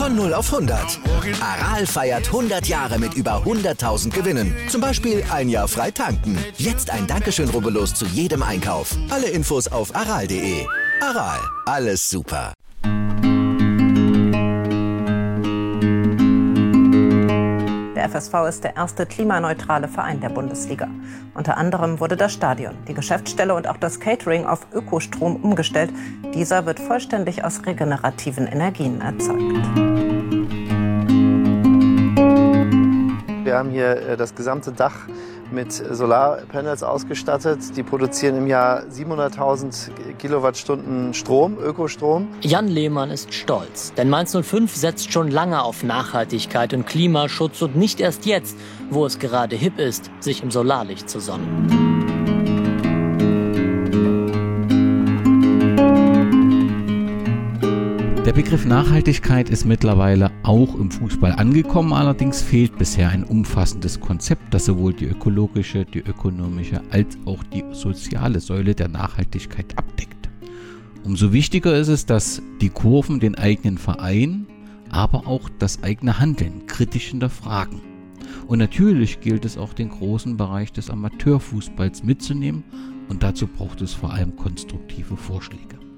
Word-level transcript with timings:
Von 0.00 0.16
0 0.16 0.32
auf 0.32 0.50
100. 0.50 0.98
Aral 1.42 1.84
feiert 1.84 2.28
100 2.28 2.66
Jahre 2.66 2.98
mit 2.98 3.12
über 3.12 3.42
100.000 3.44 4.08
Gewinnen. 4.08 4.56
Zum 4.70 4.80
Beispiel 4.80 5.22
ein 5.30 5.50
Jahr 5.50 5.68
frei 5.68 5.90
tanken. 5.90 6.38
Jetzt 6.56 6.88
ein 6.88 7.06
Dankeschön, 7.06 7.50
rubbellos 7.50 7.92
zu 7.92 8.06
jedem 8.06 8.42
Einkauf. 8.42 8.96
Alle 9.10 9.28
Infos 9.28 9.68
auf 9.68 9.94
aral.de. 9.94 10.64
Aral, 11.02 11.38
alles 11.66 12.08
super. 12.08 12.54
Der 17.94 18.08
FSV 18.08 18.34
ist 18.48 18.64
der 18.64 18.76
erste 18.76 19.04
klimaneutrale 19.04 19.86
Verein 19.86 20.22
der 20.22 20.30
Bundesliga. 20.30 20.88
Unter 21.34 21.58
anderem 21.58 22.00
wurde 22.00 22.16
das 22.16 22.32
Stadion, 22.32 22.74
die 22.88 22.94
Geschäftsstelle 22.94 23.54
und 23.54 23.68
auch 23.68 23.76
das 23.76 24.00
Catering 24.00 24.46
auf 24.46 24.66
Ökostrom 24.72 25.36
umgestellt. 25.36 25.92
Dieser 26.32 26.64
wird 26.64 26.80
vollständig 26.80 27.44
aus 27.44 27.66
regenerativen 27.66 28.46
Energien 28.46 29.02
erzeugt. 29.02 29.89
Wir 33.50 33.58
haben 33.58 33.70
hier 33.70 33.96
äh, 33.96 34.16
das 34.16 34.36
gesamte 34.36 34.70
Dach 34.70 34.94
mit 35.50 35.72
Solarpanels 35.72 36.84
ausgestattet. 36.84 37.76
Die 37.76 37.82
produzieren 37.82 38.36
im 38.36 38.46
Jahr 38.46 38.84
700.000 38.84 40.14
Kilowattstunden 40.20 41.14
Strom, 41.14 41.58
Ökostrom. 41.58 42.28
Jan 42.42 42.68
Lehmann 42.68 43.10
ist 43.10 43.34
stolz, 43.34 43.92
denn 43.94 44.08
Mainz 44.08 44.36
05 44.40 44.72
setzt 44.72 45.12
schon 45.12 45.32
lange 45.32 45.64
auf 45.64 45.82
Nachhaltigkeit 45.82 46.72
und 46.74 46.86
Klimaschutz 46.86 47.60
und 47.60 47.74
nicht 47.74 47.98
erst 47.98 48.24
jetzt, 48.24 48.56
wo 48.88 49.04
es 49.04 49.18
gerade 49.18 49.56
hip 49.56 49.80
ist, 49.80 50.12
sich 50.20 50.44
im 50.44 50.52
Solarlicht 50.52 51.10
zu 51.10 51.18
sonnen. 51.18 51.99
Begriff 58.42 58.64
Nachhaltigkeit 58.64 59.50
ist 59.50 59.66
mittlerweile 59.66 60.30
auch 60.44 60.74
im 60.74 60.90
Fußball 60.90 61.32
angekommen, 61.32 61.92
allerdings 61.92 62.40
fehlt 62.40 62.78
bisher 62.78 63.10
ein 63.10 63.22
umfassendes 63.22 64.00
Konzept, 64.00 64.54
das 64.54 64.64
sowohl 64.64 64.94
die 64.94 65.04
ökologische, 65.04 65.84
die 65.84 65.98
ökonomische 65.98 66.80
als 66.90 67.18
auch 67.26 67.44
die 67.44 67.62
soziale 67.72 68.40
Säule 68.40 68.74
der 68.74 68.88
Nachhaltigkeit 68.88 69.76
abdeckt. 69.76 70.30
Umso 71.04 71.34
wichtiger 71.34 71.76
ist 71.76 71.88
es, 71.88 72.06
dass 72.06 72.40
die 72.62 72.70
Kurven 72.70 73.20
den 73.20 73.34
eigenen 73.34 73.76
Verein, 73.76 74.46
aber 74.88 75.26
auch 75.26 75.50
das 75.58 75.82
eigene 75.82 76.18
Handeln 76.18 76.66
kritisch 76.66 77.08
hinterfragen. 77.08 77.82
Und 78.46 78.58
natürlich 78.58 79.20
gilt 79.20 79.44
es 79.44 79.58
auch 79.58 79.74
den 79.74 79.90
großen 79.90 80.38
Bereich 80.38 80.72
des 80.72 80.88
Amateurfußballs 80.88 82.04
mitzunehmen 82.04 82.64
und 83.10 83.22
dazu 83.22 83.46
braucht 83.46 83.82
es 83.82 83.92
vor 83.92 84.14
allem 84.14 84.34
konstruktive 84.34 85.18
Vorschläge. 85.18 85.89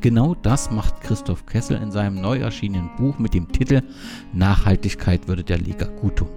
Genau 0.00 0.34
das 0.34 0.70
macht 0.70 1.00
Christoph 1.00 1.46
Kessel 1.46 1.80
in 1.82 1.90
seinem 1.90 2.20
neu 2.20 2.38
erschienenen 2.38 2.90
Buch 2.96 3.18
mit 3.18 3.34
dem 3.34 3.50
Titel 3.50 3.82
Nachhaltigkeit 4.32 5.28
würde 5.28 5.44
der 5.44 5.58
Liga 5.58 5.86
gut 5.86 6.16
tun. 6.16 6.28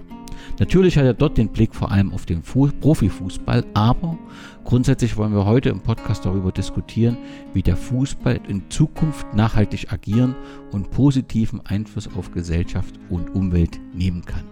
Natürlich 0.58 0.96
hat 0.96 1.04
er 1.04 1.14
dort 1.14 1.38
den 1.38 1.48
Blick 1.48 1.74
vor 1.74 1.90
allem 1.90 2.12
auf 2.12 2.24
den 2.24 2.42
Fu 2.42 2.68
Profifußball, 2.68 3.64
aber 3.74 4.18
grundsätzlich 4.64 5.16
wollen 5.16 5.34
wir 5.34 5.44
heute 5.44 5.68
im 5.68 5.80
Podcast 5.80 6.24
darüber 6.24 6.52
diskutieren, 6.52 7.18
wie 7.52 7.62
der 7.62 7.76
Fußball 7.76 8.40
in 8.48 8.70
Zukunft 8.70 9.34
nachhaltig 9.34 9.92
agieren 9.92 10.34
und 10.72 10.90
positiven 10.90 11.60
Einfluss 11.66 12.08
auf 12.16 12.30
Gesellschaft 12.32 12.94
und 13.10 13.34
Umwelt 13.34 13.80
nehmen 13.92 14.24
kann. 14.24 14.44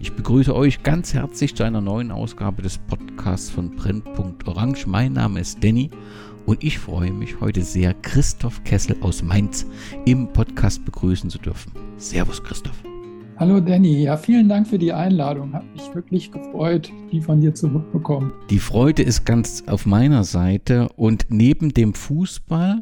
Ich 0.00 0.12
begrüße 0.12 0.54
euch 0.54 0.82
ganz 0.82 1.14
herzlich 1.14 1.54
zu 1.54 1.62
einer 1.62 1.80
neuen 1.80 2.10
Ausgabe 2.10 2.62
des 2.62 2.78
Podcasts 2.78 3.50
von 3.50 3.76
Brennpunkt 3.76 4.46
Orange. 4.48 4.86
Mein 4.86 5.12
Name 5.12 5.40
ist 5.40 5.62
Danny 5.62 5.90
und 6.50 6.64
ich 6.64 6.80
freue 6.80 7.12
mich 7.12 7.40
heute 7.40 7.62
sehr, 7.62 7.94
Christoph 7.94 8.64
Kessel 8.64 8.96
aus 9.02 9.22
Mainz 9.22 9.64
im 10.04 10.32
Podcast 10.32 10.84
begrüßen 10.84 11.30
zu 11.30 11.38
dürfen. 11.38 11.70
Servus, 11.96 12.42
Christoph. 12.42 12.74
Hallo 13.36 13.60
Danny, 13.60 14.02
ja, 14.02 14.16
vielen 14.16 14.48
Dank 14.48 14.66
für 14.66 14.76
die 14.76 14.92
Einladung. 14.92 15.52
Hat 15.52 15.62
mich 15.72 15.94
wirklich 15.94 16.32
gefreut, 16.32 16.90
die 17.12 17.20
von 17.20 17.40
dir 17.40 17.54
zu 17.54 17.68
bekommen. 17.68 18.32
Die 18.50 18.58
Freude 18.58 19.02
ist 19.02 19.24
ganz 19.24 19.62
auf 19.68 19.86
meiner 19.86 20.24
Seite 20.24 20.88
und 20.96 21.26
neben 21.28 21.72
dem 21.72 21.94
Fußball, 21.94 22.80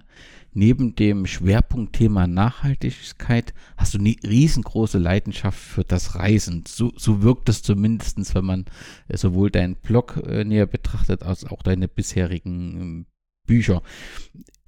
neben 0.55 0.95
dem 0.95 1.27
Schwerpunktthema 1.27 2.27
Nachhaltigkeit, 2.27 3.53
hast 3.77 3.93
du 3.93 3.99
eine 3.99 4.17
riesengroße 4.27 4.97
Leidenschaft 4.97 5.59
für 5.59 5.85
das 5.85 6.15
Reisen. 6.15 6.65
So, 6.67 6.93
so 6.97 7.21
wirkt 7.23 7.51
es 7.51 7.63
zumindest, 7.63 8.35
wenn 8.35 8.47
man 8.47 8.65
sowohl 9.13 9.51
deinen 9.51 9.77
Blog 9.77 10.23
äh, 10.27 10.45
näher 10.45 10.67
betrachtet, 10.67 11.23
als 11.23 11.45
auch 11.45 11.63
deine 11.63 11.87
bisherigen 11.87 12.81
ähm, 12.81 13.07
Bücher. 13.49 13.83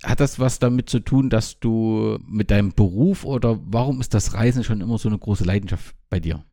Hat 0.03 0.19
das 0.19 0.41
was 0.41 0.59
damit 0.59 0.91
zu 0.91 0.99
tun, 0.99 1.31
dass 1.31 1.61
du 1.61 2.19
mit 2.27 2.51
deinem 2.51 2.73
Beruf 2.73 3.25
oder 3.25 3.61
warum 3.63 4.01
ist 4.01 4.15
das 4.15 4.35
Reisen 4.35 4.65
schon 4.65 4.81
immer 4.81 4.99
so 4.99 5.09
eine 5.09 5.19
große 5.19 5.45
Leidenschaft 5.45 5.95
bei 6.09 6.19
dir? 6.19 6.45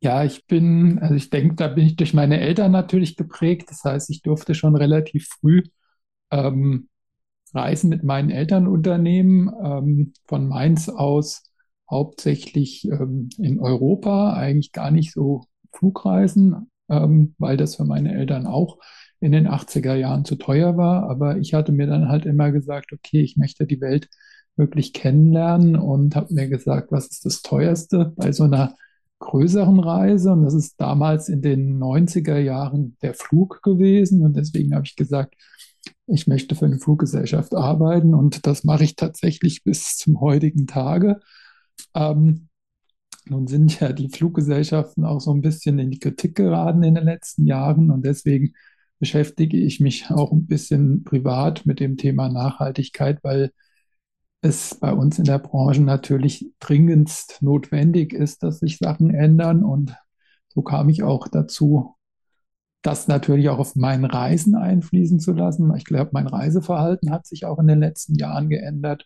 Ja, 0.00 0.24
ich 0.24 0.46
bin, 0.46 0.98
also 1.00 1.14
ich 1.14 1.28
denke, 1.28 1.56
da 1.56 1.68
bin 1.68 1.86
ich 1.86 1.96
durch 1.96 2.14
meine 2.14 2.40
Eltern 2.40 2.72
natürlich 2.72 3.16
geprägt. 3.16 3.70
Das 3.70 3.84
heißt, 3.84 4.08
ich 4.10 4.22
durfte 4.22 4.54
schon 4.54 4.74
relativ 4.76 5.28
früh 5.28 5.62
ähm, 6.30 6.88
Reisen 7.54 7.90
mit 7.90 8.02
meinen 8.02 8.30
Eltern 8.30 8.66
unternehmen, 8.66 9.50
ähm, 9.62 10.12
von 10.26 10.48
Mainz 10.48 10.88
aus 10.88 11.44
hauptsächlich 11.90 12.84
ähm, 12.86 13.28
in 13.38 13.60
Europa, 13.60 14.32
eigentlich 14.34 14.72
gar 14.72 14.90
nicht 14.90 15.12
so 15.12 15.44
Flugreisen, 15.72 16.70
ähm, 16.88 17.34
weil 17.38 17.56
das 17.56 17.76
für 17.76 17.84
meine 17.84 18.14
Eltern 18.14 18.46
auch 18.46 18.78
in 19.22 19.32
den 19.32 19.48
80er 19.48 19.94
Jahren 19.94 20.24
zu 20.24 20.36
teuer 20.36 20.76
war. 20.76 21.08
Aber 21.08 21.38
ich 21.38 21.54
hatte 21.54 21.72
mir 21.72 21.86
dann 21.86 22.08
halt 22.08 22.26
immer 22.26 22.50
gesagt, 22.50 22.92
okay, 22.92 23.22
ich 23.22 23.36
möchte 23.36 23.66
die 23.66 23.80
Welt 23.80 24.08
wirklich 24.56 24.92
kennenlernen 24.92 25.76
und 25.76 26.16
habe 26.16 26.34
mir 26.34 26.48
gesagt, 26.48 26.90
was 26.90 27.06
ist 27.06 27.24
das 27.24 27.42
teuerste 27.42 28.12
bei 28.16 28.32
so 28.32 28.44
einer 28.44 28.74
größeren 29.20 29.78
Reise? 29.78 30.32
Und 30.32 30.42
das 30.44 30.54
ist 30.54 30.74
damals 30.80 31.28
in 31.28 31.40
den 31.40 31.78
90er 31.78 32.38
Jahren 32.38 32.96
der 33.00 33.14
Flug 33.14 33.62
gewesen. 33.62 34.24
Und 34.24 34.36
deswegen 34.36 34.74
habe 34.74 34.86
ich 34.86 34.96
gesagt, 34.96 35.36
ich 36.06 36.26
möchte 36.26 36.56
für 36.56 36.66
eine 36.66 36.80
Fluggesellschaft 36.80 37.54
arbeiten 37.54 38.14
und 38.14 38.46
das 38.46 38.64
mache 38.64 38.84
ich 38.84 38.96
tatsächlich 38.96 39.62
bis 39.64 39.96
zum 39.96 40.20
heutigen 40.20 40.66
Tage. 40.66 41.20
Ähm, 41.94 42.48
nun 43.26 43.46
sind 43.46 43.78
ja 43.78 43.92
die 43.92 44.08
Fluggesellschaften 44.08 45.04
auch 45.04 45.20
so 45.20 45.32
ein 45.32 45.42
bisschen 45.42 45.78
in 45.78 45.92
die 45.92 46.00
Kritik 46.00 46.34
geraten 46.34 46.82
in 46.82 46.96
den 46.96 47.04
letzten 47.04 47.46
Jahren 47.46 47.92
und 47.92 48.04
deswegen 48.04 48.54
beschäftige 49.02 49.56
ich 49.56 49.80
mich 49.80 50.12
auch 50.12 50.30
ein 50.30 50.46
bisschen 50.46 51.02
privat 51.02 51.66
mit 51.66 51.80
dem 51.80 51.96
Thema 51.96 52.28
Nachhaltigkeit, 52.28 53.18
weil 53.24 53.50
es 54.42 54.76
bei 54.76 54.92
uns 54.92 55.18
in 55.18 55.24
der 55.24 55.40
Branche 55.40 55.82
natürlich 55.82 56.52
dringendst 56.60 57.42
notwendig 57.42 58.12
ist, 58.12 58.44
dass 58.44 58.60
sich 58.60 58.78
Sachen 58.78 59.12
ändern. 59.12 59.64
Und 59.64 59.96
so 60.46 60.62
kam 60.62 60.88
ich 60.88 61.02
auch 61.02 61.26
dazu, 61.26 61.96
das 62.82 63.08
natürlich 63.08 63.48
auch 63.48 63.58
auf 63.58 63.74
meinen 63.74 64.04
Reisen 64.04 64.54
einfließen 64.54 65.18
zu 65.18 65.32
lassen. 65.32 65.74
Ich 65.76 65.84
glaube, 65.84 66.10
mein 66.12 66.28
Reiseverhalten 66.28 67.10
hat 67.10 67.26
sich 67.26 67.44
auch 67.44 67.58
in 67.58 67.66
den 67.66 67.80
letzten 67.80 68.14
Jahren 68.14 68.48
geändert. 68.50 69.04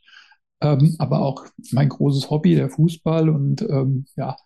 Ähm, 0.61 0.95
aber 0.99 1.23
auch 1.23 1.47
mein 1.73 1.89
großes 1.89 2.29
Hobby, 2.29 2.55
der 2.55 2.69
Fußball 2.69 3.31
und 3.31 3.63
ähm, 3.63 4.05
ja, 4.17 4.37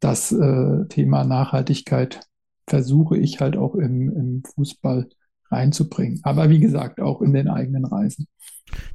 das 0.00 0.32
äh, 0.32 0.86
Thema 0.88 1.22
Nachhaltigkeit 1.22 2.20
versuche 2.68 3.18
ich 3.18 3.40
halt 3.40 3.56
auch 3.56 3.74
im, 3.74 4.10
im 4.10 4.42
Fußball 4.54 5.08
reinzubringen. 5.50 6.20
Aber 6.22 6.50
wie 6.50 6.60
gesagt, 6.60 7.00
auch 7.00 7.22
in 7.22 7.32
den 7.32 7.48
eigenen 7.48 7.84
Reisen. 7.84 8.26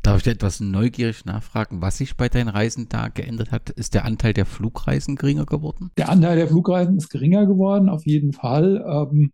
Darf 0.04 0.22
ich 0.22 0.28
etwas 0.28 0.60
neugierig 0.60 1.26
nachfragen, 1.26 1.82
was 1.82 1.98
sich 1.98 2.16
bei 2.16 2.30
deinen 2.30 2.50
Reisen 2.50 2.90
da 2.90 3.08
geändert 3.08 3.52
hat? 3.52 3.72
Ist 3.72 3.96
der 3.96 4.06
Anteil 4.06 4.34
der 4.34 4.46
Flugreisen 4.46 5.16
geringer 5.16 5.46
geworden? 5.46 5.92
Der 5.98 6.10
Anteil 6.10 6.36
der 6.36 6.48
Flugreisen 6.48 6.98
ist 6.98 7.10
geringer 7.10 7.48
geworden, 7.48 7.90
auf 7.90 8.06
jeden 8.06 8.34
Fall. 8.34 8.84
Ähm, 8.88 9.32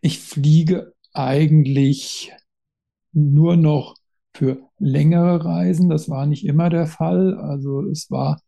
ich 0.00 0.20
fliege 0.20 0.94
eigentlich 1.12 2.32
nur 3.12 3.56
noch 3.56 3.96
für 4.32 4.58
längere 4.78 5.44
Reisen. 5.44 5.90
Das 5.90 6.08
war 6.08 6.26
nicht 6.26 6.46
immer 6.46 6.70
der 6.70 6.86
Fall. 6.86 7.34
Also 7.34 7.82
es 7.82 8.10
war 8.10 8.40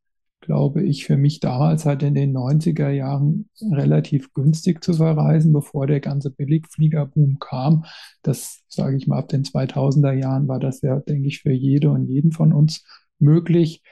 glaube 0.42 0.82
ich, 0.82 1.06
für 1.06 1.16
mich 1.16 1.40
damals 1.40 1.86
halt 1.86 2.02
in 2.02 2.14
den 2.14 2.32
90er 2.32 2.90
Jahren 2.90 3.48
relativ 3.62 4.34
günstig 4.34 4.84
zu 4.84 4.92
verreisen, 4.94 5.52
bevor 5.52 5.86
der 5.86 6.00
ganze 6.00 6.30
Billigfliegerboom 6.30 7.38
kam. 7.38 7.86
Das, 8.22 8.62
sage 8.68 8.96
ich 8.96 9.06
mal, 9.06 9.18
ab 9.18 9.28
den 9.28 9.44
2000er 9.44 10.12
Jahren 10.12 10.48
war 10.48 10.60
das 10.60 10.82
ja, 10.82 11.00
denke 11.00 11.28
ich, 11.28 11.40
für 11.40 11.52
jede 11.52 11.90
und 11.90 12.06
jeden 12.08 12.32
von 12.32 12.52
uns 12.52 12.84
möglich. 13.18 13.82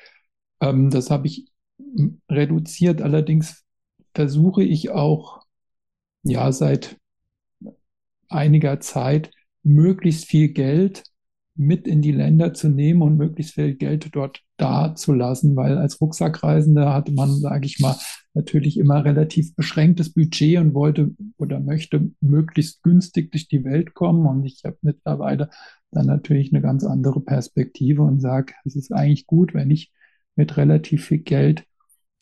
Ähm, 0.60 0.90
das 0.90 1.10
habe 1.10 1.28
ich 1.28 1.46
reduziert. 2.28 3.00
Allerdings 3.00 3.64
versuche 4.14 4.62
ich 4.62 4.90
auch, 4.90 5.40
ja, 6.24 6.52
seit 6.52 6.98
einiger 8.28 8.80
Zeit 8.80 9.30
möglichst 9.62 10.24
viel 10.26 10.48
Geld 10.48 11.04
mit 11.60 11.86
in 11.86 12.00
die 12.00 12.12
Länder 12.12 12.54
zu 12.54 12.70
nehmen 12.70 13.02
und 13.02 13.18
möglichst 13.18 13.52
viel 13.52 13.74
Geld 13.74 14.08
dort 14.16 14.42
da 14.56 14.94
zu 14.94 15.12
lassen, 15.12 15.56
weil 15.56 15.76
als 15.76 16.00
Rucksackreisender 16.00 16.94
hatte 16.94 17.12
man, 17.12 17.28
sage 17.38 17.66
ich 17.66 17.80
mal, 17.80 17.96
natürlich 18.32 18.78
immer 18.78 19.04
relativ 19.04 19.54
beschränktes 19.56 20.14
Budget 20.14 20.58
und 20.58 20.72
wollte 20.72 21.14
oder 21.36 21.60
möchte 21.60 22.12
möglichst 22.22 22.82
günstig 22.82 23.30
durch 23.30 23.46
die 23.46 23.62
Welt 23.62 23.92
kommen. 23.92 24.26
Und 24.26 24.46
ich 24.46 24.62
habe 24.64 24.78
mittlerweile 24.80 25.50
dann 25.90 26.06
natürlich 26.06 26.50
eine 26.50 26.62
ganz 26.62 26.82
andere 26.82 27.20
Perspektive 27.20 28.00
und 28.02 28.20
sage, 28.20 28.54
es 28.64 28.74
ist 28.74 28.90
eigentlich 28.90 29.26
gut, 29.26 29.52
wenn 29.52 29.70
ich 29.70 29.92
mit 30.36 30.56
relativ 30.56 31.08
viel 31.08 31.18
Geld 31.18 31.64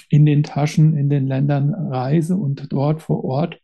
in 0.09 0.27
den 0.27 0.43
Taschen 0.43 0.97
in 0.97 1.09
den 1.11 1.29
Ländern 1.29 1.73
reise 1.75 2.37
und 2.37 2.73
dort 2.73 3.03
vor 3.03 3.23
Ort 3.23 3.61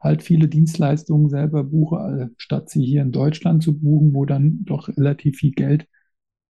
halt 0.00 0.22
viele 0.22 0.48
Dienstleistungen 0.48 1.28
selber 1.28 1.64
buche, 1.64 1.96
äh, 1.96 2.34
statt 2.36 2.70
sie 2.70 2.84
hier 2.84 3.02
in 3.02 3.12
Deutschland 3.12 3.62
zu 3.62 3.78
buchen, 3.78 4.14
wo 4.14 4.24
dann 4.24 4.64
doch 4.64 4.88
relativ 4.88 5.38
viel 5.38 5.52
Geld 5.52 5.88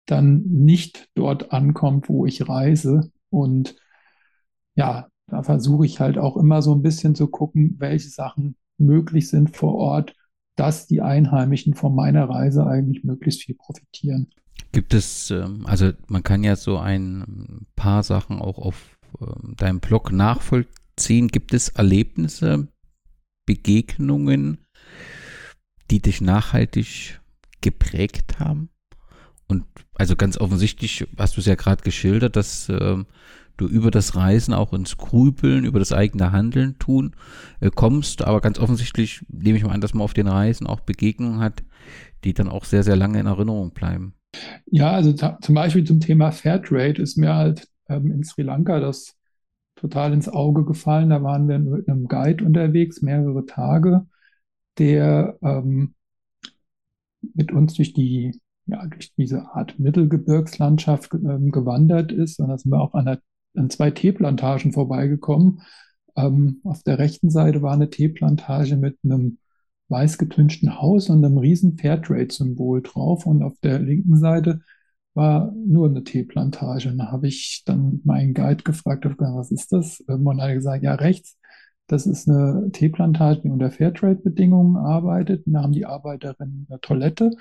dann 0.05 0.43
nicht 0.43 1.09
dort 1.15 1.51
ankommt, 1.51 2.09
wo 2.09 2.25
ich 2.25 2.47
reise. 2.47 3.11
Und 3.29 3.75
ja, 4.75 5.07
da 5.27 5.43
versuche 5.43 5.85
ich 5.85 5.99
halt 5.99 6.17
auch 6.17 6.37
immer 6.37 6.61
so 6.61 6.73
ein 6.73 6.81
bisschen 6.81 7.15
zu 7.15 7.27
gucken, 7.27 7.75
welche 7.79 8.09
Sachen 8.09 8.55
möglich 8.77 9.29
sind 9.29 9.55
vor 9.55 9.75
Ort, 9.75 10.15
dass 10.55 10.87
die 10.87 11.01
Einheimischen 11.01 11.73
von 11.73 11.95
meiner 11.95 12.29
Reise 12.29 12.65
eigentlich 12.65 13.03
möglichst 13.03 13.43
viel 13.43 13.55
profitieren. 13.55 14.29
Gibt 14.71 14.93
es, 14.93 15.31
ähm, 15.31 15.65
also 15.65 15.91
man 16.07 16.23
kann 16.23 16.43
ja 16.43 16.55
so 16.55 16.77
ein 16.77 17.65
paar 17.75 18.03
Sachen 18.03 18.39
auch 18.39 18.57
auf 18.57 18.97
ähm, 19.19 19.55
deinem 19.57 19.79
Blog 19.79 20.11
nachvollziehen. 20.11 21.27
Gibt 21.29 21.53
es 21.53 21.69
Erlebnisse, 21.69 22.67
Begegnungen, 23.45 24.65
die 25.91 26.01
dich 26.01 26.21
nachhaltig 26.21 27.19
geprägt 27.61 28.39
haben? 28.39 28.69
Und 29.47 29.65
also 29.93 30.15
ganz 30.15 30.37
offensichtlich 30.37 31.07
hast 31.17 31.37
du 31.37 31.41
es 31.41 31.45
ja 31.45 31.55
gerade 31.55 31.83
geschildert, 31.83 32.35
dass 32.35 32.69
äh, 32.69 32.97
du 33.57 33.67
über 33.67 33.91
das 33.91 34.15
Reisen 34.15 34.53
auch 34.53 34.73
ins 34.73 34.97
Grübeln, 34.97 35.65
über 35.65 35.79
das 35.79 35.91
eigene 35.91 36.31
Handeln 36.31 36.77
tun 36.79 37.15
äh, 37.59 37.69
kommst. 37.69 38.23
Aber 38.23 38.41
ganz 38.41 38.59
offensichtlich 38.59 39.25
nehme 39.29 39.57
ich 39.57 39.63
mal 39.63 39.71
an, 39.71 39.81
dass 39.81 39.93
man 39.93 40.03
auf 40.03 40.13
den 40.13 40.27
Reisen 40.27 40.67
auch 40.67 40.81
Begegnungen 40.81 41.39
hat, 41.39 41.63
die 42.23 42.33
dann 42.33 42.49
auch 42.49 42.65
sehr, 42.65 42.83
sehr 42.83 42.95
lange 42.95 43.19
in 43.19 43.27
Erinnerung 43.27 43.71
bleiben. 43.71 44.15
Ja, 44.65 44.91
also 44.91 45.13
zum 45.13 45.55
Beispiel 45.55 45.85
zum 45.85 45.99
Thema 45.99 46.31
Fairtrade 46.31 47.01
ist 47.01 47.17
mir 47.17 47.35
halt 47.35 47.67
ähm, 47.87 48.11
in 48.11 48.23
Sri 48.23 48.41
Lanka 48.41 48.79
das 48.79 49.14
total 49.89 50.13
ins 50.13 50.29
Auge 50.29 50.65
gefallen. 50.65 51.09
Da 51.09 51.23
waren 51.23 51.47
wir 51.47 51.59
mit 51.59 51.87
einem 51.87 52.07
Guide 52.07 52.43
unterwegs, 52.43 53.01
mehrere 53.01 53.45
Tage, 53.45 54.05
der 54.77 55.37
ähm, 55.41 55.95
mit 57.33 57.51
uns 57.51 57.73
durch 57.75 57.93
die 57.93 58.39
ja, 58.67 58.85
durch 58.87 59.13
diese 59.15 59.53
Art 59.53 59.77
Mittelgebirgslandschaft 59.79 61.13
ähm, 61.13 61.51
gewandert 61.51 62.11
ist. 62.11 62.39
Und 62.39 62.49
da 62.49 62.57
sind 62.57 62.71
wir 62.71 62.81
auch 62.81 62.93
an, 62.95 63.05
der, 63.05 63.19
an 63.55 63.69
zwei 63.69 63.91
Teeplantagen 63.91 64.73
vorbeigekommen. 64.73 65.61
Ähm, 66.15 66.61
auf 66.63 66.81
der 66.83 66.97
rechten 66.97 67.29
Seite 67.29 67.61
war 67.61 67.73
eine 67.73 67.89
Teeplantage 67.89 68.75
mit 68.77 68.97
einem 69.03 69.37
weiß 69.89 70.17
getünchten 70.17 70.81
Haus 70.81 71.09
und 71.09 71.23
einem 71.23 71.37
riesen 71.37 71.77
Fairtrade-Symbol 71.77 72.81
drauf. 72.81 73.27
Und 73.27 73.43
auf 73.43 73.53
der 73.61 73.79
linken 73.79 74.17
Seite 74.17 74.61
war 75.15 75.51
nur 75.65 75.89
eine 75.89 76.03
Teeplantage. 76.03 76.89
Und 76.89 76.99
da 76.99 77.11
habe 77.11 77.27
ich 77.27 77.63
dann 77.65 78.01
meinen 78.03 78.33
Guide 78.33 78.63
gefragt, 78.63 79.05
was 79.17 79.51
ist 79.51 79.71
das? 79.71 80.03
Ähm, 80.07 80.27
und 80.27 80.39
er 80.39 80.49
hat 80.49 80.55
gesagt, 80.55 80.83
ja, 80.83 80.95
rechts, 80.95 81.37
das 81.87 82.05
ist 82.05 82.29
eine 82.29 82.69
Teeplantage, 82.71 83.41
die 83.41 83.49
unter 83.49 83.71
Fairtrade-Bedingungen 83.71 84.77
arbeitet. 84.77 85.47
Und 85.47 85.53
da 85.53 85.63
haben 85.63 85.73
die 85.73 85.85
Arbeiterinnen 85.85 86.67
eine 86.69 86.79
Toilette 86.81 87.31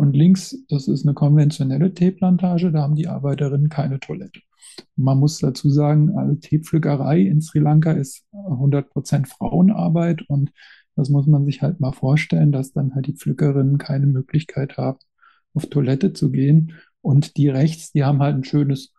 und 0.00 0.16
links, 0.16 0.56
das 0.70 0.88
ist 0.88 1.04
eine 1.04 1.12
konventionelle 1.12 1.92
Teeplantage, 1.92 2.72
da 2.72 2.80
haben 2.80 2.94
die 2.94 3.06
Arbeiterinnen 3.06 3.68
keine 3.68 4.00
Toilette. 4.00 4.40
Und 4.96 5.04
man 5.04 5.18
muss 5.18 5.40
dazu 5.40 5.68
sagen, 5.68 6.16
also 6.16 6.36
Teepflückerei 6.36 7.20
in 7.20 7.42
Sri 7.42 7.58
Lanka 7.58 7.92
ist 7.92 8.24
100% 8.32 9.26
Frauenarbeit 9.26 10.22
und 10.22 10.52
das 10.96 11.10
muss 11.10 11.26
man 11.26 11.44
sich 11.44 11.60
halt 11.60 11.80
mal 11.80 11.92
vorstellen, 11.92 12.50
dass 12.50 12.72
dann 12.72 12.94
halt 12.94 13.08
die 13.08 13.12
Pflückerinnen 13.12 13.76
keine 13.76 14.06
Möglichkeit 14.06 14.78
haben, 14.78 14.98
auf 15.52 15.66
Toilette 15.66 16.14
zu 16.14 16.30
gehen. 16.30 16.72
Und 17.02 17.36
die 17.36 17.48
rechts, 17.48 17.92
die 17.92 18.04
haben 18.04 18.20
halt 18.20 18.36
ein 18.36 18.44
schönes 18.44 18.92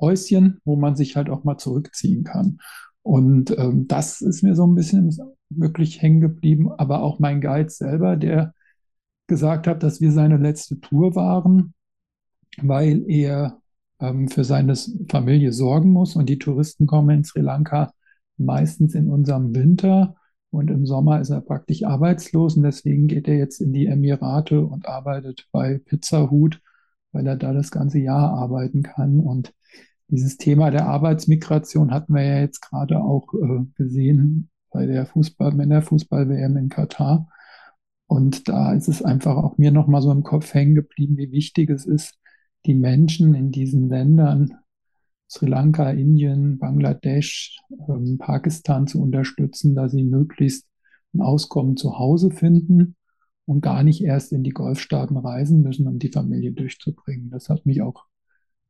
Häuschen, 0.00 0.60
wo 0.64 0.76
man 0.76 0.96
sich 0.96 1.16
halt 1.16 1.30
auch 1.30 1.44
mal 1.44 1.58
zurückziehen 1.58 2.24
kann. 2.24 2.58
Und 3.02 3.56
ähm, 3.58 3.88
das 3.88 4.20
ist 4.20 4.42
mir 4.42 4.54
so 4.54 4.66
ein 4.66 4.74
bisschen 4.74 5.16
wirklich 5.50 6.00
hängen 6.02 6.20
geblieben. 6.20 6.70
Aber 6.72 7.02
auch 7.02 7.18
mein 7.18 7.40
Guide 7.40 7.70
selber, 7.70 8.16
der 8.16 8.54
gesagt 9.26 9.66
hat, 9.66 9.82
dass 9.82 10.00
wir 10.00 10.12
seine 10.12 10.36
letzte 10.36 10.80
Tour 10.80 11.14
waren, 11.14 11.74
weil 12.60 13.04
er 13.08 13.60
ähm, 14.00 14.28
für 14.28 14.44
seine 14.44 14.74
Familie 15.08 15.52
sorgen 15.52 15.90
muss. 15.90 16.16
Und 16.16 16.28
die 16.28 16.38
Touristen 16.38 16.86
kommen 16.86 17.18
in 17.18 17.24
Sri 17.24 17.40
Lanka 17.40 17.92
meistens 18.36 18.94
in 18.94 19.08
unserem 19.08 19.54
Winter. 19.54 20.16
Und 20.50 20.70
im 20.70 20.84
Sommer 20.84 21.20
ist 21.20 21.30
er 21.30 21.40
praktisch 21.40 21.82
arbeitslos 21.82 22.56
und 22.56 22.64
deswegen 22.64 23.06
geht 23.06 23.26
er 23.26 23.36
jetzt 23.36 23.60
in 23.60 23.72
die 23.72 23.86
Emirate 23.86 24.60
und 24.60 24.86
arbeitet 24.86 25.48
bei 25.50 25.78
Pizza 25.78 26.30
Hut, 26.30 26.60
weil 27.12 27.26
er 27.26 27.36
da 27.36 27.52
das 27.52 27.70
ganze 27.70 27.98
Jahr 27.98 28.30
arbeiten 28.32 28.82
kann. 28.82 29.20
Und 29.20 29.54
dieses 30.08 30.36
Thema 30.36 30.70
der 30.70 30.86
Arbeitsmigration 30.86 31.92
hatten 31.92 32.14
wir 32.14 32.22
ja 32.22 32.40
jetzt 32.40 32.60
gerade 32.60 33.00
auch 33.00 33.32
äh, 33.34 33.64
gesehen 33.76 34.50
bei 34.70 34.86
der 34.86 35.06
Fußball, 35.06 35.52
Männerfußball-WM 35.52 36.56
in 36.56 36.68
Katar. 36.68 37.28
Und 38.06 38.48
da 38.48 38.72
ist 38.72 38.88
es 38.88 39.02
einfach 39.02 39.36
auch 39.36 39.58
mir 39.58 39.70
nochmal 39.70 40.02
so 40.02 40.10
im 40.10 40.22
Kopf 40.22 40.52
hängen 40.52 40.74
geblieben, 40.74 41.16
wie 41.16 41.30
wichtig 41.30 41.70
es 41.70 41.86
ist, 41.86 42.18
die 42.66 42.74
Menschen 42.74 43.34
in 43.34 43.50
diesen 43.50 43.88
Ländern, 43.88 44.54
Sri 45.28 45.46
Lanka, 45.46 45.90
Indien, 45.90 46.58
Bangladesch, 46.58 47.58
ähm, 47.88 48.18
Pakistan 48.18 48.86
zu 48.86 49.00
unterstützen, 49.00 49.74
dass 49.74 49.92
sie 49.92 50.04
möglichst 50.04 50.66
ein 51.14 51.22
Auskommen 51.22 51.76
zu 51.76 51.98
Hause 51.98 52.30
finden 52.30 52.96
und 53.46 53.60
gar 53.60 53.82
nicht 53.82 54.02
erst 54.02 54.32
in 54.32 54.44
die 54.44 54.50
Golfstaaten 54.50 55.16
reisen 55.16 55.62
müssen, 55.62 55.88
um 55.88 55.98
die 55.98 56.10
Familie 56.10 56.52
durchzubringen. 56.52 57.30
Das 57.30 57.48
hat 57.48 57.66
mich 57.66 57.82
auch 57.82 58.04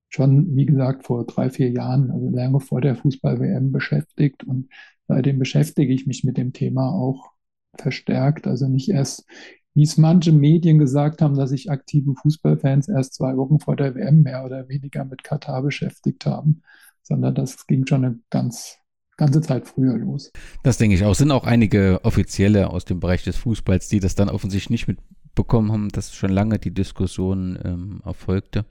schon, 0.08 0.54
wie 0.56 0.66
gesagt, 0.66 1.04
vor 1.04 1.26
drei, 1.26 1.50
vier 1.50 1.70
Jahren, 1.70 2.10
also 2.10 2.28
lange 2.30 2.60
vor 2.60 2.80
der 2.80 2.96
Fußball-WM 2.96 3.72
beschäftigt 3.72 4.44
und 4.44 4.69
seitdem 5.08 5.38
beschäftige 5.38 5.92
ich 5.92 6.06
mich 6.06 6.24
mit 6.24 6.36
dem 6.36 6.52
Thema 6.52 6.92
auch 6.92 7.32
verstärkt. 7.78 8.46
Also 8.46 8.69
nicht 8.69 8.90
erst, 8.90 9.26
wie 9.74 9.84
es 9.84 9.96
manche 9.96 10.32
Medien 10.32 10.78
gesagt 10.78 11.22
haben, 11.22 11.34
dass 11.34 11.50
sich 11.50 11.70
aktive 11.70 12.14
Fußballfans 12.14 12.88
erst 12.88 13.14
zwei 13.14 13.36
Wochen 13.36 13.58
vor 13.58 13.76
der 13.76 13.94
WM 13.94 14.22
mehr 14.22 14.44
oder 14.44 14.69
weniger 14.69 15.04
mit 15.04 15.24
Katar 15.24 15.62
beschäftigt 15.62 16.26
haben, 16.26 16.62
sondern 17.02 17.34
das 17.34 17.66
ging 17.66 17.86
schon 17.86 18.04
eine 18.04 18.19
ganz 18.28 18.81
ganze 19.17 19.41
Zeit 19.41 19.67
früher 19.67 19.97
los. 19.97 20.32
Das 20.62 20.79
denke 20.79 20.97
ich 20.97 21.05
auch. 21.05 21.12
Es 21.12 21.19
sind 21.19 21.31
auch 21.31 21.44
einige 21.44 22.00
Offizielle 22.05 22.70
aus 22.70 22.85
dem 22.85 23.00
Bereich 23.00 23.25
des 23.25 23.37
Fußballs, 23.37 23.88
die 23.88 24.00
das 24.00 24.14
dann 24.14 24.29
offensichtlich 24.29 24.70
nicht 24.70 24.88
mitbekommen 24.88 25.73
haben, 25.73 25.88
dass 25.91 26.14
schon 26.14 26.31
lange 26.31 26.59
die 26.59 26.75
Diskussion 26.75 27.58
ähm, 27.65 28.03
erfolgte. 28.05 28.65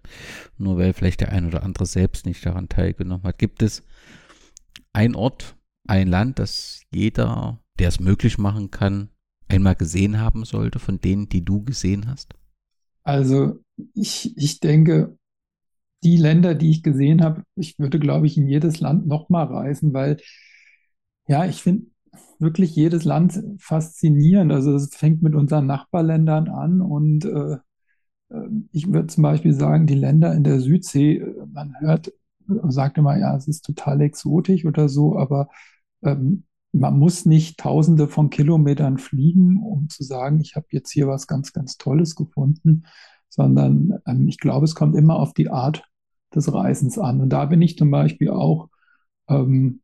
Nur 0.58 0.78
weil 0.78 0.94
vielleicht 0.94 1.22
der 1.22 1.32
ein 1.32 1.46
oder 1.46 1.64
andere 1.64 1.86
selbst 1.86 2.26
nicht 2.26 2.46
daran 2.46 2.70
teilgenommen 2.70 3.24
hat. 3.24 3.38
Gibt 3.38 3.62
es 3.62 3.84
ein 4.94 5.16
Ort, 5.16 5.56
ein 5.88 6.08
Land, 6.08 6.40
das 6.40 6.84
jeder 6.92 7.62
der 7.82 7.88
es 7.88 8.00
möglich 8.00 8.38
machen 8.38 8.70
kann, 8.70 9.10
einmal 9.48 9.76
gesehen 9.76 10.20
haben 10.20 10.46
sollte 10.46 10.78
von 10.78 11.02
denen, 11.02 11.30
die 11.30 11.44
du 11.44 11.64
gesehen 11.64 12.08
hast? 12.08 12.36
Also 13.04 13.64
ich, 13.94 14.38
ich 14.38 14.60
denke, 14.60 15.18
die 16.04 16.18
Länder, 16.18 16.56
die 16.56 16.72
ich 16.72 16.84
gesehen 16.84 17.24
habe, 17.24 17.44
ich 17.56 17.78
würde, 17.80 18.00
glaube 18.00 18.26
ich, 18.28 18.38
in 18.38 18.48
jedes 18.48 18.80
Land 18.80 19.08
nochmal 19.08 19.46
reisen, 19.46 19.94
weil 19.94 20.18
ja, 21.28 21.46
ich 21.46 21.62
finde 21.62 21.88
wirklich 22.40 22.76
jedes 22.76 23.04
Land 23.04 23.42
faszinierend. 23.60 24.52
Also 24.52 24.74
es 24.76 24.96
fängt 24.96 25.22
mit 25.22 25.36
unseren 25.36 25.68
Nachbarländern 25.68 26.50
an 26.50 26.82
und 26.82 27.26
äh, 27.26 27.58
äh 28.30 28.50
ich 28.72 28.92
würde 28.92 29.08
zum 29.08 29.24
Beispiel 29.24 29.54
sagen, 29.54 29.88
die 29.88 29.96
Länder 29.96 30.34
in 30.36 30.44
der 30.44 30.60
Südsee, 30.60 31.18
äh, 31.18 31.46
man 31.52 31.76
hört, 31.80 32.12
sagt 32.48 32.98
immer, 32.98 33.18
ja, 33.18 33.36
es 33.36 33.48
ist 33.48 33.64
total 33.64 34.02
exotisch 34.02 34.66
oder 34.66 34.90
so, 34.90 35.18
aber 35.18 35.50
ähm, 36.04 36.46
man 36.74 36.98
muss 36.98 37.26
nicht 37.26 37.60
tausende 37.60 38.08
von 38.08 38.30
Kilometern 38.30 38.98
fliegen, 38.98 39.58
um 39.62 39.90
zu 39.90 40.04
sagen, 40.04 40.40
ich 40.40 40.56
habe 40.56 40.68
jetzt 40.72 40.92
hier 40.92 41.08
was 41.08 41.28
ganz, 41.28 41.54
ganz 41.54 41.78
Tolles 41.78 42.16
gefunden, 42.16 42.86
sondern 43.30 44.00
ähm, 44.06 44.28
ich 44.28 44.38
glaube, 44.40 44.66
es 44.66 44.76
kommt 44.76 44.96
immer 44.96 45.18
auf 45.18 45.34
die 45.34 45.50
Art 45.50 45.84
des 46.36 46.54
Reisens 46.54 46.98
an. 46.98 47.22
Und 47.22 47.30
da 47.30 47.46
bin 47.46 47.62
ich 47.62 47.78
zum 47.78 47.92
Beispiel 47.92 48.30
auch, 48.30 48.70
ähm, 49.30 49.82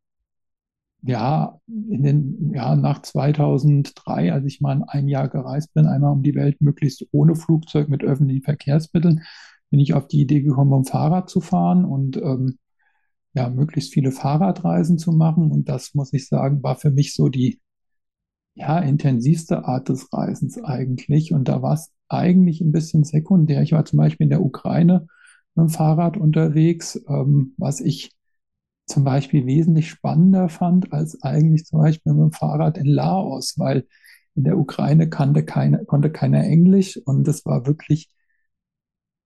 ja, 1.03 1.59
in 1.67 2.03
den 2.03 2.53
Jahren 2.53 2.81
nach 2.81 3.01
2003, 3.01 4.33
als 4.33 4.45
ich 4.45 4.61
mal 4.61 4.83
ein 4.87 5.07
Jahr 5.07 5.29
gereist 5.29 5.73
bin, 5.73 5.85
einmal 5.85 6.11
um 6.11 6.23
die 6.23 6.35
Welt, 6.35 6.59
möglichst 6.61 7.05
ohne 7.11 7.35
Flugzeug 7.35 7.87
mit 7.89 8.03
öffentlichen 8.03 8.43
Verkehrsmitteln, 8.43 9.23
bin 9.69 9.79
ich 9.79 9.93
auf 9.93 10.07
die 10.07 10.21
Idee 10.21 10.41
gekommen, 10.41 10.73
um 10.73 10.85
Fahrrad 10.85 11.29
zu 11.29 11.41
fahren 11.41 11.85
und 11.85 12.17
ähm, 12.17 12.57
ja, 13.33 13.49
möglichst 13.49 13.93
viele 13.93 14.11
Fahrradreisen 14.11 14.97
zu 14.97 15.11
machen. 15.11 15.51
Und 15.51 15.69
das, 15.69 15.93
muss 15.93 16.13
ich 16.13 16.27
sagen, 16.27 16.63
war 16.63 16.75
für 16.75 16.91
mich 16.91 17.13
so 17.13 17.29
die 17.29 17.61
ja, 18.55 18.79
intensivste 18.79 19.65
Art 19.65 19.89
des 19.89 20.11
Reisens 20.11 20.57
eigentlich. 20.63 21.33
Und 21.33 21.47
da 21.47 21.61
war 21.61 21.73
es 21.73 21.91
eigentlich 22.09 22.61
ein 22.61 22.71
bisschen 22.71 23.03
sekundär. 23.03 23.61
Ich 23.61 23.73
war 23.73 23.85
zum 23.85 23.97
Beispiel 23.97 24.25
in 24.25 24.31
der 24.31 24.41
Ukraine 24.41 25.07
mit 25.57 25.69
dem 25.69 25.69
Fahrrad 25.69 26.17
unterwegs, 26.17 27.01
ähm, 27.09 27.53
was 27.57 27.81
ich 27.81 28.11
zum 28.85 29.03
Beispiel 29.03 29.45
wesentlich 29.45 29.89
spannender 29.89 30.47
fand 30.49 30.93
als 30.93 31.21
eigentlich 31.21 31.65
zum 31.65 31.79
Beispiel 31.79 32.13
mit 32.13 32.21
dem 32.21 32.31
Fahrrad 32.31 32.77
in 32.77 32.85
Laos, 32.85 33.55
weil 33.57 33.85
in 34.35 34.43
der 34.45 34.57
Ukraine 34.57 35.09
kannte 35.09 35.43
keine, 35.43 35.83
konnte 35.85 36.11
keiner 36.11 36.43
Englisch 36.43 36.97
und 37.05 37.27
es 37.27 37.45
war 37.45 37.65
wirklich 37.65 38.09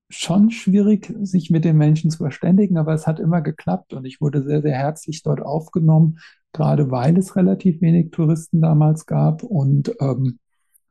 schon 0.10 0.52
schwierig, 0.52 1.14
sich 1.22 1.52
mit 1.52 1.64
den 1.64 1.78
Menschen 1.78 2.12
zu 2.12 2.18
verständigen, 2.18 2.78
aber 2.78 2.94
es 2.94 3.08
hat 3.08 3.20
immer 3.20 3.42
geklappt 3.42 3.94
und 3.94 4.06
ich 4.06 4.20
wurde 4.20 4.44
sehr, 4.44 4.62
sehr 4.62 4.76
herzlich 4.76 5.24
dort 5.24 5.42
aufgenommen, 5.42 6.20
gerade 6.54 6.92
weil 6.92 7.18
es 7.18 7.36
relativ 7.36 7.82
wenig 7.82 8.12
Touristen 8.12 8.62
damals 8.62 9.06
gab. 9.06 9.44
Und 9.44 9.94
ähm, 10.02 10.40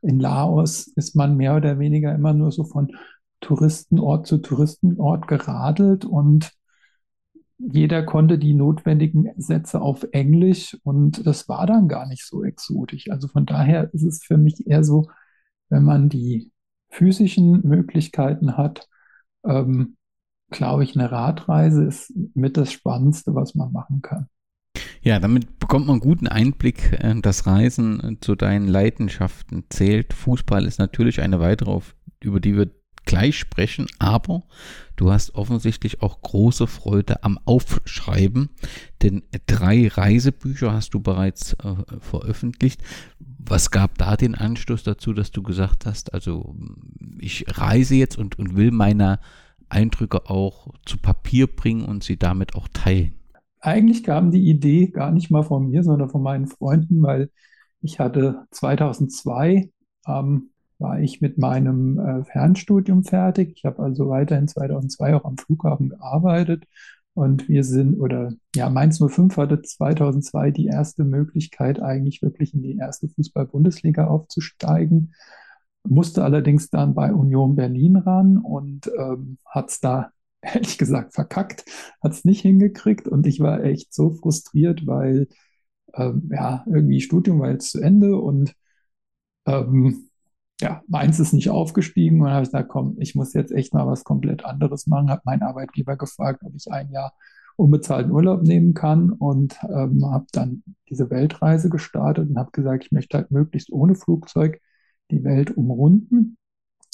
in 0.02 0.20
Laos 0.20 0.86
ist 0.96 1.16
man 1.16 1.36
mehr 1.36 1.56
oder 1.56 1.78
weniger 1.78 2.14
immer 2.14 2.32
nur 2.32 2.50
so 2.50 2.64
von 2.64 2.92
Touristenort 3.40 4.26
zu 4.26 4.38
Touristenort 4.38 5.28
geradelt 5.28 6.04
und 6.04 6.52
jeder 7.58 8.02
konnte 8.02 8.38
die 8.38 8.54
notwendigen 8.54 9.30
Sätze 9.36 9.80
auf 9.80 10.06
Englisch 10.12 10.78
und 10.82 11.26
das 11.26 11.48
war 11.48 11.66
dann 11.66 11.88
gar 11.88 12.06
nicht 12.06 12.26
so 12.26 12.42
exotisch. 12.42 13.10
Also 13.10 13.28
von 13.28 13.44
daher 13.44 13.92
ist 13.92 14.02
es 14.02 14.24
für 14.24 14.38
mich 14.38 14.66
eher 14.66 14.82
so, 14.82 15.10
wenn 15.68 15.84
man 15.84 16.08
die 16.08 16.52
physischen 16.88 17.66
Möglichkeiten 17.66 18.56
hat, 18.56 18.88
ähm, 19.44 19.96
glaube 20.50 20.84
ich, 20.84 20.96
eine 20.96 21.12
Radreise 21.12 21.84
ist 21.84 22.12
mit 22.34 22.56
das 22.56 22.72
Spannendste, 22.72 23.34
was 23.34 23.54
man 23.54 23.72
machen 23.72 24.02
kann. 24.02 24.28
Ja, 25.02 25.18
damit 25.18 25.58
bekommt 25.58 25.86
man 25.86 25.94
einen 25.94 26.00
guten 26.00 26.26
Einblick. 26.26 26.92
Äh, 26.92 27.20
das 27.20 27.46
Reisen 27.46 28.00
äh, 28.00 28.20
zu 28.20 28.34
deinen 28.34 28.68
Leidenschaften 28.68 29.64
zählt. 29.70 30.12
Fußball 30.12 30.66
ist 30.66 30.78
natürlich 30.78 31.20
eine 31.20 31.40
weitere, 31.40 31.80
über 32.22 32.40
die 32.40 32.56
wir 32.56 32.70
gleich 33.04 33.38
sprechen, 33.38 33.86
aber 33.98 34.42
du 34.96 35.10
hast 35.10 35.34
offensichtlich 35.34 36.02
auch 36.02 36.22
große 36.22 36.66
Freude 36.66 37.24
am 37.24 37.38
Aufschreiben, 37.44 38.50
denn 39.02 39.22
drei 39.46 39.88
Reisebücher 39.88 40.72
hast 40.72 40.94
du 40.94 41.00
bereits 41.00 41.54
äh, 41.54 41.74
veröffentlicht. 42.00 42.82
Was 43.18 43.70
gab 43.70 43.98
da 43.98 44.16
den 44.16 44.34
Anstoß 44.34 44.82
dazu, 44.82 45.12
dass 45.12 45.30
du 45.30 45.42
gesagt 45.42 45.86
hast, 45.86 46.14
also 46.14 46.54
ich 47.18 47.44
reise 47.48 47.94
jetzt 47.94 48.18
und, 48.18 48.38
und 48.38 48.56
will 48.56 48.70
meine 48.70 49.18
Eindrücke 49.68 50.28
auch 50.28 50.68
zu 50.84 50.98
Papier 50.98 51.46
bringen 51.46 51.84
und 51.84 52.04
sie 52.04 52.18
damit 52.18 52.54
auch 52.54 52.68
teilen? 52.68 53.14
Eigentlich 53.60 54.04
kam 54.04 54.30
die 54.30 54.48
Idee 54.48 54.86
gar 54.86 55.10
nicht 55.10 55.30
mal 55.30 55.42
von 55.42 55.68
mir, 55.68 55.82
sondern 55.82 56.08
von 56.08 56.22
meinen 56.22 56.46
Freunden, 56.46 57.02
weil 57.02 57.30
ich 57.82 57.98
hatte 57.98 58.46
2002 58.50 59.70
ähm, 60.06 60.50
war 60.80 61.00
ich 61.00 61.20
mit 61.20 61.38
meinem 61.38 61.98
äh, 61.98 62.24
Fernstudium 62.24 63.04
fertig. 63.04 63.52
Ich 63.56 63.64
habe 63.64 63.82
also 63.82 64.08
weiterhin 64.08 64.48
2002 64.48 65.14
auch 65.14 65.24
am 65.24 65.36
Flughafen 65.36 65.90
gearbeitet 65.90 66.64
und 67.14 67.48
wir 67.48 67.64
sind, 67.64 68.00
oder 68.00 68.32
ja, 68.54 68.70
Mainz 68.70 68.98
05 68.98 69.36
hatte 69.36 69.62
2002 69.62 70.50
die 70.52 70.66
erste 70.66 71.04
Möglichkeit, 71.04 71.80
eigentlich 71.82 72.22
wirklich 72.22 72.54
in 72.54 72.62
die 72.62 72.76
erste 72.76 73.08
Fußball-Bundesliga 73.08 74.06
aufzusteigen, 74.06 75.14
musste 75.84 76.24
allerdings 76.24 76.70
dann 76.70 76.94
bei 76.94 77.12
Union 77.12 77.56
Berlin 77.56 77.96
ran 77.96 78.38
und 78.38 78.90
ähm, 78.98 79.38
hat 79.44 79.70
es 79.70 79.80
da 79.80 80.10
ehrlich 80.42 80.78
gesagt 80.78 81.14
verkackt, 81.14 81.64
hat 82.02 82.12
es 82.12 82.24
nicht 82.24 82.42
hingekriegt 82.42 83.08
und 83.08 83.26
ich 83.26 83.40
war 83.40 83.62
echt 83.64 83.92
so 83.92 84.10
frustriert, 84.12 84.86
weil 84.86 85.28
ähm, 85.94 86.30
ja, 86.32 86.64
irgendwie 86.66 87.00
Studium 87.00 87.40
war 87.40 87.50
jetzt 87.50 87.70
zu 87.72 87.80
Ende 87.80 88.16
und 88.16 88.54
ähm, 89.46 90.09
ja, 90.60 90.82
meins 90.88 91.18
ist 91.20 91.32
nicht 91.32 91.50
aufgestiegen 91.50 92.20
und 92.20 92.26
dann 92.26 92.34
habe 92.34 92.42
ich 92.44 92.50
gesagt, 92.50 92.68
komm, 92.68 92.96
ich 92.98 93.14
muss 93.14 93.34
jetzt 93.34 93.52
echt 93.52 93.74
mal 93.74 93.86
was 93.86 94.04
komplett 94.04 94.44
anderes 94.44 94.86
machen. 94.86 95.10
Habe 95.10 95.22
meinen 95.24 95.42
Arbeitgeber 95.42 95.96
gefragt, 95.96 96.42
ob 96.44 96.54
ich 96.54 96.70
ein 96.70 96.90
Jahr 96.90 97.12
unbezahlten 97.56 98.12
Urlaub 98.12 98.42
nehmen 98.42 98.74
kann 98.74 99.10
und 99.10 99.58
ähm, 99.64 100.04
habe 100.10 100.26
dann 100.32 100.62
diese 100.88 101.10
Weltreise 101.10 101.68
gestartet 101.68 102.30
und 102.30 102.38
habe 102.38 102.50
gesagt, 102.52 102.84
ich 102.84 102.92
möchte 102.92 103.18
halt 103.18 103.30
möglichst 103.30 103.70
ohne 103.70 103.94
Flugzeug 103.94 104.60
die 105.10 105.24
Welt 105.24 105.56
umrunden. 105.56 106.38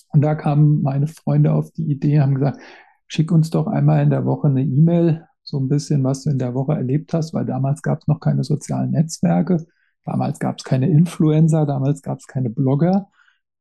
Und 0.09 0.23
da 0.23 0.35
kamen 0.35 0.83
meine 0.83 1.07
Freunde 1.07 1.53
auf 1.53 1.71
die 1.73 1.91
Idee, 1.91 2.21
haben 2.21 2.35
gesagt, 2.35 2.61
schick 3.07 3.31
uns 3.31 3.51
doch 3.51 3.67
einmal 3.67 4.03
in 4.03 4.11
der 4.11 4.25
Woche 4.25 4.49
eine 4.49 4.63
E-Mail, 4.63 5.27
so 5.43 5.59
ein 5.59 5.69
bisschen, 5.69 6.03
was 6.03 6.25
du 6.25 6.31
in 6.31 6.39
der 6.39 6.55
Woche 6.55 6.73
erlebt 6.73 7.13
hast, 7.13 7.33
weil 7.33 7.45
damals 7.45 7.83
gab 7.83 8.01
es 8.01 8.09
noch 8.09 8.19
keine 8.19 8.43
sozialen 8.43 8.91
Netzwerke, 8.91 9.65
damals 10.05 10.41
gab 10.41 10.59
es 10.59 10.65
keine 10.65 10.89
Influencer, 10.89 11.67
damals 11.67 12.03
gab 12.03 12.19
es 12.19 12.27
keine 12.27 12.51
Blogger. 12.51 13.09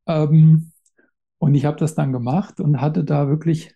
Ähm, 0.07 0.71
und 1.39 1.55
ich 1.55 1.65
habe 1.65 1.77
das 1.77 1.95
dann 1.95 2.13
gemacht 2.13 2.59
und 2.59 2.81
hatte 2.81 3.03
da 3.03 3.27
wirklich 3.27 3.75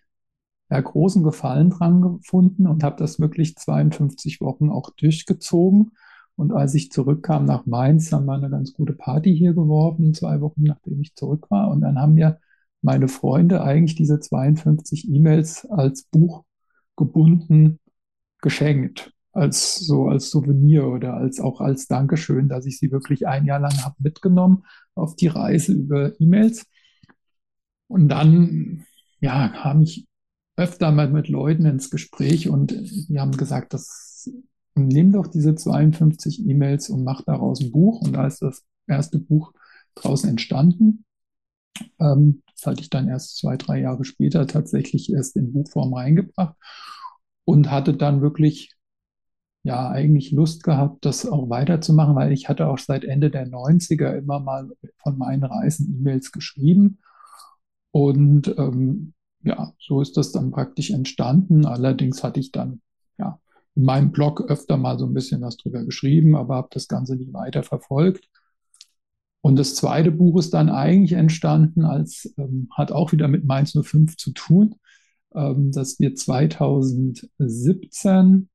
ja, 0.70 0.80
großen 0.80 1.22
Gefallen 1.22 1.70
dran 1.70 2.02
gefunden 2.02 2.66
und 2.66 2.84
habe 2.84 2.96
das 2.96 3.20
wirklich 3.20 3.56
52 3.56 4.40
Wochen 4.40 4.70
auch 4.70 4.90
durchgezogen. 4.90 5.92
Und 6.36 6.52
als 6.52 6.74
ich 6.74 6.90
zurückkam 6.92 7.44
nach 7.44 7.66
Mainz, 7.66 8.12
haben 8.12 8.26
wir 8.26 8.34
eine 8.34 8.50
ganz 8.50 8.72
gute 8.72 8.94
Party 8.94 9.36
hier 9.36 9.52
geworfen, 9.54 10.14
zwei 10.14 10.40
Wochen 10.40 10.62
nachdem 10.64 11.00
ich 11.02 11.14
zurück 11.14 11.50
war. 11.50 11.70
Und 11.70 11.82
dann 11.82 11.98
haben 12.00 12.14
mir 12.14 12.38
meine 12.82 13.08
Freunde 13.08 13.62
eigentlich 13.62 13.94
diese 13.96 14.20
52 14.20 15.08
E-Mails 15.10 15.66
als 15.70 16.04
Buch 16.04 16.44
gebunden 16.96 17.78
geschenkt 18.40 19.12
als 19.32 19.76
so 19.76 20.08
als 20.08 20.30
Souvenir 20.30 20.86
oder 20.86 21.14
als 21.14 21.40
auch 21.40 21.60
als 21.60 21.86
Dankeschön, 21.86 22.48
dass 22.48 22.66
ich 22.66 22.78
sie 22.78 22.90
wirklich 22.90 23.26
ein 23.26 23.44
Jahr 23.44 23.60
lang 23.60 23.76
habe 23.84 23.96
mitgenommen 23.98 24.64
auf 24.94 25.16
die 25.16 25.28
Reise 25.28 25.72
über 25.72 26.12
E-Mails. 26.20 26.66
Und 27.88 28.08
dann 28.08 28.86
ja, 29.20 29.48
kam 29.48 29.82
ich 29.82 30.06
öfter 30.56 30.92
mal 30.92 31.08
mit 31.10 31.28
Leuten 31.28 31.64
ins 31.66 31.90
Gespräch 31.90 32.48
und 32.48 32.72
die 33.08 33.18
haben 33.18 33.36
gesagt, 33.36 33.72
das 33.72 34.30
nimm 34.74 35.12
doch 35.12 35.26
diese 35.26 35.54
52 35.54 36.46
E-Mails 36.46 36.90
und 36.90 37.04
mach 37.04 37.22
daraus 37.22 37.60
ein 37.60 37.72
Buch. 37.72 38.02
Und 38.02 38.12
da 38.12 38.26
ist 38.26 38.42
das 38.42 38.64
erste 38.86 39.18
Buch 39.18 39.52
draußen 39.94 40.28
entstanden. 40.28 41.04
Ähm, 41.98 42.42
das 42.54 42.66
hatte 42.66 42.82
ich 42.82 42.90
dann 42.90 43.08
erst 43.08 43.38
zwei, 43.38 43.56
drei 43.56 43.80
Jahre 43.80 44.04
später 44.04 44.46
tatsächlich 44.46 45.12
erst 45.12 45.36
in 45.36 45.52
Buchform 45.52 45.94
reingebracht 45.94 46.56
und 47.44 47.70
hatte 47.70 47.94
dann 47.94 48.20
wirklich 48.20 48.74
ja 49.62 49.90
eigentlich 49.90 50.32
Lust 50.32 50.62
gehabt, 50.62 51.04
das 51.04 51.26
auch 51.26 51.50
weiterzumachen, 51.50 52.14
weil 52.14 52.32
ich 52.32 52.48
hatte 52.48 52.68
auch 52.68 52.78
seit 52.78 53.04
Ende 53.04 53.30
der 53.30 53.46
90er 53.46 54.16
immer 54.16 54.40
mal 54.40 54.70
von 54.98 55.18
meinen 55.18 55.44
Reisen 55.44 55.96
E-Mails 55.98 56.32
geschrieben. 56.32 56.98
Und 57.90 58.48
ähm, 58.58 59.14
ja, 59.42 59.72
so 59.78 60.00
ist 60.00 60.16
das 60.16 60.32
dann 60.32 60.50
praktisch 60.50 60.90
entstanden. 60.90 61.66
Allerdings 61.66 62.22
hatte 62.22 62.40
ich 62.40 62.52
dann 62.52 62.80
ja 63.18 63.38
in 63.74 63.84
meinem 63.84 64.12
Blog 64.12 64.42
öfter 64.48 64.76
mal 64.76 64.98
so 64.98 65.06
ein 65.06 65.14
bisschen 65.14 65.40
was 65.42 65.56
drüber 65.56 65.84
geschrieben, 65.84 66.36
aber 66.36 66.56
habe 66.56 66.68
das 66.70 66.88
Ganze 66.88 67.16
nicht 67.16 67.32
weiter 67.32 67.62
verfolgt. 67.62 68.28
Und 69.42 69.56
das 69.56 69.74
zweite 69.74 70.10
Buch 70.10 70.38
ist 70.38 70.52
dann 70.52 70.68
eigentlich 70.68 71.12
entstanden, 71.12 71.84
als 71.84 72.34
ähm, 72.36 72.68
hat 72.72 72.92
auch 72.92 73.12
wieder 73.12 73.28
mit 73.28 73.44
Mainz 73.44 73.72
05 73.72 74.16
zu 74.16 74.32
tun, 74.32 74.74
ähm, 75.34 75.72
dass 75.72 75.98
wir 75.98 76.14
2017 76.14 78.50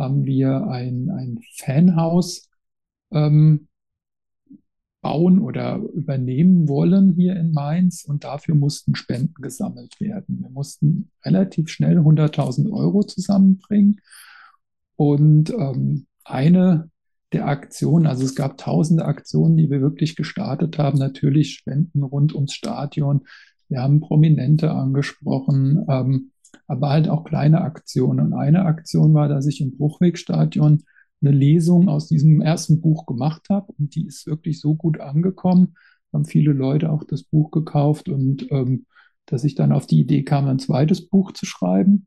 haben 0.00 0.24
wir 0.24 0.66
ein, 0.66 1.10
ein 1.10 1.38
Fanhaus 1.56 2.48
ähm, 3.12 3.68
bauen 5.02 5.38
oder 5.38 5.76
übernehmen 5.76 6.68
wollen 6.68 7.14
hier 7.14 7.36
in 7.36 7.52
Mainz 7.52 8.04
und 8.04 8.24
dafür 8.24 8.54
mussten 8.54 8.94
Spenden 8.94 9.40
gesammelt 9.40 10.00
werden. 10.00 10.40
Wir 10.42 10.50
mussten 10.50 11.10
relativ 11.24 11.68
schnell 11.70 11.98
100.000 11.98 12.70
Euro 12.70 13.02
zusammenbringen 13.02 14.00
und 14.96 15.50
ähm, 15.50 16.06
eine 16.24 16.90
der 17.32 17.46
Aktionen, 17.46 18.06
also 18.06 18.24
es 18.24 18.34
gab 18.34 18.58
tausende 18.58 19.04
Aktionen, 19.04 19.56
die 19.56 19.70
wir 19.70 19.80
wirklich 19.80 20.16
gestartet 20.16 20.78
haben, 20.78 20.98
natürlich 20.98 21.54
Spenden 21.54 22.02
rund 22.02 22.34
ums 22.34 22.52
Stadion. 22.52 23.22
Wir 23.68 23.82
haben 23.82 24.00
Prominente 24.00 24.72
angesprochen, 24.72 25.86
ähm, 25.88 26.32
aber 26.66 26.90
halt 26.90 27.08
auch 27.08 27.24
kleine 27.24 27.60
Aktionen. 27.62 28.20
Und 28.20 28.32
eine 28.32 28.64
Aktion 28.64 29.14
war, 29.14 29.28
dass 29.28 29.46
ich 29.46 29.60
im 29.60 29.76
Bruchwegstadion 29.76 30.84
eine 31.22 31.30
Lesung 31.32 31.88
aus 31.88 32.08
diesem 32.08 32.40
ersten 32.40 32.80
Buch 32.80 33.06
gemacht 33.06 33.48
habe 33.50 33.72
und 33.78 33.94
die 33.94 34.06
ist 34.06 34.26
wirklich 34.26 34.60
so 34.60 34.74
gut 34.74 35.00
angekommen, 35.00 35.74
haben 36.12 36.24
viele 36.24 36.52
Leute 36.52 36.90
auch 36.90 37.04
das 37.04 37.22
Buch 37.24 37.50
gekauft 37.50 38.08
und 38.08 38.50
ähm, 38.50 38.86
dass 39.26 39.44
ich 39.44 39.54
dann 39.54 39.72
auf 39.72 39.86
die 39.86 40.00
Idee 40.00 40.24
kam, 40.24 40.48
ein 40.48 40.58
zweites 40.58 41.08
Buch 41.08 41.32
zu 41.32 41.46
schreiben. 41.46 42.06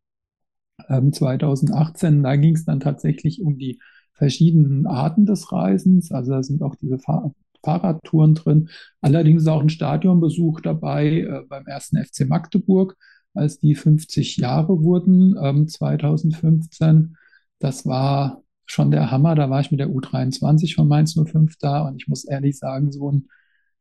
Ähm, 0.89 1.13
2018, 1.13 2.23
da 2.23 2.35
ging 2.35 2.55
es 2.55 2.65
dann 2.65 2.79
tatsächlich 2.79 3.41
um 3.41 3.57
die 3.57 3.79
verschiedenen 4.13 4.88
Arten 4.88 5.25
des 5.25 5.51
Reisens. 5.51 6.12
Also 6.12 6.31
da 6.31 6.43
sind 6.43 6.62
auch 6.62 6.75
diese 6.75 7.00
Fahr 7.00 7.33
Fahrradtouren 7.63 8.35
drin. 8.35 8.69
Allerdings 9.01 9.43
ist 9.43 9.47
auch 9.47 9.62
ein 9.62 9.69
Stadionbesuch 9.69 10.59
dabei 10.59 11.21
äh, 11.21 11.41
beim 11.47 11.65
ersten 11.65 11.97
FC 11.97 12.27
Magdeburg 12.27 12.97
als 13.34 13.60
die 13.60 13.75
50 13.75 14.38
Jahre 14.38 14.82
wurden, 14.84 15.36
ähm, 15.42 15.68
2015. 15.68 17.18
Das 17.60 17.86
war 17.86 18.44
schon 18.66 18.92
der 18.92 19.12
Hammer. 19.12 19.36
Da 19.36 19.50
war 19.50 19.62
ich 19.62 19.72
mit 19.72 19.80
der 19.80 19.90
U23 19.90 20.75
von 20.75 20.88
Mainz 20.88 21.13
05 21.16 21.58
da 21.60 21.88
und 21.88 21.98
ich 22.02 22.08
muss 22.08 22.25
ehrlich 22.25 22.58
sagen, 22.58 22.92
so 22.92 23.12
ein 23.12 23.28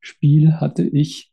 Spiel 0.00 0.54
hatte 0.54 0.82
ich 0.82 1.32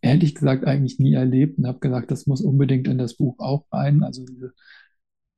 ehrlich 0.00 0.34
gesagt 0.34 0.64
eigentlich 0.66 0.98
nie 0.98 1.14
erlebt 1.14 1.58
und 1.58 1.66
habe 1.66 1.80
gesagt, 1.80 2.10
das 2.10 2.26
muss 2.26 2.40
unbedingt 2.40 2.88
in 2.88 2.98
das 2.98 3.14
Buch 3.16 3.38
auch 3.38 3.66
rein. 3.72 4.02
Also 4.02 4.24
diese 4.24 4.54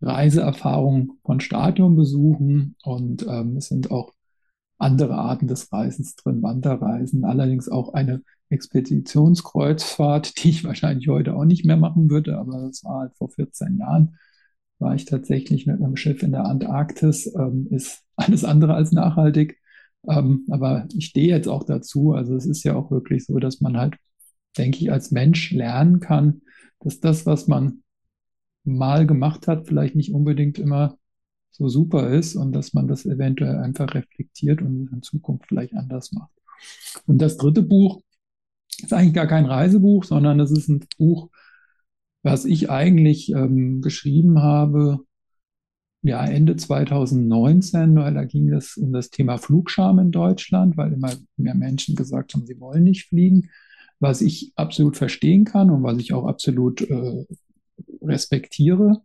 Reiseerfahrung 0.00 1.18
von 1.24 1.40
Stadion 1.40 1.96
besuchen 1.96 2.76
und 2.84 3.26
ähm, 3.26 3.56
es 3.56 3.68
sind 3.68 3.90
auch 3.90 4.12
andere 4.78 5.14
Arten 5.14 5.48
des 5.48 5.72
Reisens 5.72 6.16
drin, 6.16 6.42
Wanderreisen, 6.42 7.24
allerdings 7.24 7.68
auch 7.68 7.94
eine 7.94 8.22
Expeditionskreuzfahrt, 8.48 10.38
die 10.42 10.50
ich 10.50 10.64
wahrscheinlich 10.64 11.08
heute 11.08 11.34
auch 11.34 11.44
nicht 11.44 11.64
mehr 11.64 11.76
machen 11.76 12.10
würde, 12.10 12.38
aber 12.38 12.62
das 12.62 12.84
war 12.84 13.00
halt 13.00 13.16
vor 13.16 13.30
14 13.30 13.78
Jahren, 13.78 14.16
war 14.78 14.94
ich 14.94 15.04
tatsächlich 15.04 15.66
mit 15.66 15.82
einem 15.82 15.96
Schiff 15.96 16.22
in 16.22 16.32
der 16.32 16.44
Antarktis, 16.44 17.26
ähm, 17.34 17.66
ist 17.70 18.04
alles 18.16 18.44
andere 18.44 18.74
als 18.74 18.92
nachhaltig. 18.92 19.58
Ähm, 20.08 20.46
aber 20.50 20.86
ich 20.94 21.06
stehe 21.06 21.28
jetzt 21.28 21.48
auch 21.48 21.64
dazu. 21.64 22.12
Also 22.12 22.36
es 22.36 22.46
ist 22.46 22.64
ja 22.64 22.76
auch 22.76 22.90
wirklich 22.90 23.26
so, 23.26 23.38
dass 23.38 23.60
man 23.60 23.76
halt, 23.76 23.96
denke 24.56 24.78
ich, 24.78 24.92
als 24.92 25.10
Mensch 25.10 25.50
lernen 25.50 26.00
kann, 26.00 26.42
dass 26.80 27.00
das, 27.00 27.26
was 27.26 27.48
man 27.48 27.82
mal 28.64 29.06
gemacht 29.06 29.48
hat, 29.48 29.66
vielleicht 29.66 29.96
nicht 29.96 30.12
unbedingt 30.12 30.58
immer 30.58 30.97
so 31.50 31.68
super 31.68 32.10
ist 32.10 32.36
und 32.36 32.52
dass 32.52 32.74
man 32.74 32.88
das 32.88 33.06
eventuell 33.06 33.56
einfach 33.56 33.94
reflektiert 33.94 34.62
und 34.62 34.90
in 34.92 35.02
Zukunft 35.02 35.46
vielleicht 35.48 35.74
anders 35.74 36.12
macht. 36.12 36.30
Und 37.06 37.18
das 37.18 37.36
dritte 37.36 37.62
Buch 37.62 38.02
ist 38.82 38.92
eigentlich 38.92 39.14
gar 39.14 39.26
kein 39.26 39.46
Reisebuch, 39.46 40.04
sondern 40.04 40.40
es 40.40 40.50
ist 40.50 40.68
ein 40.68 40.84
Buch, 40.98 41.30
was 42.22 42.44
ich 42.44 42.70
eigentlich 42.70 43.30
ähm, 43.32 43.80
geschrieben 43.80 44.42
habe, 44.42 45.00
ja, 46.02 46.24
Ende 46.24 46.56
2019, 46.56 47.96
weil 47.96 48.14
da 48.14 48.24
ging 48.24 48.52
es 48.52 48.76
um 48.76 48.92
das 48.92 49.10
Thema 49.10 49.36
Flugscham 49.38 49.98
in 49.98 50.12
Deutschland, 50.12 50.76
weil 50.76 50.92
immer 50.92 51.12
mehr 51.36 51.54
Menschen 51.54 51.96
gesagt 51.96 52.34
haben, 52.34 52.46
sie 52.46 52.60
wollen 52.60 52.84
nicht 52.84 53.08
fliegen, 53.08 53.50
was 53.98 54.20
ich 54.20 54.52
absolut 54.54 54.96
verstehen 54.96 55.44
kann 55.44 55.70
und 55.70 55.82
was 55.82 55.98
ich 55.98 56.12
auch 56.12 56.26
absolut 56.26 56.82
äh, 56.82 57.26
respektiere. 58.00 59.02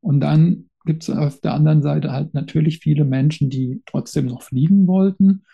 Und 0.00 0.20
dann 0.20 0.68
gibt 0.84 1.02
es 1.04 1.10
auf 1.10 1.40
der 1.40 1.54
anderen 1.54 1.82
Seite 1.82 2.12
halt 2.12 2.34
natürlich 2.34 2.78
viele 2.78 3.04
Menschen, 3.04 3.50
die 3.50 3.82
trotzdem 3.86 4.26
noch 4.26 4.42
fliegen 4.42 4.86
wollten. 4.86 5.44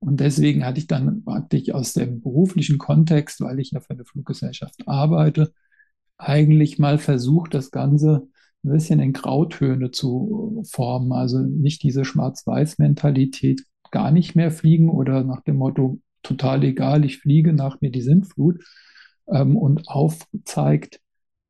Und 0.00 0.20
deswegen 0.20 0.64
hatte 0.64 0.78
ich 0.78 0.86
dann 0.86 1.24
praktisch 1.24 1.72
aus 1.72 1.92
dem 1.92 2.20
beruflichen 2.20 2.78
Kontext, 2.78 3.40
weil 3.40 3.58
ich 3.58 3.72
ja 3.72 3.80
für 3.80 3.90
eine 3.90 4.04
Fluggesellschaft 4.04 4.86
arbeite, 4.86 5.52
eigentlich 6.18 6.78
mal 6.78 6.98
versucht, 6.98 7.54
das 7.54 7.70
Ganze 7.70 8.28
ein 8.64 8.70
bisschen 8.70 9.00
in 9.00 9.12
Grautöne 9.12 9.90
zu 9.90 10.62
formen. 10.70 11.12
Also 11.12 11.38
nicht 11.40 11.82
diese 11.82 12.04
Schwarz-Weiß-Mentalität, 12.04 13.62
gar 13.90 14.10
nicht 14.10 14.36
mehr 14.36 14.50
fliegen 14.50 14.90
oder 14.90 15.24
nach 15.24 15.42
dem 15.42 15.56
Motto, 15.56 16.00
total 16.22 16.64
egal, 16.64 17.04
ich 17.04 17.18
fliege 17.18 17.52
nach 17.52 17.80
mir 17.80 17.90
die 17.90 18.02
Sintflut 18.02 18.62
ähm, 19.28 19.56
und 19.56 19.88
aufzeigt, 19.88 21.00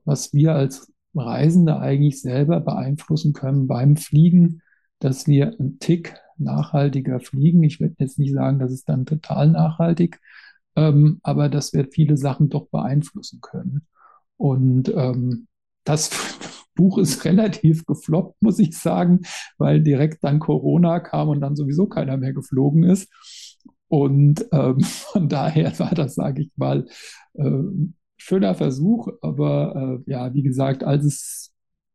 was 0.05 0.33
wir 0.33 0.55
als 0.55 0.93
Reisende 1.19 1.79
eigentlich 1.79 2.21
selber 2.21 2.61
beeinflussen 2.61 3.33
können 3.33 3.67
beim 3.67 3.97
Fliegen, 3.97 4.63
dass 4.99 5.27
wir 5.27 5.55
einen 5.59 5.79
Tick 5.79 6.15
nachhaltiger 6.37 7.21
fliegen. 7.21 7.63
Ich 7.63 7.81
würde 7.81 7.97
jetzt 7.99 8.19
nicht 8.19 8.33
sagen, 8.33 8.59
dass 8.59 8.73
es 8.73 8.85
dann 8.85 9.07
total 9.07 9.51
nachhaltig, 9.51 10.21
ähm, 10.77 11.21
aber 11.23 11.49
dass 11.49 11.73
wir 11.73 11.89
viele 11.91 12.17
Sachen 12.17 12.49
doch 12.49 12.69
beeinflussen 12.69 13.41
können. 13.41 13.87
Und 14.37 14.89
ähm, 14.95 15.49
das 15.85 16.11
Buch 16.75 16.99
ist 16.99 17.25
relativ 17.25 17.85
gefloppt, 17.87 18.41
muss 18.41 18.59
ich 18.59 18.79
sagen, 18.79 19.23
weil 19.59 19.83
direkt 19.83 20.23
dann 20.23 20.39
Corona 20.39 21.01
kam 21.01 21.29
und 21.29 21.41
dann 21.41 21.57
sowieso 21.57 21.87
keiner 21.87 22.17
mehr 22.17 22.33
geflogen 22.33 22.85
ist. 22.85 23.09
Und 23.89 24.47
ähm, 24.53 24.81
von 24.83 25.29
daher 25.29 25.77
war 25.79 25.95
das, 25.95 26.15
sage 26.15 26.43
ich 26.43 26.51
mal, 26.57 26.87
äh, 27.35 27.63
schöner 28.19 28.55
Versuch. 28.55 29.09
Aber 29.23 30.03
äh, 30.07 30.11
ja, 30.11 30.35
wie 30.35 30.43
gesagt, 30.43 30.85
als 30.85 31.05
es 31.05 31.55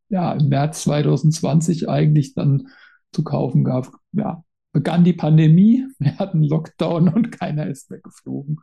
ja 0.09 0.33
im 0.33 0.49
März 0.49 0.83
2020 0.83 1.89
eigentlich 1.89 2.33
dann 2.33 2.67
zu 3.11 3.23
kaufen 3.23 3.63
gab, 3.63 3.91
ja, 4.13 4.43
begann 4.71 5.03
die 5.03 5.13
Pandemie. 5.13 5.85
Wir 5.99 6.17
hatten 6.17 6.43
Lockdown 6.43 7.09
und 7.09 7.31
keiner 7.31 7.67
ist 7.67 7.89
weggeflogen. 7.91 8.59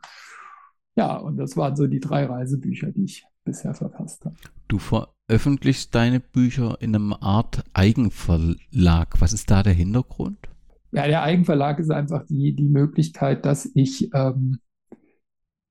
Ja, 0.95 1.15
und 1.15 1.37
das 1.37 1.55
waren 1.55 1.75
so 1.75 1.87
die 1.87 2.01
drei 2.01 2.25
Reisebücher, 2.25 2.91
die 2.91 3.05
ich 3.05 3.25
bisher 3.45 3.73
verfasst 3.73 4.25
habe. 4.25 4.35
Du 4.67 4.77
veröffentlichst 4.77 5.95
deine 5.95 6.19
Bücher 6.19 6.77
in 6.81 6.95
einem 6.95 7.13
Art 7.13 7.63
Eigenverlag. 7.73 9.19
Was 9.19 9.33
ist 9.33 9.49
da 9.49 9.63
der 9.63 9.73
Hintergrund? 9.73 10.49
Ja, 10.91 11.07
der 11.07 11.23
Eigenverlag 11.23 11.79
ist 11.79 11.89
einfach 11.89 12.25
die, 12.25 12.53
die 12.53 12.67
Möglichkeit, 12.67 13.45
dass 13.45 13.69
ich 13.73 14.13
ähm, 14.13 14.59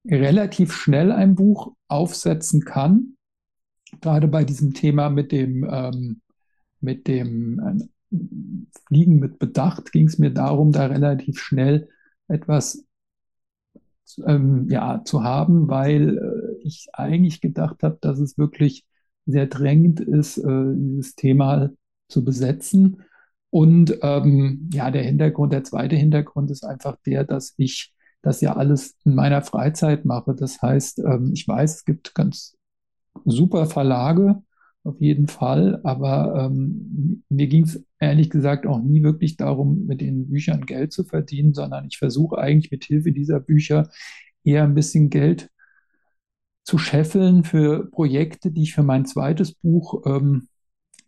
relativ 0.05 0.73
schnell 0.73 1.13
ein 1.13 1.35
Buch 1.35 1.75
aufsetzen 1.89 2.65
kann. 2.65 3.17
Gerade 4.01 4.29
bei 4.29 4.45
diesem 4.45 4.73
Thema 4.73 5.11
mit 5.11 5.33
dem, 5.33 5.69
ähm, 5.71 6.21
mit 6.81 7.07
dem 7.07 7.59
äh, 7.59 8.17
Fliegen 8.87 9.19
mit 9.19 9.39
Bedacht 9.39 9.93
ging 9.93 10.07
es 10.07 10.19
mir 10.19 10.31
darum, 10.31 10.73
da 10.73 10.87
relativ 10.87 11.41
schnell 11.41 11.89
etwas 12.29 12.85
ähm, 14.27 14.69
ja, 14.69 15.03
zu 15.05 15.23
haben, 15.23 15.69
weil 15.69 16.19
äh, 16.19 16.67
ich 16.67 16.89
eigentlich 16.93 17.41
gedacht 17.41 17.83
habe, 17.83 17.99
dass 18.01 18.19
es 18.19 18.39
wirklich 18.39 18.85
sehr 19.27 19.47
drängend 19.47 20.01
ist, 20.01 20.39
äh, 20.39 20.75
dieses 20.75 21.15
Thema 21.15 21.71
zu 22.09 22.25
besetzen. 22.25 23.03
Und 23.51 23.99
ähm, 24.03 24.71
ja, 24.73 24.91
der 24.91 25.03
Hintergrund, 25.03 25.53
der 25.53 25.65
zweite 25.65 25.97
Hintergrund 25.97 26.51
ist 26.51 26.65
einfach 26.65 26.97
der, 27.05 27.25
dass 27.25 27.55
ich 27.57 27.93
das 28.23 28.41
ja 28.41 28.57
alles 28.57 28.97
in 29.05 29.15
meiner 29.15 29.43
Freizeit 29.43 30.05
mache. 30.05 30.35
Das 30.35 30.61
heißt, 30.63 31.01
ähm, 31.01 31.33
ich 31.35 31.47
weiß, 31.47 31.77
es 31.77 31.85
gibt 31.85 32.15
ganz 32.15 32.57
super 33.25 33.67
Verlage, 33.67 34.43
auf 34.83 35.01
jeden 35.01 35.29
Fall, 35.29 35.81
aber 35.85 36.47
ähm, 36.47 37.23
mir 37.29 37.49
ging 37.49 37.65
es 37.65 37.85
ehrlich 37.99 38.31
gesagt 38.31 38.67
auch 38.67 38.81
nie 38.81 39.03
wirklich 39.03 39.37
darum, 39.37 39.87
mit 39.87 40.01
den 40.01 40.29
Büchern 40.29 40.65
Geld 40.65 40.93
zu 40.93 41.05
verdienen, 41.05 41.53
sondern 41.53 41.87
ich 41.87 41.99
versuche 41.99 42.39
eigentlich 42.39 42.71
mit 42.71 42.85
Hilfe 42.85 43.13
dieser 43.13 43.41
Bücher 43.41 43.91
eher 44.43 44.65
ein 44.65 44.75
bisschen 44.75 45.11
Geld 45.11 45.51
zu 46.65 46.79
scheffeln 46.79 47.45
für 47.45 47.91
Projekte, 47.91 48.51
die 48.51 48.63
ich 48.63 48.75
für 48.75 48.83
mein 48.83 49.05
zweites 49.05 49.53
Buch 49.53 50.03
ähm, 50.07 50.49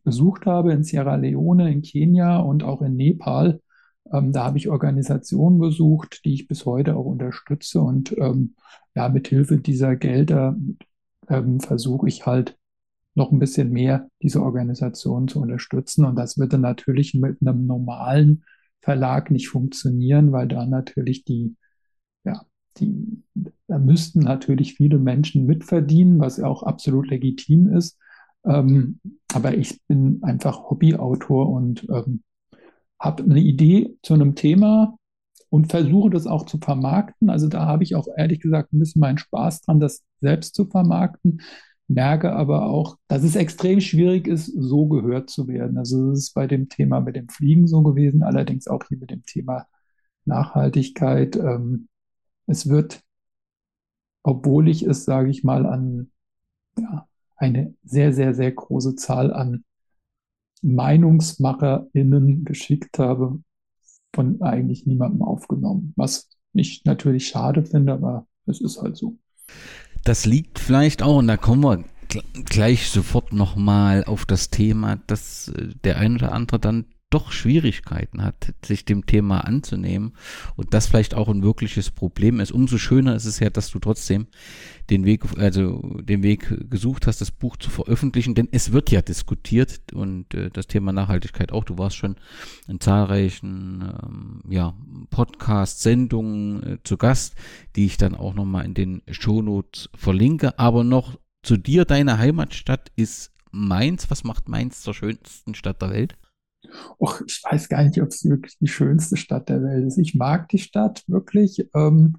besucht 0.05 0.45
habe 0.45 0.73
in 0.73 0.85
Sierra 0.85 1.17
Leone, 1.17 1.73
in 1.73 1.81
Kenia 1.83 2.39
und 2.41 2.65
auch 2.65 2.83
in 2.83 2.97
Nepal. 2.97 3.62
Ähm, 4.13 4.33
da 4.33 4.45
habe 4.45 4.59
ich 4.59 4.69
Organisationen 4.69 5.59
besucht, 5.59 6.25
die 6.25 6.35
ich 6.35 6.49
bis 6.49 6.67
heute 6.67 6.97
auch 6.97 7.05
unterstütze 7.07 7.81
und 7.81 8.17
ähm, 8.19 8.55
ja, 8.95 9.09
mit 9.09 9.29
Hilfe 9.29 9.59
dieser 9.59 9.97
Gelder 9.97 10.57
ähm, 11.29 11.61
versuche 11.61 12.09
ich 12.09 12.27
halt 12.27 12.57
noch 13.15 13.31
ein 13.31 13.39
bisschen 13.39 13.71
mehr 13.71 14.09
diese 14.23 14.43
Organisation 14.43 15.29
zu 15.29 15.41
unterstützen. 15.41 16.05
Und 16.05 16.17
das 16.17 16.39
würde 16.39 16.59
natürlich 16.59 17.15
mit 17.15 17.39
einem 17.41 17.67
normalen 17.67 18.45
Verlag 18.81 19.31
nicht 19.31 19.49
funktionieren, 19.49 20.33
weil 20.33 20.49
da 20.49 20.67
natürlich 20.67 21.25
die, 21.25 21.57
ja, 22.25 22.43
die, 22.79 23.23
da 23.67 23.79
müssten 23.79 24.21
natürlich 24.21 24.75
viele 24.75 24.99
Menschen 24.99 25.47
mitverdienen, 25.47 26.21
was 26.21 26.41
auch 26.41 26.63
absolut 26.63 27.09
legitim 27.09 27.73
ist. 27.73 27.99
Ähm, 28.45 28.99
aber 29.33 29.57
ich 29.57 29.81
bin 29.87 30.23
einfach 30.23 30.71
Hobbyautor 30.71 31.51
und 31.51 31.87
ähm, 31.91 32.23
habe 33.03 33.25
eine 33.25 33.41
Idee 33.41 33.99
zu 34.03 34.15
einem 34.15 34.37
Thema 34.37 34.97
und 35.51 35.71
versuche 35.71 36.11
das 36.11 36.27
auch 36.27 36.47
zu 36.47 36.59
vermarkten. 36.59 37.29
Also 37.31 37.49
da 37.49 37.67
habe 37.67 37.83
ich 37.83 37.97
auch 37.97 38.07
ehrlich 38.17 38.41
gesagt 38.41 38.73
ein 38.73 38.79
bisschen 38.79 39.01
meinen 39.01 39.19
Spaß 39.19 39.63
dran, 39.63 39.81
das 39.81 40.03
selbst 40.21 40.55
zu 40.55 40.67
vermarkten. 40.67 41.43
Merke 41.89 42.33
aber 42.33 42.67
auch, 42.67 42.97
dass 43.09 43.25
es 43.25 43.35
extrem 43.37 43.81
schwierig 43.81 44.29
ist, 44.29 44.47
so 44.47 44.87
gehört 44.87 45.31
zu 45.31 45.49
werden. 45.49 45.79
Also 45.79 46.11
das 46.11 46.21
ist 46.21 46.35
bei 46.35 46.47
dem 46.47 46.69
Thema 46.69 47.01
mit 47.01 47.17
dem 47.17 47.29
Fliegen 47.29 47.67
so 47.67 47.83
gewesen, 47.83 48.23
allerdings 48.23 48.69
auch 48.69 48.85
hier 48.89 48.99
mit 48.99 49.11
dem 49.11 49.25
Thema 49.25 49.67
Nachhaltigkeit. 50.25 51.37
Ähm, 51.37 51.89
es 52.47 52.69
wird, 52.69 53.03
obwohl 54.23 54.69
ich 54.69 54.85
es, 54.85 55.05
sage 55.05 55.29
ich 55.29 55.43
mal, 55.43 55.67
an 55.67 56.13
ja, 56.79 57.09
eine 57.37 57.75
sehr, 57.83 58.13
sehr, 58.13 58.33
sehr 58.33 58.53
große 58.53 58.95
Zahl 58.95 59.33
an 59.33 59.65
MeinungsmacherInnen 60.63 62.45
geschickt 62.45 62.99
habe, 62.99 63.41
von 64.15 64.41
eigentlich 64.43 64.87
niemandem 64.87 65.23
aufgenommen. 65.23 65.93
Was 65.97 66.31
ich 66.53 66.85
natürlich 66.85 67.29
schade 67.29 67.65
finde, 67.65 67.93
aber 67.95 68.27
es 68.47 68.61
ist 68.61 68.81
halt 68.81 68.97
so. 68.97 69.19
Das 70.05 70.27
liegt 70.27 70.59
vielleicht 70.59 71.03
auch, 71.03 71.19
und 71.19 71.29
da 71.29 71.37
kommen 71.37 71.63
wir 71.63 71.85
gleich 72.45 72.89
sofort 72.89 73.33
nochmal 73.33 74.05
auf 74.05 74.27
das 74.27 74.51
Thema, 74.51 74.97
dass 75.07 75.49
äh, 75.49 75.69
der 75.85 75.99
ein 75.99 76.17
oder 76.17 76.33
andere 76.33 76.59
dann 76.59 76.87
doch 77.13 77.33
Schwierigkeiten 77.33 78.23
hat, 78.23 78.55
sich 78.65 78.85
dem 78.85 79.07
Thema 79.07 79.41
anzunehmen 79.41 80.13
und 80.57 80.75
das 80.75 80.87
vielleicht 80.87 81.15
auch 81.15 81.29
ein 81.29 81.43
wirkliches 81.43 81.91
Problem 81.91 82.41
ist. 82.41 82.53
Umso 82.53 82.79
schöner 82.79 83.15
ist 83.15 83.27
es 83.27 83.39
ja, 83.39 83.51
dass 83.51 83.71
du 83.71 83.79
trotzdem 83.79 84.27
den 84.91 85.05
Weg, 85.05 85.25
also 85.39 85.81
den 86.03 86.23
Weg 86.23 86.71
gesucht 86.71 87.07
hast, 87.07 87.21
das 87.21 87.31
Buch 87.31 87.57
zu 87.57 87.71
veröffentlichen, 87.71 88.35
denn 88.35 88.49
es 88.51 88.73
wird 88.73 88.91
ja 88.91 89.03
diskutiert 89.03 89.93
und 89.93 90.35
äh, 90.35 90.51
das 90.51 90.67
Thema 90.67 90.93
Nachhaltigkeit 90.93 91.53
auch. 91.53 91.65
Du 91.65 91.79
warst 91.79 91.97
schon 91.97 92.17
in 92.67 92.81
zahlreichen 92.81 93.83
ähm, 94.03 94.43
ja, 94.49 94.75
Podcast-Sendungen 95.11 96.63
äh, 96.63 96.79
zu 96.85 96.97
Gast, 96.97 97.35
die 97.77 97.87
ich 97.87 97.97
dann 97.97 98.15
auch 98.15 98.35
nochmal 98.35 98.65
in 98.65 98.75
den 98.75 99.03
Shownotes 99.11 99.91
verlinke. 99.95 100.59
Aber 100.59 100.85
noch 100.85 101.19
zu 101.43 101.57
dir, 101.57 101.85
deine 101.85 102.19
Heimatstadt 102.19 102.91
ist 102.97 103.33
Mainz. 103.51 104.11
Was 104.11 104.25
macht 104.25 104.49
Mainz 104.49 104.83
zur 104.83 104.95
schönsten 104.95 105.55
Stadt 105.55 105.83
der 105.83 105.91
Welt? 105.91 106.17
Och, 106.99 107.23
ich 107.27 107.43
weiß 107.43 107.69
gar 107.69 107.83
nicht, 107.83 108.01
ob 108.01 108.09
es 108.09 108.25
wirklich 108.25 108.57
die 108.59 108.69
schönste 108.69 109.17
Stadt 109.17 109.49
der 109.49 109.63
Welt 109.63 109.87
ist. 109.87 109.99
Ich 109.99 110.15
mag 110.15 110.49
die 110.49 110.59
Stadt 110.59 111.05
wirklich. 111.09 111.69
Ähm, 111.75 112.17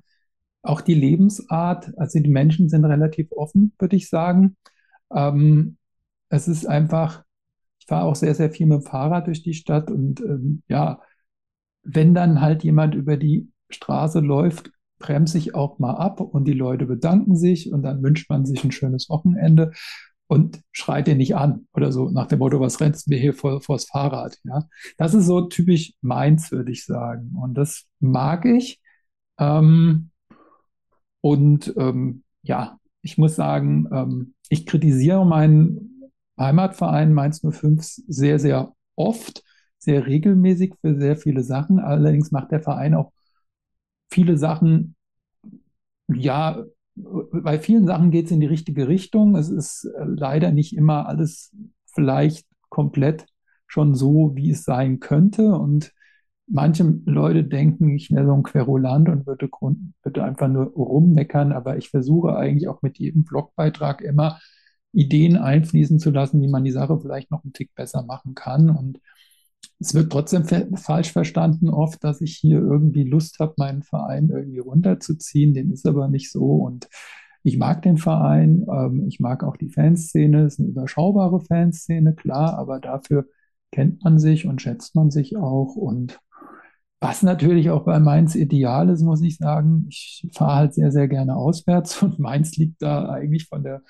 auch 0.63 0.81
die 0.81 0.93
Lebensart, 0.93 1.91
also 1.97 2.19
die 2.19 2.29
Menschen 2.29 2.69
sind 2.69 2.85
relativ 2.85 3.31
offen, 3.33 3.73
würde 3.79 3.95
ich 3.97 4.09
sagen. 4.09 4.55
Ähm, 5.13 5.77
es 6.29 6.47
ist 6.47 6.65
einfach, 6.65 7.23
ich 7.79 7.85
fahre 7.87 8.05
auch 8.05 8.15
sehr, 8.15 8.33
sehr 8.33 8.49
viel 8.49 8.67
mit 8.67 8.81
dem 8.81 8.85
Fahrrad 8.85 9.27
durch 9.27 9.43
die 9.43 9.53
Stadt 9.53 9.91
und 9.91 10.21
ähm, 10.21 10.63
ja, 10.69 11.01
wenn 11.83 12.13
dann 12.13 12.41
halt 12.41 12.63
jemand 12.63 12.95
über 12.95 13.17
die 13.17 13.51
Straße 13.69 14.19
läuft, 14.21 14.71
bremse 14.99 15.37
ich 15.37 15.53
auch 15.53 15.79
mal 15.79 15.95
ab 15.95 16.21
und 16.21 16.45
die 16.45 16.53
Leute 16.53 16.85
bedanken 16.85 17.35
sich 17.35 17.71
und 17.73 17.83
dann 17.83 18.01
wünscht 18.01 18.29
man 18.29 18.45
sich 18.45 18.63
ein 18.63 18.71
schönes 18.71 19.09
Wochenende 19.09 19.71
und 20.27 20.61
schreit 20.71 21.07
den 21.07 21.17
nicht 21.17 21.35
an 21.35 21.67
oder 21.73 21.91
so 21.91 22.09
nach 22.09 22.27
dem 22.27 22.39
Motto, 22.39 22.59
was 22.59 22.79
rennst 22.79 23.07
du 23.07 23.11
mir 23.11 23.19
hier 23.19 23.33
vor, 23.33 23.61
vors 23.61 23.85
Fahrrad? 23.85 24.37
Ja, 24.43 24.67
das 24.97 25.13
ist 25.13 25.25
so 25.25 25.41
typisch 25.47 25.93
meins, 26.01 26.51
würde 26.51 26.71
ich 26.71 26.85
sagen. 26.85 27.35
Und 27.41 27.55
das 27.55 27.85
mag 27.99 28.45
ich. 28.45 28.81
Ähm, 29.39 30.11
und 31.21 31.73
ähm, 31.77 32.23
ja, 32.41 32.77
ich 33.01 33.17
muss 33.17 33.35
sagen, 33.35 33.87
ähm, 33.91 34.33
ich 34.49 34.65
kritisiere 34.65 35.25
meinen 35.25 36.11
Heimatverein 36.39 37.13
Mainz 37.13 37.41
05 37.41 37.85
sehr, 38.07 38.39
sehr 38.39 38.73
oft, 38.95 39.43
sehr 39.77 40.05
regelmäßig 40.07 40.75
für 40.81 40.99
sehr 40.99 41.15
viele 41.17 41.43
Sachen. 41.43 41.79
Allerdings 41.79 42.31
macht 42.31 42.51
der 42.51 42.61
Verein 42.61 42.95
auch 42.95 43.11
viele 44.09 44.37
Sachen, 44.37 44.95
ja, 46.07 46.63
bei 46.95 47.59
vielen 47.59 47.87
Sachen 47.87 48.11
geht 48.11 48.25
es 48.25 48.31
in 48.31 48.39
die 48.39 48.47
richtige 48.47 48.87
Richtung. 48.87 49.35
Es 49.35 49.49
ist 49.49 49.85
äh, 49.85 50.05
leider 50.05 50.51
nicht 50.51 50.75
immer 50.75 51.07
alles 51.07 51.51
vielleicht 51.87 52.47
komplett 52.69 53.25
schon 53.67 53.95
so, 53.95 54.31
wie 54.35 54.51
es 54.51 54.63
sein 54.63 54.99
könnte. 54.99 55.55
Und 55.55 55.91
manche 56.47 56.83
Leute 57.05 57.43
denken, 57.43 57.95
ich 57.95 58.11
wäre 58.11 58.25
so 58.25 58.33
ein 58.33 58.43
Querulant 58.43 59.09
und 59.09 59.25
würde, 59.25 59.49
würde 60.03 60.23
einfach 60.23 60.47
nur 60.47 60.67
rummeckern, 60.67 61.51
aber 61.51 61.77
ich 61.77 61.89
versuche 61.89 62.35
eigentlich 62.35 62.67
auch 62.67 62.81
mit 62.81 62.99
jedem 62.99 63.23
Blogbeitrag 63.23 64.01
immer 64.01 64.39
Ideen 64.91 65.37
einfließen 65.37 65.99
zu 65.99 66.11
lassen, 66.11 66.41
wie 66.41 66.47
man 66.47 66.63
die 66.63 66.71
Sache 66.71 66.99
vielleicht 66.99 67.31
noch 67.31 67.43
einen 67.43 67.53
Tick 67.53 67.73
besser 67.73 68.03
machen 68.03 68.35
kann. 68.35 68.69
Und 68.69 68.99
es 69.79 69.93
wird 69.93 70.11
trotzdem 70.11 70.45
falsch 70.77 71.11
verstanden 71.11 71.69
oft, 71.69 72.03
dass 72.03 72.21
ich 72.21 72.35
hier 72.37 72.59
irgendwie 72.59 73.03
Lust 73.03 73.39
habe, 73.39 73.53
meinen 73.57 73.83
Verein 73.83 74.29
irgendwie 74.29 74.59
runterzuziehen. 74.59 75.53
Dem 75.53 75.73
ist 75.73 75.85
aber 75.85 76.07
nicht 76.07 76.31
so. 76.31 76.55
Und 76.55 76.87
ich 77.43 77.57
mag 77.57 77.81
den 77.81 77.97
Verein, 77.97 78.65
ähm, 78.71 79.05
ich 79.07 79.19
mag 79.19 79.43
auch 79.43 79.57
die 79.57 79.69
Fanszene. 79.69 80.45
Es 80.45 80.53
ist 80.53 80.59
eine 80.59 80.69
überschaubare 80.69 81.41
Fanszene, 81.41 82.13
klar, 82.15 82.57
aber 82.57 82.79
dafür 82.79 83.27
kennt 83.71 84.03
man 84.03 84.19
sich 84.19 84.47
und 84.47 84.61
schätzt 84.61 84.95
man 84.95 85.11
sich 85.11 85.35
auch. 85.35 85.75
Und 85.75 86.19
was 87.01 87.21
natürlich 87.21 87.69
auch 87.69 87.83
bei 87.83 87.99
Mainz 87.99 88.35
ideal 88.35 88.89
ist, 88.89 89.01
muss 89.01 89.21
ich 89.21 89.37
sagen. 89.37 89.87
Ich 89.89 90.29
fahre 90.33 90.55
halt 90.55 90.73
sehr, 90.73 90.91
sehr 90.91 91.09
gerne 91.09 91.35
auswärts 91.35 92.01
und 92.01 92.19
Mainz 92.19 92.55
liegt 92.55 92.81
da 92.81 93.09
eigentlich 93.09 93.47
von 93.47 93.63
der, 93.63 93.81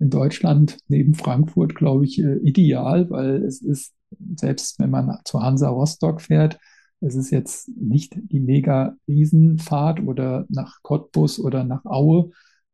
in 0.00 0.10
Deutschland 0.10 0.78
neben 0.88 1.14
Frankfurt, 1.14 1.74
glaube 1.74 2.04
ich, 2.04 2.18
äh, 2.18 2.36
ideal, 2.38 3.08
weil 3.10 3.44
es 3.44 3.62
ist, 3.62 3.94
selbst 4.34 4.78
wenn 4.80 4.90
man 4.90 5.18
zu 5.24 5.40
Hansa 5.40 5.68
Rostock 5.68 6.20
fährt, 6.20 6.58
es 7.00 7.14
ist 7.14 7.30
jetzt 7.30 7.68
nicht 7.68 8.14
die 8.16 8.40
mega 8.40 8.96
Riesenfahrt 9.08 10.00
oder 10.00 10.46
nach 10.48 10.82
Cottbus 10.82 11.38
oder 11.38 11.64
nach 11.64 11.84
Aue. 11.84 12.30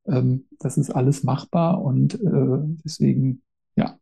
Ähm, 0.06 0.46
das 0.58 0.78
ist 0.78 0.90
alles 0.90 1.22
machbar 1.22 1.82
und 1.82 2.14
äh, 2.14 2.58
deswegen, 2.84 3.42
ja, 3.76 3.98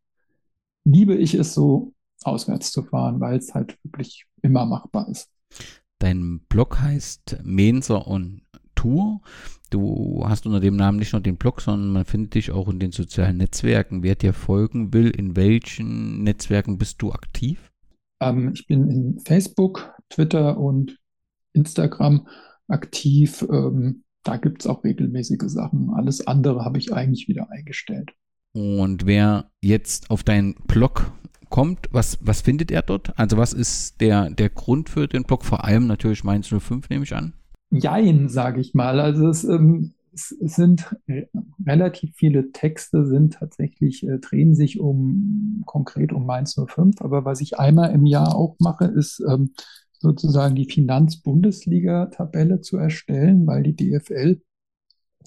liebe 0.84 1.14
ich 1.14 1.34
es 1.34 1.54
so, 1.54 1.92
auswärts 2.22 2.72
zu 2.72 2.82
fahren, 2.82 3.20
weil 3.20 3.38
es 3.38 3.54
halt 3.54 3.78
wirklich 3.82 4.26
immer 4.42 4.64
machbar 4.64 5.08
ist. 5.08 5.28
Dein 5.98 6.40
Blog 6.48 6.80
heißt 6.80 7.38
Menser 7.42 8.06
und 8.06 8.42
Tour. 8.85 9.23
Du 9.70 10.25
hast 10.27 10.44
unter 10.47 10.61
dem 10.61 10.77
Namen 10.77 10.99
nicht 10.99 11.14
nur 11.14 11.23
den 11.23 11.37
Blog, 11.37 11.62
sondern 11.62 11.90
man 11.90 12.05
findet 12.05 12.35
dich 12.35 12.51
auch 12.51 12.68
in 12.68 12.79
den 12.79 12.92
sozialen 12.92 13.38
Netzwerken. 13.38 14.03
Wer 14.03 14.14
dir 14.14 14.35
folgen 14.35 14.92
will, 14.92 15.09
in 15.09 15.37
welchen 15.37 16.23
Netzwerken 16.23 16.77
bist 16.77 17.01
du 17.01 17.11
aktiv? 17.11 17.73
Ähm, 18.20 18.53
ich 18.55 18.66
bin 18.66 18.90
in 18.90 19.20
Facebook, 19.20 19.94
Twitter 20.11 20.59
und 20.59 20.99
Instagram 21.55 22.29
aktiv. 22.68 23.47
Ähm, 23.51 24.05
da 24.23 24.37
gibt 24.37 24.61
es 24.61 24.66
auch 24.66 24.85
regelmäßige 24.85 25.47
Sachen. 25.47 25.90
Alles 25.94 26.27
andere 26.27 26.66
habe 26.66 26.79
ich 26.79 26.92
eigentlich 26.92 27.27
wieder 27.27 27.51
eingestellt. 27.51 28.12
Und 28.53 29.07
wer 29.07 29.51
jetzt 29.62 30.11
auf 30.11 30.23
deinen 30.23 30.55
Blog 30.66 31.11
kommt, 31.49 31.88
was, 31.90 32.18
was 32.20 32.42
findet 32.42 32.70
er 32.70 32.83
dort? 32.83 33.18
Also 33.18 33.38
was 33.38 33.55
ist 33.55 34.03
der, 34.03 34.29
der 34.29 34.51
Grund 34.51 34.90
für 34.90 35.09
den 35.09 35.25
Blog? 35.25 35.42
Vor 35.42 35.64
allem 35.64 35.87
natürlich 35.87 36.23
Mainz 36.23 36.49
05, 36.49 36.90
nehme 36.90 37.05
ich 37.05 37.14
an. 37.14 37.33
Jein, 37.74 38.28
sage 38.28 38.60
ich 38.60 38.74
mal. 38.74 39.00
Also 39.00 39.28
es, 39.28 39.44
ähm, 39.44 39.94
es, 40.12 40.28
sind 40.28 40.94
relativ 41.66 42.14
viele 42.14 42.52
Texte, 42.52 43.06
sind 43.06 43.34
tatsächlich, 43.34 44.06
äh, 44.06 44.18
drehen 44.18 44.54
sich 44.54 44.80
um 44.80 45.62
konkret 45.66 46.12
um 46.12 46.26
Mainz 46.26 46.54
05. 46.54 47.00
Aber 47.00 47.24
was 47.24 47.40
ich 47.40 47.58
einmal 47.58 47.92
im 47.92 48.06
Jahr 48.06 48.34
auch 48.34 48.56
mache, 48.60 48.84
ist 48.87 49.22
ähm, 49.28 49.52
sozusagen 49.98 50.54
die 50.54 50.70
Finanzbundesliga-Tabelle 50.70 52.60
zu 52.60 52.76
erstellen, 52.76 53.46
weil 53.46 53.62
die 53.62 53.74
DFL 53.74 54.40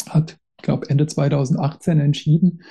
hat, 0.08 0.38
ich 0.58 0.64
glaube, 0.64 0.90
Ende 0.90 1.08
2018 1.08 2.00
entschieden, 2.00 2.62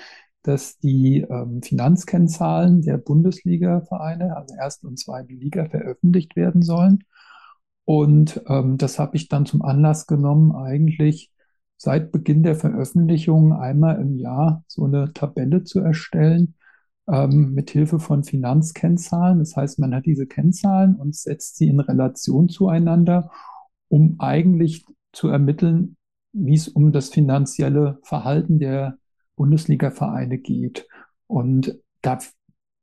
dass 0.42 0.78
die 0.78 1.26
ähm, 1.28 1.60
Finanzkennzahlen 1.62 2.82
der 2.82 2.98
Bundesliga-Vereine, 2.98 4.36
also 4.36 4.54
erste 4.54 4.86
und 4.86 4.98
zweite 4.98 5.34
Liga, 5.34 5.68
veröffentlicht 5.68 6.36
werden 6.36 6.62
sollen. 6.62 7.04
Und 7.86 8.42
ähm, 8.48 8.78
das 8.78 8.98
habe 8.98 9.16
ich 9.16 9.28
dann 9.28 9.46
zum 9.46 9.62
Anlass 9.62 10.06
genommen, 10.06 10.54
eigentlich 10.54 11.30
seit 11.76 12.10
Beginn 12.10 12.42
der 12.42 12.56
Veröffentlichung 12.56 13.52
einmal 13.52 14.00
im 14.00 14.16
Jahr 14.16 14.64
so 14.66 14.84
eine 14.84 15.12
Tabelle 15.12 15.62
zu 15.62 15.80
erstellen 15.80 16.56
ähm, 17.08 17.54
mit 17.54 17.70
Hilfe 17.70 18.00
von 18.00 18.24
Finanzkennzahlen. 18.24 19.38
Das 19.38 19.56
heißt, 19.56 19.78
man 19.78 19.94
hat 19.94 20.04
diese 20.04 20.26
Kennzahlen 20.26 20.96
und 20.96 21.14
setzt 21.14 21.56
sie 21.56 21.68
in 21.68 21.78
Relation 21.78 22.48
zueinander, 22.48 23.30
um 23.88 24.16
eigentlich 24.18 24.84
zu 25.12 25.28
ermitteln, 25.28 25.96
wie 26.32 26.54
es 26.54 26.66
um 26.66 26.90
das 26.90 27.10
finanzielle 27.10 28.00
Verhalten 28.02 28.58
der 28.58 28.98
Bundesliga-Vereine 29.36 30.38
geht. 30.38 30.88
Und 31.28 31.78
da 32.02 32.18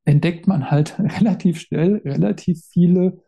entdeckt 0.05 0.47
man 0.47 0.71
halt 0.71 0.97
relativ 1.19 1.59
schnell 1.59 1.97
relativ 2.05 2.63
viele 2.69 3.21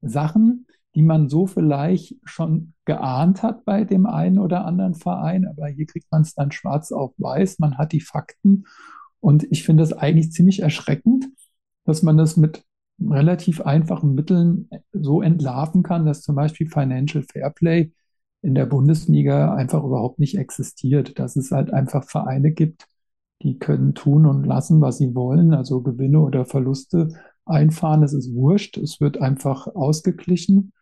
Sachen, 0.00 0.66
die 1.00 1.06
man 1.06 1.30
so 1.30 1.46
vielleicht 1.46 2.16
schon 2.24 2.74
geahnt 2.84 3.42
hat 3.42 3.64
bei 3.64 3.84
dem 3.84 4.04
einen 4.04 4.38
oder 4.38 4.66
anderen 4.66 4.94
Verein, 4.94 5.46
aber 5.46 5.66
hier 5.68 5.86
kriegt 5.86 6.12
man 6.12 6.20
es 6.20 6.34
dann 6.34 6.52
schwarz 6.52 6.92
auf 6.92 7.14
weiß, 7.16 7.58
man 7.58 7.78
hat 7.78 7.92
die 7.92 8.02
Fakten. 8.02 8.64
Und 9.18 9.50
ich 9.50 9.64
finde 9.64 9.82
es 9.82 9.94
eigentlich 9.94 10.30
ziemlich 10.30 10.60
erschreckend, 10.60 11.26
dass 11.86 12.02
man 12.02 12.18
das 12.18 12.36
mit 12.36 12.64
relativ 13.00 13.62
einfachen 13.62 14.14
Mitteln 14.14 14.68
so 14.92 15.22
entlarven 15.22 15.82
kann, 15.82 16.04
dass 16.04 16.20
zum 16.20 16.34
Beispiel 16.34 16.68
Financial 16.68 17.24
Fairplay 17.32 17.92
in 18.42 18.54
der 18.54 18.66
Bundesliga 18.66 19.54
einfach 19.54 19.82
überhaupt 19.82 20.18
nicht 20.18 20.36
existiert, 20.36 21.18
dass 21.18 21.34
es 21.36 21.50
halt 21.50 21.72
einfach 21.72 22.04
Vereine 22.04 22.52
gibt, 22.52 22.88
die 23.40 23.58
können 23.58 23.94
tun 23.94 24.26
und 24.26 24.44
lassen, 24.44 24.82
was 24.82 24.98
sie 24.98 25.14
wollen, 25.14 25.54
also 25.54 25.80
Gewinne 25.80 26.20
oder 26.20 26.44
Verluste 26.44 27.08
einfahren, 27.46 28.02
es 28.02 28.12
ist 28.12 28.34
wurscht, 28.34 28.76
es 28.76 29.00
wird 29.00 29.22
einfach 29.22 29.66
ausgeglichen 29.66 30.74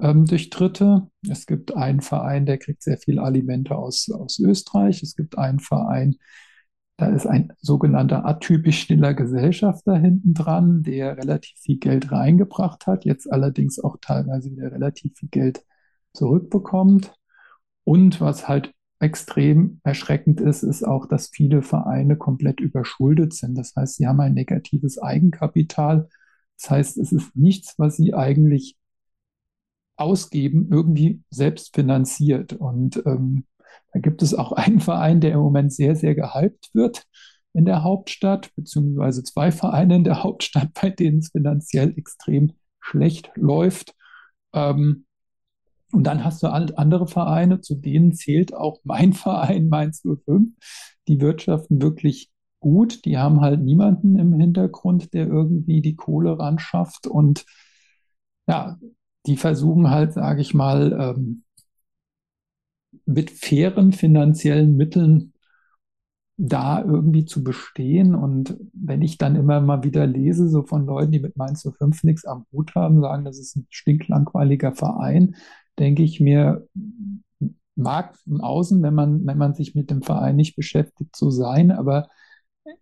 ähm, 0.00 0.26
durch 0.26 0.50
Dritte. 0.50 1.08
Es 1.28 1.46
gibt 1.46 1.76
einen 1.76 2.00
Verein, 2.00 2.46
der 2.46 2.58
kriegt 2.58 2.82
sehr 2.82 2.98
viel 2.98 3.18
Alimente 3.18 3.76
aus, 3.76 4.10
aus 4.10 4.38
Österreich, 4.38 5.02
es 5.02 5.16
gibt 5.16 5.38
einen 5.38 5.60
Verein, 5.60 6.16
da 7.00 7.06
ist 7.06 7.26
ein 7.26 7.52
sogenannter 7.62 8.26
atypisch 8.26 8.82
stiller 8.82 9.14
Gesellschafter 9.14 9.96
hinten 9.96 10.34
dran, 10.34 10.82
der 10.82 11.16
relativ 11.16 11.58
viel 11.58 11.78
Geld 11.78 12.12
reingebracht 12.12 12.86
hat, 12.86 13.06
jetzt 13.06 13.32
allerdings 13.32 13.78
auch 13.78 13.96
teilweise 14.02 14.50
wieder 14.50 14.70
relativ 14.70 15.16
viel 15.16 15.30
Geld 15.30 15.64
zurückbekommt. 16.12 17.14
Und 17.84 18.20
was 18.20 18.48
halt 18.48 18.74
extrem 18.98 19.80
erschreckend 19.82 20.42
ist, 20.42 20.62
ist 20.62 20.86
auch, 20.86 21.06
dass 21.06 21.30
viele 21.32 21.62
Vereine 21.62 22.16
komplett 22.16 22.60
überschuldet 22.60 23.32
sind. 23.32 23.56
Das 23.56 23.74
heißt, 23.74 23.96
sie 23.96 24.06
haben 24.06 24.20
ein 24.20 24.34
negatives 24.34 25.00
Eigenkapital. 25.00 26.06
Das 26.60 26.70
heißt, 26.70 26.98
es 26.98 27.12
ist 27.12 27.34
nichts, 27.34 27.78
was 27.78 27.96
sie 27.96 28.12
eigentlich 28.12 28.76
ausgeben, 30.00 30.68
irgendwie 30.70 31.22
selbst 31.30 31.74
finanziert. 31.74 32.52
Und 32.54 33.02
ähm, 33.06 33.44
da 33.92 34.00
gibt 34.00 34.22
es 34.22 34.34
auch 34.34 34.52
einen 34.52 34.80
Verein, 34.80 35.20
der 35.20 35.32
im 35.32 35.40
Moment 35.40 35.72
sehr, 35.72 35.96
sehr 35.96 36.14
gehypt 36.14 36.70
wird 36.74 37.04
in 37.52 37.64
der 37.64 37.82
Hauptstadt, 37.82 38.54
beziehungsweise 38.54 39.24
zwei 39.24 39.50
Vereine 39.50 39.96
in 39.96 40.04
der 40.04 40.22
Hauptstadt, 40.22 40.70
bei 40.80 40.90
denen 40.90 41.18
es 41.18 41.30
finanziell 41.30 41.94
extrem 41.96 42.52
schlecht 42.80 43.30
läuft. 43.34 43.94
Ähm, 44.52 45.06
und 45.92 46.04
dann 46.04 46.24
hast 46.24 46.42
du 46.42 46.46
andere 46.46 47.08
Vereine, 47.08 47.60
zu 47.60 47.74
denen 47.74 48.12
zählt 48.12 48.54
auch 48.54 48.80
mein 48.84 49.12
Verein 49.14 49.68
Mainz 49.68 50.02
05. 50.02 50.50
Die 51.08 51.20
wirtschaften 51.20 51.82
wirklich 51.82 52.30
gut. 52.60 53.04
Die 53.04 53.18
haben 53.18 53.40
halt 53.40 53.60
niemanden 53.60 54.16
im 54.18 54.38
Hintergrund, 54.38 55.12
der 55.14 55.26
irgendwie 55.26 55.80
die 55.80 55.96
Kohle 55.96 56.38
ran 56.38 56.58
schafft. 56.58 57.06
Und 57.08 57.44
ja, 58.46 58.78
die 59.26 59.36
versuchen 59.36 59.90
halt, 59.90 60.12
sage 60.12 60.40
ich 60.40 60.54
mal, 60.54 60.92
ähm, 60.98 61.44
mit 63.06 63.30
fairen 63.30 63.92
finanziellen 63.92 64.76
Mitteln 64.76 65.32
da 66.36 66.82
irgendwie 66.82 67.26
zu 67.26 67.44
bestehen. 67.44 68.14
Und 68.14 68.56
wenn 68.72 69.02
ich 69.02 69.18
dann 69.18 69.36
immer 69.36 69.60
mal 69.60 69.84
wieder 69.84 70.06
lese, 70.06 70.48
so 70.48 70.62
von 70.62 70.86
Leuten, 70.86 71.12
die 71.12 71.20
mit 71.20 71.36
Mainz 71.36 71.62
05 71.62 72.02
nichts 72.04 72.24
am 72.24 72.46
Hut 72.52 72.74
haben, 72.74 73.00
sagen, 73.00 73.24
das 73.24 73.38
ist 73.38 73.56
ein 73.56 73.66
stinklangweiliger 73.68 74.72
Verein, 74.72 75.36
denke 75.78 76.02
ich 76.02 76.18
mir, 76.20 76.66
mag 77.76 78.16
von 78.18 78.40
außen, 78.40 78.82
wenn 78.82 78.94
man, 78.94 79.26
wenn 79.26 79.38
man 79.38 79.54
sich 79.54 79.74
mit 79.74 79.90
dem 79.90 80.02
Verein 80.02 80.36
nicht 80.36 80.56
beschäftigt, 80.56 81.14
so 81.14 81.30
sein, 81.30 81.70
aber 81.70 82.08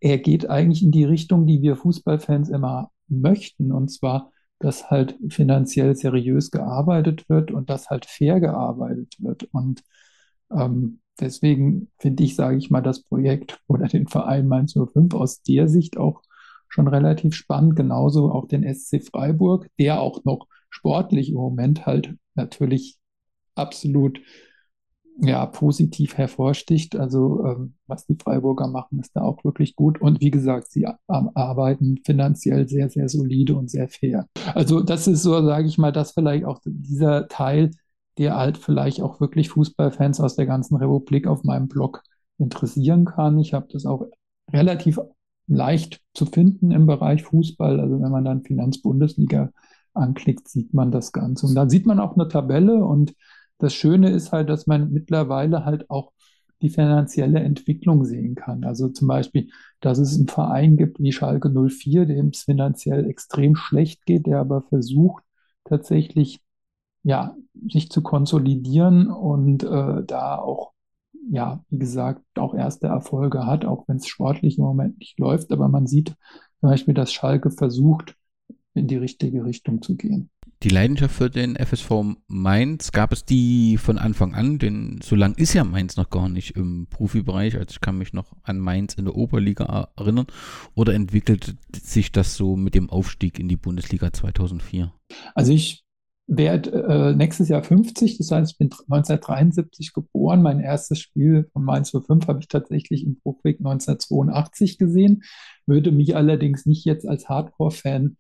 er 0.00 0.18
geht 0.18 0.48
eigentlich 0.48 0.82
in 0.82 0.90
die 0.90 1.04
Richtung, 1.04 1.46
die 1.46 1.62
wir 1.62 1.76
Fußballfans 1.76 2.48
immer 2.48 2.90
möchten, 3.08 3.72
und 3.72 3.88
zwar, 3.90 4.32
dass 4.58 4.90
halt 4.90 5.16
finanziell 5.30 5.94
seriös 5.96 6.50
gearbeitet 6.50 7.28
wird 7.28 7.50
und 7.50 7.70
dass 7.70 7.90
halt 7.90 8.06
fair 8.06 8.40
gearbeitet 8.40 9.16
wird. 9.20 9.44
Und 9.52 9.82
ähm, 10.50 11.00
deswegen 11.20 11.90
finde 11.98 12.24
ich, 12.24 12.36
sage 12.36 12.56
ich 12.56 12.70
mal, 12.70 12.80
das 12.80 13.02
Projekt 13.02 13.60
oder 13.66 13.86
den 13.88 14.08
Verein 14.08 14.48
Mainz 14.48 14.74
05 14.74 15.14
aus 15.14 15.42
der 15.42 15.68
Sicht 15.68 15.96
auch 15.96 16.22
schon 16.68 16.88
relativ 16.88 17.34
spannend. 17.34 17.76
Genauso 17.76 18.32
auch 18.32 18.46
den 18.46 18.64
SC 18.64 19.02
Freiburg, 19.02 19.68
der 19.78 20.00
auch 20.00 20.24
noch 20.24 20.46
sportlich 20.70 21.30
im 21.30 21.36
Moment 21.36 21.86
halt 21.86 22.14
natürlich 22.34 22.98
absolut 23.54 24.20
ja, 25.20 25.46
positiv 25.46 26.16
hervorsticht. 26.16 26.96
Also 26.96 27.44
ähm, 27.44 27.74
was 27.86 28.06
die 28.06 28.16
Freiburger 28.16 28.68
machen, 28.68 29.00
ist 29.00 29.16
da 29.16 29.22
auch 29.22 29.42
wirklich 29.44 29.74
gut. 29.74 30.00
Und 30.00 30.20
wie 30.20 30.30
gesagt, 30.30 30.70
sie 30.70 30.86
arbeiten 31.06 31.98
finanziell 32.04 32.68
sehr, 32.68 32.88
sehr 32.88 33.08
solide 33.08 33.56
und 33.56 33.70
sehr 33.70 33.88
fair. 33.88 34.26
Also 34.54 34.80
das 34.80 35.08
ist 35.08 35.22
so, 35.22 35.44
sage 35.44 35.66
ich 35.66 35.78
mal, 35.78 35.92
dass 35.92 36.12
vielleicht 36.12 36.44
auch 36.44 36.60
dieser 36.64 37.26
Teil, 37.28 37.72
der 38.16 38.36
halt 38.36 38.58
vielleicht 38.58 39.02
auch 39.02 39.20
wirklich 39.20 39.48
Fußballfans 39.48 40.20
aus 40.20 40.36
der 40.36 40.46
ganzen 40.46 40.76
Republik 40.76 41.26
auf 41.26 41.42
meinem 41.44 41.68
Blog 41.68 42.02
interessieren 42.38 43.04
kann. 43.04 43.38
Ich 43.38 43.54
habe 43.54 43.66
das 43.72 43.86
auch 43.86 44.06
relativ 44.52 45.00
leicht 45.48 46.00
zu 46.14 46.26
finden 46.26 46.70
im 46.70 46.86
Bereich 46.86 47.24
Fußball. 47.24 47.80
Also 47.80 48.00
wenn 48.00 48.12
man 48.12 48.24
dann 48.24 48.42
Finanzbundesliga 48.42 49.50
anklickt, 49.94 50.48
sieht 50.48 50.74
man 50.74 50.92
das 50.92 51.12
Ganze. 51.12 51.46
Und 51.46 51.54
da 51.54 51.68
sieht 51.68 51.86
man 51.86 51.98
auch 51.98 52.14
eine 52.14 52.28
Tabelle 52.28 52.84
und 52.84 53.14
das 53.58 53.74
Schöne 53.74 54.10
ist 54.10 54.32
halt, 54.32 54.48
dass 54.48 54.66
man 54.66 54.90
mittlerweile 54.92 55.64
halt 55.64 55.90
auch 55.90 56.12
die 56.62 56.70
finanzielle 56.70 57.40
Entwicklung 57.40 58.04
sehen 58.04 58.34
kann. 58.34 58.64
Also 58.64 58.88
zum 58.88 59.08
Beispiel, 59.08 59.48
dass 59.80 59.98
es 59.98 60.16
einen 60.16 60.28
Verein 60.28 60.76
gibt 60.76 60.98
wie 61.00 61.12
Schalke 61.12 61.50
04, 61.50 62.06
dem 62.06 62.28
es 62.28 62.42
finanziell 62.42 63.08
extrem 63.08 63.54
schlecht 63.56 64.06
geht, 64.06 64.26
der 64.26 64.40
aber 64.40 64.62
versucht 64.62 65.24
tatsächlich 65.64 66.40
ja, 67.02 67.36
sich 67.70 67.90
zu 67.90 68.02
konsolidieren 68.02 69.10
und 69.10 69.62
äh, 69.64 70.04
da 70.04 70.36
auch, 70.38 70.72
ja, 71.30 71.64
wie 71.70 71.78
gesagt, 71.78 72.22
auch 72.36 72.54
erste 72.54 72.88
Erfolge 72.88 73.46
hat, 73.46 73.64
auch 73.64 73.86
wenn 73.88 73.96
es 73.96 74.06
sportlich 74.08 74.58
im 74.58 74.64
Moment 74.64 74.98
nicht 74.98 75.18
läuft. 75.18 75.52
Aber 75.52 75.68
man 75.68 75.86
sieht 75.86 76.08
zum 76.60 76.70
Beispiel, 76.70 76.94
dass 76.94 77.12
Schalke 77.12 77.50
versucht, 77.50 78.16
in 78.78 78.86
die 78.86 78.96
richtige 78.96 79.44
Richtung 79.44 79.82
zu 79.82 79.96
gehen. 79.96 80.30
Die 80.64 80.70
Leidenschaft 80.70 81.14
für 81.14 81.30
den 81.30 81.54
FSV 81.54 82.16
Mainz, 82.26 82.90
gab 82.90 83.12
es 83.12 83.24
die 83.24 83.76
von 83.76 83.96
Anfang 83.96 84.34
an? 84.34 84.58
Denn 84.58 84.98
so 85.00 85.14
lang 85.14 85.34
ist 85.36 85.54
ja 85.54 85.62
Mainz 85.62 85.96
noch 85.96 86.10
gar 86.10 86.28
nicht 86.28 86.56
im 86.56 86.88
Profibereich. 86.90 87.54
Also 87.54 87.68
ich 87.70 87.80
kann 87.80 87.96
mich 87.96 88.12
noch 88.12 88.32
an 88.42 88.58
Mainz 88.58 88.94
in 88.94 89.04
der 89.04 89.14
Oberliga 89.14 89.90
erinnern. 89.96 90.26
Oder 90.74 90.94
entwickelte 90.94 91.54
sich 91.80 92.10
das 92.10 92.34
so 92.34 92.56
mit 92.56 92.74
dem 92.74 92.90
Aufstieg 92.90 93.38
in 93.38 93.48
die 93.48 93.56
Bundesliga 93.56 94.12
2004? 94.12 94.92
Also 95.36 95.52
ich 95.52 95.84
werde 96.26 96.72
äh, 96.72 97.14
nächstes 97.14 97.48
Jahr 97.48 97.62
50, 97.62 98.18
das 98.18 98.30
heißt, 98.30 98.52
ich 98.52 98.58
bin 98.58 98.66
1973 98.66 99.92
geboren. 99.92 100.42
Mein 100.42 100.60
erstes 100.60 101.00
Spiel 101.00 101.48
von 101.52 101.64
Mainz 101.64 101.90
05 101.90 102.26
habe 102.26 102.40
ich 102.40 102.48
tatsächlich 102.48 103.04
im 103.04 103.18
Bruchweg 103.20 103.60
1982 103.60 104.76
gesehen, 104.76 105.22
würde 105.66 105.92
mich 105.92 106.16
allerdings 106.16 106.66
nicht 106.66 106.84
jetzt 106.84 107.08
als 107.08 107.28
Hardcore-Fan 107.28 108.16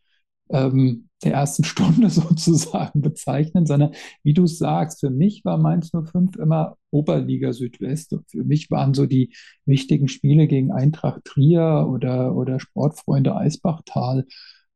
ähm, 0.50 1.08
der 1.24 1.32
ersten 1.34 1.64
Stunde 1.64 2.10
sozusagen 2.10 3.00
bezeichnen, 3.00 3.66
sondern 3.66 3.92
wie 4.22 4.34
du 4.34 4.46
sagst, 4.46 5.00
für 5.00 5.10
mich 5.10 5.44
war 5.44 5.58
Mainz 5.58 5.90
05 5.90 6.36
immer 6.36 6.76
Oberliga 6.90 7.52
Südwest. 7.52 8.12
Und 8.12 8.30
für 8.30 8.44
mich 8.44 8.70
waren 8.70 8.94
so 8.94 9.06
die 9.06 9.34
wichtigen 9.66 10.08
Spiele 10.08 10.46
gegen 10.46 10.72
Eintracht 10.72 11.24
Trier 11.24 11.86
oder, 11.88 12.34
oder 12.34 12.60
Sportfreunde 12.60 13.36
Eisbachtal. 13.36 14.26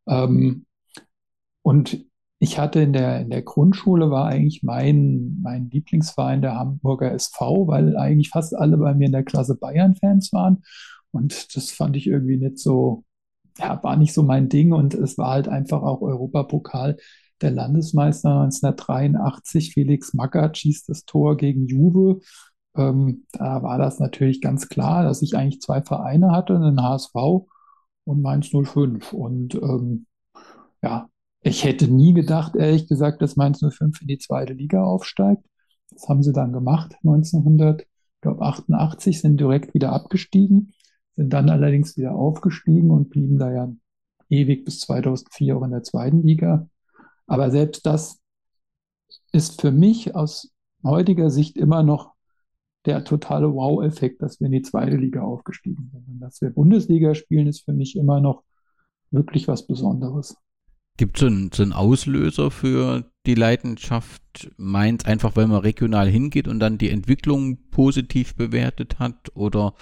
Ähm, 0.08 0.66
und 1.62 2.04
ich 2.42 2.58
hatte 2.58 2.80
in 2.80 2.92
der, 2.92 3.20
in 3.20 3.30
der 3.30 3.42
Grundschule 3.42 4.10
war 4.10 4.26
eigentlich 4.26 4.64
mein, 4.64 5.38
mein 5.42 5.70
Lieblingsverein 5.70 6.42
der 6.42 6.56
Hamburger 6.56 7.12
SV, 7.12 7.68
weil 7.68 7.96
eigentlich 7.96 8.30
fast 8.30 8.56
alle 8.56 8.76
bei 8.78 8.94
mir 8.94 9.06
in 9.06 9.12
der 9.12 9.22
Klasse 9.22 9.54
Bayern-Fans 9.56 10.32
waren. 10.32 10.64
Und 11.12 11.54
das 11.54 11.70
fand 11.70 11.96
ich 11.96 12.08
irgendwie 12.08 12.38
nicht 12.38 12.58
so, 12.58 13.04
ja, 13.58 13.82
war 13.82 13.96
nicht 13.96 14.14
so 14.14 14.22
mein 14.22 14.48
Ding 14.48 14.72
und 14.72 14.94
es 14.94 15.18
war 15.18 15.30
halt 15.30 15.48
einfach 15.48 15.82
auch 15.82 16.00
Europapokal 16.00 16.96
der 17.40 17.50
Landesmeister 17.50 18.42
1983. 18.42 19.72
Felix 19.74 20.14
Magath 20.14 20.58
schießt 20.58 20.88
das 20.88 21.04
Tor 21.04 21.36
gegen 21.36 21.66
Juve. 21.66 22.20
Ähm, 22.76 23.26
da 23.32 23.62
war 23.62 23.78
das 23.78 23.98
natürlich 23.98 24.40
ganz 24.40 24.68
klar, 24.68 25.02
dass 25.04 25.22
ich 25.22 25.36
eigentlich 25.36 25.60
zwei 25.60 25.82
Vereine 25.82 26.30
hatte, 26.32 26.54
einen 26.56 26.80
HSV 26.80 27.14
und 28.04 28.22
Mainz 28.22 28.48
05. 28.48 29.12
Und 29.12 29.54
ähm, 29.56 30.06
ja, 30.82 31.08
ich 31.42 31.64
hätte 31.64 31.88
nie 31.88 32.14
gedacht, 32.14 32.56
ehrlich 32.56 32.88
gesagt, 32.88 33.22
dass 33.22 33.36
Mainz 33.36 33.60
05 33.60 34.02
in 34.02 34.08
die 34.08 34.18
zweite 34.18 34.54
Liga 34.54 34.82
aufsteigt. 34.84 35.44
Das 35.90 36.08
haben 36.08 36.22
sie 36.22 36.32
dann 36.32 36.52
gemacht, 36.52 36.94
1988, 37.04 39.20
sind 39.20 39.38
direkt 39.38 39.74
wieder 39.74 39.92
abgestiegen 39.92 40.72
sind 41.16 41.32
dann 41.32 41.50
allerdings 41.50 41.96
wieder 41.96 42.14
aufgestiegen 42.14 42.90
und 42.90 43.10
blieben 43.10 43.38
da 43.38 43.52
ja 43.52 43.72
ewig 44.28 44.64
bis 44.64 44.80
2004 44.80 45.56
auch 45.56 45.64
in 45.64 45.70
der 45.70 45.82
zweiten 45.82 46.22
Liga. 46.22 46.68
Aber 47.26 47.50
selbst 47.50 47.86
das 47.86 48.20
ist 49.32 49.60
für 49.60 49.72
mich 49.72 50.14
aus 50.14 50.52
heutiger 50.84 51.30
Sicht 51.30 51.56
immer 51.56 51.82
noch 51.82 52.12
der 52.84 53.04
totale 53.04 53.52
Wow-Effekt, 53.52 54.22
dass 54.22 54.40
wir 54.40 54.46
in 54.46 54.52
die 54.52 54.62
zweite 54.62 54.96
Liga 54.96 55.22
aufgestiegen 55.22 55.90
sind. 55.92 56.08
Und 56.08 56.20
dass 56.20 56.40
wir 56.40 56.50
Bundesliga 56.50 57.14
spielen, 57.14 57.46
ist 57.46 57.64
für 57.64 57.72
mich 57.72 57.96
immer 57.96 58.20
noch 58.20 58.42
wirklich 59.10 59.46
was 59.46 59.66
Besonderes. 59.66 60.36
Gibt 60.96 61.18
es 61.18 61.26
einen, 61.26 61.50
so 61.52 61.62
einen 61.62 61.72
Auslöser 61.72 62.50
für 62.50 63.10
die 63.24 63.34
Leidenschaft 63.34 64.50
Mainz, 64.56 65.04
einfach 65.04 65.36
weil 65.36 65.46
man 65.46 65.60
regional 65.60 66.08
hingeht 66.08 66.48
und 66.48 66.58
dann 66.58 66.76
die 66.76 66.90
Entwicklung 66.90 67.58
positiv 67.70 68.34
bewertet 68.34 68.98
hat? 68.98 69.34
Oder 69.34 69.74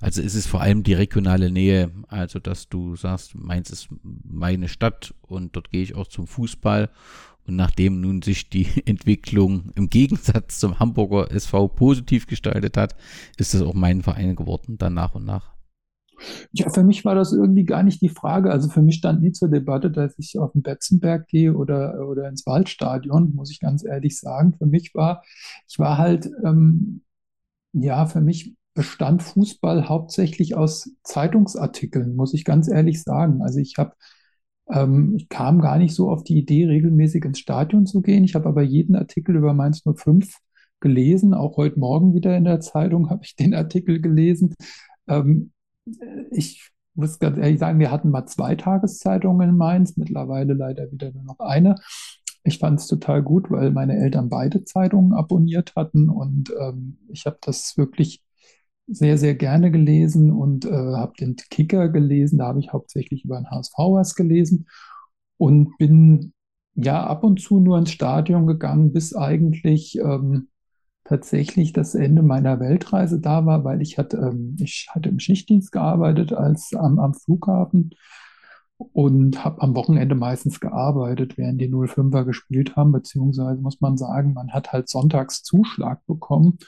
also 0.00 0.22
ist 0.22 0.34
es 0.34 0.46
vor 0.46 0.60
allem 0.62 0.82
die 0.82 0.94
regionale 0.94 1.50
Nähe, 1.50 1.90
also 2.08 2.38
dass 2.38 2.68
du 2.68 2.96
sagst, 2.96 3.34
Mainz 3.34 3.70
ist 3.70 3.88
meine 4.02 4.68
Stadt 4.68 5.14
und 5.20 5.56
dort 5.56 5.70
gehe 5.70 5.82
ich 5.82 5.94
auch 5.94 6.06
zum 6.06 6.26
Fußball. 6.26 6.90
Und 7.46 7.56
nachdem 7.56 8.00
nun 8.00 8.22
sich 8.22 8.48
die 8.48 8.66
Entwicklung 8.86 9.72
im 9.74 9.90
Gegensatz 9.90 10.58
zum 10.58 10.78
Hamburger 10.78 11.30
SV 11.30 11.68
positiv 11.68 12.26
gestaltet 12.26 12.76
hat, 12.76 12.94
ist 13.36 13.54
es 13.54 13.62
auch 13.62 13.74
mein 13.74 14.02
Verein 14.02 14.36
geworden, 14.36 14.78
dann 14.78 14.94
nach 14.94 15.14
und 15.14 15.24
nach. 15.24 15.54
Ja, 16.52 16.68
für 16.70 16.84
mich 16.84 17.04
war 17.04 17.14
das 17.14 17.32
irgendwie 17.32 17.64
gar 17.64 17.82
nicht 17.82 18.02
die 18.02 18.08
Frage. 18.08 18.50
Also 18.50 18.68
für 18.68 18.82
mich 18.82 18.96
stand 18.96 19.22
nie 19.22 19.32
zur 19.32 19.48
Debatte, 19.48 19.90
dass 19.90 20.18
ich 20.18 20.38
auf 20.38 20.52
den 20.52 20.62
Betzenberg 20.62 21.28
gehe 21.28 21.54
oder, 21.54 22.06
oder 22.06 22.28
ins 22.28 22.46
Waldstadion, 22.46 23.34
muss 23.34 23.50
ich 23.50 23.60
ganz 23.60 23.84
ehrlich 23.84 24.18
sagen. 24.18 24.54
Für 24.58 24.66
mich 24.66 24.94
war, 24.94 25.22
ich 25.68 25.78
war 25.78 25.96
halt, 25.96 26.30
ähm, 26.44 27.02
ja, 27.72 28.06
für 28.06 28.20
mich 28.20 28.54
bestand 28.74 29.22
Fußball 29.22 29.88
hauptsächlich 29.88 30.56
aus 30.56 30.90
Zeitungsartikeln, 31.02 32.14
muss 32.14 32.34
ich 32.34 32.44
ganz 32.44 32.68
ehrlich 32.68 33.02
sagen. 33.02 33.42
Also 33.42 33.58
ich 33.58 33.74
habe, 33.78 33.94
ähm, 34.70 35.14
ich 35.16 35.28
kam 35.28 35.60
gar 35.60 35.78
nicht 35.78 35.94
so 35.94 36.10
auf 36.10 36.24
die 36.24 36.38
Idee, 36.38 36.66
regelmäßig 36.66 37.24
ins 37.24 37.40
Stadion 37.40 37.86
zu 37.86 38.00
gehen. 38.02 38.24
Ich 38.24 38.34
habe 38.34 38.48
aber 38.48 38.62
jeden 38.62 38.96
Artikel 38.96 39.36
über 39.36 39.54
Mainz 39.54 39.82
05 39.82 40.36
gelesen. 40.80 41.34
Auch 41.34 41.56
heute 41.56 41.78
Morgen 41.78 42.14
wieder 42.14 42.36
in 42.36 42.44
der 42.44 42.60
Zeitung 42.60 43.10
habe 43.10 43.24
ich 43.24 43.36
den 43.36 43.54
Artikel 43.54 44.00
gelesen. 44.00 44.54
Ähm, 45.08 45.52
ich 46.30 46.70
muss 46.94 47.18
ganz 47.18 47.38
ehrlich 47.38 47.58
sagen, 47.58 47.78
wir 47.78 47.90
hatten 47.90 48.10
mal 48.10 48.26
zwei 48.26 48.54
Tageszeitungen 48.54 49.50
in 49.50 49.56
Mainz, 49.56 49.96
mittlerweile 49.96 50.54
leider 50.54 50.90
wieder 50.92 51.12
nur 51.12 51.24
noch 51.24 51.40
eine. 51.40 51.76
Ich 52.42 52.58
fand 52.58 52.80
es 52.80 52.86
total 52.86 53.22
gut, 53.22 53.50
weil 53.50 53.70
meine 53.70 53.96
Eltern 53.96 54.28
beide 54.28 54.64
Zeitungen 54.64 55.12
abonniert 55.12 55.74
hatten 55.76 56.08
und 56.08 56.52
ähm, 56.58 56.98
ich 57.08 57.26
habe 57.26 57.38
das 57.42 57.76
wirklich 57.76 58.22
sehr, 58.90 59.18
sehr 59.18 59.34
gerne 59.34 59.70
gelesen 59.70 60.32
und 60.32 60.64
äh, 60.64 60.70
habe 60.70 61.12
den 61.18 61.36
Kicker 61.36 61.88
gelesen. 61.88 62.38
Da 62.38 62.48
habe 62.48 62.60
ich 62.60 62.72
hauptsächlich 62.72 63.24
über 63.24 63.36
den 63.36 63.50
HSV 63.50 63.74
was 63.76 64.14
gelesen 64.14 64.66
und 65.36 65.76
bin 65.78 66.32
ja 66.74 67.06
ab 67.06 67.24
und 67.24 67.40
zu 67.40 67.60
nur 67.60 67.78
ins 67.78 67.92
Stadion 67.92 68.46
gegangen, 68.46 68.92
bis 68.92 69.14
eigentlich 69.14 69.98
ähm, 69.98 70.48
tatsächlich 71.04 71.72
das 71.72 71.94
Ende 71.94 72.22
meiner 72.22 72.60
Weltreise 72.60 73.20
da 73.20 73.46
war, 73.46 73.64
weil 73.64 73.80
ich 73.82 73.98
hatte, 73.98 74.16
ähm, 74.18 74.56
ich 74.60 74.88
hatte 74.90 75.08
im 75.08 75.18
Schichtdienst 75.18 75.72
gearbeitet 75.72 76.32
als 76.32 76.72
am, 76.74 76.98
am 76.98 77.14
Flughafen 77.14 77.90
und 78.76 79.44
habe 79.44 79.60
am 79.62 79.74
Wochenende 79.74 80.14
meistens 80.14 80.60
gearbeitet, 80.60 81.36
während 81.36 81.60
die 81.60 81.68
05er 81.68 82.24
gespielt 82.24 82.76
haben, 82.76 82.92
beziehungsweise 82.92 83.60
muss 83.60 83.80
man 83.80 83.96
sagen, 83.96 84.32
man 84.32 84.52
hat 84.52 84.72
halt 84.72 84.88
sonntags 84.88 85.42
Zuschlag 85.42 86.04
bekommen 86.06 86.58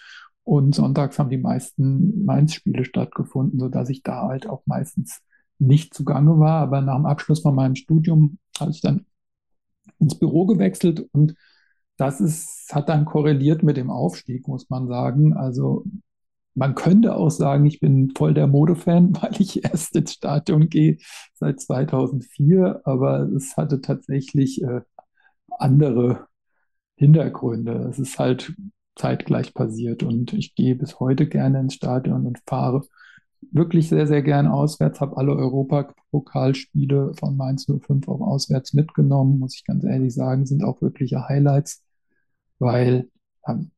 und 0.44 0.74
sonntags 0.74 1.18
haben 1.18 1.30
die 1.30 1.38
meisten 1.38 2.24
Mainz-Spiele 2.24 2.84
stattgefunden, 2.84 3.58
sodass 3.58 3.88
ich 3.90 4.02
da 4.02 4.28
halt 4.28 4.48
auch 4.48 4.62
meistens 4.66 5.20
nicht 5.58 5.94
zugange 5.94 6.38
war. 6.38 6.60
Aber 6.60 6.80
nach 6.80 6.96
dem 6.96 7.06
Abschluss 7.06 7.40
von 7.40 7.54
meinem 7.54 7.76
Studium 7.76 8.38
habe 8.58 8.72
ich 8.72 8.80
dann 8.80 9.06
ins 9.98 10.18
Büro 10.18 10.46
gewechselt 10.46 11.06
und 11.12 11.34
das 11.96 12.20
ist, 12.20 12.74
hat 12.74 12.88
dann 12.88 13.04
korreliert 13.04 13.62
mit 13.62 13.76
dem 13.76 13.90
Aufstieg, 13.90 14.48
muss 14.48 14.68
man 14.70 14.88
sagen. 14.88 15.34
Also 15.34 15.84
man 16.54 16.74
könnte 16.74 17.16
auch 17.16 17.30
sagen, 17.30 17.64
ich 17.66 17.80
bin 17.80 18.12
voll 18.16 18.34
der 18.34 18.46
Modefan, 18.46 19.14
weil 19.22 19.40
ich 19.40 19.64
erst 19.64 19.94
ins 19.96 20.14
Stadion 20.14 20.68
gehe 20.68 20.98
seit 21.34 21.60
2004, 21.60 22.82
aber 22.84 23.20
es 23.36 23.56
hatte 23.56 23.80
tatsächlich 23.80 24.62
äh, 24.62 24.80
andere 25.50 26.26
Hintergründe. 26.96 27.88
Es 27.90 27.98
ist 27.98 28.18
halt 28.18 28.54
zeitgleich 28.96 29.54
passiert. 29.54 30.02
Und 30.02 30.32
ich 30.32 30.54
gehe 30.54 30.74
bis 30.74 31.00
heute 31.00 31.26
gerne 31.28 31.60
ins 31.60 31.74
Stadion 31.74 32.26
und 32.26 32.40
fahre 32.46 32.82
wirklich 33.50 33.88
sehr, 33.88 34.06
sehr 34.06 34.22
gern 34.22 34.46
auswärts, 34.46 35.00
habe 35.00 35.16
alle 35.16 35.34
Europapokalspiele 35.34 37.12
von 37.18 37.36
Mainz 37.36 37.66
05 37.66 38.08
auch 38.08 38.20
auswärts 38.20 38.72
mitgenommen, 38.72 39.38
muss 39.38 39.56
ich 39.56 39.64
ganz 39.64 39.84
ehrlich 39.84 40.14
sagen, 40.14 40.46
sind 40.46 40.62
auch 40.64 40.80
wirkliche 40.80 41.28
Highlights, 41.28 41.82
weil 42.58 43.10
ähm, 43.46 43.72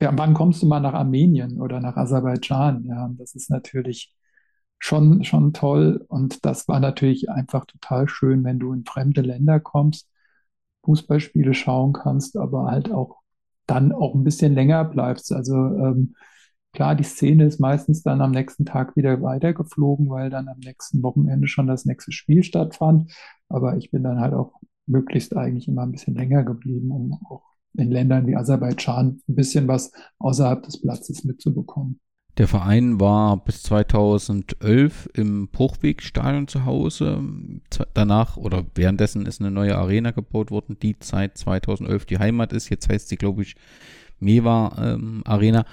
ja, 0.00 0.10
wann 0.16 0.34
kommst 0.34 0.62
du 0.62 0.66
mal 0.66 0.80
nach 0.80 0.94
Armenien 0.94 1.60
oder 1.60 1.80
nach 1.80 1.96
Aserbaidschan? 1.96 2.84
Ja, 2.86 3.10
das 3.18 3.34
ist 3.34 3.50
natürlich 3.50 4.14
schon, 4.78 5.24
schon 5.24 5.52
toll. 5.52 6.04
Und 6.08 6.44
das 6.44 6.68
war 6.68 6.80
natürlich 6.80 7.30
einfach 7.30 7.66
total 7.66 8.08
schön, 8.08 8.44
wenn 8.44 8.58
du 8.58 8.72
in 8.72 8.84
fremde 8.84 9.20
Länder 9.20 9.60
kommst, 9.60 10.08
Fußballspiele 10.84 11.54
schauen 11.54 11.92
kannst, 11.92 12.36
aber 12.38 12.70
halt 12.70 12.90
auch 12.90 13.19
dann 13.70 13.92
auch 13.92 14.14
ein 14.14 14.24
bisschen 14.24 14.54
länger 14.54 14.84
bleibst. 14.84 15.32
Also 15.32 15.54
ähm, 15.54 16.14
Klar, 16.72 16.94
die 16.94 17.04
Szene 17.04 17.46
ist 17.46 17.58
meistens 17.58 18.02
dann 18.02 18.20
am 18.20 18.30
nächsten 18.30 18.64
Tag 18.64 18.94
wieder 18.94 19.20
weitergeflogen, 19.22 20.08
weil 20.08 20.30
dann 20.30 20.48
am 20.48 20.58
nächsten 20.60 21.02
Wochenende 21.02 21.48
schon 21.48 21.66
das 21.66 21.84
nächste 21.84 22.12
Spiel 22.12 22.44
stattfand. 22.44 23.12
Aber 23.48 23.76
ich 23.76 23.90
bin 23.90 24.04
dann 24.04 24.20
halt 24.20 24.34
auch 24.34 24.52
möglichst 24.86 25.36
eigentlich 25.36 25.66
immer 25.66 25.82
ein 25.82 25.92
bisschen 25.92 26.14
länger 26.14 26.44
geblieben, 26.44 26.92
um 26.92 27.18
auch 27.28 27.42
in 27.74 27.90
Ländern 27.90 28.26
wie 28.26 28.36
Aserbaidschan 28.36 29.20
ein 29.28 29.34
bisschen 29.34 29.66
was 29.66 29.92
außerhalb 30.18 30.62
des 30.62 30.80
Platzes 30.80 31.24
mitzubekommen. 31.24 32.00
Der 32.38 32.48
Verein 32.48 33.00
war 33.00 33.44
bis 33.44 33.62
2011 33.64 35.10
im 35.14 35.48
Bruchwegstadion 35.48 36.48
zu 36.48 36.64
Hause. 36.64 37.22
Danach 37.94 38.36
oder 38.36 38.64
währenddessen 38.74 39.26
ist 39.26 39.40
eine 39.40 39.50
neue 39.50 39.76
Arena 39.76 40.12
gebaut 40.12 40.50
worden, 40.50 40.78
die 40.80 40.96
seit 41.00 41.36
2011 41.36 42.06
die 42.06 42.18
Heimat 42.18 42.52
ist. 42.52 42.68
Jetzt 42.68 42.88
heißt 42.88 43.08
sie, 43.08 43.16
glaube 43.16 43.42
ich, 43.42 43.56
Mewa 44.20 44.76
ähm, 44.78 45.22
Arena. 45.24 45.64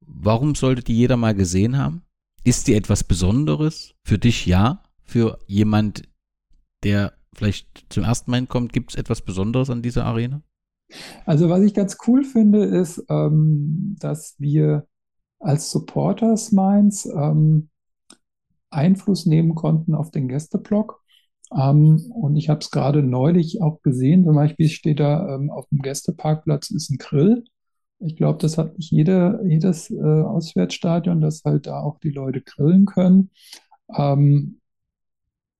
Warum 0.00 0.54
sollte 0.54 0.82
die 0.82 0.96
jeder 0.96 1.16
mal 1.16 1.34
gesehen 1.34 1.76
haben? 1.76 2.02
Ist 2.44 2.66
die 2.66 2.74
etwas 2.74 3.04
Besonderes? 3.04 3.94
Für 4.04 4.18
dich 4.18 4.46
ja. 4.46 4.82
Für 5.04 5.38
jemand, 5.46 6.02
der 6.82 7.12
vielleicht 7.34 7.86
zum 7.90 8.04
ersten 8.04 8.30
Mal 8.30 8.46
kommt, 8.46 8.72
gibt 8.72 8.90
es 8.90 8.96
etwas 8.96 9.22
Besonderes 9.22 9.70
an 9.70 9.82
dieser 9.82 10.04
Arena? 10.04 10.42
Also 11.26 11.48
was 11.48 11.62
ich 11.62 11.74
ganz 11.74 11.98
cool 12.06 12.24
finde, 12.24 12.64
ist, 12.64 13.04
ähm, 13.10 13.96
dass 14.00 14.34
wir 14.38 14.87
als 15.40 15.70
Supporters 15.70 16.52
Mainz 16.52 17.06
ähm, 17.06 17.68
Einfluss 18.70 19.26
nehmen 19.26 19.54
konnten 19.54 19.94
auf 19.94 20.10
den 20.10 20.28
Gästeblock. 20.28 21.02
Ähm, 21.56 22.12
und 22.14 22.36
ich 22.36 22.48
habe 22.48 22.60
es 22.60 22.70
gerade 22.70 23.02
neulich 23.02 23.62
auch 23.62 23.80
gesehen, 23.82 24.24
zum 24.24 24.34
Beispiel 24.34 24.68
steht 24.68 25.00
da 25.00 25.34
ähm, 25.34 25.50
auf 25.50 25.66
dem 25.68 25.80
Gästeparkplatz 25.80 26.70
ist 26.70 26.90
ein 26.90 26.98
Grill. 26.98 27.44
Ich 28.00 28.16
glaube, 28.16 28.38
das 28.38 28.58
hat 28.58 28.76
nicht 28.76 28.92
jede, 28.92 29.40
jedes 29.46 29.90
äh, 29.90 29.96
Auswärtsstadion, 29.96 31.20
dass 31.20 31.42
halt 31.44 31.66
da 31.66 31.80
auch 31.80 31.98
die 31.98 32.10
Leute 32.10 32.42
grillen 32.42 32.84
können. 32.86 33.30
Ähm, 33.96 34.60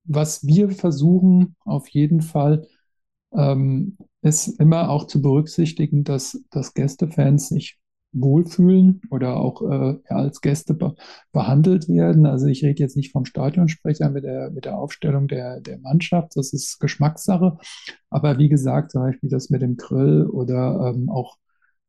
was 0.05 0.45
wir 0.45 0.69
versuchen 0.71 1.55
auf 1.65 1.89
jeden 1.89 2.21
Fall, 2.21 2.67
ähm, 3.33 3.97
ist 4.21 4.47
immer 4.59 4.89
auch 4.89 5.05
zu 5.07 5.21
berücksichtigen, 5.21 6.03
dass, 6.03 6.43
dass 6.49 6.73
Gästefans 6.73 7.49
sich 7.49 7.79
wohlfühlen 8.11 9.01
oder 9.11 9.37
auch 9.37 9.61
äh, 9.61 9.99
ja, 10.09 10.15
als 10.15 10.41
Gäste 10.41 10.73
be 10.73 10.95
behandelt 11.31 11.87
werden. 11.87 12.25
Also 12.25 12.47
ich 12.47 12.63
rede 12.63 12.81
jetzt 12.81 12.97
nicht 12.97 13.11
vom 13.11 13.25
Stadionsprecher 13.25 14.09
mit 14.09 14.23
der, 14.23 14.49
mit 14.51 14.65
der 14.65 14.77
Aufstellung 14.77 15.27
der, 15.27 15.61
der 15.61 15.79
Mannschaft, 15.79 16.35
das 16.35 16.53
ist 16.53 16.79
Geschmackssache. 16.79 17.57
Aber 18.09 18.37
wie 18.37 18.49
gesagt, 18.49 18.91
zum 18.91 19.01
Beispiel 19.01 19.29
das 19.29 19.49
mit 19.49 19.61
dem 19.61 19.77
Grill 19.77 20.25
oder 20.25 20.93
ähm, 20.93 21.09
auch 21.09 21.37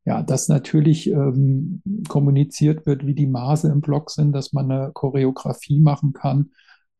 ja, 0.06 0.22
dass 0.22 0.48
natürlich 0.48 1.10
ähm, 1.10 1.82
kommuniziert 2.08 2.86
wird, 2.86 3.06
wie 3.06 3.14
die 3.14 3.26
Maße 3.26 3.68
im 3.68 3.80
Block 3.80 4.10
sind, 4.10 4.32
dass 4.32 4.52
man 4.52 4.70
eine 4.70 4.92
Choreografie 4.92 5.80
machen 5.80 6.12
kann, 6.14 6.50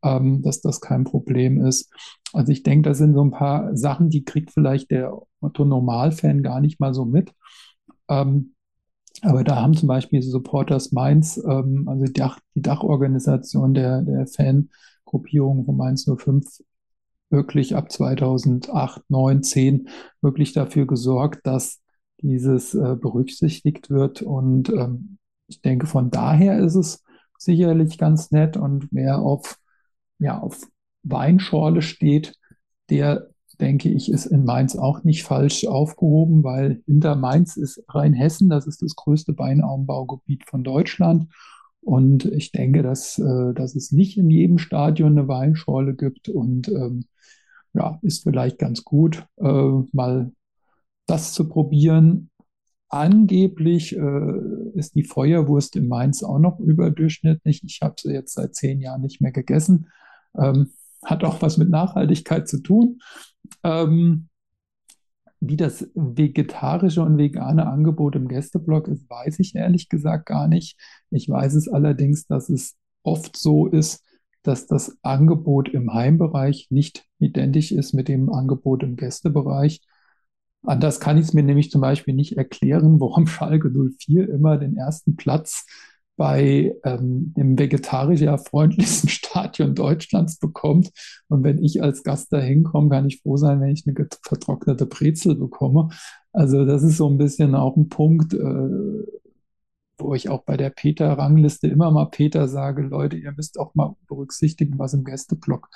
ähm, 0.02 0.42
dass 0.42 0.61
das 0.61 0.80
kein 0.80 1.04
Problem 1.04 1.64
ist. 1.64 1.92
Also 2.33 2.52
ich 2.52 2.62
denke, 2.62 2.88
das 2.88 2.98
sind 2.98 3.14
so 3.14 3.24
ein 3.24 3.30
paar 3.30 3.76
Sachen, 3.76 4.11
die 4.11 4.24
kriegt 4.24 4.50
vielleicht 4.52 4.90
der 4.90 5.18
Otto-Normalfan 5.40 6.42
gar 6.42 6.61
nicht 6.61 6.78
mal 6.78 6.94
so 6.94 7.04
mit. 7.04 7.33
Ähm, 8.09 8.54
aber 9.22 9.44
da 9.44 9.56
haben 9.56 9.74
zum 9.74 9.88
Beispiel 9.88 10.22
Supporters 10.22 10.92
Mainz, 10.92 11.36
ähm, 11.44 11.88
also 11.88 12.04
die, 12.04 12.12
Dach, 12.12 12.38
die 12.54 12.62
Dachorganisation 12.62 13.74
der, 13.74 14.02
der 14.02 14.26
Fangruppierung 14.26 15.64
von 15.64 15.76
Mainz 15.76 16.06
05, 16.06 16.62
wirklich 17.30 17.76
ab 17.76 17.92
2008, 17.92 19.02
9, 19.08 19.42
10 19.42 19.88
wirklich 20.20 20.52
dafür 20.52 20.86
gesorgt, 20.86 21.46
dass 21.46 21.80
dieses 22.22 22.74
äh, 22.74 22.96
berücksichtigt 22.96 23.90
wird. 23.90 24.22
Und 24.22 24.68
ähm, 24.70 25.18
ich 25.46 25.60
denke, 25.62 25.86
von 25.86 26.10
daher 26.10 26.58
ist 26.58 26.74
es 26.74 27.02
sicherlich 27.38 27.98
ganz 27.98 28.30
nett. 28.30 28.56
Und 28.56 28.88
wer 28.90 29.20
auf, 29.20 29.58
ja, 30.18 30.38
auf 30.38 30.66
Weinschorle 31.02 31.82
steht, 31.82 32.34
der, 32.90 33.28
denke 33.60 33.88
ich, 33.88 34.10
ist 34.10 34.26
in 34.26 34.44
Mainz 34.44 34.76
auch 34.76 35.04
nicht 35.04 35.24
falsch 35.24 35.66
aufgehoben, 35.66 36.42
weil 36.42 36.82
hinter 36.86 37.16
Mainz 37.16 37.56
ist 37.56 37.82
Rheinhessen, 37.88 38.48
das 38.48 38.66
ist 38.66 38.82
das 38.82 38.96
größte 38.96 39.38
Weinanbaugebiet 39.38 40.44
von 40.46 40.64
Deutschland. 40.64 41.26
Und 41.82 42.24
ich 42.26 42.52
denke, 42.52 42.82
dass, 42.82 43.18
äh, 43.18 43.54
dass 43.54 43.74
es 43.74 43.92
nicht 43.92 44.18
in 44.18 44.30
jedem 44.30 44.58
Stadion 44.58 45.18
eine 45.18 45.28
Weinschorle 45.28 45.94
gibt 45.94 46.28
und 46.28 46.68
ähm, 46.68 47.04
ja, 47.72 47.98
ist 48.02 48.24
vielleicht 48.24 48.58
ganz 48.58 48.84
gut, 48.84 49.24
äh, 49.38 49.70
mal 49.92 50.32
das 51.06 51.32
zu 51.32 51.48
probieren. 51.48 52.30
Angeblich 52.88 53.96
äh, 53.96 54.32
ist 54.74 54.94
die 54.94 55.04
Feuerwurst 55.04 55.76
in 55.76 55.88
Mainz 55.88 56.22
auch 56.22 56.38
noch 56.40 56.58
überdurchschnittlich. 56.58 57.62
Ich 57.64 57.80
habe 57.82 57.94
sie 57.98 58.12
jetzt 58.12 58.34
seit 58.34 58.54
zehn 58.54 58.80
Jahren 58.80 59.02
nicht 59.02 59.20
mehr 59.20 59.32
gegessen. 59.32 59.86
Ähm, 60.36 60.70
hat 61.04 61.24
auch 61.24 61.40
was 61.40 61.56
mit 61.56 61.70
Nachhaltigkeit 61.70 62.48
zu 62.48 62.62
tun. 62.62 63.00
Ähm, 63.64 64.28
wie 65.40 65.56
das 65.56 65.88
vegetarische 65.94 67.02
und 67.02 67.16
vegane 67.16 67.66
Angebot 67.66 68.14
im 68.14 68.28
Gästeblock 68.28 68.88
ist, 68.88 69.08
weiß 69.08 69.38
ich 69.38 69.54
ehrlich 69.54 69.88
gesagt 69.88 70.26
gar 70.26 70.48
nicht. 70.48 70.78
Ich 71.10 71.28
weiß 71.28 71.54
es 71.54 71.66
allerdings, 71.66 72.26
dass 72.26 72.50
es 72.50 72.76
oft 73.02 73.36
so 73.36 73.66
ist, 73.66 74.04
dass 74.42 74.66
das 74.66 74.98
Angebot 75.02 75.68
im 75.70 75.92
Heimbereich 75.94 76.68
nicht 76.70 77.06
identisch 77.18 77.72
ist 77.72 77.94
mit 77.94 78.08
dem 78.08 78.30
Angebot 78.30 78.82
im 78.82 78.96
Gästebereich. 78.96 79.80
Anders 80.62 81.00
kann 81.00 81.16
ich 81.16 81.24
es 81.24 81.32
mir 81.32 81.42
nämlich 81.42 81.70
zum 81.70 81.80
Beispiel 81.80 82.14
nicht 82.14 82.36
erklären, 82.36 83.00
warum 83.00 83.26
Schalke 83.26 83.70
04 83.70 84.28
immer 84.28 84.58
den 84.58 84.76
ersten 84.76 85.16
Platz 85.16 85.64
bei 86.16 86.74
ähm, 86.84 87.32
dem 87.34 87.58
vegetarisch 87.58 88.20
freundlichsten 88.46 89.08
Stadion 89.50 89.74
Deutschlands 89.74 90.38
bekommt. 90.38 90.90
Und 91.28 91.44
wenn 91.44 91.62
ich 91.62 91.82
als 91.82 92.02
Gast 92.02 92.32
da 92.32 92.38
hinkomme, 92.38 92.90
kann 92.90 93.06
ich 93.06 93.20
froh 93.20 93.36
sein, 93.36 93.60
wenn 93.60 93.70
ich 93.70 93.86
eine 93.86 94.08
vertrocknete 94.22 94.86
Brezel 94.86 95.34
bekomme. 95.34 95.90
Also 96.32 96.64
das 96.64 96.82
ist 96.82 96.96
so 96.96 97.09
ein 97.09 97.18
bisschen 97.18 97.55
auch 97.55 97.76
ein 97.76 97.88
Punkt, 97.88 98.34
äh, 98.34 99.07
wo 99.98 100.14
ich 100.14 100.30
auch 100.30 100.44
bei 100.44 100.57
der 100.57 100.70
Peter-Rangliste 100.70 101.68
immer 101.68 101.90
mal 101.90 102.07
Peter 102.07 102.48
sage, 102.48 102.82
Leute, 102.82 103.16
ihr 103.16 103.32
müsst 103.32 103.59
auch 103.59 103.74
mal 103.74 103.96
berücksichtigen, 104.09 104.78
was 104.78 104.94
im 104.94 105.05
Gästeblock 105.05 105.68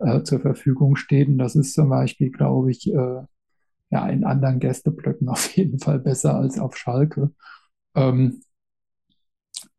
äh, 0.00 0.22
zur 0.22 0.40
Verfügung 0.40 0.96
steht. 0.96 1.28
Und 1.28 1.38
das 1.38 1.56
ist 1.56 1.74
zum 1.74 1.88
Beispiel, 1.88 2.30
glaube 2.30 2.70
ich, 2.70 2.92
äh, 2.92 3.22
ja, 3.90 4.08
in 4.08 4.24
anderen 4.24 4.58
Gästeblöcken 4.58 5.28
auf 5.30 5.56
jeden 5.56 5.78
Fall 5.78 5.98
besser 5.98 6.34
als 6.36 6.58
auf 6.58 6.76
Schalke. 6.76 7.30
Ähm, 7.94 8.42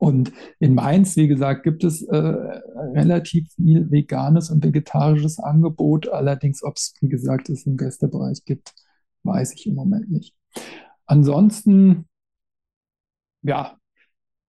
und 0.02 0.34
in 0.58 0.74
Mainz, 0.74 1.16
wie 1.16 1.28
gesagt, 1.28 1.62
gibt 1.62 1.84
es 1.84 2.02
äh, 2.02 2.18
relativ 2.18 3.54
viel 3.54 3.91
veganes 3.91 4.49
und 4.49 4.66
vegetarisches 4.66 5.38
Angebot. 5.38 6.10
Allerdings, 6.10 6.64
ob 6.64 6.78
es, 6.78 6.95
wie 7.02 7.08
gesagt, 7.08 7.49
es 7.49 7.68
im 7.68 7.78
Gästebereich 7.78 8.43
gibt, 8.43 8.74
weiß 9.22 9.54
ich 9.54 9.68
im 9.68 9.76
Moment 9.76 10.10
nicht. 10.10 10.34
Ansonsten, 11.06 12.06
ja, 13.43 13.78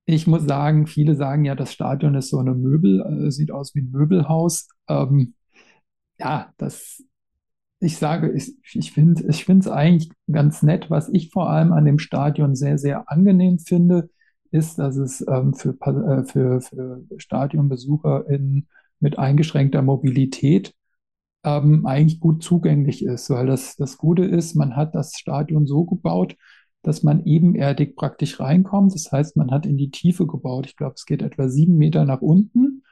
ich 0.07 0.27
muss 0.27 0.45
sagen, 0.47 0.87
viele 0.87 1.17
sagen 1.17 1.45
ja, 1.45 1.55
das 1.55 1.71
Stadion 1.71 2.15
ist 2.15 2.31
so 2.31 2.39
eine 2.39 2.55
Möbel, 2.55 3.27
äh, 3.27 3.31
sieht 3.31 3.51
aus 3.51 3.75
wie 3.75 3.81
ein 3.81 3.91
Möbelhaus. 3.91 4.69
Ähm, 4.89 5.35
ja, 6.19 6.55
das, 6.57 7.05
ich 7.79 7.99
sage, 7.99 8.33
ich, 8.33 8.55
ich 8.73 8.93
finde 8.93 9.23
ich 9.29 9.45
finde 9.45 9.61
es 9.61 9.69
eigentlich 9.69 10.11
ganz 10.31 10.63
nett. 10.63 10.89
Was 10.89 11.11
ich 11.11 11.31
vor 11.31 11.51
allem 11.51 11.75
an 11.75 11.85
dem 11.85 11.99
Stadion 11.99 12.55
sehr, 12.55 12.79
sehr 12.79 13.11
angenehm 13.11 13.59
finde, 13.59 14.09
ist, 14.53 14.79
dass 14.79 14.97
es 14.97 15.25
ähm, 15.29 15.55
für, 15.55 15.71
äh, 15.81 16.25
für, 16.25 16.61
für 16.61 17.03
StadionbesucherInnen 17.17 18.69
mit 19.01 19.19
eingeschränkter 19.19 19.83
Mobilität 19.83 20.75
ähm, 21.45 21.87
eigentlich 21.87 22.21
gut 22.21 22.43
zugänglich 22.43 23.05
ist, 23.05 23.31
weil 23.31 23.47
das, 23.47 23.77
das 23.77 23.99
Gute 23.99 24.25
ist, 24.25 24.55
man 24.55 24.77
hat 24.77 24.95
das 24.95 25.19
Stadion 25.19 25.67
so 25.67 25.85
gebaut, 25.85 26.37
dass 26.83 27.03
man 27.03 27.25
ebenerdig 27.25 27.97
praktisch 27.97 28.41
reinkommt. 28.41 28.95
Das 28.95 29.11
heißt, 29.11 29.37
man 29.37 29.51
hat 29.51 29.67
in 29.67 29.77
die 29.77 29.91
Tiefe 29.91 30.27
gebaut. 30.27 30.67
Ich 30.67 30.77
glaube, 30.77 30.95
es 30.97 31.07
geht 31.07 31.23
etwa 31.23 31.49
sieben 31.49 31.77
Meter 31.79 32.05
nach 32.05 32.21
unten. 32.21 32.83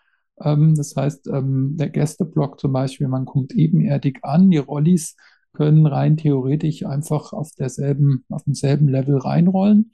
Ähm, 0.41 0.75
das 0.75 0.97
heißt, 0.97 1.29
ähm, 1.29 1.77
der 1.77 1.91
Gästeblock 1.91 2.61
zum 2.61 2.73
Beispiel, 2.73 3.09
man 3.09 3.25
kommt 3.25 3.53
ebenerdig 3.53 4.21
an. 4.23 4.51
Die 4.51 4.59
Rollis 4.59 5.17
können 5.53 5.87
rein 5.87 6.17
theoretisch 6.17 6.87
einfach 6.87 7.33
auf 7.33 7.51
derselben, 7.59 8.25
auf 8.29 8.45
demselben 8.45 8.89
Level 8.89 9.19
reinrollen. 9.19 9.93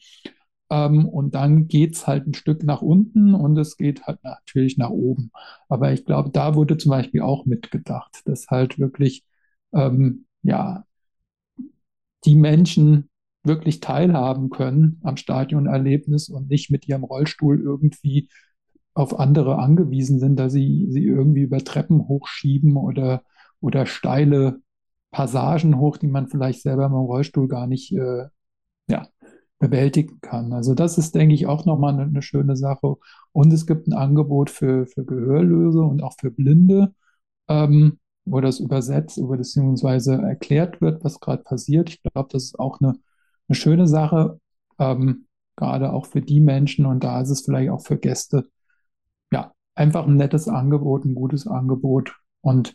Ähm, 0.71 1.07
und 1.09 1.35
dann 1.35 1.69
geht's 1.69 2.07
halt 2.07 2.27
ein 2.27 2.35
Stück 2.35 2.65
nach 2.65 2.83
unten 2.83 3.35
und 3.35 3.57
es 3.59 3.77
geht 3.77 4.07
halt 4.07 4.23
natürlich 4.25 4.79
nach 4.79 4.91
oben. 4.91 5.31
Aber 5.69 5.93
ich 5.93 6.05
glaube, 6.05 6.31
da 6.31 6.55
wurde 6.55 6.77
zum 6.79 6.91
Beispiel 6.91 7.23
auch 7.23 7.47
mitgedacht, 7.47 8.23
dass 8.27 8.49
halt 8.49 8.79
wirklich, 8.79 9.25
ähm, 9.73 10.27
ja, 10.43 10.85
die 12.25 12.35
Menschen 12.35 13.09
wirklich 13.45 13.81
teilhaben 13.81 14.51
können 14.51 15.01
am 15.05 15.17
Stadionerlebnis 15.17 16.29
und 16.29 16.49
nicht 16.51 16.71
mit 16.71 16.89
ihrem 16.89 17.05
Rollstuhl 17.05 17.61
irgendwie 17.61 18.29
auf 18.95 19.19
andere 19.21 19.59
angewiesen 19.59 20.19
sind, 20.19 20.37
dass 20.37 20.53
sie 20.53 20.87
sie 20.91 21.05
irgendwie 21.05 21.43
über 21.43 21.59
Treppen 21.59 22.09
hochschieben 22.09 22.77
oder, 22.77 23.23
oder 23.61 23.87
steile 23.87 24.61
Passagen 25.13 25.79
hoch, 25.79 25.97
die 25.99 26.09
man 26.09 26.29
vielleicht 26.29 26.63
selber 26.63 26.87
im 26.87 26.93
Rollstuhl 26.95 27.49
gar 27.49 27.67
nicht 27.67 27.93
äh, 27.93 28.27
ja, 28.89 29.09
bewältigen 29.59 30.21
kann. 30.21 30.53
Also 30.53 30.75
das 30.75 30.99
ist, 30.99 31.15
denke 31.15 31.35
ich, 31.35 31.47
auch 31.47 31.65
nochmal 31.65 31.99
eine, 31.99 32.23
schöne 32.23 32.57
Sache. 32.57 32.97
Und 33.33 33.53
es 33.53 33.67
gibt 33.67 33.87
ein 33.89 33.95
Angebot 33.95 34.51
für, 34.51 34.87
für 34.87 35.05
Gehörlöse 35.05 35.81
und 35.81 36.03
auch 36.03 36.15
für 36.19 36.31
Blinde, 36.31 36.95
ähm, 37.49 37.99
wo 38.25 38.41
das 38.41 38.61
übersetzt, 38.61 39.19
über 39.19 39.37
beziehungsweise 39.37 40.15
erklärt 40.15 40.81
wird, 40.81 41.05
was 41.05 41.21
gerade 41.21 41.43
passiert. 41.43 41.89
Ich 41.91 42.03
glaube, 42.03 42.29
das 42.33 42.45
ist 42.45 42.59
auch 42.59 42.81
eine 42.81 42.97
eine 43.49 43.57
schöne 43.57 43.87
Sache, 43.87 44.41
ähm, 44.79 45.27
gerade 45.57 45.93
auch 45.93 46.07
für 46.07 46.21
die 46.21 46.41
Menschen 46.41 46.87
und 46.87 47.05
da 47.05 47.21
ist 47.21 47.31
es 47.31 47.43
vielleicht 47.43 47.71
auch 47.71 47.85
für 47.85 47.97
Gäste, 47.99 48.49
ja, 49.33 49.53
einfach 49.75 50.07
ein 50.07 50.17
nettes 50.17 50.49
Angebot, 50.49 51.05
ein 51.05 51.15
gutes 51.15 51.47
Angebot 51.47 52.15
und 52.41 52.75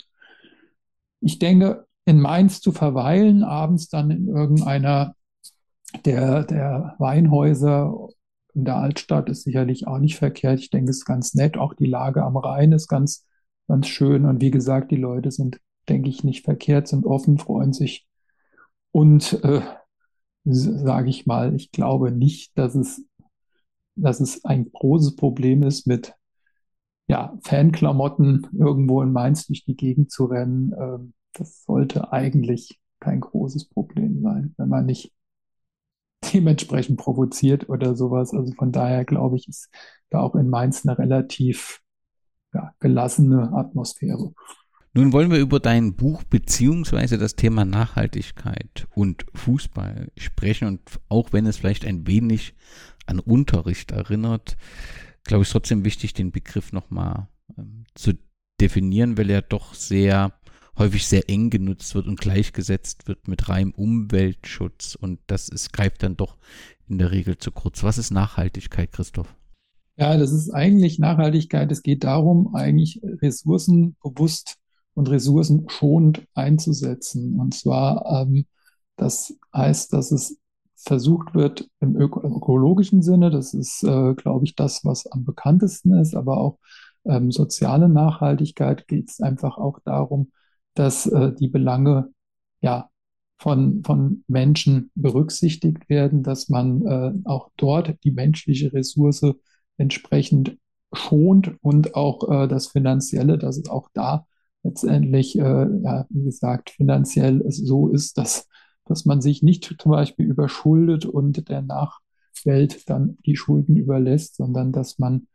ich 1.20 1.40
denke, 1.40 1.86
in 2.06 2.20
Mainz 2.20 2.62
zu 2.62 2.72
verweilen, 2.72 3.44
abends 3.44 3.90
dann 3.90 4.10
in 4.10 4.28
irgendeiner 4.28 5.16
der, 6.06 6.44
der 6.44 6.96
Weinhäuser 7.00 8.10
in 8.54 8.66
der 8.66 8.78
Altstadt 8.78 9.30
ist 9.30 9.44
sicherlich 9.44 9.88
auch 9.88 10.00
nicht 10.00 10.18
verkehrt. 10.18 10.60
Ich 10.60 10.70
denke, 10.70 10.92
es 10.92 10.98
ist 10.98 11.06
ganz 11.06 11.34
nett. 11.34 11.58
Auch 11.58 11.74
die 11.74 11.86
Lage 11.86 12.24
am 12.24 12.38
Rhein 12.38 12.72
ist 12.72 12.88
ganz, 12.88 13.26
ganz 13.68 13.88
schön. 13.88 14.26
Und 14.26 14.42
wie 14.42 14.52
gesagt, 14.52 14.92
die 14.92 14.98
Leute 14.98 15.32
sind, 15.32 15.60
denke 15.88 16.10
ich, 16.10 16.24
nicht 16.24 16.44
verkehrt, 16.44 16.88
sind 16.88 17.06
offen, 17.06 17.38
freuen 17.38 17.74
sich. 17.74 18.08
Und 18.92 19.42
äh, 19.44 19.62
sage 20.44 21.10
ich 21.10 21.26
mal, 21.26 21.56
ich 21.56 21.72
glaube 21.72 22.12
nicht, 22.12 22.58
dass 22.58 22.76
es, 22.76 23.06
dass 23.96 24.20
es 24.20 24.44
ein 24.44 24.72
großes 24.72 25.16
Problem 25.16 25.64
ist, 25.64 25.88
mit 25.88 26.14
ja, 27.08 27.38
Fanklamotten 27.44 28.48
irgendwo 28.58 29.02
in 29.02 29.12
Mainz 29.12 29.48
durch 29.48 29.64
die 29.64 29.76
Gegend 29.76 30.12
zu 30.12 30.26
rennen. 30.26 30.74
Ähm, 30.78 31.14
das 31.34 31.64
sollte 31.64 32.12
eigentlich 32.12 32.80
kein 33.00 33.22
großes 33.22 33.70
Problem 33.70 34.22
sein, 34.22 34.54
wenn 34.58 34.70
man 34.70 34.86
nicht 34.86 35.12
dementsprechend 36.34 36.98
provoziert 36.98 37.70
oder 37.70 37.96
sowas. 37.96 38.34
Also 38.34 38.54
von 38.54 38.72
daher 38.72 39.06
glaube 39.06 39.38
ich, 39.38 39.48
ist 39.48 39.70
da 40.10 40.20
auch 40.20 40.36
in 40.36 40.50
Mainz 40.50 40.86
eine 40.86 40.98
relativ 40.98 41.82
ja, 42.54 42.74
gelassene 42.80 43.54
Atmosphäre. 43.54 44.34
Nun 44.94 45.14
wollen 45.14 45.32
wir 45.32 45.40
über 45.40 45.62
dein 45.62 45.96
Buch 45.96 46.24
beziehungsweise 46.24 47.18
das 47.18 47.38
Thema 47.38 47.64
Nachhaltigkeit 47.64 48.88
und 48.94 49.26
Fußball 49.34 50.12
sprechen 50.18 50.68
und 50.68 50.82
auch 51.08 51.32
wenn 51.32 51.46
es 51.46 51.58
vielleicht 51.58 51.86
ein 51.86 52.08
wenig 52.08 52.56
an 53.06 53.20
Unterricht 53.20 53.92
erinnert, 53.92 54.58
glaube 55.24 55.44
ich 55.44 55.50
trotzdem 55.50 55.86
wichtig, 55.86 56.14
den 56.14 56.32
Begriff 56.32 56.74
nochmal 56.74 57.30
ähm, 57.58 57.86
zu 57.96 58.14
definieren, 58.60 59.18
weil 59.18 59.30
er 59.30 59.42
doch 59.42 59.74
sehr 59.74 60.34
häufig 60.78 61.08
sehr 61.08 61.30
eng 61.30 61.50
genutzt 61.50 61.96
wird 61.96 62.08
und 62.08 62.20
gleichgesetzt 62.20 63.08
wird 63.08 63.28
mit 63.28 63.50
reinem 63.50 63.72
Umweltschutz 63.72 64.96
und 64.96 65.20
das 65.28 65.50
ist, 65.50 65.74
greift 65.74 66.04
dann 66.04 66.18
doch 66.18 66.38
in 66.88 66.98
der 66.98 67.12
Regel 67.12 67.38
zu 67.38 67.52
kurz. 67.52 67.84
Was 67.84 67.98
ist 67.98 68.12
Nachhaltigkeit, 68.12 68.92
Christoph? 68.92 69.36
Ja, 69.98 70.18
das 70.18 70.32
ist 70.32 70.50
eigentlich 70.50 71.00
Nachhaltigkeit. 71.00 71.72
Es 71.72 71.84
geht 71.84 72.04
darum, 72.04 72.56
eigentlich 72.56 73.02
Ressourcen 73.04 73.96
bewusst 74.02 74.58
und 74.94 75.10
Ressourcen 75.10 75.68
schonend 75.70 76.26
einzusetzen. 76.34 77.40
Und 77.40 77.54
zwar, 77.54 78.24
ähm, 78.24 78.46
das 78.96 79.36
heißt, 79.54 79.94
dass 79.94 80.12
es 80.12 80.38
versucht 80.76 81.36
wird 81.36 81.70
im 81.80 81.96
öko 81.96 82.22
ökologischen 82.22 83.04
Sinne, 83.04 83.30
das 83.30 83.54
ist, 83.54 83.84
äh, 83.84 84.16
glaube 84.16 84.46
ich, 84.46 84.56
das, 84.56 84.84
was 84.84 85.06
am 85.08 85.24
bekanntesten 85.24 85.94
ist, 85.94 86.16
aber 86.16 86.38
auch 86.38 86.58
ähm, 87.06 87.32
soziale 87.32 87.88
Nachhaltigkeit 87.88 88.88
geht 88.88 89.10
es 89.10 89.22
einfach 89.22 89.58
auch 89.58 89.80
darum, 89.86 90.32
dass 90.74 91.06
äh, 91.06 91.34
die 91.34 91.48
Belange 91.48 92.12
ja 92.62 92.90
von, 93.38 93.84
von 93.84 94.24
Menschen 94.28 94.92
berücksichtigt 94.96 95.90
werden, 95.90 96.24
dass 96.24 96.50
man 96.50 96.86
äh, 96.86 97.14
auch 97.26 97.50
dort 97.58 97.96
die 98.04 98.12
menschliche 98.12 98.72
Ressource 98.72 99.26
entsprechend 99.78 100.58
schont 100.94 101.56
und 101.62 101.96
auch 101.96 102.30
äh, 102.30 102.48
das 102.48 102.68
Finanzielle, 102.68 103.38
dass 103.38 103.58
es 103.58 103.70
auch 103.70 103.90
da 103.94 104.28
letztendlich, 104.64 105.38
äh, 105.38 105.42
ja, 105.42 106.06
wie 106.10 106.24
gesagt, 106.24 106.70
finanziell 106.72 107.44
so 107.50 107.88
ist, 107.90 108.18
dass, 108.18 108.48
dass 108.86 109.06
man 109.06 109.22
sich 109.22 109.42
nicht 109.42 109.76
zum 109.80 109.92
Beispiel 109.92 110.28
überschuldet 110.28 111.06
und 111.06 111.50
der 111.50 111.62
Nachwelt 111.64 112.90
dann 112.90 113.18
die 113.26 113.36
Schulden 113.36 113.76
überlässt, 113.76 114.36
sondern 114.36 114.72
dass 114.72 115.00
man 115.00 115.28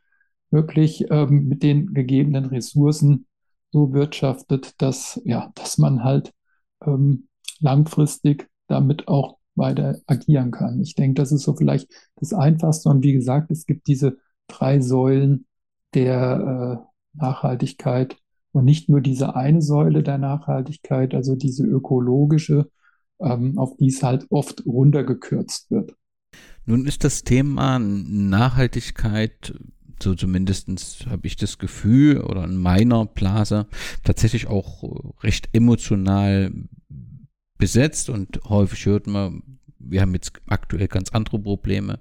wirklich 0.50 1.06
ähm, 1.10 1.48
mit 1.48 1.62
den 1.62 1.92
gegebenen 1.92 2.46
Ressourcen 2.46 3.26
so 3.76 3.92
wirtschaftet, 3.92 4.80
dass, 4.80 5.20
ja, 5.26 5.52
dass 5.54 5.76
man 5.76 6.02
halt 6.02 6.32
ähm, 6.82 7.28
langfristig 7.60 8.48
damit 8.68 9.06
auch 9.06 9.36
weiter 9.54 9.98
agieren 10.06 10.50
kann. 10.50 10.80
Ich 10.80 10.94
denke, 10.94 11.20
das 11.20 11.30
ist 11.30 11.42
so 11.42 11.54
vielleicht 11.54 11.88
das 12.16 12.32
Einfachste. 12.32 12.88
Und 12.88 13.04
wie 13.04 13.12
gesagt, 13.12 13.50
es 13.50 13.66
gibt 13.66 13.86
diese 13.86 14.16
drei 14.48 14.80
Säulen 14.80 15.46
der 15.92 16.82
äh, 17.14 17.18
Nachhaltigkeit, 17.18 18.16
und 18.56 18.64
nicht 18.64 18.88
nur 18.88 19.02
diese 19.02 19.36
eine 19.36 19.60
Säule 19.60 20.02
der 20.02 20.16
Nachhaltigkeit, 20.16 21.14
also 21.14 21.36
diese 21.36 21.64
ökologische, 21.66 22.70
ähm, 23.20 23.58
auf 23.58 23.76
die 23.76 23.88
es 23.88 24.02
halt 24.02 24.26
oft 24.30 24.64
runtergekürzt 24.64 25.70
wird. 25.70 25.94
Nun 26.64 26.86
ist 26.86 27.04
das 27.04 27.22
Thema 27.22 27.78
Nachhaltigkeit, 27.78 29.52
so 30.02 30.14
zumindest 30.14 31.06
habe 31.06 31.26
ich 31.26 31.36
das 31.36 31.58
Gefühl, 31.58 32.20
oder 32.20 32.44
in 32.44 32.56
meiner 32.56 33.06
Blase, 33.06 33.66
tatsächlich 34.04 34.46
auch 34.46 35.12
recht 35.22 35.48
emotional 35.52 36.52
besetzt 37.58 38.10
und 38.10 38.40
häufig 38.44 38.86
hört 38.86 39.06
man 39.06 39.56
wir 39.78 40.00
haben 40.00 40.14
jetzt 40.14 40.32
aktuell 40.46 40.88
ganz 40.88 41.10
andere 41.10 41.38
Probleme. 41.38 42.00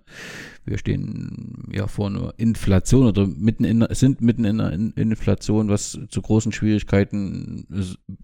Wir 0.65 0.77
stehen 0.77 1.69
ja 1.71 1.87
vor 1.87 2.07
einer 2.07 2.33
Inflation 2.37 3.05
oder 3.05 3.27
mitten 3.27 3.63
in, 3.63 3.85
sind 3.91 4.21
mitten 4.21 4.45
in 4.45 4.59
einer 4.59 4.73
Inflation, 4.97 5.69
was 5.69 5.99
zu 6.09 6.21
großen 6.21 6.51
Schwierigkeiten 6.51 7.67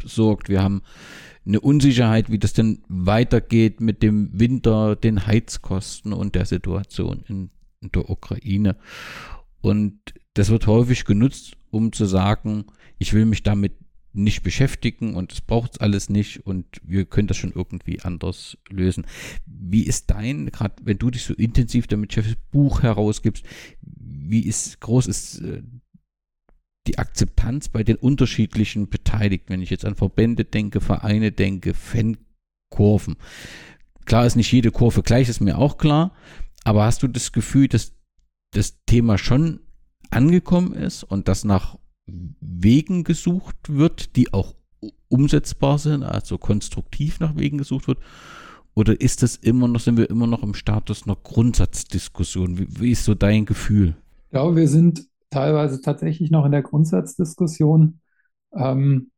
sorgt. 0.04 0.50
Wir 0.50 0.64
haben 0.64 0.82
eine 1.46 1.60
Unsicherheit, 1.60 2.32
wie 2.32 2.40
das 2.40 2.54
denn 2.54 2.84
weitergeht 2.88 3.82
mit 3.82 4.04
dem 4.04 4.30
Winter, 4.40 4.96
den 4.96 5.26
Heizkosten 5.28 6.14
und 6.14 6.36
der 6.36 6.46
Situation 6.46 7.24
in, 7.28 7.50
in 7.82 7.92
der 7.92 8.10
Ukraine. 8.10 8.78
Und 9.62 10.00
das 10.34 10.50
wird 10.50 10.68
häufig 10.68 11.06
genutzt, 11.06 11.58
um 11.70 11.92
zu 11.92 12.06
sagen, 12.06 12.66
ich 12.98 13.14
will 13.14 13.26
mich 13.26 13.44
damit 13.44 13.74
nicht 14.14 14.44
beschäftigen 14.44 15.16
und 15.16 15.32
es 15.32 15.42
braucht 15.42 15.80
alles 15.80 16.10
nicht 16.10 16.46
und 16.46 16.66
wir 16.84 17.06
können 17.06 17.28
das 17.28 17.38
schon 17.38 17.54
irgendwie 17.54 18.02
anders 18.02 18.58
lösen. 18.70 19.06
Wie 19.46 19.84
ist 19.84 20.10
dein, 20.10 20.48
gerade 20.48 20.76
wenn 20.84 20.98
du 20.98 21.10
dich 21.12 21.24
so 21.24 21.34
intensiv 21.34 21.88
damit 21.88 22.10
beschäftigst, 22.10 22.52
Buch 22.52 22.84
herausgibst, 22.84 23.46
wie 23.82 24.42
ist 24.42 24.82
groß 24.82 25.08
ist 25.08 25.40
äh, 25.40 25.64
die 26.88 26.98
Akzeptanz 26.98 27.70
bei 27.70 27.84
den 27.84 27.96
unterschiedlichen 27.96 28.90
Beteiligten, 28.90 29.54
wenn 29.54 29.62
ich 29.62 29.70
jetzt 29.70 29.86
an 29.86 29.96
Verbände 29.96 30.46
denke, 30.46 30.82
Vereine 30.82 31.32
denke, 31.32 31.74
Fankurven. 31.74 33.16
Klar 34.06 34.26
ist 34.26 34.36
nicht 34.36 34.52
jede 34.52 34.72
Kurve 34.72 35.04
gleich, 35.04 35.30
ist 35.30 35.42
mir 35.42 35.58
auch 35.58 35.78
klar, 35.78 36.14
aber 36.64 36.84
hast 36.84 37.04
du 37.04 37.08
das 37.08 37.32
Gefühl, 37.32 37.68
dass 37.68 37.94
das 38.52 38.78
Thema 38.86 39.18
schon 39.18 39.62
angekommen 40.10 40.74
ist 40.74 41.04
und 41.04 41.28
dass 41.28 41.44
nach 41.44 41.78
Wegen 42.06 43.04
gesucht 43.04 43.56
wird, 43.70 44.16
die 44.16 44.34
auch 44.34 44.56
umsetzbar 45.08 45.78
sind, 45.78 46.04
also 46.04 46.38
konstruktiv 46.38 47.20
nach 47.20 47.36
Wegen 47.36 47.58
gesucht 47.58 47.88
wird? 47.88 48.00
Oder 48.74 49.00
ist 49.00 49.24
das 49.24 49.36
immer 49.36 49.68
noch, 49.68 49.80
sind 49.80 49.98
wir 49.98 50.10
immer 50.10 50.28
noch 50.28 50.44
im 50.44 50.54
Status 50.54 51.04
einer 51.06 51.18
Grundsatzdiskussion? 51.18 52.58
Wie, 52.58 52.68
wie 52.80 52.92
ist 52.92 53.04
so 53.04 53.14
dein 53.14 53.46
Gefühl? 53.46 53.96
Ich 54.26 54.32
glaube, 54.32 54.56
wir 54.56 54.68
sind 54.68 55.06
teilweise 55.30 55.82
tatsächlich 55.82 56.32
noch 56.32 56.46
in 56.46 56.52
der 56.52 56.62
Grundsatzdiskussion, 56.62 58.00
ähm, 58.56 59.12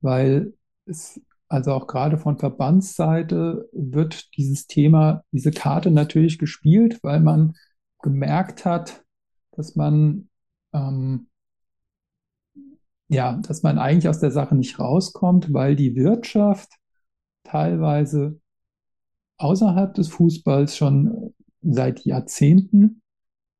weil 0.00 0.54
es 0.86 1.20
also 1.48 1.72
auch 1.72 1.86
gerade 1.86 2.18
von 2.18 2.38
Verbandsseite 2.38 3.68
wird 3.72 4.36
dieses 4.36 4.66
Thema, 4.66 5.22
diese 5.30 5.50
Karte 5.50 5.90
natürlich 5.90 6.38
gespielt, 6.38 6.98
weil 7.02 7.20
man 7.20 7.54
gemerkt 8.02 8.64
hat, 8.64 9.04
dass 9.52 9.76
man 9.76 10.28
ähm, 10.72 11.28
ja, 13.08 13.40
dass 13.46 13.62
man 13.62 13.78
eigentlich 13.78 14.08
aus 14.08 14.18
der 14.18 14.30
Sache 14.30 14.54
nicht 14.56 14.78
rauskommt, 14.78 15.52
weil 15.52 15.76
die 15.76 15.94
Wirtschaft 15.94 16.72
teilweise 17.44 18.40
außerhalb 19.38 19.94
des 19.94 20.08
Fußballs 20.08 20.76
schon 20.76 21.34
seit 21.62 22.04
Jahrzehnten 22.04 23.02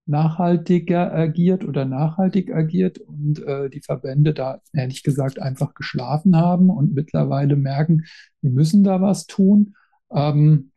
nachhaltiger 0.06 1.12
agiert 1.12 1.64
oder 1.64 1.84
nachhaltig 1.84 2.52
agiert 2.52 2.98
und 2.98 3.42
äh, 3.42 3.68
die 3.68 3.82
Verbände 3.82 4.34
da 4.34 4.60
ehrlich 4.72 5.02
gesagt 5.02 5.40
einfach 5.40 5.74
geschlafen 5.74 6.36
haben 6.36 6.70
und 6.70 6.94
mittlerweile 6.94 7.56
merken, 7.56 8.04
wir 8.40 8.50
müssen 8.50 8.84
da 8.84 9.00
was 9.00 9.26
tun, 9.26 9.74
ähm, 10.10 10.70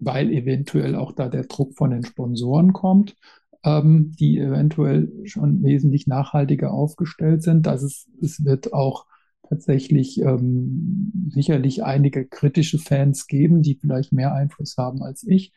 weil 0.00 0.30
eventuell 0.32 0.96
auch 0.96 1.12
da 1.12 1.28
der 1.28 1.44
Druck 1.44 1.74
von 1.76 1.90
den 1.90 2.04
Sponsoren 2.04 2.72
kommt, 2.72 3.16
ähm, 3.64 4.12
die 4.18 4.38
eventuell 4.38 5.12
schon 5.24 5.62
wesentlich 5.62 6.06
nachhaltiger 6.06 6.72
aufgestellt 6.72 7.42
sind. 7.42 7.66
Das 7.66 7.82
ist, 7.82 8.08
es 8.20 8.44
wird 8.44 8.72
auch 8.72 9.06
tatsächlich 9.48 10.20
ähm, 10.20 11.30
sicherlich 11.30 11.84
einige 11.84 12.26
kritische 12.26 12.78
Fans 12.78 13.26
geben, 13.26 13.62
die 13.62 13.74
vielleicht 13.74 14.12
mehr 14.12 14.32
Einfluss 14.32 14.76
haben 14.78 15.02
als 15.02 15.24
ich. 15.24 15.52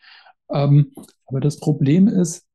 Ähm, 0.51 0.91
aber 1.25 1.39
das 1.39 1.59
Problem 1.59 2.07
ist, 2.07 2.45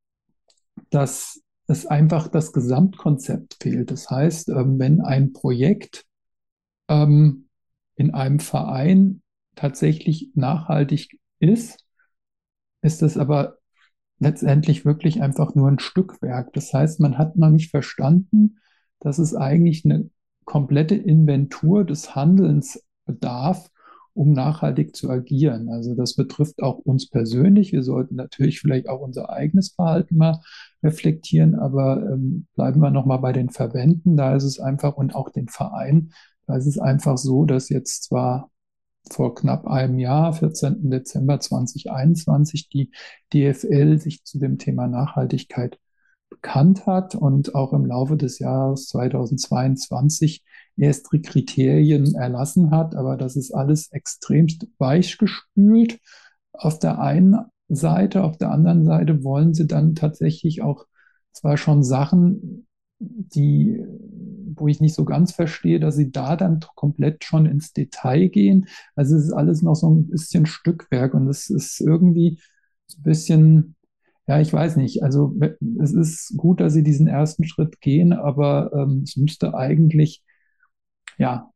dass 0.91 1.41
es 1.67 1.87
einfach 1.87 2.29
das 2.29 2.53
Gesamtkonzept 2.53 3.59
fehlt. 3.63 3.91
Das 3.91 4.11
heißt, 4.11 4.49
ähm, 4.49 4.79
wenn 4.79 5.01
ein 5.01 5.33
Projekt 5.33 6.05
ähm, 6.89 7.49
in 7.95 8.15
einem 8.15 8.41
Verein 8.41 9.23
tatsächlich 9.55 10.31
nachhaltig 10.35 11.19
ist, 11.41 11.85
ist 12.83 13.03
es 13.03 13.17
aber 13.17 13.59
letztendlich 14.19 14.85
wirklich 14.85 15.23
einfach 15.23 15.55
nur 15.55 15.69
ein 15.69 15.79
Stückwerk. 15.79 16.53
Das 16.53 16.73
heißt, 16.73 17.01
man 17.01 17.19
hat 17.19 17.37
noch 17.37 17.51
nicht 17.51 17.71
verstanden, 17.71 18.59
dass 19.01 19.19
es 19.19 19.35
eigentlich 19.35 19.85
eine 19.85 20.11
komplette 20.45 20.95
Inventur 20.95 21.85
des 21.85 22.15
Handelns 22.15 22.83
bedarf, 23.05 23.71
um 24.15 24.33
nachhaltig 24.33 24.97
zu 24.97 25.09
agieren. 25.11 25.69
Also 25.69 25.95
das 25.95 26.17
betrifft 26.17 26.63
auch 26.63 26.79
uns 26.79 27.09
persönlich. 27.09 27.73
Wir 27.73 27.85
sollten 27.85 28.17
natürlich 28.17 28.61
vielleicht 28.61 28.89
auch 28.89 29.01
unser 29.01 29.31
eigenes 29.31 29.71
Verhalten 29.71 30.17
mal 30.17 30.41
reflektieren, 30.83 31.55
aber 31.55 32.03
ähm, 32.13 32.47
bleiben 32.55 32.81
wir 32.81 32.91
nochmal 32.91 33.21
bei 33.21 33.33
den 33.33 33.51
Verbänden. 33.51 34.17
Da 34.17 34.35
ist 34.35 34.45
es 34.45 34.59
einfach 34.59 34.97
und 34.97 35.15
auch 35.15 35.31
den 35.31 35.49
Vereinen. 35.49 36.13
Da 36.47 36.57
ist 36.57 36.67
es 36.67 36.79
einfach 36.79 37.19
so, 37.19 37.45
dass 37.45 37.69
jetzt 37.69 38.05
zwar 38.05 38.51
vor 39.13 39.35
knapp 39.35 39.67
einem 39.67 39.99
Jahr, 39.99 40.33
14. 40.33 40.91
Dezember 40.91 41.41
2021, 41.41 42.69
die 42.69 42.91
DFL 43.33 43.99
sich 43.99 44.25
zu 44.25 44.39
dem 44.39 44.59
Thema 44.59 44.87
Nachhaltigkeit 44.89 45.79
bekannt 46.31 46.87
hat 46.87 47.15
und 47.15 47.55
auch 47.55 47.73
im 47.73 47.87
Laufe 47.87 48.17
des 48.17 48.39
Jahres 48.39 48.89
2022 48.89 50.45
erste 50.77 51.21
Kriterien 51.21 52.15
erlassen 52.15 52.71
hat. 52.71 52.95
Aber 52.95 53.17
das 53.17 53.37
ist 53.37 53.53
alles 53.53 53.91
extremst 53.93 54.67
weichgespült. 54.79 55.99
Auf 56.53 56.79
der 56.79 57.01
einen 57.01 57.37
Seite, 57.69 58.25
auf 58.25 58.39
der 58.39 58.51
anderen 58.51 58.85
Seite 58.85 59.25
wollen 59.25 59.55
sie 59.55 59.67
dann 59.67 59.95
tatsächlich 59.95 60.63
auch 60.63 60.87
zwar 61.33 61.57
schon 61.57 61.83
Sachen, 61.83 62.67
die, 62.99 63.85
wo 64.61 64.69
ich 64.69 64.81
nicht 64.81 64.95
so 64.95 65.05
ganz 65.05 65.33
verstehe, 65.33 65.81
dass 65.81 65.97
sie 65.97 66.11
da 66.11 66.37
dann 66.37 66.61
komplett 66.75 67.25
schon 67.25 67.47
ins 67.47 67.73
Detail 67.73 68.29
gehen. 68.29 68.67
Also 68.97 69.17
es 69.17 69.25
ist 69.27 69.33
alles 69.33 69.63
noch 69.63 69.75
so 69.75 69.91
ein 69.91 70.09
bisschen 70.09 70.47
Stückwerk 70.47 71.15
und 71.15 71.29
es 71.29 71.51
ist 71.51 71.81
irgendwie 71.81 72.41
ein 72.97 73.03
bisschen 73.03 73.75
ja, 74.29 74.41
ich 74.41 74.53
weiß 74.53 74.77
nicht. 74.77 75.03
Also 75.03 75.35
es 75.81 75.93
ist 75.95 76.37
gut, 76.37 76.61
dass 76.61 76.75
Sie 76.75 76.83
diesen 76.83 77.07
ersten 77.09 77.45
Schritt 77.45 77.81
gehen, 77.81 78.13
aber 78.13 78.71
ähm, 78.75 79.01
es 79.03 79.17
müsste 79.17 79.55
eigentlich 79.55 80.23
ja 81.17 81.51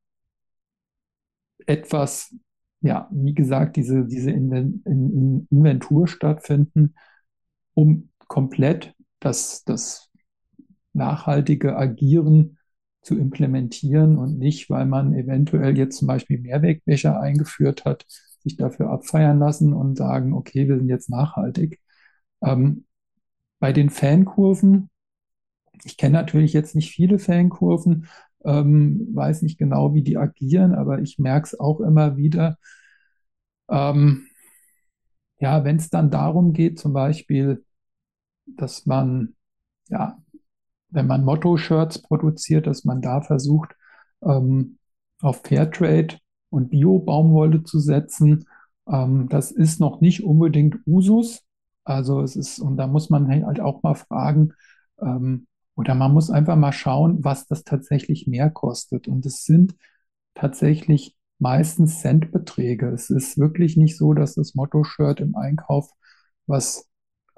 etwas, 1.67 2.35
ja, 2.81 3.09
wie 3.13 3.35
gesagt, 3.35 3.77
diese, 3.77 4.07
diese 4.07 4.31
Inventur 4.31 6.09
stattfinden, 6.09 6.95
um 7.75 8.11
komplett 8.27 8.95
das, 9.21 9.65
das 9.65 10.11
nachhaltige 10.95 11.77
Agieren 11.77 12.59
zu 13.03 13.19
implementieren 13.19 14.17
und 14.19 14.39
nicht, 14.39 14.71
weil 14.71 14.87
man 14.87 15.15
eventuell 15.15 15.77
jetzt 15.77 15.99
zum 15.99 16.09
Beispiel 16.09 16.39
Mehrwegbecher 16.41 17.21
eingeführt 17.21 17.85
hat, 17.85 18.07
sich 18.43 18.57
dafür 18.57 18.91
abfeiern 18.91 19.39
lassen 19.39 19.73
und 19.73 19.97
sagen, 19.97 20.33
okay, 20.35 20.69
wir 20.69 20.77
sind 20.79 20.89
jetzt 20.89 21.11
nachhaltig. 21.11 21.81
Ähm, 22.43 22.87
bei 23.61 23.73
den 23.73 23.91
Fankurven, 23.91 24.91
ich 25.85 25.97
kenne 25.97 26.15
natürlich 26.15 26.53
jetzt 26.53 26.75
nicht 26.75 26.93
viele 26.93 27.19
Fankurven, 27.19 28.09
ähm, 28.45 29.09
weiß 29.15 29.43
nicht 29.43 29.59
genau, 29.59 29.95
wie 29.95 30.03
die 30.03 30.17
agieren, 30.19 30.75
aber 30.75 31.01
ich 31.01 31.19
merke 31.19 31.47
es 31.47 31.61
auch 31.61 31.81
immer 31.81 32.17
wieder. 32.17 32.59
Ähm, 33.69 34.29
ja, 35.39 35.65
wenn 35.65 35.77
es 35.77 35.91
dann 35.91 36.11
darum 36.11 36.53
geht, 36.53 36.79
zum 36.79 36.93
Beispiel, 36.93 37.65
dass 38.47 38.87
man, 38.87 39.37
ja, 39.89 40.23
wenn 40.93 41.07
man 41.07 41.25
Motto-Shirts 41.25 42.03
produziert, 42.03 42.67
dass 42.67 42.85
man 42.85 43.01
da 43.03 43.21
versucht, 43.21 43.75
ähm, 44.25 44.79
auf 45.21 45.43
Fairtrade 45.45 46.19
und 46.51 46.71
Bio-Baumwolle 46.71 47.65
zu 47.65 47.81
setzen. 47.81 48.45
Ähm, 48.89 49.29
das 49.29 49.51
ist 49.51 49.81
noch 49.81 50.01
nicht 50.01 50.25
unbedingt 50.25 50.77
Usus. 50.87 51.43
Also 51.85 52.21
es 52.23 52.37
ist, 52.37 52.59
und 52.59 52.77
da 52.77 52.87
muss 52.87 53.11
man 53.11 53.29
halt 53.29 53.61
auch 53.61 53.83
mal 53.83 53.95
fragen, 53.95 54.53
ähm, 55.01 55.47
oder 55.75 55.95
man 55.95 56.13
muss 56.13 56.31
einfach 56.31 56.57
mal 56.57 56.73
schauen, 56.73 57.25
was 57.25 57.47
das 57.47 57.65
tatsächlich 57.65 58.27
mehr 58.27 58.51
kostet. 58.51 59.09
Und 59.09 59.25
es 59.27 59.45
sind 59.45 59.75
tatsächlich 60.35 61.17
meistens 61.39 62.01
Centbeträge. 62.01 62.89
Es 62.89 63.11
ist 63.11 63.39
wirklich 63.39 63.77
nicht 63.77 63.97
so, 63.97 64.13
dass 64.13 64.35
das 64.35 64.55
Motto-Shirt 64.55 65.21
im 65.21 65.35
Einkauf, 65.35 65.91
was 66.47 66.89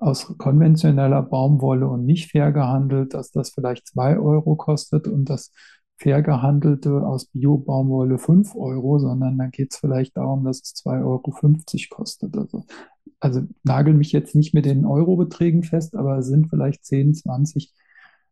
aus 0.04 0.36
konventioneller 0.38 1.22
Baumwolle 1.22 1.88
und 1.88 2.04
nicht 2.04 2.30
fair 2.30 2.52
gehandelt, 2.52 3.14
dass 3.14 3.30
das 3.30 3.50
vielleicht 3.50 3.88
zwei 3.88 4.18
Euro 4.18 4.56
kostet 4.56 5.08
und 5.08 5.30
das 5.30 5.52
fair 5.96 6.22
gehandelte 6.22 7.06
aus 7.06 7.26
Bio-Baumwolle 7.26 8.18
fünf 8.18 8.54
Euro, 8.54 8.98
sondern 8.98 9.38
dann 9.38 9.50
geht 9.50 9.72
es 9.72 9.78
vielleicht 9.78 10.16
darum, 10.16 10.44
dass 10.44 10.60
es 10.60 10.74
2,50 10.84 11.04
Euro 11.04 11.96
kostet. 11.96 12.36
Also 12.36 12.64
also 13.20 13.42
nagel 13.62 13.94
mich 13.94 14.12
jetzt 14.12 14.34
nicht 14.34 14.52
mit 14.52 14.66
den 14.66 14.84
Eurobeträgen 14.84 15.62
fest, 15.62 15.96
aber 15.96 16.18
es 16.18 16.26
sind 16.26 16.50
vielleicht 16.50 16.84
10, 16.84 17.14
20 17.14 17.72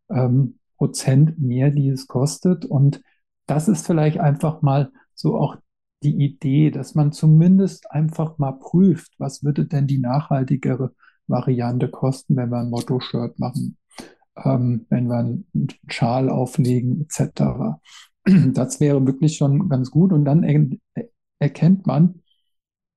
ähm, 0.09 0.59
Prozent 0.77 1.39
mehr, 1.39 1.71
die 1.71 1.89
es 1.89 2.07
kostet. 2.07 2.65
Und 2.65 3.01
das 3.47 3.67
ist 3.67 3.87
vielleicht 3.87 4.19
einfach 4.19 4.61
mal 4.61 4.91
so 5.15 5.37
auch 5.37 5.57
die 6.03 6.23
Idee, 6.23 6.69
dass 6.69 6.95
man 6.95 7.11
zumindest 7.11 7.89
einfach 7.91 8.37
mal 8.37 8.51
prüft, 8.51 9.13
was 9.17 9.43
würde 9.43 9.65
denn 9.65 9.87
die 9.87 9.99
nachhaltigere 9.99 10.93
Variante 11.27 11.89
kosten, 11.89 12.35
wenn 12.35 12.49
wir 12.49 12.59
ein 12.59 12.69
Motto-Shirt 12.69 13.39
machen, 13.39 13.77
ähm, 14.43 14.85
wenn 14.89 15.07
wir 15.07 15.17
einen 15.17 15.45
Schal 15.87 16.29
auflegen, 16.29 17.01
etc. 17.01 17.79
Das 18.53 18.79
wäre 18.79 19.05
wirklich 19.05 19.35
schon 19.35 19.67
ganz 19.67 19.91
gut. 19.91 20.13
Und 20.13 20.23
dann 20.23 20.43
er 20.43 20.65
erkennt 21.39 21.85
man, 21.85 22.21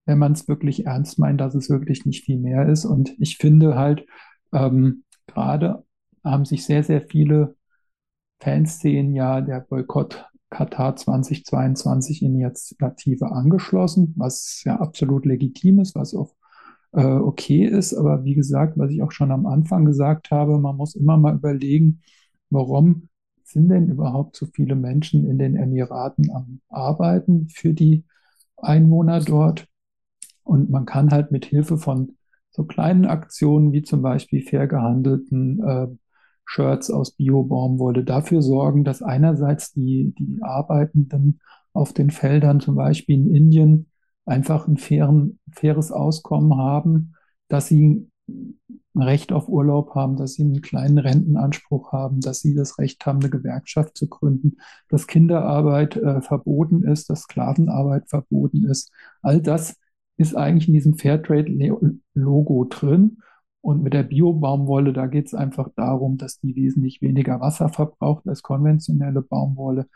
wenn 0.04 0.18
man 0.18 0.32
es 0.32 0.46
wirklich 0.46 0.86
ernst 0.86 1.18
meint, 1.18 1.40
dass 1.40 1.54
es 1.54 1.68
wirklich 1.68 2.06
nicht 2.06 2.24
viel 2.24 2.38
mehr 2.38 2.68
ist. 2.68 2.84
Und 2.84 3.14
ich 3.18 3.38
finde 3.38 3.74
halt, 3.74 4.06
ähm, 4.52 5.04
gerade 5.26 5.84
haben 6.22 6.44
sich 6.44 6.64
sehr, 6.64 6.84
sehr 6.84 7.02
viele 7.02 7.56
Fanszenen 8.40 9.14
ja 9.14 9.40
der 9.40 9.60
Boykott 9.60 10.26
Katar 10.50 10.94
2022 10.94 12.22
Initiative 12.22 13.32
angeschlossen, 13.32 14.14
was 14.16 14.62
ja 14.64 14.76
absolut 14.76 15.26
legitim 15.26 15.80
ist, 15.80 15.96
was 15.96 16.14
auch 16.14 16.34
äh, 16.96 17.04
okay 17.04 17.64
ist. 17.64 17.94
Aber 17.94 18.24
wie 18.24 18.34
gesagt, 18.34 18.76
was 18.78 18.90
ich 18.90 19.02
auch 19.02 19.12
schon 19.12 19.30
am 19.30 19.46
Anfang 19.46 19.84
gesagt 19.84 20.30
habe, 20.30 20.58
man 20.58 20.76
muss 20.76 20.96
immer 20.96 21.16
mal 21.16 21.36
überlegen, 21.36 22.02
warum 22.50 23.08
sind 23.44 23.68
denn 23.68 23.88
überhaupt 23.88 24.36
so 24.36 24.46
viele 24.46 24.74
Menschen 24.74 25.28
in 25.28 25.38
den 25.38 25.54
Emiraten 25.54 26.30
am 26.32 26.60
Arbeiten 26.68 27.48
für 27.48 27.74
die 27.74 28.04
Einwohner 28.56 29.20
dort? 29.20 29.68
Und 30.42 30.70
man 30.70 30.86
kann 30.86 31.10
halt 31.10 31.32
mit 31.32 31.44
Hilfe 31.44 31.76
von 31.76 32.16
so 32.50 32.64
kleinen 32.64 33.04
Aktionen 33.04 33.72
wie 33.72 33.82
zum 33.82 34.00
Beispiel 34.02 34.42
fair 34.42 34.66
gehandelten 34.66 35.62
äh, 35.62 35.88
Shirts 36.46 36.90
aus 36.90 37.10
Bio-Baumwolle 37.12 38.04
dafür 38.04 38.40
sorgen, 38.40 38.84
dass 38.84 39.02
einerseits 39.02 39.72
die, 39.72 40.14
die 40.18 40.38
Arbeitenden 40.42 41.40
auf 41.72 41.92
den 41.92 42.10
Feldern, 42.10 42.60
zum 42.60 42.76
Beispiel 42.76 43.16
in 43.16 43.34
Indien, 43.34 43.86
einfach 44.26 44.68
ein 44.68 44.76
fairen, 44.76 45.38
faires 45.50 45.92
Auskommen 45.92 46.58
haben, 46.58 47.14
dass 47.48 47.68
sie 47.68 48.10
ein 48.28 49.02
Recht 49.02 49.32
auf 49.32 49.48
Urlaub 49.48 49.94
haben, 49.94 50.16
dass 50.16 50.34
sie 50.34 50.42
einen 50.42 50.62
kleinen 50.62 50.98
Rentenanspruch 50.98 51.92
haben, 51.92 52.20
dass 52.20 52.40
sie 52.40 52.54
das 52.54 52.78
Recht 52.78 53.04
haben, 53.06 53.20
eine 53.20 53.30
Gewerkschaft 53.30 53.96
zu 53.96 54.08
gründen, 54.08 54.56
dass 54.88 55.06
Kinderarbeit 55.06 55.96
äh, 55.96 56.20
verboten 56.22 56.84
ist, 56.84 57.08
dass 57.08 57.22
Sklavenarbeit 57.22 58.08
verboten 58.08 58.64
ist. 58.64 58.90
All 59.22 59.40
das 59.40 59.76
ist 60.16 60.34
eigentlich 60.34 60.68
in 60.68 60.74
diesem 60.74 60.94
Fairtrade-Logo 60.94 62.64
drin. 62.64 63.18
Und 63.60 63.82
mit 63.82 63.94
der 63.94 64.04
Bio-Baumwolle, 64.04 64.92
da 64.92 65.08
geht 65.08 65.26
es 65.26 65.34
einfach 65.34 65.68
darum, 65.74 66.18
dass 66.18 66.38
die 66.38 66.54
wesentlich 66.54 67.02
weniger 67.02 67.40
Wasser 67.40 67.68
verbraucht 67.68 68.26
als 68.28 68.42
konventionelle 68.42 69.22
Baumwolle. 69.22 69.88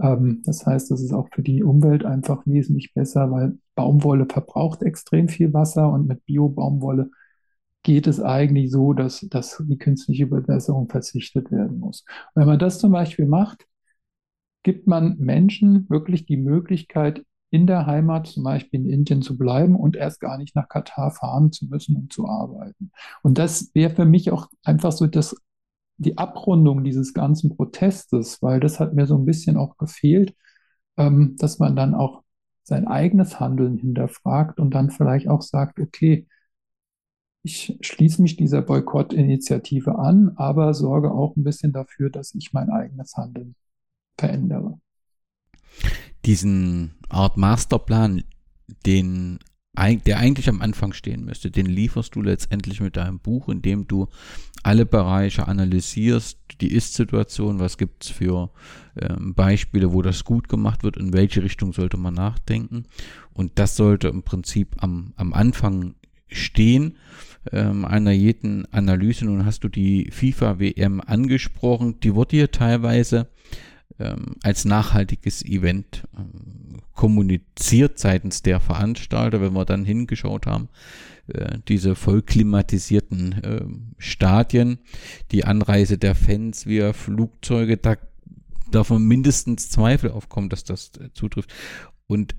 Ähm, 0.00 0.42
das 0.44 0.66
heißt, 0.66 0.90
das 0.90 1.00
ist 1.00 1.12
auch 1.12 1.28
für 1.32 1.42
die 1.42 1.62
Umwelt 1.62 2.04
einfach 2.04 2.46
wesentlich 2.46 2.94
besser, 2.94 3.30
weil 3.30 3.58
Baumwolle 3.74 4.26
verbraucht 4.26 4.82
extrem 4.82 5.28
viel 5.28 5.52
Wasser 5.52 5.90
und 5.90 6.06
mit 6.06 6.24
Bio-Baumwolle 6.26 7.10
geht 7.82 8.06
es 8.06 8.20
eigentlich 8.20 8.70
so, 8.70 8.94
dass, 8.94 9.20
dass 9.30 9.62
die 9.66 9.78
künstliche 9.78 10.26
Bewässerung 10.26 10.88
verzichtet 10.88 11.50
werden 11.50 11.78
muss. 11.78 12.04
Und 12.34 12.40
wenn 12.40 12.48
man 12.48 12.58
das 12.58 12.78
zum 12.78 12.92
Beispiel 12.92 13.26
macht, 13.26 13.66
gibt 14.62 14.86
man 14.86 15.18
Menschen 15.18 15.88
wirklich 15.90 16.26
die 16.26 16.38
Möglichkeit, 16.38 17.24
in 17.50 17.68
der 17.68 17.86
Heimat, 17.86 18.26
zum 18.26 18.42
Beispiel 18.42 18.80
in 18.80 18.90
Indien, 18.90 19.22
zu 19.22 19.38
bleiben 19.38 19.76
und 19.76 19.94
erst 19.94 20.18
gar 20.18 20.38
nicht 20.38 20.56
nach 20.56 20.68
Katar 20.68 21.12
fahren 21.12 21.52
zu 21.52 21.66
müssen, 21.66 21.94
um 21.94 22.10
zu 22.10 22.26
arbeiten. 22.26 22.90
Und 23.22 23.38
das 23.38 23.70
wäre 23.74 23.94
für 23.94 24.06
mich 24.06 24.32
auch 24.32 24.48
einfach 24.64 24.90
so 24.90 25.06
das, 25.06 25.36
die 25.96 26.18
Abrundung 26.18 26.84
dieses 26.84 27.14
ganzen 27.14 27.56
Protestes, 27.56 28.42
weil 28.42 28.60
das 28.60 28.80
hat 28.80 28.94
mir 28.94 29.06
so 29.06 29.16
ein 29.16 29.24
bisschen 29.24 29.56
auch 29.56 29.76
gefehlt, 29.78 30.34
ähm, 30.96 31.36
dass 31.38 31.58
man 31.58 31.76
dann 31.76 31.94
auch 31.94 32.22
sein 32.62 32.86
eigenes 32.86 33.40
Handeln 33.40 33.76
hinterfragt 33.76 34.58
und 34.58 34.72
dann 34.74 34.90
vielleicht 34.90 35.28
auch 35.28 35.42
sagt, 35.42 35.78
okay, 35.78 36.26
ich 37.42 37.78
schließe 37.82 38.22
mich 38.22 38.36
dieser 38.36 38.62
Boykottinitiative 38.62 39.98
an, 39.98 40.32
aber 40.36 40.72
sorge 40.72 41.12
auch 41.12 41.36
ein 41.36 41.44
bisschen 41.44 41.72
dafür, 41.72 42.08
dass 42.08 42.34
ich 42.34 42.54
mein 42.54 42.70
eigenes 42.70 43.16
Handeln 43.16 43.54
verändere. 44.16 44.80
Diesen 46.24 46.94
Art 47.10 47.36
Masterplan, 47.36 48.24
den 48.86 49.40
der 49.76 50.18
eigentlich 50.18 50.48
am 50.48 50.62
Anfang 50.62 50.92
stehen 50.92 51.24
müsste, 51.24 51.50
den 51.50 51.66
lieferst 51.66 52.14
du 52.14 52.22
letztendlich 52.22 52.80
mit 52.80 52.96
deinem 52.96 53.18
Buch, 53.18 53.48
indem 53.48 53.86
du 53.86 54.08
alle 54.62 54.86
Bereiche 54.86 55.46
analysierst, 55.46 56.38
die 56.60 56.72
Ist-Situation, 56.72 57.58
was 57.58 57.76
gibt 57.76 58.04
es 58.04 58.10
für 58.10 58.50
ähm, 59.00 59.34
Beispiele, 59.34 59.92
wo 59.92 60.02
das 60.02 60.24
gut 60.24 60.48
gemacht 60.48 60.84
wird, 60.84 60.96
in 60.96 61.12
welche 61.12 61.42
Richtung 61.42 61.72
sollte 61.72 61.96
man 61.96 62.14
nachdenken. 62.14 62.84
Und 63.32 63.52
das 63.58 63.76
sollte 63.76 64.08
im 64.08 64.22
Prinzip 64.22 64.76
am, 64.78 65.12
am 65.16 65.34
Anfang 65.34 65.94
stehen 66.28 66.96
ähm, 67.52 67.84
einer 67.84 68.12
jeden 68.12 68.72
Analyse. 68.72 69.26
Nun 69.26 69.44
hast 69.44 69.64
du 69.64 69.68
die 69.68 70.10
FIFA-WM 70.10 71.00
angesprochen, 71.00 72.00
die 72.00 72.14
wurde 72.14 72.36
hier 72.36 72.50
teilweise 72.50 73.28
ähm, 73.98 74.36
als 74.42 74.64
nachhaltiges 74.64 75.44
Event 75.44 76.06
ähm, 76.16 76.80
kommuniziert 76.94 77.98
seitens 77.98 78.42
der 78.42 78.60
Veranstalter, 78.60 79.40
wenn 79.40 79.52
wir 79.52 79.64
dann 79.64 79.84
hingeschaut 79.84 80.46
haben, 80.46 80.68
äh, 81.28 81.58
diese 81.68 81.94
voll 81.94 82.22
klimatisierten 82.22 83.32
äh, 83.42 83.64
Stadien, 83.98 84.78
die 85.30 85.44
Anreise 85.44 85.98
der 85.98 86.14
Fans 86.14 86.66
via 86.66 86.92
Flugzeuge, 86.92 87.76
da 87.76 87.96
darf 88.70 88.90
man 88.90 89.04
mindestens 89.04 89.70
Zweifel 89.70 90.10
aufkommen, 90.10 90.48
dass 90.48 90.64
das 90.64 90.92
äh, 90.98 91.12
zutrifft. 91.12 91.52
Und 92.06 92.34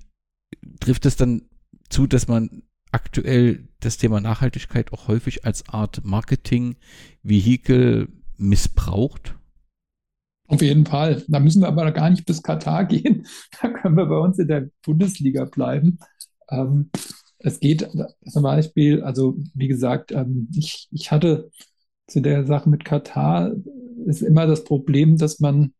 trifft 0.80 1.06
es 1.06 1.16
dann 1.16 1.42
zu, 1.88 2.06
dass 2.06 2.28
man 2.28 2.62
aktuell 2.92 3.68
das 3.80 3.96
Thema 3.96 4.20
Nachhaltigkeit 4.20 4.92
auch 4.92 5.08
häufig 5.08 5.44
als 5.44 5.68
Art 5.68 6.04
Marketing-Vehikel 6.04 8.08
missbraucht? 8.36 9.34
Auf 10.48 10.62
jeden 10.62 10.86
Fall. 10.86 11.24
Da 11.28 11.40
müssen 11.40 11.62
wir 11.62 11.68
aber 11.68 11.90
gar 11.92 12.10
nicht 12.10 12.26
bis 12.26 12.42
Katar 12.42 12.84
gehen. 12.86 13.26
Da 13.60 13.68
können 13.68 13.96
wir 13.96 14.06
bei 14.06 14.18
uns 14.18 14.38
in 14.38 14.48
der 14.48 14.68
Bundesliga 14.84 15.44
bleiben. 15.44 15.98
Ähm, 16.50 16.90
es 17.38 17.60
geht 17.60 17.88
zum 18.28 18.42
Beispiel, 18.42 19.02
also 19.02 19.36
wie 19.54 19.68
gesagt, 19.68 20.12
ähm, 20.12 20.48
ich, 20.54 20.88
ich 20.90 21.10
hatte 21.10 21.50
zu 22.06 22.20
der 22.20 22.46
Sache 22.46 22.68
mit 22.70 22.84
Katar 22.84 23.52
ist 24.06 24.22
immer 24.22 24.46
das 24.46 24.64
Problem, 24.64 25.16
dass 25.16 25.40
man, 25.40 25.74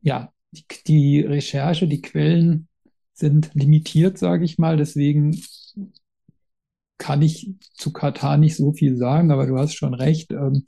ja, 0.00 0.32
die, 0.50 0.64
die 0.86 1.20
Recherche, 1.20 1.86
die 1.86 2.00
Quellen 2.00 2.68
sind 3.12 3.50
limitiert, 3.54 4.18
sage 4.18 4.44
ich 4.44 4.58
mal. 4.58 4.76
Deswegen 4.76 5.38
kann 6.98 7.22
ich 7.22 7.54
zu 7.74 7.92
Katar 7.92 8.36
nicht 8.38 8.56
so 8.56 8.72
viel 8.72 8.96
sagen, 8.96 9.30
aber 9.30 9.46
du 9.46 9.58
hast 9.58 9.74
schon 9.74 9.94
recht. 9.94 10.30
Ähm, 10.32 10.64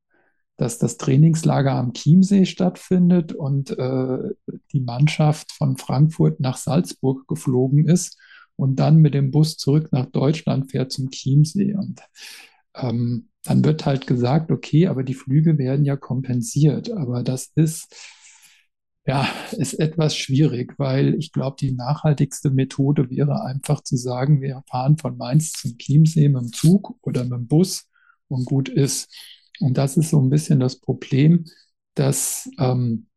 dass 0.57 0.77
das 0.77 0.97
Trainingslager 0.97 1.71
am 1.71 1.93
Chiemsee 1.93 2.45
stattfindet 2.45 3.33
und 3.33 3.71
äh, 3.77 4.17
die 4.71 4.81
Mannschaft 4.81 5.51
von 5.51 5.77
Frankfurt 5.77 6.39
nach 6.39 6.57
Salzburg 6.57 7.27
geflogen 7.27 7.87
ist 7.87 8.19
und 8.55 8.75
dann 8.77 8.97
mit 8.97 9.13
dem 9.15 9.31
Bus 9.31 9.57
zurück 9.57 9.89
nach 9.91 10.05
Deutschland 10.05 10.69
fährt 10.69 10.91
zum 10.91 11.09
Chiemsee. 11.09 11.73
Und 11.73 12.01
ähm, 12.75 13.29
dann 13.45 13.63
wird 13.63 13.85
halt 13.85 14.07
gesagt, 14.07 14.51
okay, 14.51 14.87
aber 14.87 15.03
die 15.03 15.13
Flüge 15.13 15.57
werden 15.57 15.85
ja 15.85 15.95
kompensiert. 15.95 16.91
Aber 16.91 17.23
das 17.23 17.51
ist, 17.55 17.95
ja, 19.05 19.27
ist 19.51 19.75
etwas 19.75 20.15
schwierig, 20.17 20.73
weil 20.77 21.13
ich 21.15 21.31
glaube, 21.31 21.57
die 21.59 21.71
nachhaltigste 21.71 22.49
Methode 22.49 23.09
wäre 23.09 23.43
einfach 23.45 23.81
zu 23.83 23.97
sagen, 23.97 24.41
wir 24.41 24.63
fahren 24.69 24.97
von 24.97 25.17
Mainz 25.17 25.53
zum 25.53 25.77
Chiemsee 25.77 26.27
mit 26.29 26.41
dem 26.41 26.53
Zug 26.53 26.97
oder 27.01 27.23
mit 27.23 27.33
dem 27.33 27.47
Bus 27.47 27.87
und 28.27 28.45
gut 28.45 28.67
ist. 28.69 29.09
Und 29.59 29.77
das 29.77 29.95
ist 29.95 30.09
so 30.09 30.19
ein 30.21 30.29
bisschen 30.29 30.59
das 30.59 30.79
Problem, 30.79 31.45
dass 31.93 32.49
ähm, 32.59 33.07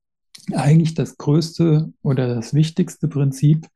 eigentlich 0.53 0.95
das 0.95 1.17
größte 1.17 1.93
oder 2.03 2.35
das 2.35 2.55
wichtigste 2.55 3.09
Prinzip 3.09 3.67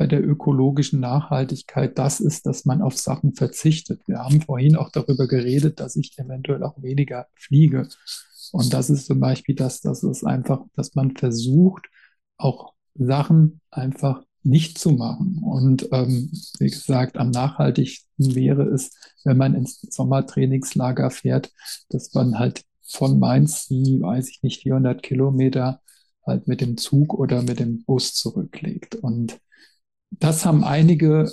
bei 0.00 0.06
der 0.06 0.26
ökologischen 0.26 0.98
Nachhaltigkeit 0.98 1.98
das 1.98 2.20
ist, 2.20 2.46
dass 2.46 2.64
man 2.64 2.80
auf 2.80 2.96
Sachen 2.96 3.34
verzichtet. 3.34 4.00
Wir 4.06 4.20
haben 4.20 4.40
vorhin 4.40 4.74
auch 4.74 4.88
darüber 4.88 5.28
geredet, 5.28 5.78
dass 5.78 5.94
ich 5.94 6.18
eventuell 6.18 6.62
auch 6.62 6.82
weniger 6.82 7.26
fliege. 7.34 7.86
Und 8.50 8.72
das 8.72 8.88
ist 8.88 9.04
zum 9.04 9.20
Beispiel 9.20 9.54
das, 9.54 9.82
das 9.82 10.02
ist 10.02 10.24
einfach, 10.24 10.62
dass 10.74 10.94
man 10.94 11.14
versucht, 11.18 11.90
auch 12.38 12.72
Sachen 12.94 13.60
einfach 13.70 14.22
nicht 14.42 14.78
zu 14.78 14.92
machen. 14.92 15.42
Und 15.44 15.86
ähm, 15.92 16.32
wie 16.58 16.70
gesagt, 16.70 17.18
am 17.18 17.30
nachhaltigsten 17.30 18.34
wäre 18.34 18.62
es, 18.70 18.92
wenn 19.24 19.36
man 19.36 19.54
ins 19.54 19.82
Sommertrainingslager 19.82 21.10
fährt, 21.10 21.52
dass 21.90 22.14
man 22.14 22.38
halt 22.38 22.64
von 22.88 23.18
Mainz 23.18 23.66
die, 23.66 24.00
weiß 24.00 24.30
ich 24.30 24.42
nicht, 24.42 24.62
400 24.62 25.02
Kilometer 25.02 25.82
halt 26.24 26.48
mit 26.48 26.62
dem 26.62 26.78
Zug 26.78 27.12
oder 27.12 27.42
mit 27.42 27.60
dem 27.60 27.84
Bus 27.84 28.14
zurücklegt. 28.14 28.94
Und 28.94 29.38
das 30.10 30.44
haben 30.44 30.64
einige 30.64 31.30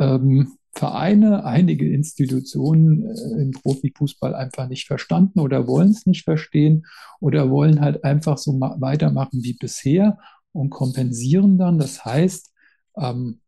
ähm, 0.00 0.56
Vereine, 0.72 1.44
einige 1.44 1.90
Institutionen 1.90 3.06
äh, 3.06 3.42
im 3.42 3.52
Profifußball 3.52 4.34
einfach 4.34 4.68
nicht 4.68 4.86
verstanden 4.86 5.40
oder 5.40 5.66
wollen 5.66 5.90
es 5.90 6.06
nicht 6.06 6.24
verstehen 6.24 6.86
oder 7.20 7.50
wollen 7.50 7.80
halt 7.80 8.04
einfach 8.04 8.38
so 8.38 8.52
weitermachen 8.60 9.42
wie 9.42 9.54
bisher 9.54 10.18
und 10.52 10.70
kompensieren 10.70 11.56
dann. 11.58 11.78
Das 11.78 12.04
heißt, 12.04 12.52
ähm, 12.98 13.40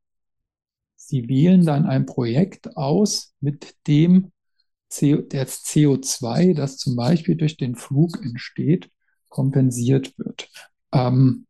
sie 0.97 1.29
wählen 1.29 1.65
dann 1.65 1.87
ein 1.87 2.07
Projekt 2.07 2.77
aus, 2.77 3.35
mit 3.41 3.75
dem 3.87 4.33
CO, 4.91 5.23
das 5.23 5.65
CO2, 5.65 6.55
das 6.55 6.79
zum 6.79 6.97
Beispiel 6.97 7.37
durch 7.37 7.57
den 7.59 7.77
Flug 7.77 8.25
entsteht, 8.25 8.91
kompensiert 9.29 10.19
wird. 10.19 10.49
Ähm, 10.93 11.47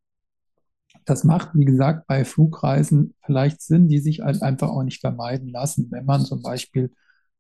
das 1.09 1.24
macht, 1.24 1.50
wie 1.54 1.64
gesagt, 1.64 2.06
bei 2.06 2.24
Flugreisen 2.24 3.14
vielleicht 3.24 3.62
Sinn, 3.62 3.88
die 3.88 3.98
sich 3.98 4.20
halt 4.20 4.42
einfach 4.42 4.68
auch 4.68 4.82
nicht 4.82 5.00
vermeiden 5.00 5.48
lassen, 5.48 5.88
wenn 5.90 6.04
man 6.04 6.24
zum 6.24 6.42
Beispiel 6.42 6.92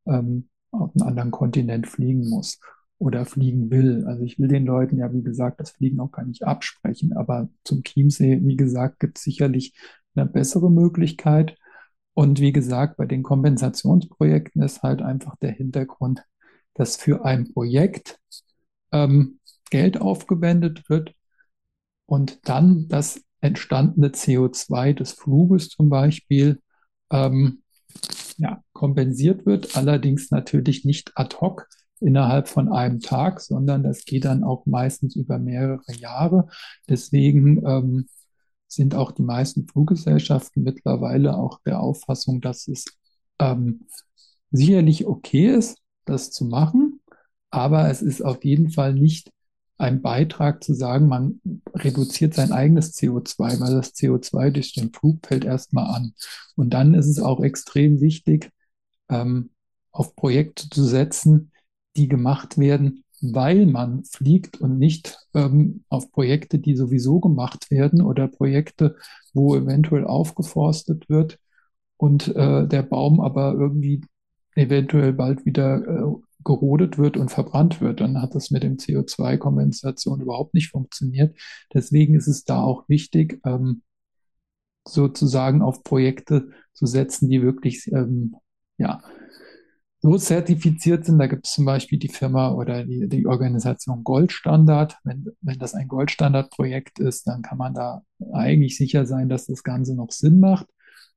ähm, 0.06 0.48
auf 0.70 0.90
einen 0.94 1.08
anderen 1.08 1.30
Kontinent 1.30 1.86
fliegen 1.86 2.28
muss 2.28 2.60
oder 2.98 3.26
fliegen 3.26 3.70
will. 3.70 4.04
Also 4.06 4.24
ich 4.24 4.38
will 4.38 4.48
den 4.48 4.64
Leuten 4.64 4.98
ja, 4.98 5.12
wie 5.12 5.22
gesagt, 5.22 5.60
das 5.60 5.70
Fliegen 5.70 6.00
auch 6.00 6.10
gar 6.10 6.24
nicht 6.24 6.44
absprechen, 6.44 7.12
aber 7.12 7.48
zum 7.64 7.82
Chiemsee, 7.82 8.40
wie 8.42 8.56
gesagt, 8.56 9.00
gibt 9.00 9.18
es 9.18 9.24
sicherlich 9.24 9.74
eine 10.14 10.26
bessere 10.26 10.70
Möglichkeit. 10.70 11.56
Und 12.14 12.40
wie 12.40 12.52
gesagt, 12.52 12.96
bei 12.96 13.06
den 13.06 13.22
Kompensationsprojekten 13.22 14.62
ist 14.62 14.82
halt 14.82 15.02
einfach 15.02 15.36
der 15.36 15.52
Hintergrund, 15.52 16.24
dass 16.74 16.96
für 16.96 17.24
ein 17.24 17.52
Projekt 17.52 18.18
ähm, 18.92 19.38
Geld 19.70 20.00
aufgewendet 20.00 20.88
wird 20.88 21.14
und 22.06 22.40
dann 22.48 22.88
das 22.88 23.20
entstandene 23.40 24.08
CO2 24.08 24.94
des 24.94 25.12
Fluges 25.12 25.68
zum 25.68 25.88
Beispiel 25.88 26.60
ähm, 27.10 27.62
ja, 28.36 28.62
kompensiert 28.72 29.46
wird, 29.46 29.76
allerdings 29.76 30.30
natürlich 30.30 30.84
nicht 30.84 31.12
ad 31.16 31.36
hoc 31.40 31.68
innerhalb 32.00 32.48
von 32.48 32.68
einem 32.70 33.00
Tag, 33.00 33.40
sondern 33.40 33.82
das 33.82 34.04
geht 34.04 34.24
dann 34.24 34.44
auch 34.44 34.66
meistens 34.66 35.16
über 35.16 35.38
mehrere 35.38 35.92
Jahre. 35.92 36.46
Deswegen 36.88 37.66
ähm, 37.66 38.06
sind 38.68 38.94
auch 38.94 39.12
die 39.12 39.22
meisten 39.22 39.66
Fluggesellschaften 39.66 40.62
mittlerweile 40.62 41.36
auch 41.36 41.60
der 41.64 41.80
Auffassung, 41.80 42.40
dass 42.40 42.68
es 42.68 42.84
ähm, 43.40 43.86
sicherlich 44.50 45.06
okay 45.06 45.48
ist, 45.48 45.78
das 46.04 46.30
zu 46.30 46.44
machen, 46.44 47.00
aber 47.50 47.90
es 47.90 48.02
ist 48.02 48.24
auf 48.24 48.44
jeden 48.44 48.70
Fall 48.70 48.94
nicht 48.94 49.32
ein 49.78 50.02
Beitrag 50.02 50.62
zu 50.62 50.74
sagen, 50.74 51.06
man 51.06 51.40
reduziert 51.74 52.34
sein 52.34 52.52
eigenes 52.52 52.94
CO2, 52.94 53.60
weil 53.60 53.74
das 53.74 53.94
CO2 53.94 54.50
durch 54.50 54.74
den 54.74 54.92
Flug 54.92 55.26
fällt 55.26 55.44
erstmal 55.44 55.94
an. 55.94 56.14
Und 56.56 56.70
dann 56.74 56.94
ist 56.94 57.06
es 57.06 57.20
auch 57.20 57.40
extrem 57.40 58.00
wichtig, 58.00 58.50
ähm, 59.08 59.50
auf 59.92 60.16
Projekte 60.16 60.68
zu 60.68 60.84
setzen, 60.84 61.52
die 61.96 62.08
gemacht 62.08 62.58
werden, 62.58 63.04
weil 63.20 63.66
man 63.66 64.04
fliegt 64.04 64.60
und 64.60 64.78
nicht 64.78 65.18
ähm, 65.34 65.84
auf 65.88 66.12
Projekte, 66.12 66.58
die 66.58 66.76
sowieso 66.76 67.20
gemacht 67.20 67.70
werden 67.70 68.02
oder 68.02 68.28
Projekte, 68.28 68.96
wo 69.32 69.56
eventuell 69.56 70.04
aufgeforstet 70.04 71.08
wird 71.08 71.38
und 71.96 72.28
äh, 72.28 72.66
der 72.66 72.82
Baum 72.82 73.20
aber 73.20 73.54
irgendwie 73.54 74.02
eventuell 74.54 75.12
bald 75.12 75.46
wieder 75.46 75.84
äh, 75.86 76.27
gerodet 76.44 76.98
wird 76.98 77.16
und 77.16 77.30
verbrannt 77.30 77.80
wird, 77.80 78.00
dann 78.00 78.20
hat 78.22 78.34
das 78.34 78.50
mit 78.50 78.62
dem 78.62 78.76
CO2-Kompensation 78.76 80.20
überhaupt 80.20 80.54
nicht 80.54 80.70
funktioniert. 80.70 81.36
Deswegen 81.74 82.14
ist 82.14 82.28
es 82.28 82.44
da 82.44 82.62
auch 82.62 82.88
wichtig, 82.88 83.40
ähm, 83.44 83.82
sozusagen 84.86 85.62
auf 85.62 85.82
Projekte 85.82 86.50
zu 86.72 86.86
setzen, 86.86 87.28
die 87.28 87.42
wirklich 87.42 87.88
ähm, 87.92 88.36
ja, 88.78 89.02
so 90.00 90.16
zertifiziert 90.16 91.04
sind. 91.04 91.18
Da 91.18 91.26
gibt 91.26 91.46
es 91.46 91.52
zum 91.52 91.64
Beispiel 91.64 91.98
die 91.98 92.08
Firma 92.08 92.52
oder 92.52 92.84
die, 92.84 93.08
die 93.08 93.26
Organisation 93.26 94.04
Goldstandard. 94.04 94.96
Wenn, 95.04 95.26
wenn 95.40 95.58
das 95.58 95.74
ein 95.74 95.88
Goldstandard-Projekt 95.88 97.00
ist, 97.00 97.26
dann 97.26 97.42
kann 97.42 97.58
man 97.58 97.74
da 97.74 98.02
eigentlich 98.32 98.76
sicher 98.76 99.06
sein, 99.06 99.28
dass 99.28 99.46
das 99.46 99.62
Ganze 99.62 99.94
noch 99.94 100.12
Sinn 100.12 100.40
macht. 100.40 100.66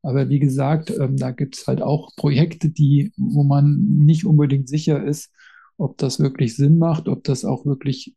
Aber 0.04 0.30
wie 0.30 0.40
gesagt, 0.40 0.90
ähm, 0.90 1.18
da 1.18 1.32
gibt 1.32 1.58
es 1.58 1.68
halt 1.68 1.82
auch 1.82 2.16
Projekte, 2.16 2.70
die, 2.70 3.14
wo 3.18 3.44
man 3.44 3.78
nicht 3.98 4.26
unbedingt 4.26 4.68
sicher 4.68 5.04
ist, 5.04 5.32
ob 5.78 5.98
das 5.98 6.20
wirklich 6.20 6.56
Sinn 6.56 6.80
macht, 6.80 7.08
ob 7.08 7.24
das 7.24 7.46
auch 7.46 7.66
wirklich 7.66 8.16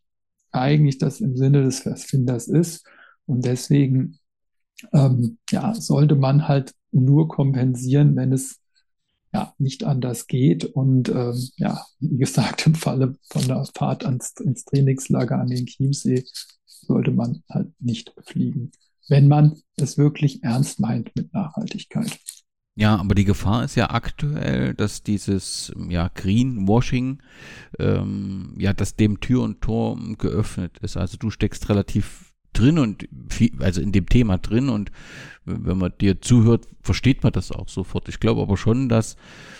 eigentlich 0.53 0.99
das 0.99 1.21
im 1.21 1.37
Sinne 1.37 1.65
des 1.65 1.85
Erfinders 1.87 2.49
ist. 2.49 2.87
Und 3.27 3.45
deswegen 3.45 4.19
ähm, 4.93 5.39
ja, 5.51 5.75
sollte 5.75 6.15
man 6.17 6.49
halt 6.49 6.75
nur 6.93 7.29
kompensieren, 7.29 8.17
wenn 8.17 8.33
es 8.33 8.61
ja, 9.33 9.53
nicht 9.59 9.85
anders 9.85 10.27
geht. 10.27 10.65
Und 10.65 11.09
ähm, 11.09 11.49
ja, 11.57 11.85
wie 11.99 12.19
gesagt, 12.19 12.67
im 12.67 12.75
Falle 12.75 13.17
von 13.31 13.47
der 13.47 13.67
Fahrt 13.75 14.05
ans, 14.07 14.35
ins 14.41 14.65
Trainingslager 14.65 15.39
an 15.39 15.49
den 15.49 15.67
Chiemsee 15.67 16.25
sollte 16.67 17.11
man 17.11 17.43
halt 17.49 17.73
nicht 17.81 18.15
fliegen 18.27 18.73
wenn 19.09 19.29
man 19.29 19.57
es 19.77 19.99
wirklich 19.99 20.43
ernst 20.43 20.81
meint 20.81 21.15
mit 21.15 21.33
Nachhaltigkeit. 21.33 22.19
Ja, 22.77 22.97
aber 22.97 23.15
die 23.15 23.25
Gefahr 23.25 23.65
ist 23.65 23.77
ja 23.77 23.91
aktuell, 23.91 24.75
dass 24.75 25.05
dieses 25.05 25.73
ja, 25.89 26.09
Greenwashing, 26.13 27.23
ähm, 27.79 28.55
ja, 28.59 28.73
dass 28.73 28.97
dem 28.97 29.21
Tür 29.21 29.43
und 29.43 29.61
Tor 29.61 29.97
geöffnet 30.19 30.79
ist. 30.79 30.97
Also 30.97 31.17
du 31.17 31.31
steckst 31.31 31.69
relativ 31.69 32.35
drin 32.53 32.79
und 32.79 33.09
viel, 33.29 33.51
also 33.61 33.81
in 33.81 33.93
dem 33.93 34.07
Thema 34.07 34.39
drin 34.39 34.69
und 34.69 34.91
wenn 35.45 35.79
man 35.79 35.93
dir 36.01 36.21
zuhört, 36.21 36.67
versteht 36.83 37.23
man 37.23 37.33
das 37.33 37.53
auch 37.53 37.69
sofort. 37.69 38.09
Ich 38.09 38.19
glaube 38.19 38.41
aber 38.43 38.57
schon, 38.57 38.89
dass 38.89 39.17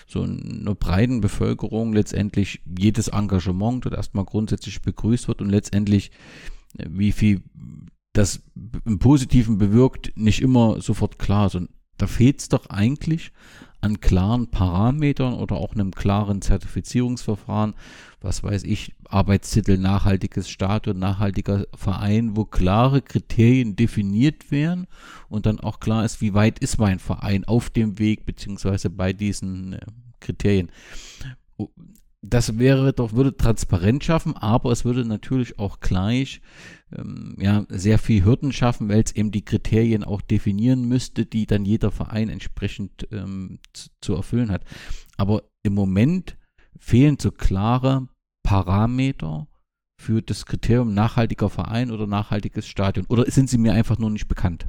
so 0.07 0.23
einer 0.23 0.75
breiten 0.75 1.21
Bevölkerung 1.21 1.93
letztendlich 1.93 2.63
jedes 2.79 3.09
Engagement 3.09 3.85
dort 3.85 3.95
erstmal 3.95 4.25
grundsätzlich 4.25 4.81
begrüßt 4.81 5.29
wird 5.29 5.43
und 5.43 5.51
letztendlich 5.51 6.11
äh, 6.79 6.87
wie 6.89 7.13
viel 7.13 7.43
das 8.15 8.41
im 8.87 8.99
Positiven 8.99 9.59
bewirkt, 9.59 10.13
nicht 10.17 10.41
immer 10.41 10.81
sofort 10.81 11.19
klar. 11.19 11.43
Also, 11.43 11.61
da 11.99 12.07
fehlt 12.07 12.41
es 12.41 12.49
doch 12.49 12.67
eigentlich 12.71 13.33
an 13.85 14.01
klaren 14.01 14.51
Parametern 14.51 15.35
oder 15.35 15.57
auch 15.57 15.75
einem 15.75 15.91
klaren 15.91 16.41
Zertifizierungsverfahren, 16.41 17.75
was 18.21 18.43
weiß 18.43 18.65
ich, 18.65 18.95
Arbeitstitel 19.05 19.77
nachhaltiges 19.77 20.49
Stadion, 20.49 20.99
nachhaltiger 20.99 21.67
Verein, 21.75 22.37
wo 22.37 22.47
klare 22.47 23.03
Kriterien 23.03 23.77
definiert 23.77 24.51
werden 24.51 24.87
und 25.29 25.45
dann 25.45 25.61
auch 25.61 25.81
klar 25.81 26.05
ist, 26.05 26.23
wie 26.23 26.33
weit 26.33 26.61
ist 26.61 26.79
mein 26.79 26.99
Verein 26.99 27.45
auf 27.45 27.69
dem 27.69 27.99
Weg 27.99 28.25
beziehungsweise 28.25 28.89
bei 28.89 29.13
diesen 29.13 29.75
äh, 29.75 29.81
Kriterien 30.21 30.71
das 32.27 32.59
wäre 32.59 32.93
doch, 32.93 33.13
würde 33.13 33.37
Transparenz 33.37 34.05
schaffen, 34.05 34.37
aber 34.37 34.73
es 34.73 34.85
würde 34.85 35.05
natürlich 35.05 35.59
auch 35.59 35.81
gleich 35.81 36.41
ähm, 36.97 37.37
ja, 37.39 37.67
sehr 37.69 37.99
viel 37.99 38.25
Hürden 38.25 38.53
schaffen, 38.53 38.89
weil 38.89 39.03
es 39.03 39.15
eben 39.15 39.31
die 39.31 39.45
Kriterien 39.45 40.05
auch 40.05 40.21
definieren 40.21 40.89
müsste, 40.89 41.27
die 41.27 41.47
dann 41.47 41.65
jeder 41.65 41.91
Verein 41.91 42.29
entsprechend 42.29 43.07
ähm, 43.13 43.59
zu, 43.73 43.91
zu 44.01 44.15
erfüllen 44.15 44.51
hat. 44.51 44.65
Aber 45.17 45.43
im 45.63 45.75
Moment 45.75 46.37
fehlen 46.79 47.19
so 47.21 47.31
klare 47.31 48.09
Parameter 48.43 49.47
für 50.01 50.23
das 50.23 50.47
Kriterium 50.47 50.95
nachhaltiger 50.95 51.51
Verein 51.51 51.91
oder 51.91 52.07
nachhaltiges 52.07 52.67
Stadion. 52.67 53.07
Oder 53.09 53.31
sind 53.31 53.49
sie 53.49 53.59
mir 53.59 53.73
einfach 53.73 53.99
nur 53.99 54.11
nicht 54.11 54.29
bekannt? 54.29 54.67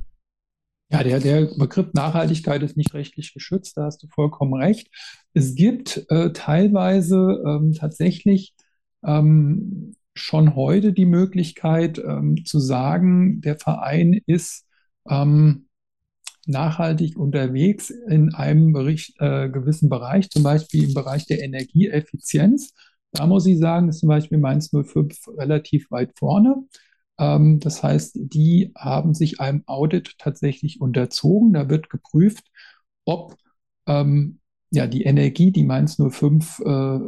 Ja, 0.92 1.04
der, 1.04 1.20
der 1.20 1.46
Begriff 1.58 1.94
Nachhaltigkeit 1.94 2.62
ist 2.62 2.78
nicht 2.78 2.94
rechtlich 2.94 3.34
geschützt, 3.34 3.76
da 3.78 3.86
hast 3.86 4.04
du 4.04 4.08
vollkommen 4.08 4.54
recht. 4.54 4.90
Es 5.34 5.56
gibt 5.56 6.06
äh, 6.10 6.32
teilweise 6.32 7.44
ähm, 7.46 7.74
tatsächlich 7.74 8.54
ähm, 9.04 9.96
schon 10.14 10.56
heute 10.56 10.94
die 10.94 11.06
Möglichkeit 11.06 11.98
ähm, 11.98 12.46
zu 12.46 12.60
sagen, 12.60 13.42
der 13.42 13.58
Verein 13.58 14.22
ist 14.28 14.66
ähm, 15.10 15.68
nachhaltig 16.46 17.18
unterwegs 17.18 17.90
in 17.90 18.34
einem 18.36 18.72
Bericht, 18.72 19.16
äh, 19.20 19.50
gewissen 19.50 19.90
Bereich, 19.90 20.30
zum 20.30 20.44
Beispiel 20.44 20.86
im 20.86 20.94
Bereich 20.94 21.26
der 21.26 21.42
Energieeffizienz. 21.42 22.74
Da 23.12 23.26
muss 23.28 23.46
ich 23.48 23.58
sagen, 23.58 23.90
ist 23.90 24.00
zum 24.00 24.10
Beispiel 24.10 24.38
Mainz 24.38 24.70
05 24.72 25.30
relativ 25.38 25.90
weit 25.90 26.12
vorne. 26.18 26.64
Ähm, 27.18 27.60
das 27.60 27.84
heißt, 27.84 28.18
die 28.20 28.72
haben 28.76 29.14
sich 29.14 29.40
einem 29.40 29.64
Audit 29.66 30.18
tatsächlich 30.18 30.82
unterzogen. 30.82 31.54
Da 31.54 31.70
wird 31.70 31.90
geprüft, 31.90 32.46
ob 33.06 33.36
ähm, 33.88 34.40
ja, 34.72 34.88
die 34.88 35.04
Energie, 35.04 35.52
die 35.52 35.64
Mainz 35.64 35.98
05 35.98 36.60
äh, 36.60 37.00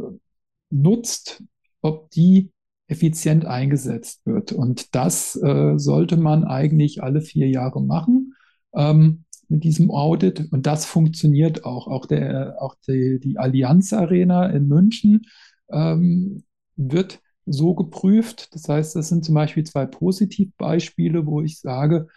nutzt, 0.70 1.44
ob 1.82 2.10
die 2.12 2.52
effizient 2.88 3.46
eingesetzt 3.46 4.26
wird. 4.26 4.54
Und 4.54 4.96
das 4.96 5.36
äh, 5.36 5.78
sollte 5.78 6.18
man 6.18 6.46
eigentlich 6.46 7.04
alle 7.04 7.22
vier 7.22 7.50
Jahre 7.50 7.82
machen 7.82 8.36
ähm, 8.74 9.26
mit 9.50 9.64
diesem 9.64 9.92
Audit. 9.92 10.52
Und 10.52 10.66
das 10.66 10.86
funktioniert 10.86 11.66
auch. 11.66 11.88
Auch, 11.88 12.06
der, 12.06 12.62
auch 12.62 12.76
die, 12.88 13.20
die 13.20 13.38
Allianz 13.38 13.92
Arena 13.94 14.48
in 14.48 14.68
München 14.68 15.24
ähm, 15.70 16.44
wird 16.76 17.20
so 17.48 17.74
geprüft. 17.74 18.54
Das 18.54 18.68
heißt, 18.68 18.96
das 18.96 19.10
sind 19.10 19.26
zum 19.26 19.36
Beispiel 19.36 19.64
zwei 19.64 19.86
Positivbeispiele, 19.86 21.26
wo 21.26 21.42
ich 21.42 21.60
sage, 21.60 22.08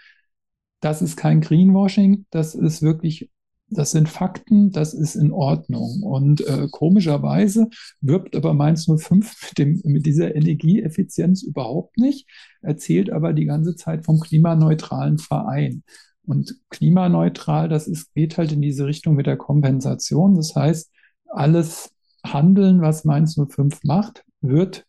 das 0.81 1.03
ist 1.03 1.17
kein 1.17 1.41
Greenwashing, 1.41 2.27
das 2.31 2.55
ist 2.55 2.83
wirklich, 2.83 3.31
das 3.69 3.93
sind 3.93 4.09
Fakten, 4.09 4.73
das 4.73 4.95
ist 4.95 5.15
in 5.15 5.31
Ordnung. 5.31 6.03
Und 6.03 6.41
äh, 6.47 6.69
komischerweise 6.71 7.69
wirbt 8.01 8.35
aber 8.35 8.55
Mainz 8.55 8.87
05 8.87 9.37
mit, 9.49 9.59
dem, 9.59 9.81
mit 9.85 10.07
dieser 10.07 10.35
Energieeffizienz 10.35 11.43
überhaupt 11.43 11.97
nicht, 11.99 12.27
erzählt 12.63 13.11
aber 13.11 13.33
die 13.33 13.45
ganze 13.45 13.77
Zeit 13.77 14.05
vom 14.05 14.21
klimaneutralen 14.21 15.19
Verein. 15.19 15.85
Und 16.27 16.57
klimaneutral, 16.71 17.69
das 17.69 17.89
ist, 17.89 18.15
geht 18.15 18.39
halt 18.39 18.53
in 18.53 18.63
diese 18.63 18.87
Richtung 18.87 19.15
mit 19.15 19.27
der 19.27 19.37
Kompensation. 19.37 20.35
Das 20.35 20.55
heißt, 20.55 20.91
alles 21.29 21.93
Handeln, 22.25 22.81
was 22.81 23.05
Mainz 23.05 23.37
05 23.37 23.81
macht, 23.85 24.25
wird 24.41 24.87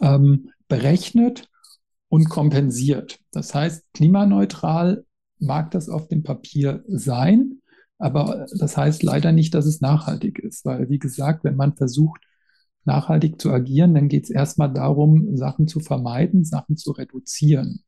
ähm, 0.00 0.50
berechnet 0.68 1.48
und 2.08 2.28
kompensiert. 2.28 3.18
Das 3.32 3.54
heißt, 3.54 3.84
klimaneutral 3.92 5.04
mag 5.38 5.70
das 5.70 5.88
auf 5.88 6.08
dem 6.08 6.22
Papier 6.22 6.84
sein, 6.86 7.60
aber 7.98 8.46
das 8.58 8.76
heißt 8.76 9.02
leider 9.02 9.32
nicht, 9.32 9.54
dass 9.54 9.66
es 9.66 9.80
nachhaltig 9.80 10.38
ist, 10.38 10.64
weil, 10.64 10.88
wie 10.88 10.98
gesagt, 10.98 11.44
wenn 11.44 11.56
man 11.56 11.76
versucht, 11.76 12.20
nachhaltig 12.84 13.40
zu 13.40 13.50
agieren, 13.50 13.94
dann 13.94 14.08
geht 14.08 14.24
es 14.24 14.30
erstmal 14.30 14.72
darum, 14.72 15.36
Sachen 15.36 15.68
zu 15.68 15.80
vermeiden, 15.80 16.44
Sachen 16.44 16.76
zu 16.76 16.92
reduzieren 16.92 17.82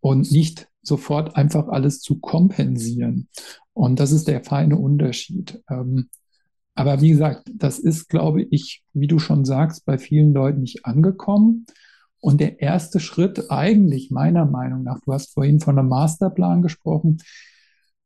und 0.00 0.32
nicht 0.32 0.68
sofort 0.82 1.36
einfach 1.36 1.68
alles 1.68 2.00
zu 2.00 2.18
kompensieren. 2.18 3.28
Und 3.72 4.00
das 4.00 4.10
ist 4.10 4.28
der 4.28 4.42
feine 4.42 4.76
Unterschied. 4.76 5.62
Ähm, 5.70 6.08
aber 6.74 7.00
wie 7.00 7.10
gesagt, 7.10 7.50
das 7.54 7.78
ist, 7.78 8.08
glaube 8.08 8.42
ich, 8.42 8.82
wie 8.94 9.06
du 9.06 9.18
schon 9.18 9.44
sagst, 9.44 9.84
bei 9.84 9.98
vielen 9.98 10.32
Leuten 10.32 10.60
nicht 10.60 10.86
angekommen. 10.86 11.66
Und 12.20 12.40
der 12.40 12.60
erste 12.60 13.00
Schritt 13.00 13.50
eigentlich 13.50 14.10
meiner 14.10 14.46
Meinung 14.46 14.84
nach, 14.84 15.00
du 15.00 15.12
hast 15.12 15.34
vorhin 15.34 15.60
von 15.60 15.78
einem 15.78 15.88
Masterplan 15.88 16.62
gesprochen, 16.62 17.18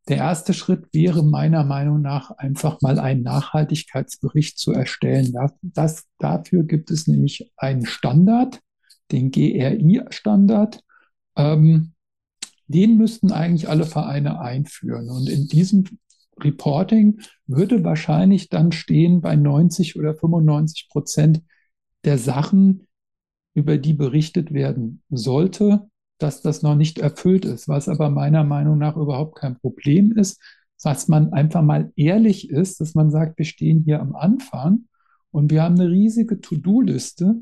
der 0.08 0.18
erste 0.18 0.54
Schritt 0.54 0.86
wäre 0.92 1.24
meiner 1.24 1.64
Meinung 1.64 2.00
nach 2.00 2.30
einfach 2.30 2.80
mal 2.80 2.98
einen 2.98 3.22
Nachhaltigkeitsbericht 3.22 4.56
zu 4.56 4.72
erstellen. 4.72 5.34
Das, 5.62 6.04
dafür 6.18 6.62
gibt 6.62 6.90
es 6.92 7.08
nämlich 7.08 7.52
einen 7.56 7.86
Standard, 7.86 8.60
den 9.10 9.32
GRI-Standard. 9.32 10.80
Ähm, 11.34 11.92
den 12.68 12.96
müssten 12.96 13.32
eigentlich 13.32 13.68
alle 13.68 13.84
Vereine 13.84 14.40
einführen. 14.40 15.10
Und 15.10 15.28
in 15.28 15.48
diesem 15.48 15.84
Reporting 16.40 17.20
würde 17.46 17.84
wahrscheinlich 17.84 18.48
dann 18.48 18.72
stehen 18.72 19.20
bei 19.20 19.36
90 19.36 19.96
oder 19.96 20.14
95 20.14 20.88
Prozent 20.90 21.42
der 22.04 22.18
Sachen, 22.18 22.86
über 23.54 23.78
die 23.78 23.94
berichtet 23.94 24.52
werden 24.52 25.02
sollte, 25.08 25.88
dass 26.18 26.42
das 26.42 26.62
noch 26.62 26.74
nicht 26.74 26.98
erfüllt 26.98 27.44
ist, 27.44 27.68
was 27.68 27.88
aber 27.88 28.10
meiner 28.10 28.44
Meinung 28.44 28.78
nach 28.78 28.96
überhaupt 28.96 29.36
kein 29.38 29.58
Problem 29.58 30.12
ist, 30.12 30.40
dass 30.82 31.08
man 31.08 31.32
einfach 31.32 31.62
mal 31.62 31.90
ehrlich 31.96 32.50
ist, 32.50 32.80
dass 32.80 32.94
man 32.94 33.10
sagt, 33.10 33.38
wir 33.38 33.46
stehen 33.46 33.82
hier 33.84 34.00
am 34.00 34.14
Anfang 34.14 34.84
und 35.30 35.50
wir 35.50 35.62
haben 35.62 35.80
eine 35.80 35.90
riesige 35.90 36.40
To-Do-Liste, 36.40 37.36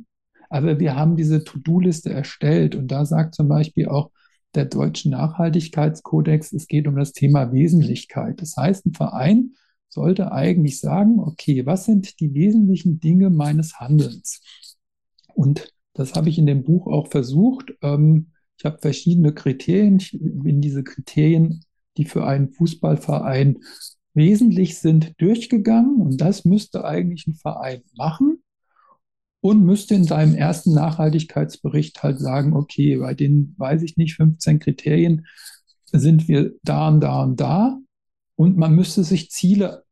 aber 0.51 0.79
wir 0.79 0.95
haben 0.97 1.17
diese 1.17 1.43
To-Do-Liste 1.43 2.11
erstellt. 2.11 2.77
Und 2.77 2.89
da 2.89 3.05
sagt 3.05 3.35
zum 3.35 3.49
Beispiel 3.49 3.89
auch 3.89 4.11
der 4.55 4.67
deutschen 4.67 5.13
Nachhaltigkeitskodex, 5.13 6.53
es 6.53 6.67
geht 6.67 6.87
um 6.87 6.97
das 6.97 7.13
Thema 7.13 7.53
Wesentlichkeit. 7.53 8.41
Das 8.41 8.57
heißt, 8.57 8.87
ein 8.87 8.95
Verein 8.95 9.53
sollte 9.89 10.33
eigentlich 10.33 10.81
sagen, 10.81 11.21
okay, 11.21 11.67
was 11.67 11.85
sind 11.85 12.21
die 12.21 12.35
wesentlichen 12.35 13.01
Dinge 13.01 13.31
meines 13.31 13.79
Handelns? 13.81 14.41
Und 15.35 15.73
das 15.95 16.15
habe 16.15 16.29
ich 16.29 16.39
in 16.39 16.47
dem 16.47 16.65
Buch 16.65 16.87
auch 16.87 17.09
versucht. 17.09 17.73
Ähm, 17.83 18.31
ich 18.59 18.65
habe 18.65 18.79
verschiedene 18.79 19.33
Kriterien. 19.33 19.97
Ich 19.97 20.17
bin 20.21 20.61
diese 20.61 20.85
Kriterien, 20.85 21.65
die 21.97 22.05
für 22.05 22.27
einen 22.27 22.51
Fußballverein 22.51 23.59
wesentlich 24.15 24.79
sind, 24.79 25.21
durchgegangen. 25.21 26.01
Und 26.01 26.21
das 26.21 26.45
müsste 26.45 26.85
eigentlich 26.85 27.27
ein 27.27 27.35
Verein 27.35 27.83
machen 27.97 28.44
und 29.45 29.63
müsste 29.63 29.95
in 29.95 30.05
seinem 30.05 30.35
ersten 30.35 30.73
Nachhaltigkeitsbericht 30.73 32.03
halt 32.03 32.19
sagen, 32.19 32.57
okay, 32.57 32.97
bei 32.97 33.13
den, 33.13 33.55
weiß 33.59 33.83
ich 33.83 33.99
nicht, 33.99 34.17
15 34.17 34.59
Kriterien 34.59 35.27
sind 35.93 36.29
wir 36.29 36.55
da 36.63 36.89
und 36.89 37.03
da 37.03 37.23
und 37.23 37.39
da. 37.39 37.79
Und 38.37 38.57
man 38.57 38.75
müsste 38.75 39.05
sich 39.05 39.31
Ziele 39.31 39.85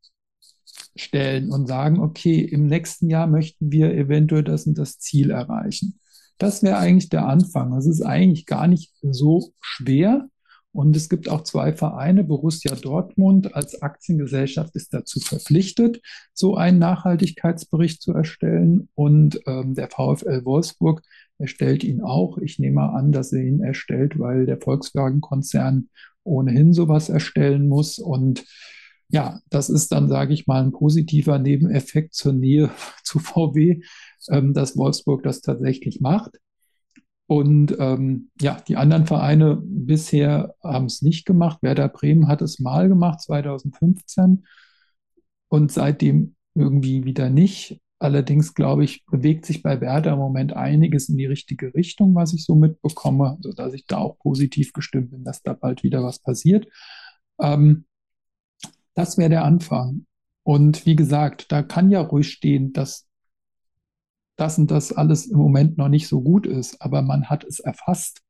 stellen 0.97 1.53
und 1.53 1.67
sagen, 1.67 2.01
okay, 2.01 2.41
im 2.41 2.67
nächsten 2.67 3.11
Jahr 3.11 3.27
möchten 3.27 3.71
wir 3.71 3.93
eventuell 3.93 4.43
das 4.43 4.67
und 4.67 4.79
das 4.79 4.99
Ziel 4.99 5.31
erreichen. 5.31 6.01
Das 6.39 6.63
wäre 6.63 6.79
eigentlich 6.79 7.11
der 7.11 7.27
Anfang. 7.27 7.75
Das 7.75 7.85
ist 7.85 8.01
eigentlich 8.01 8.47
gar 8.47 8.67
nicht 8.67 8.95
so 9.03 9.53
schwer. 9.61 10.31
Und 10.73 10.97
es 10.97 11.09
gibt 11.09 11.29
auch 11.29 11.43
zwei 11.43 11.73
Vereine. 11.75 12.25
Borussia 12.25 12.75
Dortmund 12.75 13.55
als 13.55 13.83
Aktiengesellschaft 13.83 14.75
ist 14.75 14.95
dazu 14.95 15.21
verpflichtet, 15.21 16.01
so 16.33 16.57
einen 16.57 16.79
Nachhaltigkeitsbericht 16.79 18.01
zu 18.01 18.13
erstellen. 18.13 18.89
Und 18.95 19.41
ähm, 19.47 19.75
der 19.75 19.89
VfL 19.91 20.45
Wolfsburg 20.45 21.03
erstellt 21.39 21.85
ihn 21.85 22.01
auch. 22.01 22.39
Ich 22.39 22.59
nehme 22.59 22.91
an, 22.91 23.13
dass 23.13 23.33
er 23.33 23.43
ihn 23.43 23.63
erstellt, 23.63 24.19
weil 24.19 24.47
der 24.47 24.61
Volkswagen-Konzern 24.61 25.89
ohnehin 26.25 26.73
sowas 26.73 27.11
erstellen 27.11 27.69
muss. 27.69 27.99
Und 27.99 28.45
ja, 29.09 29.41
das 29.51 29.69
ist 29.69 29.93
dann, 29.93 30.09
sage 30.09 30.33
ich 30.33 30.47
mal, 30.47 30.63
ein 30.63 30.73
positiver 30.73 31.39
Nebeneffekt 31.39 32.15
zur 32.15 32.33
Nähe 32.33 32.71
zu 33.05 33.19
VW, 33.19 33.83
ähm, 34.31 34.55
dass 34.55 34.77
Wolfsburg 34.77 35.23
das 35.23 35.43
tatsächlich 35.43 36.01
macht. 36.01 36.39
Und 37.33 37.75
ähm, 37.79 38.29
ja, 38.43 38.61
die 38.69 38.77
anderen 38.77 39.07
Vereine 39.07 39.59
bisher 39.65 40.55
haben 40.63 40.85
es 40.85 41.01
nicht 41.01 41.25
gemacht. 41.25 41.63
Werder 41.63 41.89
Bremen 41.89 42.29
hat 42.29 42.43
es 42.43 42.59
mal 42.59 42.91
gemacht, 42.91 43.23
2015. 43.23 44.45
Und 45.49 45.73
seitdem 45.73 46.35
irgendwie 46.55 47.07
wieder 47.07 47.31
nicht. 47.31 47.81
Allerdings, 47.99 48.53
glaube 48.53 48.85
ich, 48.85 49.07
bewegt 49.07 49.47
sich 49.47 49.63
bei 49.63 49.81
Werder 49.81 50.13
im 50.13 50.19
Moment 50.19 50.53
einiges 50.53 51.09
in 51.09 51.17
die 51.17 51.25
richtige 51.25 51.75
Richtung, 51.75 52.15
was 52.15 52.35
ich 52.35 52.45
so 52.45 52.55
mitbekomme, 52.55 53.39
sodass 53.41 53.73
ich 53.73 53.87
da 53.87 53.97
auch 53.97 54.19
positiv 54.19 54.75
gestimmt 54.75 55.13
bin, 55.13 55.25
dass 55.25 55.41
da 55.41 55.55
bald 55.55 55.83
wieder 55.83 56.05
was 56.05 56.19
passiert. 56.19 56.67
Ähm, 57.41 57.87
das 58.93 59.17
wäre 59.17 59.31
der 59.31 59.45
Anfang. 59.45 60.05
Und 60.43 60.85
wie 60.85 60.97
gesagt, 60.97 61.51
da 61.51 61.63
kann 61.63 61.91
ja 61.91 62.03
ruhig 62.03 62.29
stehen, 62.29 62.75
dass 62.75 63.09
das 64.37 64.59
und 64.59 64.71
das 64.71 64.93
alles 64.93 65.27
im 65.27 65.39
Moment 65.39 65.79
noch 65.79 65.89
nicht 65.89 66.09
so 66.09 66.23
gut 66.23 66.47
ist, 66.47 66.81
aber 66.81 67.03
man 67.03 67.27
hat 67.29 67.45
es 67.45 67.61
erfasst 67.61 68.23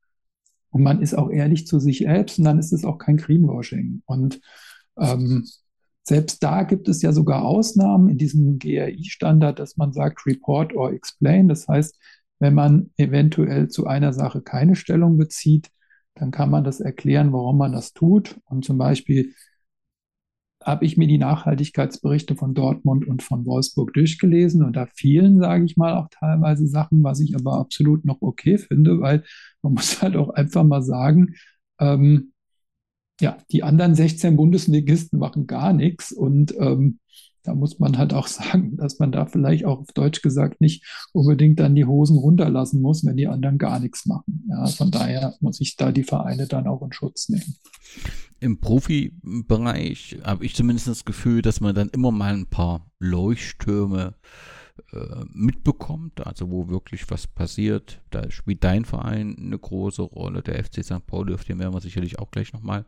und 0.70 0.82
man 0.82 1.00
ist 1.00 1.14
auch 1.14 1.30
ehrlich 1.30 1.66
zu 1.66 1.78
sich 1.78 1.98
selbst 1.98 2.38
und 2.38 2.44
dann 2.44 2.59
ist 2.59 2.72
es 2.72 2.84
auch 2.84 2.98
kein 2.98 3.18
Greenwashing. 3.18 4.03
Und 4.07 4.40
ähm, 4.98 5.46
selbst 6.03 6.42
da 6.42 6.64
gibt 6.64 6.88
es 6.88 7.03
ja 7.03 7.12
sogar 7.12 7.44
Ausnahmen 7.44 8.09
in 8.09 8.18
diesem 8.18 8.59
GRI-Standard, 8.59 9.59
dass 9.59 9.76
man 9.76 9.92
sagt 9.92 10.26
Report 10.26 10.74
or 10.74 10.92
Explain. 10.92 11.48
Das 11.48 11.68
heißt, 11.68 11.98
wenn 12.40 12.55
man 12.55 12.90
eventuell 12.96 13.68
zu 13.68 13.86
einer 13.86 14.12
Sache 14.12 14.42
keine 14.42 14.74
Stellung 14.74 15.16
bezieht, 15.16 15.70
dann 16.14 16.30
kann 16.30 16.50
man 16.50 16.64
das 16.64 16.80
erklären, 16.80 17.32
warum 17.32 17.59
man 17.59 17.72
das 17.72 17.92
tut. 17.92 18.40
Und 18.46 18.64
zum 18.64 18.78
Beispiel 18.78 19.34
habe 20.64 20.84
ich 20.84 20.96
mir 20.96 21.06
die 21.06 21.18
Nachhaltigkeitsberichte 21.18 22.36
von 22.36 22.54
Dortmund 22.54 23.06
und 23.06 23.22
von 23.22 23.44
Wolfsburg 23.46 23.92
durchgelesen 23.94 24.62
und 24.62 24.74
da 24.74 24.86
fehlen, 24.86 25.38
sage 25.38 25.64
ich 25.64 25.76
mal, 25.76 25.96
auch 25.96 26.08
teilweise 26.10 26.66
Sachen, 26.66 27.02
was 27.02 27.20
ich 27.20 27.34
aber 27.34 27.58
absolut 27.58 28.04
noch 28.04 28.20
okay 28.20 28.58
finde, 28.58 29.00
weil 29.00 29.24
man 29.62 29.72
muss 29.74 30.02
halt 30.02 30.16
auch 30.16 30.30
einfach 30.30 30.64
mal 30.64 30.82
sagen, 30.82 31.34
ähm, 31.80 32.32
ja, 33.20 33.38
die 33.50 33.62
anderen 33.62 33.94
16 33.94 34.36
Bundesligisten 34.36 35.18
machen 35.18 35.46
gar 35.46 35.72
nichts 35.72 36.12
und 36.12 36.54
ähm, 36.58 36.98
da 37.44 37.54
muss 37.54 37.78
man 37.78 37.98
halt 37.98 38.14
auch 38.14 38.26
sagen, 38.28 38.76
dass 38.76 38.98
man 38.98 39.12
da 39.12 39.26
vielleicht 39.26 39.64
auch 39.64 39.80
auf 39.80 39.92
Deutsch 39.92 40.22
gesagt 40.22 40.60
nicht 40.60 40.84
unbedingt 41.12 41.60
dann 41.60 41.74
die 41.74 41.84
Hosen 41.84 42.18
runterlassen 42.18 42.80
muss, 42.80 43.04
wenn 43.04 43.16
die 43.16 43.28
anderen 43.28 43.58
gar 43.58 43.80
nichts 43.80 44.06
machen. 44.06 44.44
Ja, 44.48 44.66
von 44.66 44.90
daher 44.90 45.34
muss 45.40 45.60
ich 45.60 45.76
da 45.76 45.92
die 45.92 46.04
Vereine 46.04 46.46
dann 46.46 46.66
auch 46.66 46.82
in 46.82 46.92
Schutz 46.92 47.28
nehmen 47.28 47.56
im 48.43 48.59
Profibereich 48.59 50.18
habe 50.24 50.45
ich 50.45 50.55
zumindest 50.55 50.88
das 50.88 51.05
Gefühl, 51.05 51.43
dass 51.43 51.61
man 51.61 51.74
dann 51.74 51.88
immer 51.90 52.11
mal 52.11 52.34
ein 52.34 52.47
paar 52.47 52.90
Leuchttürme 52.99 54.14
äh, 54.93 55.24
mitbekommt, 55.32 56.26
also 56.26 56.51
wo 56.51 56.68
wirklich 56.68 57.09
was 57.09 57.28
passiert. 57.28 58.03
Da 58.11 58.30
spielt 58.30 58.64
dein 58.64 58.84
Verein 58.84 59.36
eine 59.38 59.59
große 59.59 60.03
Rolle, 60.03 60.43
der 60.43 60.62
FC 60.64 60.84
St. 60.84 61.07
Pauli, 61.07 61.34
auf 61.34 61.45
den 61.45 61.61
werden 61.61 61.72
wir 61.72 61.80
sicherlich 61.80 62.18
auch 62.18 62.30
gleich 62.30 62.53
nochmal 62.53 62.84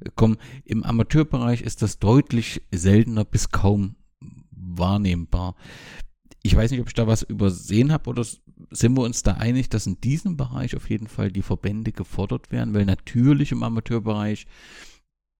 äh, 0.00 0.10
kommen. 0.14 0.38
Im 0.64 0.82
Amateurbereich 0.84 1.60
ist 1.60 1.82
das 1.82 1.98
deutlich 1.98 2.62
seltener 2.72 3.26
bis 3.26 3.50
kaum 3.50 3.96
wahrnehmbar. 4.50 5.54
Ich 6.48 6.56
weiß 6.56 6.70
nicht, 6.70 6.80
ob 6.80 6.86
ich 6.86 6.94
da 6.94 7.06
was 7.06 7.24
übersehen 7.24 7.92
habe 7.92 8.08
oder 8.08 8.24
sind 8.70 8.96
wir 8.96 9.02
uns 9.02 9.22
da 9.22 9.34
einig, 9.34 9.68
dass 9.68 9.86
in 9.86 10.00
diesem 10.00 10.38
Bereich 10.38 10.74
auf 10.74 10.88
jeden 10.88 11.06
Fall 11.06 11.30
die 11.30 11.42
Verbände 11.42 11.92
gefordert 11.92 12.50
werden, 12.50 12.72
weil 12.72 12.86
natürlich 12.86 13.52
im 13.52 13.62
Amateurbereich 13.62 14.46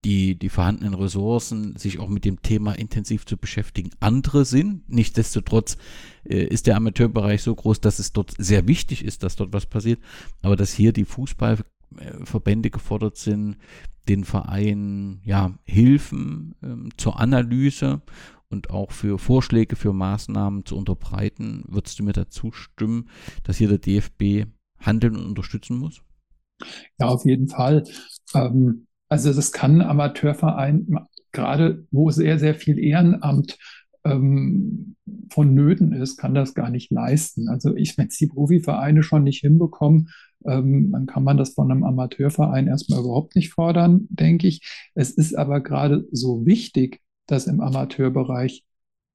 die, 0.05 0.39
die 0.39 0.51
vorhandenen 0.51 0.93
Ressourcen, 0.93 1.77
sich 1.77 1.99
auch 1.99 2.11
mit 2.11 2.27
dem 2.27 2.43
Thema 2.43 2.75
intensiv 2.75 3.25
zu 3.25 3.39
beschäftigen, 3.39 3.89
andere 4.01 4.45
sind. 4.45 4.87
Nichtsdestotrotz 4.91 5.79
äh, 6.25 6.45
ist 6.45 6.67
der 6.67 6.77
Amateurbereich 6.77 7.41
so 7.43 7.55
groß, 7.55 7.81
dass 7.81 7.99
es 7.99 8.13
dort 8.13 8.35
sehr 8.37 8.69
wichtig 8.69 9.03
ist, 9.03 9.23
dass 9.23 9.35
dort 9.35 9.55
was 9.55 9.65
passiert. 9.65 10.01
Aber 10.43 10.57
dass 10.57 10.75
hier 10.75 10.93
die 10.93 11.07
Fußballverbände 11.07 12.69
gefordert 12.69 13.17
sind, 13.17 13.57
den 14.11 14.25
Vereinen 14.25 15.23
ja, 15.25 15.59
Hilfen 15.65 16.55
ähm, 16.63 16.91
zur 16.99 17.19
Analyse 17.19 18.03
und 18.51 18.71
auch 18.71 18.93
für 18.93 19.19
Vorschläge 19.19 19.77
für 19.77 19.93
Maßnahmen 19.93 20.65
zu 20.65 20.77
unterbreiten. 20.77 21.65
Würdest 21.69 21.99
du 21.99 22.05
mir 22.05 22.13
dazu 22.13 22.53
stimmen, 22.53 23.09
dass 23.45 23.59
hier 23.59 23.69
der 23.69 23.79
DFB 23.79 24.51
handeln 24.79 25.17
und 25.17 25.27
unterstützen 25.27 25.79
muss? 25.79 26.03
Ja, 26.99 27.07
auf 27.07 27.25
jeden 27.25 27.49
Fall. 27.49 27.85
Ähm, 28.35 28.87
also 29.09 29.33
das 29.33 29.53
kann 29.53 29.81
ein 29.81 29.89
Amateurverein, 29.89 30.87
gerade 31.33 31.87
wo 31.91 32.11
sehr, 32.11 32.39
sehr 32.39 32.55
viel 32.55 32.79
Ehrenamt 32.79 33.59
ähm, 34.05 34.97
vonnöten 35.31 35.93
ist, 35.93 36.17
kann 36.17 36.35
das 36.35 36.55
gar 36.55 36.71
nicht 36.71 36.91
leisten. 36.91 37.49
Also 37.49 37.75
ich, 37.75 37.97
wenn 37.99 38.09
es 38.09 38.17
die 38.17 38.27
Profivereine 38.27 39.03
schon 39.03 39.25
nicht 39.25 39.41
hinbekommen, 39.41 40.11
ähm, 40.47 40.93
dann 40.93 41.07
kann 41.07 41.25
man 41.25 41.37
das 41.37 41.55
von 41.55 41.71
einem 41.71 41.85
Amateurverein 41.85 42.67
erstmal 42.67 43.01
überhaupt 43.01 43.35
nicht 43.37 43.53
fordern, 43.53 44.07
denke 44.11 44.47
ich. 44.47 44.63
Es 44.95 45.11
ist 45.11 45.37
aber 45.37 45.61
gerade 45.61 46.07
so 46.13 46.47
wichtig, 46.47 47.01
dass 47.29 47.47
im 47.47 47.61
Amateurbereich 47.61 48.65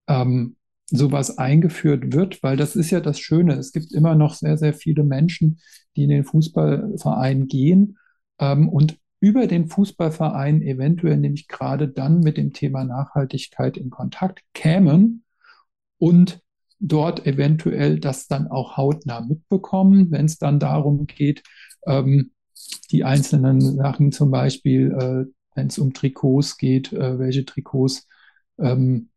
ähm, 0.08 0.56
sowas 0.86 1.38
eingeführt 1.38 2.14
wird, 2.14 2.42
weil 2.44 2.56
das 2.56 2.76
ist 2.76 2.92
ja 2.92 3.02
das 3.02 3.20
Schöne. 3.20 3.56
Es 3.56 3.74
gibt 3.74 3.92
immer 3.92 4.16
noch 4.16 4.36
sehr, 4.36 4.58
sehr 4.58 4.74
viele 4.74 5.04
Menschen, 5.04 5.60
die 5.96 6.04
in 6.04 6.10
den 6.10 6.24
Fußballverein 6.24 7.48
gehen 7.48 7.98
ähm, 8.40 8.70
und 8.70 8.98
über 9.20 9.48
den 9.48 9.68
Fußballverein 9.68 10.62
eventuell 10.62 11.18
nämlich 11.18 11.48
gerade 11.48 11.88
dann 11.88 12.20
mit 12.20 12.38
dem 12.38 12.54
Thema 12.54 12.84
Nachhaltigkeit 12.84 13.78
in 13.78 13.90
Kontakt 13.90 14.42
kämen 14.54 15.24
und 15.98 16.42
dort 16.80 17.26
eventuell 17.26 18.00
das 18.00 18.28
dann 18.28 18.48
auch 18.48 18.76
hautnah 18.76 19.22
mitbekommen, 19.22 20.12
wenn 20.12 20.26
es 20.26 20.38
dann 20.38 20.60
darum 20.60 21.08
geht, 21.08 21.42
ähm, 21.88 22.32
die 22.92 23.06
einzelnen 23.06 23.62
Sachen 23.62 24.12
zum 24.12 24.30
Beispiel, 24.30 24.92
äh, 24.92 25.32
wenn 25.56 25.68
es 25.68 25.78
um 25.78 25.94
Trikots 25.94 26.58
geht, 26.58 26.94
äh, 26.94 27.20
welche 27.20 27.46
Trikots 27.46 28.08
ähm, 28.60 29.10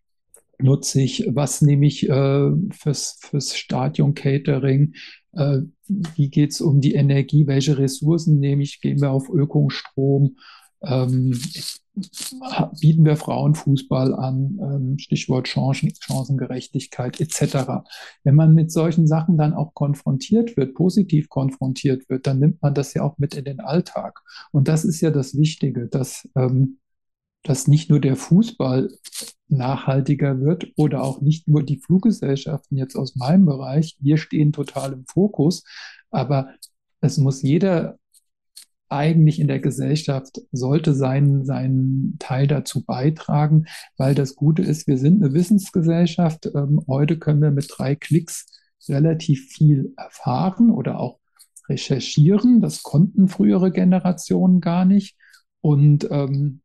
nutze 0.58 1.02
ich, 1.02 1.28
was 1.28 1.62
nehme 1.62 1.86
ich 1.86 2.08
äh, 2.08 2.50
fürs, 2.70 3.18
fürs 3.20 3.56
Stadion-Catering, 3.56 4.94
äh, 5.32 5.58
wie 5.88 6.30
geht 6.30 6.52
es 6.52 6.60
um 6.60 6.80
die 6.80 6.94
Energie, 6.94 7.46
welche 7.46 7.78
Ressourcen 7.78 8.38
nehme 8.38 8.62
ich, 8.62 8.80
gehen 8.80 9.00
wir 9.00 9.10
auf 9.10 9.28
Ökostrom, 9.28 10.38
ähm, 10.82 11.38
bieten 12.80 13.04
wir 13.04 13.16
Frauenfußball 13.16 14.14
an, 14.14 14.58
ähm, 14.60 14.98
Stichwort 14.98 15.46
Chancen, 15.46 15.92
Chancengerechtigkeit 15.98 17.20
etc. 17.20 17.84
Wenn 18.24 18.34
man 18.34 18.54
mit 18.54 18.70
solchen 18.70 19.06
Sachen 19.06 19.38
dann 19.38 19.54
auch 19.54 19.74
konfrontiert 19.74 20.56
wird, 20.56 20.74
positiv 20.74 21.28
konfrontiert 21.28 22.08
wird, 22.08 22.26
dann 22.26 22.38
nimmt 22.38 22.60
man 22.60 22.74
das 22.74 22.94
ja 22.94 23.02
auch 23.02 23.18
mit 23.18 23.34
in 23.34 23.44
den 23.44 23.60
Alltag. 23.60 24.20
Und 24.52 24.68
das 24.68 24.84
ist 24.84 25.00
ja 25.00 25.10
das 25.10 25.36
Wichtige, 25.36 25.86
dass, 25.86 26.28
ähm, 26.36 26.78
dass 27.42 27.66
nicht 27.66 27.88
nur 27.88 28.00
der 28.00 28.16
Fußball 28.16 28.90
nachhaltiger 29.48 30.40
wird 30.40 30.66
oder 30.76 31.02
auch 31.02 31.20
nicht 31.20 31.48
nur 31.48 31.62
die 31.62 31.78
Fluggesellschaften 31.78 32.76
jetzt 32.76 32.96
aus 32.96 33.16
meinem 33.16 33.46
Bereich. 33.46 33.96
Wir 34.00 34.18
stehen 34.18 34.52
total 34.52 34.92
im 34.92 35.06
Fokus, 35.06 35.64
aber 36.10 36.48
es 37.00 37.16
muss 37.18 37.42
jeder 37.42 37.98
eigentlich 38.88 39.40
in 39.40 39.48
der 39.48 39.60
Gesellschaft 39.60 40.40
sollte 40.52 40.94
seinen, 40.94 41.44
seinen 41.44 42.16
Teil 42.18 42.46
dazu 42.46 42.84
beitragen, 42.84 43.66
weil 43.96 44.14
das 44.14 44.36
Gute 44.36 44.62
ist, 44.62 44.86
wir 44.86 44.98
sind 44.98 45.22
eine 45.22 45.34
Wissensgesellschaft. 45.34 46.46
Ähm, 46.54 46.82
heute 46.86 47.18
können 47.18 47.42
wir 47.42 47.50
mit 47.50 47.68
drei 47.70 47.94
Klicks 47.94 48.46
relativ 48.88 49.48
viel 49.48 49.92
erfahren 49.96 50.70
oder 50.70 51.00
auch 51.00 51.18
recherchieren. 51.68 52.60
Das 52.60 52.82
konnten 52.82 53.28
frühere 53.28 53.72
Generationen 53.72 54.60
gar 54.60 54.84
nicht. 54.84 55.16
Und 55.60 56.08
ähm, 56.10 56.60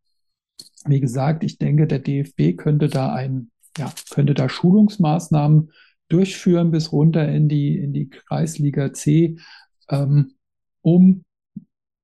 wie 0.85 0.99
gesagt, 0.99 1.43
ich 1.43 1.57
denke, 1.57 1.87
der 1.87 1.99
DFB 1.99 2.57
könnte 2.57 2.87
da 2.87 3.13
ein, 3.13 3.51
ja, 3.77 3.91
könnte 4.11 4.33
da 4.33 4.49
Schulungsmaßnahmen 4.49 5.71
durchführen 6.07 6.71
bis 6.71 6.91
runter 6.91 7.27
in 7.27 7.47
die, 7.47 7.77
in 7.77 7.93
die 7.93 8.09
Kreisliga 8.09 8.93
C, 8.93 9.37
ähm, 9.89 10.33
um 10.81 11.23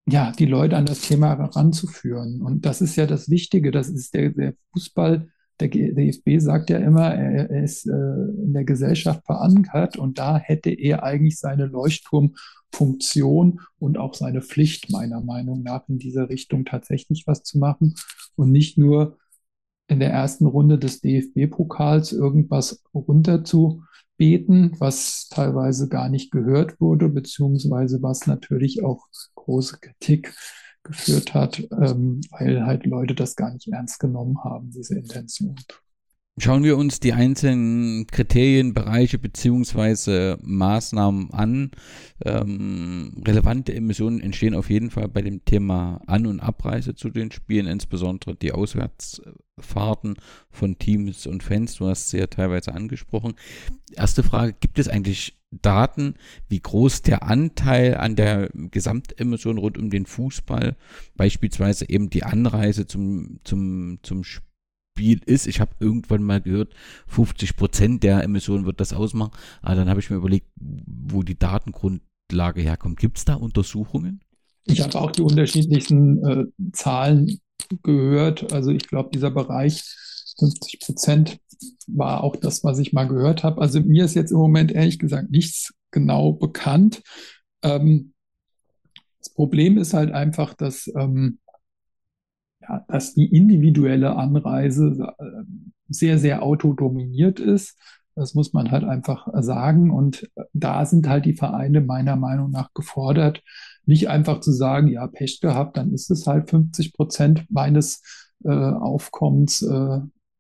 ja, 0.10 0.32
die 0.32 0.46
Leute 0.46 0.78
an 0.78 0.86
das 0.86 1.02
Thema 1.02 1.38
heranzuführen. 1.38 2.42
Und 2.42 2.66
das 2.66 2.82
ist 2.82 2.96
ja 2.96 3.06
das 3.06 3.30
Wichtige. 3.30 3.72
Das 3.72 3.90
ist 3.90 4.14
der, 4.14 4.30
der 4.30 4.54
Fußball, 4.72 5.28
der 5.60 5.68
DFB 5.68 6.40
sagt 6.40 6.70
ja 6.70 6.78
immer, 6.78 7.14
er, 7.14 7.50
er 7.50 7.64
ist 7.64 7.88
äh, 7.88 7.92
in 7.92 8.54
der 8.54 8.64
Gesellschaft 8.64 9.26
verankert 9.26 9.98
und 9.98 10.18
da 10.18 10.38
hätte 10.38 10.70
er 10.70 11.04
eigentlich 11.04 11.38
seine 11.40 11.66
Leuchtturmfunktion 11.66 13.60
und 13.80 13.98
auch 13.98 14.14
seine 14.14 14.42
Pflicht, 14.42 14.92
meiner 14.92 15.20
Meinung 15.20 15.62
nach, 15.64 15.90
in 15.90 16.00
dieser 16.00 16.30
Richtung 16.30 16.64
tatsächlich 16.64 17.26
was 17.28 17.44
zu 17.44 17.58
machen 17.58 17.96
und 18.36 18.52
nicht 18.52 18.78
nur 18.78 19.18
in 19.90 20.00
der 20.00 20.12
ersten 20.12 20.46
Runde 20.46 20.78
des 20.78 21.02
DFB-Pokals 21.02 22.14
irgendwas 22.14 22.84
runterzubeten, 24.18 24.76
was 24.80 25.28
teilweise 25.30 25.88
gar 25.88 26.10
nicht 26.10 26.32
gehört 26.32 26.80
wurde, 26.80 27.10
beziehungsweise 27.10 28.02
was 28.02 28.28
natürlich 28.28 28.84
auch 28.84 29.08
große 29.36 29.80
Kritik 29.80 30.34
geführt 30.84 31.34
hat, 31.34 31.60
ähm, 31.72 32.22
weil 32.32 32.66
halt 32.66 32.86
Leute 32.86 33.14
das 33.14 33.36
gar 33.36 33.52
nicht 33.52 33.68
ernst 33.68 34.00
genommen 34.00 34.44
haben, 34.44 34.72
diese 34.72 34.98
Intention. 34.98 35.56
Schauen 36.40 36.64
wir 36.64 36.78
uns 36.78 37.00
die 37.00 37.14
einzelnen 37.14 38.06
Kriterien, 38.06 38.76
Bereiche 38.76 39.18
beziehungsweise 39.18 40.38
Maßnahmen 40.44 41.34
an. 41.34 41.72
Ähm, 42.24 43.24
relevante 43.26 43.74
Emissionen 43.74 44.20
entstehen 44.20 44.54
auf 44.54 44.70
jeden 44.70 44.92
Fall 44.92 45.08
bei 45.08 45.24
dem 45.24 45.44
Thema 45.46 46.00
An- 46.06 46.28
und 46.28 46.40
Abreise 46.40 46.94
zu 46.94 47.10
den 47.10 47.32
Spielen, 47.32 47.66
insbesondere 47.66 48.36
die 48.36 48.52
Auswärtsfahrten 48.52 50.18
von 50.52 50.78
Teams 50.78 51.26
und 51.26 51.42
Fans. 51.42 51.78
Du 51.78 51.88
hast 51.88 52.10
sie 52.10 52.20
ja 52.20 52.28
teilweise 52.28 52.76
angesprochen. 52.76 53.34
Erste 53.94 54.22
Frage, 54.22 54.54
gibt 54.60 54.78
es 54.78 54.88
eigentlich 54.88 55.40
Daten, 55.50 56.14
wie 56.50 56.60
groß 56.60 57.02
der 57.02 57.24
Anteil 57.24 57.98
an 57.98 58.16
der 58.16 58.52
Gesamtemission 58.54 59.58
rund 59.58 59.80
um 59.80 59.90
den 59.90 60.06
Fußball, 60.06 60.76
beispielsweise 61.16 61.90
eben 61.90 62.12
die 62.12 62.22
Anreise 62.22 62.86
zum, 62.86 63.40
zum, 63.44 63.98
zum 64.04 64.24
Spiel 64.24 64.47
ist. 65.00 65.48
Ich 65.48 65.60
habe 65.60 65.72
irgendwann 65.80 66.24
mal 66.24 66.42
gehört, 66.42 66.74
50 67.08 67.56
Prozent 67.56 68.04
der 68.04 68.24
Emissionen 68.24 68.66
wird 68.66 68.80
das 68.80 68.94
ausmachen. 68.94 69.32
Aber 69.62 69.76
dann 69.76 69.90
habe 69.90 70.00
ich 70.00 70.10
mir 70.10 70.18
überlegt, 70.18 70.48
wo 70.56 71.24
die 71.24 71.38
Datengrundlage 71.38 72.62
herkommt. 72.62 73.00
Gibt 73.00 73.18
es 73.18 73.26
da 73.26 73.36
Untersuchungen? 73.36 74.22
Ich 74.66 74.82
habe 74.82 75.00
auch 75.00 75.12
die 75.12 75.22
unterschiedlichsten 75.22 76.26
äh, 76.26 76.46
Zahlen 76.74 77.40
gehört. 77.84 78.52
Also 78.52 78.72
ich 78.72 78.88
glaube, 78.88 79.10
dieser 79.14 79.32
Bereich 79.32 79.84
50 80.40 80.80
Prozent 80.82 81.40
war 81.88 82.24
auch 82.24 82.36
das, 82.36 82.64
was 82.64 82.80
ich 82.80 82.94
mal 82.94 83.08
gehört 83.08 83.44
habe. 83.44 83.62
Also 83.62 83.80
mir 83.80 84.06
ist 84.06 84.16
jetzt 84.16 84.32
im 84.32 84.38
Moment 84.38 84.72
ehrlich 84.72 85.00
gesagt 85.00 85.32
nichts 85.32 85.74
genau 85.92 86.34
bekannt. 86.34 87.02
Ähm, 87.64 88.14
das 89.20 89.34
Problem 89.34 89.78
ist 89.78 89.94
halt 89.94 90.12
einfach, 90.12 90.54
dass, 90.54 90.88
ähm, 90.96 91.40
ja, 92.68 92.86
dass 92.88 93.14
die 93.14 93.26
individuelle 93.26 94.16
Anreise 94.16 95.14
äh, 95.18 95.26
sehr, 95.90 96.20
sehr 96.20 96.44
autodominiert 96.44 97.40
ist. 97.40 97.78
Das 98.16 98.34
muss 98.34 98.52
man 98.54 98.72
halt 98.72 98.84
einfach 98.84 99.28
sagen. 99.42 99.92
Und 99.92 100.30
da 100.54 100.86
sind 100.86 101.08
halt 101.08 101.26
die 101.26 101.36
Vereine 101.36 101.82
meiner 101.82 102.16
Meinung 102.16 102.50
nach 102.50 102.74
gefordert, 102.74 103.44
nicht 103.86 104.10
einfach 104.10 104.40
zu 104.42 104.52
sagen, 104.52 104.88
ja, 104.88 105.08
Pech 105.08 105.40
gehabt, 105.40 105.78
dann 105.78 105.94
ist 105.94 106.10
es 106.10 106.26
halt 106.28 106.50
50 106.50 106.94
Prozent 106.94 107.46
meines 107.50 108.02
äh, 108.44 108.50
Aufkommens 108.50 109.62
äh, 109.62 110.00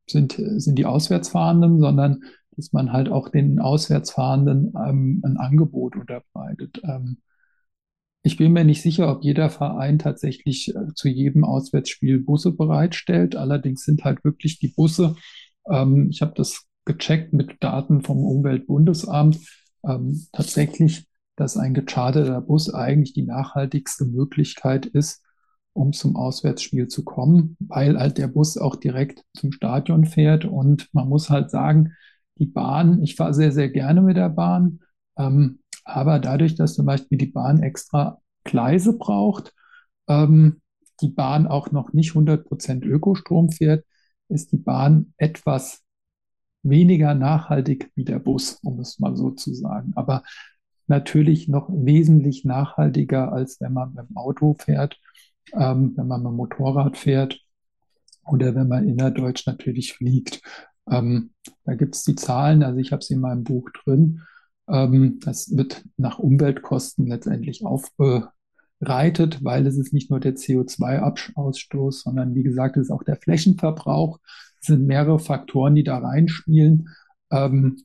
sind, 0.10 0.34
sind 0.38 0.76
die 0.76 0.86
Auswärtsfahrenden, 0.86 1.80
sondern 1.80 2.24
dass 2.56 2.74
man 2.74 2.92
halt 2.92 3.10
auch 3.10 3.30
den 3.30 3.60
Auswärtsfahrenden 3.60 4.74
ähm, 4.76 5.22
ein 5.24 5.38
Angebot 5.38 5.96
unterbreitet. 5.96 6.82
Ähm, 6.84 7.18
ich 8.28 8.36
bin 8.36 8.52
mir 8.52 8.66
nicht 8.66 8.82
sicher, 8.82 9.10
ob 9.10 9.24
jeder 9.24 9.50
Verein 9.50 10.00
tatsächlich 10.00 10.76
äh, 10.76 10.94
zu 10.96 11.08
jedem 11.08 11.46
Auswärtsspiel 11.46 12.20
Busse 12.20 12.52
bereitstellt. 12.52 13.38
Allerdings 13.38 13.86
sind 13.86 14.04
halt 14.04 14.26
wirklich 14.26 14.60
die 14.60 14.68
Busse, 14.68 15.16
ähm, 15.70 16.10
ich 16.12 16.22
habe 16.22 16.34
das 16.36 16.66
gecheckt 16.84 17.32
mit 17.32 17.56
Daten 17.62 18.02
vom 18.02 18.26
Umweltbundesamt, 18.26 19.40
ähm, 19.88 20.28
tatsächlich, 20.34 21.08
dass 21.38 21.56
ein 21.56 21.74
gecharterter 21.74 22.42
Bus 22.42 22.74
eigentlich 22.74 23.14
die 23.14 23.24
nachhaltigste 23.24 24.04
Möglichkeit 24.06 24.88
ist, 24.88 25.24
um 25.72 25.94
zum 25.94 26.18
Auswärtsspiel 26.18 26.90
zu 26.90 27.06
kommen, 27.06 27.56
weil 27.60 27.98
halt 27.98 28.18
der 28.18 28.28
Bus 28.28 28.58
auch 28.58 28.76
direkt 28.76 29.24
zum 29.36 29.54
Stadion 29.54 30.04
fährt. 30.04 30.44
Und 30.44 30.90
man 30.92 31.08
muss 31.08 31.30
halt 31.30 31.50
sagen, 31.50 31.94
die 32.40 32.48
Bahn, 32.48 33.02
ich 33.04 33.16
fahre 33.16 33.34
sehr, 33.34 33.54
sehr 33.54 33.70
gerne 33.70 34.02
mit 34.02 34.18
der 34.18 34.30
Bahn, 34.30 34.80
ähm, 35.18 35.60
aber 35.88 36.20
dadurch, 36.20 36.56
dass 36.56 36.76
zum 36.76 36.86
Beispiel 36.86 37.18
die 37.18 37.28
Bahn 37.28 37.64
extra 37.64 38.22
Gleise 38.44 38.98
braucht, 38.98 39.54
ähm, 40.08 40.62
die 41.02 41.10
Bahn 41.10 41.48
auch 41.48 41.72
noch 41.72 41.94
nicht 41.94 42.14
100% 42.14 42.86
Ökostrom 42.86 43.50
fährt, 43.50 43.86
ist 44.30 44.52
die 44.52 44.58
Bahn 44.58 45.14
etwas 45.18 45.84
weniger 46.64 47.16
nachhaltig 47.16 47.92
wie 47.96 48.04
der 48.04 48.20
Bus, 48.20 48.60
um 48.64 48.80
es 48.80 49.00
mal 49.00 49.16
so 49.16 49.32
zu 49.32 49.54
sagen. 49.54 49.94
Aber 49.96 50.24
natürlich 50.88 51.48
noch 51.48 51.70
wesentlich 51.70 52.44
nachhaltiger, 52.44 53.32
als 53.32 53.62
wenn 53.62 53.74
man 53.74 53.94
mit 53.94 54.10
dem 54.10 54.18
Auto 54.18 54.56
fährt, 54.60 55.00
ähm, 55.54 55.94
wenn 55.96 56.08
man 56.08 56.24
mit 56.24 56.32
dem 56.32 56.36
Motorrad 56.36 56.98
fährt 56.98 57.40
oder 58.26 58.56
wenn 58.56 58.68
man 58.68 58.88
innerdeutsch 58.88 59.46
natürlich 59.48 59.94
fliegt. 59.94 60.42
Ähm, 60.90 61.32
da 61.64 61.76
gibt 61.76 61.96
es 61.96 62.04
die 62.04 62.16
Zahlen, 62.16 62.64
also 62.64 62.80
ich 62.80 62.92
habe 62.92 63.04
sie 63.04 63.14
in 63.14 63.22
meinem 63.22 63.44
Buch 63.44 63.70
drin. 63.84 64.22
Ähm, 64.70 65.20
das 65.24 65.56
wird 65.56 65.84
nach 65.98 66.20
Umweltkosten 66.20 67.08
letztendlich 67.08 67.66
aufbereitet, 67.66 69.44
weil 69.44 69.66
es 69.68 69.78
ist 69.78 69.94
nicht 69.94 70.10
nur 70.10 70.20
der 70.20 70.36
CO2-Ausstoß, 70.36 72.04
sondern 72.04 72.36
wie 72.36 72.44
gesagt, 72.44 72.78
es 72.78 72.88
ist 72.88 72.92
auch 72.92 73.04
der 73.04 73.18
Flächenverbrauch. 73.18 74.20
Es 74.62 74.68
sind 74.68 74.86
mehrere 74.86 75.20
Faktoren, 75.20 75.76
die 75.76 75.84
da 75.84 75.98
reinspielen. 76.00 76.90
Ähm, 77.32 77.84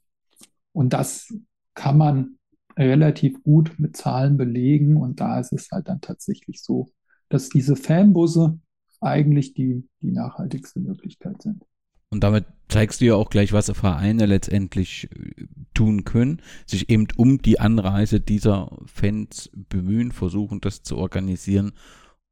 und 0.72 0.92
das 0.92 1.32
kann 1.74 1.98
man 1.98 2.38
relativ 2.76 3.42
gut 3.42 3.78
mit 3.78 3.96
Zahlen 3.96 4.36
belegen. 4.36 4.96
Und 4.96 5.20
da 5.20 5.38
ist 5.40 5.52
es 5.52 5.70
halt 5.70 5.88
dann 5.88 6.00
tatsächlich 6.00 6.62
so, 6.62 6.90
dass 7.28 7.48
diese 7.48 7.76
Fanbusse 7.76 8.58
eigentlich 9.00 9.54
die, 9.54 9.88
die 10.00 10.12
nachhaltigste 10.12 10.80
Möglichkeit 10.80 11.42
sind. 11.42 11.64
Und 12.12 12.20
damit 12.20 12.44
zeigst 12.68 13.00
du 13.00 13.06
ja 13.06 13.14
auch 13.14 13.30
gleich, 13.30 13.54
was 13.54 13.70
Vereine 13.70 14.26
letztendlich 14.26 15.08
äh, 15.16 15.46
tun 15.72 16.04
können, 16.04 16.42
sich 16.66 16.90
eben 16.90 17.08
um 17.16 17.40
die 17.40 17.58
Anreise 17.58 18.20
dieser 18.20 18.70
Fans 18.84 19.50
bemühen, 19.70 20.12
versuchen 20.12 20.60
das 20.60 20.82
zu 20.82 20.98
organisieren, 20.98 21.72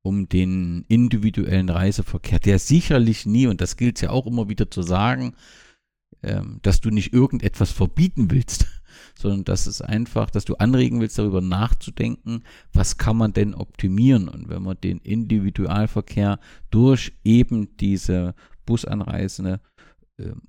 um 0.02 0.28
den 0.28 0.84
individuellen 0.88 1.70
Reiseverkehr, 1.70 2.38
der 2.38 2.58
sicherlich 2.58 3.24
nie, 3.24 3.46
und 3.46 3.62
das 3.62 3.78
gilt 3.78 4.02
ja 4.02 4.10
auch 4.10 4.26
immer 4.26 4.50
wieder 4.50 4.70
zu 4.70 4.82
sagen, 4.82 5.32
ähm, 6.22 6.58
dass 6.60 6.82
du 6.82 6.90
nicht 6.90 7.14
irgendetwas 7.14 7.72
verbieten 7.72 8.30
willst, 8.30 8.66
sondern 9.14 9.44
dass 9.44 9.66
es 9.66 9.80
einfach, 9.80 10.28
dass 10.28 10.44
du 10.44 10.56
anregen 10.56 11.00
willst, 11.00 11.18
darüber 11.18 11.40
nachzudenken, 11.40 12.44
was 12.74 12.98
kann 12.98 13.16
man 13.16 13.32
denn 13.32 13.54
optimieren. 13.54 14.28
Und 14.28 14.50
wenn 14.50 14.62
man 14.62 14.78
den 14.78 14.98
Individualverkehr 14.98 16.38
durch 16.70 17.14
eben 17.24 17.78
diese 17.78 18.34
Busanreisende 18.70 19.60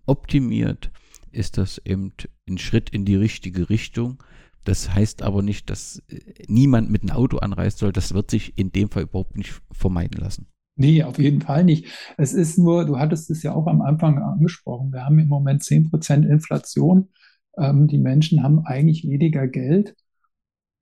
optimiert, 0.06 0.92
ist 1.32 1.58
das 1.58 1.82
eben 1.86 2.14
ein 2.50 2.58
Schritt 2.58 2.90
in 2.90 3.06
die 3.06 3.16
richtige 3.16 3.70
Richtung. 3.70 4.22
Das 4.64 4.94
heißt 4.94 5.24
aber 5.24 5.42
nicht, 5.42 5.70
dass 5.70 6.04
äh, 6.10 6.20
niemand 6.48 6.92
mit 6.92 7.02
einem 7.02 7.12
Auto 7.12 7.38
anreisen 7.38 7.80
soll. 7.80 7.92
Das 7.92 8.14
wird 8.14 8.30
sich 8.30 8.58
in 8.58 8.72
dem 8.72 8.90
Fall 8.90 9.04
überhaupt 9.04 9.38
nicht 9.38 9.62
vermeiden 9.72 10.20
lassen. 10.20 10.48
Nee, 10.76 11.04
auf 11.04 11.20
jeden 11.20 11.42
Fall 11.42 11.64
nicht. 11.64 11.86
Es 12.18 12.34
ist 12.34 12.58
nur, 12.58 12.86
du 12.86 12.98
hattest 12.98 13.30
es 13.30 13.44
ja 13.44 13.54
auch 13.54 13.68
am 13.68 13.82
Anfang 13.82 14.18
angesprochen, 14.20 14.92
wir 14.94 15.06
haben 15.06 15.20
im 15.20 15.28
Moment 15.28 15.64
10% 15.64 16.28
Inflation. 16.28 17.10
Ähm, 17.58 17.88
die 17.88 17.98
Menschen 17.98 18.44
haben 18.44 18.66
eigentlich 18.66 19.04
weniger 19.04 19.48
Geld. 19.48 19.96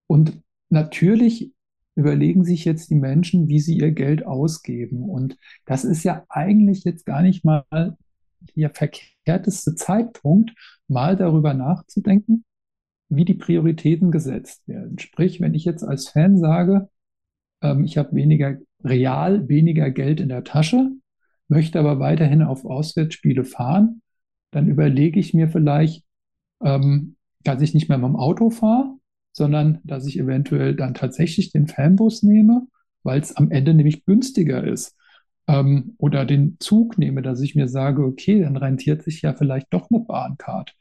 Und 0.07 0.41
natürlich 0.69 1.53
überlegen 1.95 2.43
sich 2.43 2.65
jetzt 2.65 2.89
die 2.89 2.95
Menschen, 2.95 3.47
wie 3.47 3.59
sie 3.59 3.77
ihr 3.77 3.91
Geld 3.91 4.25
ausgeben. 4.25 5.03
Und 5.03 5.37
das 5.65 5.83
ist 5.83 6.03
ja 6.03 6.25
eigentlich 6.29 6.83
jetzt 6.83 7.05
gar 7.05 7.21
nicht 7.21 7.43
mal 7.43 7.65
der 8.55 8.69
verkehrteste 8.69 9.75
Zeitpunkt, 9.75 10.51
mal 10.87 11.15
darüber 11.15 11.53
nachzudenken, 11.53 12.45
wie 13.09 13.25
die 13.25 13.33
Prioritäten 13.33 14.11
gesetzt 14.11 14.67
werden. 14.67 14.99
Sprich, 14.99 15.41
wenn 15.41 15.53
ich 15.53 15.65
jetzt 15.65 15.83
als 15.83 16.09
Fan 16.09 16.37
sage, 16.37 16.89
ähm, 17.61 17.83
ich 17.83 17.97
habe 17.97 18.15
weniger, 18.15 18.57
real 18.83 19.49
weniger 19.49 19.89
Geld 19.91 20.19
in 20.19 20.29
der 20.29 20.43
Tasche, 20.43 20.91
möchte 21.47 21.79
aber 21.79 21.99
weiterhin 21.99 22.43
auf 22.43 22.65
Auswärtsspiele 22.65 23.43
fahren, 23.43 24.01
dann 24.51 24.67
überlege 24.67 25.19
ich 25.19 25.33
mir 25.33 25.49
vielleicht, 25.49 26.05
ähm, 26.63 27.15
dass 27.43 27.61
ich 27.61 27.73
nicht 27.73 27.89
mehr 27.89 27.97
mit 27.97 28.07
dem 28.07 28.15
Auto 28.15 28.49
fahre, 28.49 28.95
sondern 29.31 29.79
dass 29.83 30.05
ich 30.05 30.19
eventuell 30.19 30.75
dann 30.75 30.93
tatsächlich 30.93 31.51
den 31.51 31.67
Fanbus 31.67 32.23
nehme, 32.23 32.67
weil 33.03 33.19
es 33.19 33.35
am 33.35 33.51
Ende 33.51 33.73
nämlich 33.73 34.05
günstiger 34.05 34.63
ist. 34.63 34.95
Ähm, 35.49 35.95
oder 35.97 36.25
den 36.25 36.57
Zug 36.59 36.99
nehme, 36.99 37.23
dass 37.23 37.41
ich 37.41 37.55
mir 37.55 37.67
sage, 37.67 38.03
okay, 38.03 38.41
dann 38.41 38.55
rentiert 38.55 39.01
sich 39.03 39.23
ja 39.23 39.33
vielleicht 39.33 39.73
doch 39.73 39.89
eine 39.89 40.01
Bahncard. 40.05 40.75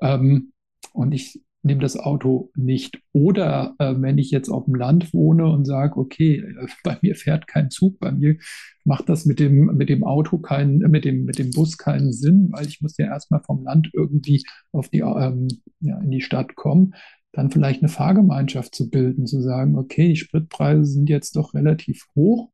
Ähm, 0.00 0.52
und 0.92 1.12
ich 1.12 1.42
nehme 1.64 1.80
das 1.80 1.96
Auto 1.96 2.50
nicht. 2.54 3.00
Oder 3.12 3.74
äh, 3.78 3.94
wenn 3.96 4.18
ich 4.18 4.30
jetzt 4.30 4.48
auf 4.48 4.66
dem 4.66 4.76
Land 4.76 5.12
wohne 5.12 5.46
und 5.46 5.64
sage, 5.64 5.96
okay, 5.96 6.36
äh, 6.38 6.66
bei 6.84 6.98
mir 7.02 7.16
fährt 7.16 7.48
kein 7.48 7.70
Zug, 7.70 7.98
bei 7.98 8.12
mir 8.12 8.36
macht 8.84 9.08
das 9.08 9.26
mit 9.26 9.40
dem, 9.40 9.66
mit 9.76 9.88
dem 9.88 10.04
Auto 10.04 10.38
keinen, 10.38 10.78
mit 10.78 11.04
dem, 11.04 11.24
mit 11.24 11.38
dem 11.38 11.50
Bus 11.50 11.76
keinen 11.76 12.12
Sinn, 12.12 12.48
weil 12.52 12.66
ich 12.66 12.80
muss 12.80 12.96
ja 12.98 13.06
erstmal 13.06 13.42
vom 13.42 13.64
Land 13.64 13.90
irgendwie 13.92 14.44
auf 14.70 14.88
die, 14.88 15.00
ähm, 15.00 15.48
ja, 15.80 15.98
in 15.98 16.10
die 16.12 16.20
Stadt 16.20 16.54
kommen, 16.54 16.94
dann 17.32 17.50
vielleicht 17.50 17.82
eine 17.82 17.88
Fahrgemeinschaft 17.88 18.72
zu 18.74 18.88
bilden, 18.88 19.26
zu 19.26 19.40
sagen, 19.40 19.76
okay, 19.76 20.08
die 20.08 20.16
Spritpreise 20.16 20.84
sind 20.84 21.08
jetzt 21.08 21.34
doch 21.34 21.54
relativ 21.54 22.06
hoch, 22.14 22.51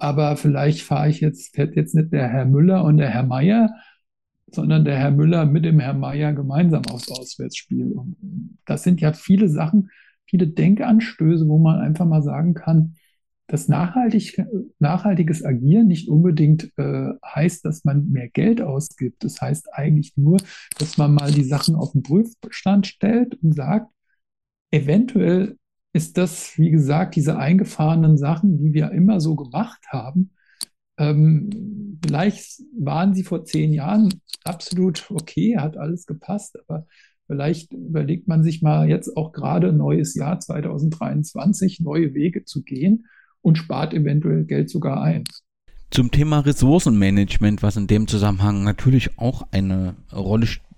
aber 0.00 0.36
vielleicht 0.36 0.82
fahre 0.82 1.10
ich 1.10 1.20
jetzt, 1.20 1.54
fährt 1.54 1.76
jetzt 1.76 1.94
nicht 1.94 2.12
der 2.12 2.28
Herr 2.28 2.46
Müller 2.46 2.84
und 2.84 2.96
der 2.96 3.10
Herr 3.10 3.22
Meier, 3.22 3.70
sondern 4.50 4.84
der 4.84 4.98
Herr 4.98 5.10
Müller 5.10 5.44
mit 5.44 5.64
dem 5.64 5.78
Herrn 5.78 6.00
Meier 6.00 6.32
gemeinsam 6.32 6.82
aufs 6.86 7.10
Auswärtsspiel. 7.10 7.92
Und 7.92 8.58
das 8.64 8.82
sind 8.82 9.00
ja 9.00 9.12
viele 9.12 9.48
Sachen, 9.48 9.90
viele 10.26 10.48
Denkanstöße, 10.48 11.46
wo 11.46 11.58
man 11.58 11.80
einfach 11.80 12.06
mal 12.06 12.22
sagen 12.22 12.54
kann, 12.54 12.94
dass 13.46 13.68
nachhaltig, 13.68 14.42
nachhaltiges 14.78 15.44
Agieren 15.44 15.88
nicht 15.88 16.08
unbedingt 16.08 16.72
äh, 16.78 17.10
heißt, 17.24 17.64
dass 17.64 17.84
man 17.84 18.08
mehr 18.10 18.28
Geld 18.28 18.62
ausgibt. 18.62 19.22
Das 19.22 19.40
heißt 19.40 19.74
eigentlich 19.74 20.16
nur, 20.16 20.38
dass 20.78 20.96
man 20.98 21.12
mal 21.12 21.30
die 21.30 21.44
Sachen 21.44 21.74
auf 21.74 21.92
den 21.92 22.02
Prüfstand 22.02 22.86
stellt 22.86 23.34
und 23.42 23.54
sagt, 23.54 23.92
eventuell 24.70 25.58
ist 25.92 26.16
das, 26.16 26.56
wie 26.56 26.70
gesagt, 26.70 27.16
diese 27.16 27.36
eingefahrenen 27.36 28.16
Sachen, 28.16 28.58
die 28.58 28.72
wir 28.72 28.92
immer 28.92 29.20
so 29.20 29.34
gemacht 29.34 29.84
haben, 29.88 30.30
ähm, 30.98 31.98
vielleicht 32.04 32.60
waren 32.78 33.14
sie 33.14 33.24
vor 33.24 33.44
zehn 33.44 33.72
Jahren 33.72 34.20
absolut 34.44 35.10
okay, 35.10 35.56
hat 35.58 35.76
alles 35.76 36.06
gepasst, 36.06 36.58
aber 36.66 36.86
vielleicht 37.26 37.72
überlegt 37.72 38.28
man 38.28 38.42
sich 38.42 38.62
mal 38.62 38.88
jetzt 38.88 39.16
auch 39.16 39.32
gerade 39.32 39.72
neues 39.72 40.14
Jahr 40.14 40.38
2023, 40.38 41.80
neue 41.80 42.14
Wege 42.14 42.44
zu 42.44 42.62
gehen 42.62 43.06
und 43.40 43.56
spart 43.56 43.94
eventuell 43.94 44.44
Geld 44.44 44.68
sogar 44.68 45.02
ein. 45.02 45.24
Zum 45.90 46.10
Thema 46.12 46.40
Ressourcenmanagement, 46.40 47.62
was 47.62 47.76
in 47.76 47.88
dem 47.88 48.06
Zusammenhang 48.06 48.62
natürlich 48.62 49.18
auch 49.18 49.48
eine 49.50 49.96
Rolle 50.12 50.46
spielt 50.46 50.69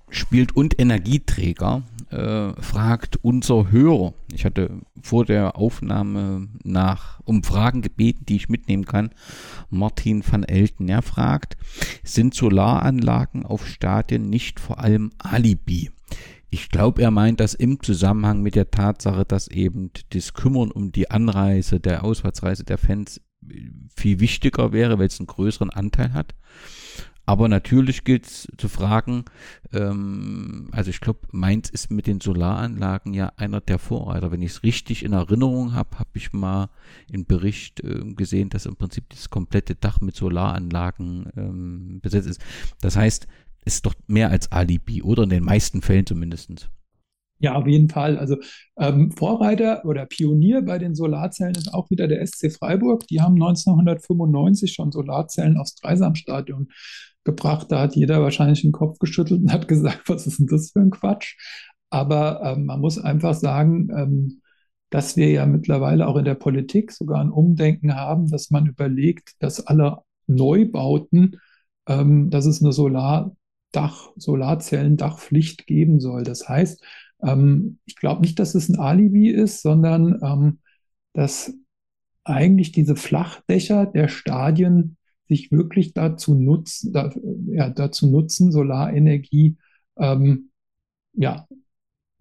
und 0.54 0.78
Energieträger, 0.78 1.82
äh, 2.12 2.52
fragt 2.60 3.16
unser 3.22 3.70
Hörer. 3.70 4.12
Ich 4.32 4.44
hatte 4.44 4.70
vor 5.00 5.24
der 5.24 5.56
Aufnahme 5.56 6.48
nach 6.62 7.20
um 7.24 7.42
Fragen 7.42 7.80
gebeten, 7.80 8.26
die 8.26 8.36
ich 8.36 8.48
mitnehmen 8.48 8.84
kann. 8.84 9.10
Martin 9.70 10.22
van 10.28 10.44
Elten, 10.44 10.88
er 10.88 11.02
fragt, 11.02 11.56
sind 12.04 12.34
Solaranlagen 12.34 13.46
auf 13.46 13.66
Stadien 13.66 14.28
nicht 14.28 14.60
vor 14.60 14.80
allem 14.80 15.10
Alibi? 15.18 15.90
Ich 16.50 16.68
glaube, 16.68 17.00
er 17.00 17.10
meint 17.10 17.40
das 17.40 17.54
im 17.54 17.82
Zusammenhang 17.82 18.42
mit 18.42 18.56
der 18.56 18.70
Tatsache, 18.70 19.24
dass 19.24 19.48
eben 19.48 19.90
das 20.10 20.34
Kümmern 20.34 20.70
um 20.70 20.92
die 20.92 21.10
Anreise, 21.10 21.80
der 21.80 22.04
Auswärtsreise 22.04 22.64
der 22.64 22.76
Fans 22.76 23.22
viel 23.96 24.20
wichtiger 24.20 24.72
wäre, 24.72 24.98
weil 24.98 25.06
es 25.06 25.18
einen 25.18 25.28
größeren 25.28 25.70
Anteil 25.70 26.12
hat. 26.12 26.34
Aber 27.24 27.48
natürlich 27.48 28.02
gilt 28.04 28.26
es 28.26 28.48
zu 28.56 28.68
fragen, 28.68 29.24
ähm, 29.72 30.68
also 30.72 30.90
ich 30.90 31.00
glaube, 31.00 31.20
Mainz 31.30 31.70
ist 31.70 31.90
mit 31.90 32.06
den 32.06 32.20
Solaranlagen 32.20 33.14
ja 33.14 33.32
einer 33.36 33.60
der 33.60 33.78
Vorreiter. 33.78 34.32
Wenn 34.32 34.42
ich 34.42 34.52
es 34.52 34.62
richtig 34.64 35.04
in 35.04 35.12
Erinnerung 35.12 35.72
habe, 35.72 35.98
habe 35.98 36.10
ich 36.14 36.32
mal 36.32 36.68
im 37.10 37.24
Bericht 37.24 37.80
äh, 37.80 38.00
gesehen, 38.14 38.50
dass 38.50 38.66
im 38.66 38.76
Prinzip 38.76 39.08
das 39.10 39.30
komplette 39.30 39.76
Dach 39.76 40.00
mit 40.00 40.16
Solaranlagen 40.16 41.30
ähm, 41.36 42.00
besetzt 42.02 42.28
ist. 42.28 42.40
Das 42.80 42.96
heißt, 42.96 43.28
es 43.64 43.74
ist 43.74 43.86
doch 43.86 43.94
mehr 44.08 44.30
als 44.30 44.50
Alibi, 44.50 45.02
oder 45.02 45.22
in 45.22 45.30
den 45.30 45.44
meisten 45.44 45.82
Fällen 45.82 46.06
zumindest. 46.06 46.70
Ja, 47.38 47.54
auf 47.54 47.66
jeden 47.66 47.88
Fall. 47.88 48.18
Also 48.18 48.36
ähm, 48.78 49.10
Vorreiter 49.10 49.84
oder 49.84 50.06
Pionier 50.06 50.62
bei 50.62 50.78
den 50.78 50.94
Solarzellen 50.94 51.56
ist 51.56 51.74
auch 51.74 51.90
wieder 51.90 52.06
der 52.06 52.24
SC 52.24 52.52
Freiburg. 52.52 53.06
Die 53.08 53.20
haben 53.20 53.34
1995 53.34 54.72
schon 54.72 54.92
Solarzellen 54.92 55.56
aufs 55.56 55.74
Dreisamstadion 55.74 56.68
gebracht. 57.24 57.70
Da 57.70 57.80
hat 57.80 57.96
jeder 57.96 58.22
wahrscheinlich 58.22 58.62
den 58.62 58.72
Kopf 58.72 58.98
geschüttelt 58.98 59.42
und 59.42 59.52
hat 59.52 59.68
gesagt, 59.68 60.08
was 60.08 60.26
ist 60.26 60.38
denn 60.38 60.46
das 60.46 60.70
für 60.72 60.80
ein 60.80 60.90
Quatsch? 60.90 61.36
Aber 61.90 62.40
ähm, 62.42 62.66
man 62.66 62.80
muss 62.80 62.98
einfach 62.98 63.34
sagen, 63.34 63.88
ähm, 63.94 64.42
dass 64.90 65.16
wir 65.16 65.30
ja 65.30 65.46
mittlerweile 65.46 66.06
auch 66.06 66.16
in 66.16 66.24
der 66.24 66.34
Politik 66.34 66.92
sogar 66.92 67.20
ein 67.20 67.30
Umdenken 67.30 67.94
haben, 67.96 68.30
dass 68.30 68.50
man 68.50 68.66
überlegt, 68.66 69.34
dass 69.40 69.66
alle 69.66 69.98
Neubauten, 70.26 71.40
ähm, 71.86 72.30
dass 72.30 72.46
es 72.46 72.62
eine 72.62 72.72
Solardach, 72.72 74.12
Solarzellendachpflicht 74.16 75.66
geben 75.66 75.98
soll. 76.00 76.24
Das 76.24 76.48
heißt, 76.48 76.84
ähm, 77.22 77.78
ich 77.86 77.96
glaube 77.96 78.22
nicht, 78.22 78.38
dass 78.38 78.54
es 78.54 78.68
ein 78.68 78.78
Alibi 78.78 79.28
ist, 79.28 79.62
sondern 79.62 80.18
ähm, 80.22 80.58
dass 81.14 81.54
eigentlich 82.24 82.72
diese 82.72 82.96
Flachdächer 82.96 83.86
der 83.86 84.08
Stadien 84.08 84.96
sich 85.28 85.50
wirklich 85.52 85.94
dazu 85.94 86.34
nutzen, 86.34 86.92
da, 86.92 87.10
ja, 87.46 87.70
dazu 87.70 88.08
nutzen, 88.08 88.52
Solarenergie 88.52 89.56
ähm, 89.96 90.50
ja, 91.14 91.46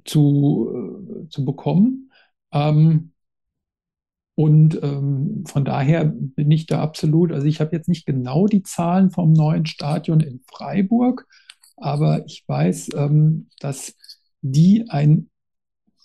zu, 0.05 1.25
äh, 1.25 1.29
zu 1.29 1.45
bekommen. 1.45 2.11
Ähm, 2.51 3.11
und 4.35 4.81
ähm, 4.81 5.43
von 5.45 5.65
daher 5.65 6.05
bin 6.05 6.49
ich 6.51 6.65
da 6.65 6.81
absolut, 6.81 7.31
also 7.31 7.45
ich 7.45 7.59
habe 7.59 7.75
jetzt 7.75 7.89
nicht 7.89 8.05
genau 8.05 8.47
die 8.47 8.63
Zahlen 8.63 9.11
vom 9.11 9.33
neuen 9.33 9.65
Stadion 9.65 10.19
in 10.19 10.41
Freiburg, 10.47 11.27
aber 11.77 12.25
ich 12.25 12.43
weiß, 12.47 12.89
ähm, 12.95 13.49
dass 13.59 13.95
die 14.41 14.89
einen 14.89 15.29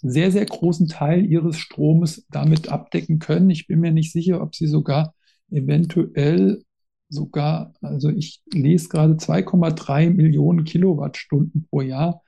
sehr, 0.03 0.31
sehr 0.31 0.47
großen 0.47 0.89
Teil 0.89 1.25
ihres 1.25 1.59
Stromes 1.59 2.27
damit 2.31 2.69
abdecken 2.69 3.19
können. 3.19 3.51
Ich 3.51 3.67
bin 3.67 3.81
mir 3.81 3.93
nicht 3.93 4.13
sicher, 4.13 4.43
ob 4.43 4.55
sie 4.55 4.67
sogar 4.67 5.15
eventuell 5.51 6.63
sogar, 7.09 7.73
also 7.81 8.11
ich 8.11 8.43
lese 8.53 8.89
gerade 8.89 9.15
2,3 9.15 10.11
Millionen 10.11 10.65
Kilowattstunden 10.65 11.67
pro 11.71 11.81
Jahr 11.83 12.23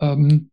ähm, 0.00 0.50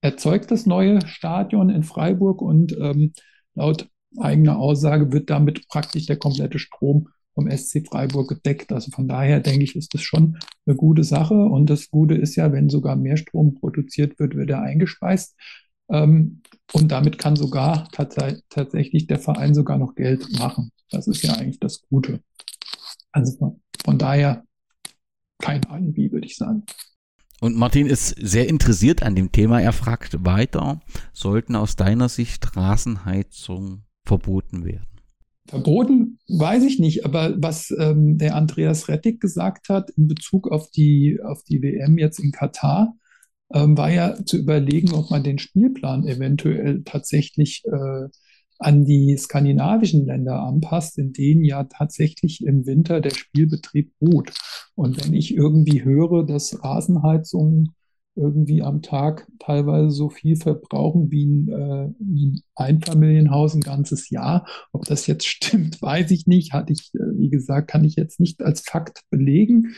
erzeugt 0.00 0.50
das 0.50 0.66
neue 0.66 1.06
Stadion 1.06 1.70
in 1.70 1.82
Freiburg 1.82 2.40
und 2.40 2.76
ähm, 2.80 3.12
laut 3.54 3.88
eigener 4.16 4.58
Aussage 4.58 5.12
wird 5.12 5.30
damit 5.30 5.68
praktisch 5.68 6.06
der 6.06 6.16
komplette 6.16 6.58
Strom 6.58 7.08
vom 7.34 7.50
SC 7.50 7.86
Freiburg 7.86 8.28
gedeckt. 8.28 8.72
Also 8.72 8.90
von 8.90 9.06
daher 9.06 9.40
denke 9.40 9.64
ich, 9.64 9.76
ist 9.76 9.94
das 9.94 10.02
schon 10.02 10.38
eine 10.66 10.76
gute 10.76 11.04
Sache. 11.04 11.34
Und 11.34 11.70
das 11.70 11.90
Gute 11.90 12.14
ist 12.14 12.36
ja, 12.36 12.52
wenn 12.52 12.68
sogar 12.68 12.96
mehr 12.96 13.16
Strom 13.16 13.54
produziert 13.54 14.18
wird, 14.18 14.34
wird 14.34 14.50
er 14.50 14.62
eingespeist. 14.62 15.36
Ähm, 15.90 16.42
und 16.72 16.90
damit 16.90 17.18
kann 17.18 17.36
sogar 17.36 17.88
tats 17.90 18.16
tatsächlich 18.48 19.06
der 19.06 19.18
Verein 19.18 19.54
sogar 19.54 19.78
noch 19.78 19.94
Geld 19.94 20.26
machen. 20.38 20.70
Das 20.90 21.06
ist 21.06 21.22
ja 21.22 21.34
eigentlich 21.34 21.60
das 21.60 21.82
Gute. 21.82 22.20
Also 23.12 23.58
von, 23.84 23.98
daher 23.98 24.44
kein 25.38 25.64
Alibi, 25.66 26.12
würde 26.12 26.26
ich 26.26 26.36
sagen. 26.36 26.64
Und 27.40 27.56
Martin 27.56 27.86
ist 27.86 28.08
sehr 28.20 28.48
interessiert 28.48 29.02
an 29.02 29.14
dem 29.14 29.30
Thema. 29.30 29.60
Er 29.60 29.72
fragt 29.72 30.24
weiter, 30.24 30.80
sollten 31.12 31.54
aus 31.54 31.76
deiner 31.76 32.08
Sicht 32.08 32.56
Rasenheizung 32.56 33.84
verboten 34.04 34.64
werden? 34.64 34.86
Verboten 35.46 36.18
weiß 36.28 36.64
ich 36.64 36.78
nicht, 36.78 37.06
aber 37.06 37.34
was 37.40 37.70
ähm, 37.78 38.18
der 38.18 38.34
Andreas 38.34 38.88
Rettig 38.88 39.20
gesagt 39.20 39.68
hat 39.68 39.88
in 39.90 40.08
Bezug 40.08 40.50
auf 40.50 40.70
die, 40.70 41.20
auf 41.24 41.42
die 41.44 41.62
WM 41.62 41.96
jetzt 41.96 42.18
in 42.18 42.32
Katar, 42.32 42.94
ähm, 43.54 43.78
war 43.78 43.90
ja 43.90 44.22
zu 44.24 44.36
überlegen, 44.36 44.92
ob 44.92 45.10
man 45.10 45.22
den 45.22 45.38
Spielplan 45.38 46.06
eventuell 46.06 46.82
tatsächlich 46.84 47.62
äh, 47.64 48.08
an 48.58 48.84
die 48.84 49.16
skandinavischen 49.16 50.06
Länder 50.06 50.40
anpasst, 50.40 50.98
in 50.98 51.12
denen 51.12 51.44
ja 51.44 51.64
tatsächlich 51.64 52.44
im 52.44 52.66
Winter 52.66 53.00
der 53.00 53.10
Spielbetrieb 53.10 53.92
ruht. 54.00 54.32
Und 54.74 55.04
wenn 55.04 55.14
ich 55.14 55.34
irgendwie 55.34 55.84
höre, 55.84 56.24
dass 56.24 56.62
Rasenheizungen 56.62 57.74
irgendwie 58.18 58.62
am 58.62 58.82
Tag 58.82 59.28
teilweise 59.38 59.90
so 59.90 60.10
viel 60.10 60.36
verbrauchen 60.36 61.10
wie 61.10 61.24
ein, 61.24 61.48
äh, 61.48 61.88
wie 62.00 62.26
ein 62.26 62.40
Einfamilienhaus 62.56 63.54
ein 63.54 63.60
ganzes 63.60 64.10
Jahr. 64.10 64.46
Ob 64.72 64.84
das 64.84 65.06
jetzt 65.06 65.26
stimmt, 65.26 65.80
weiß 65.82 66.10
ich 66.10 66.26
nicht. 66.26 66.52
Hatte 66.52 66.72
ich, 66.72 66.90
äh, 66.94 67.16
wie 67.16 67.30
gesagt, 67.30 67.70
kann 67.70 67.84
ich 67.84 67.94
jetzt 67.94 68.18
nicht 68.18 68.42
als 68.42 68.60
Fakt 68.62 69.02
belegen. 69.10 69.74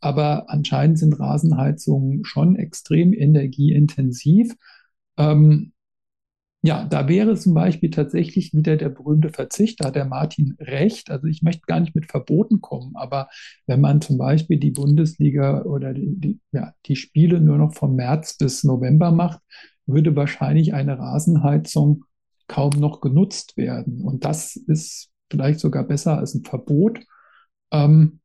Aber 0.00 0.50
anscheinend 0.50 0.98
sind 0.98 1.18
Rasenheizungen 1.18 2.24
schon 2.24 2.56
extrem 2.56 3.14
energieintensiv. 3.14 4.54
Ähm, 5.16 5.72
ja, 6.64 6.82
da 6.86 7.08
wäre 7.08 7.36
zum 7.36 7.52
Beispiel 7.52 7.90
tatsächlich 7.90 8.54
wieder 8.54 8.78
der 8.78 8.88
berühmte 8.88 9.28
Verzicht, 9.28 9.80
da 9.80 9.88
hat 9.88 9.96
der 9.96 10.06
Martin 10.06 10.56
recht. 10.58 11.10
Also 11.10 11.26
ich 11.26 11.42
möchte 11.42 11.66
gar 11.66 11.78
nicht 11.78 11.94
mit 11.94 12.10
Verboten 12.10 12.62
kommen, 12.62 12.96
aber 12.96 13.28
wenn 13.66 13.82
man 13.82 14.00
zum 14.00 14.16
Beispiel 14.16 14.58
die 14.58 14.70
Bundesliga 14.70 15.60
oder 15.64 15.92
die, 15.92 16.18
die, 16.18 16.40
ja, 16.52 16.72
die 16.86 16.96
Spiele 16.96 17.38
nur 17.38 17.58
noch 17.58 17.74
vom 17.74 17.96
März 17.96 18.38
bis 18.38 18.64
November 18.64 19.10
macht, 19.10 19.40
würde 19.84 20.16
wahrscheinlich 20.16 20.72
eine 20.72 20.98
Rasenheizung 20.98 22.06
kaum 22.48 22.70
noch 22.78 23.02
genutzt 23.02 23.58
werden. 23.58 24.00
Und 24.00 24.24
das 24.24 24.56
ist 24.56 25.10
vielleicht 25.30 25.60
sogar 25.60 25.84
besser 25.84 26.16
als 26.16 26.34
ein 26.34 26.44
Verbot. 26.44 26.98
Ähm, 27.72 28.20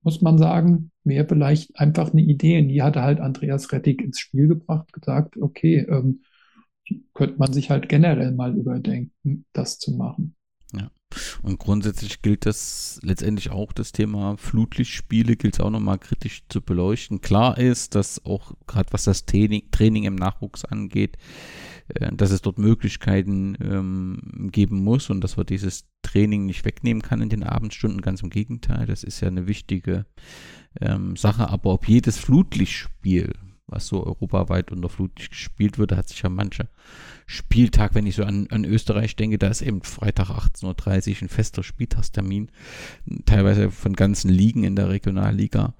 muss 0.00 0.22
man 0.22 0.38
sagen, 0.38 0.90
wäre 1.04 1.28
vielleicht 1.28 1.78
einfach 1.78 2.12
eine 2.12 2.22
Idee. 2.22 2.62
Und 2.62 2.68
die 2.68 2.82
hatte 2.82 3.02
halt 3.02 3.20
Andreas 3.20 3.72
Rettig 3.72 4.00
ins 4.00 4.20
Spiel 4.20 4.48
gebracht, 4.48 4.90
gesagt, 4.94 5.36
okay, 5.36 5.86
ähm, 5.86 6.22
könnte 7.14 7.36
man 7.38 7.52
sich 7.52 7.70
halt 7.70 7.88
generell 7.88 8.32
mal 8.32 8.56
überdenken, 8.56 9.44
das 9.52 9.78
zu 9.78 9.92
machen. 9.92 10.34
Ja. 10.72 10.90
Und 11.42 11.58
grundsätzlich 11.58 12.22
gilt 12.22 12.46
das 12.46 12.98
letztendlich 13.02 13.50
auch 13.50 13.72
das 13.72 13.92
Thema 13.92 14.36
Flutlichtspiele, 14.36 15.36
gilt 15.36 15.54
es 15.54 15.60
auch 15.60 15.70
nochmal 15.70 15.98
kritisch 15.98 16.42
zu 16.48 16.60
beleuchten. 16.60 17.20
Klar 17.20 17.58
ist, 17.58 17.94
dass 17.94 18.24
auch 18.24 18.54
gerade 18.66 18.92
was 18.92 19.04
das 19.04 19.24
Training, 19.24 19.70
Training 19.70 20.04
im 20.04 20.16
Nachwuchs 20.16 20.64
angeht, 20.64 21.16
äh, 21.88 22.10
dass 22.14 22.30
es 22.30 22.42
dort 22.42 22.58
Möglichkeiten 22.58 23.56
ähm, 23.60 24.50
geben 24.50 24.82
muss 24.82 25.10
und 25.10 25.20
dass 25.20 25.36
man 25.36 25.46
dieses 25.46 25.86
Training 26.02 26.46
nicht 26.46 26.64
wegnehmen 26.64 27.02
kann 27.02 27.22
in 27.22 27.28
den 27.28 27.44
Abendstunden. 27.44 28.00
Ganz 28.00 28.22
im 28.22 28.30
Gegenteil, 28.30 28.86
das 28.86 29.04
ist 29.04 29.20
ja 29.20 29.28
eine 29.28 29.46
wichtige 29.46 30.06
ähm, 30.80 31.16
Sache. 31.16 31.48
Aber 31.48 31.72
ob 31.72 31.88
jedes 31.88 32.18
Flutlichtspiel 32.18 33.32
was 33.66 33.86
so 33.86 34.04
europaweit 34.04 34.70
unter 34.72 34.88
Flutlicht 34.88 35.30
gespielt 35.30 35.78
wird. 35.78 35.92
Da 35.92 35.96
hat 35.96 36.08
sich 36.08 36.22
ja 36.22 36.28
mancher 36.28 36.68
Spieltag, 37.26 37.94
wenn 37.94 38.06
ich 38.06 38.16
so 38.16 38.24
an, 38.24 38.46
an 38.50 38.64
Österreich 38.64 39.16
denke, 39.16 39.38
da 39.38 39.48
ist 39.48 39.62
eben 39.62 39.82
Freitag 39.82 40.28
18.30 40.28 41.10
Uhr 41.10 41.22
ein 41.22 41.28
fester 41.28 41.62
Spieltagstermin, 41.62 42.50
teilweise 43.24 43.70
von 43.70 43.94
ganzen 43.94 44.30
Ligen 44.30 44.64
in 44.64 44.76
der 44.76 44.90
Regionalliga. 44.90 45.74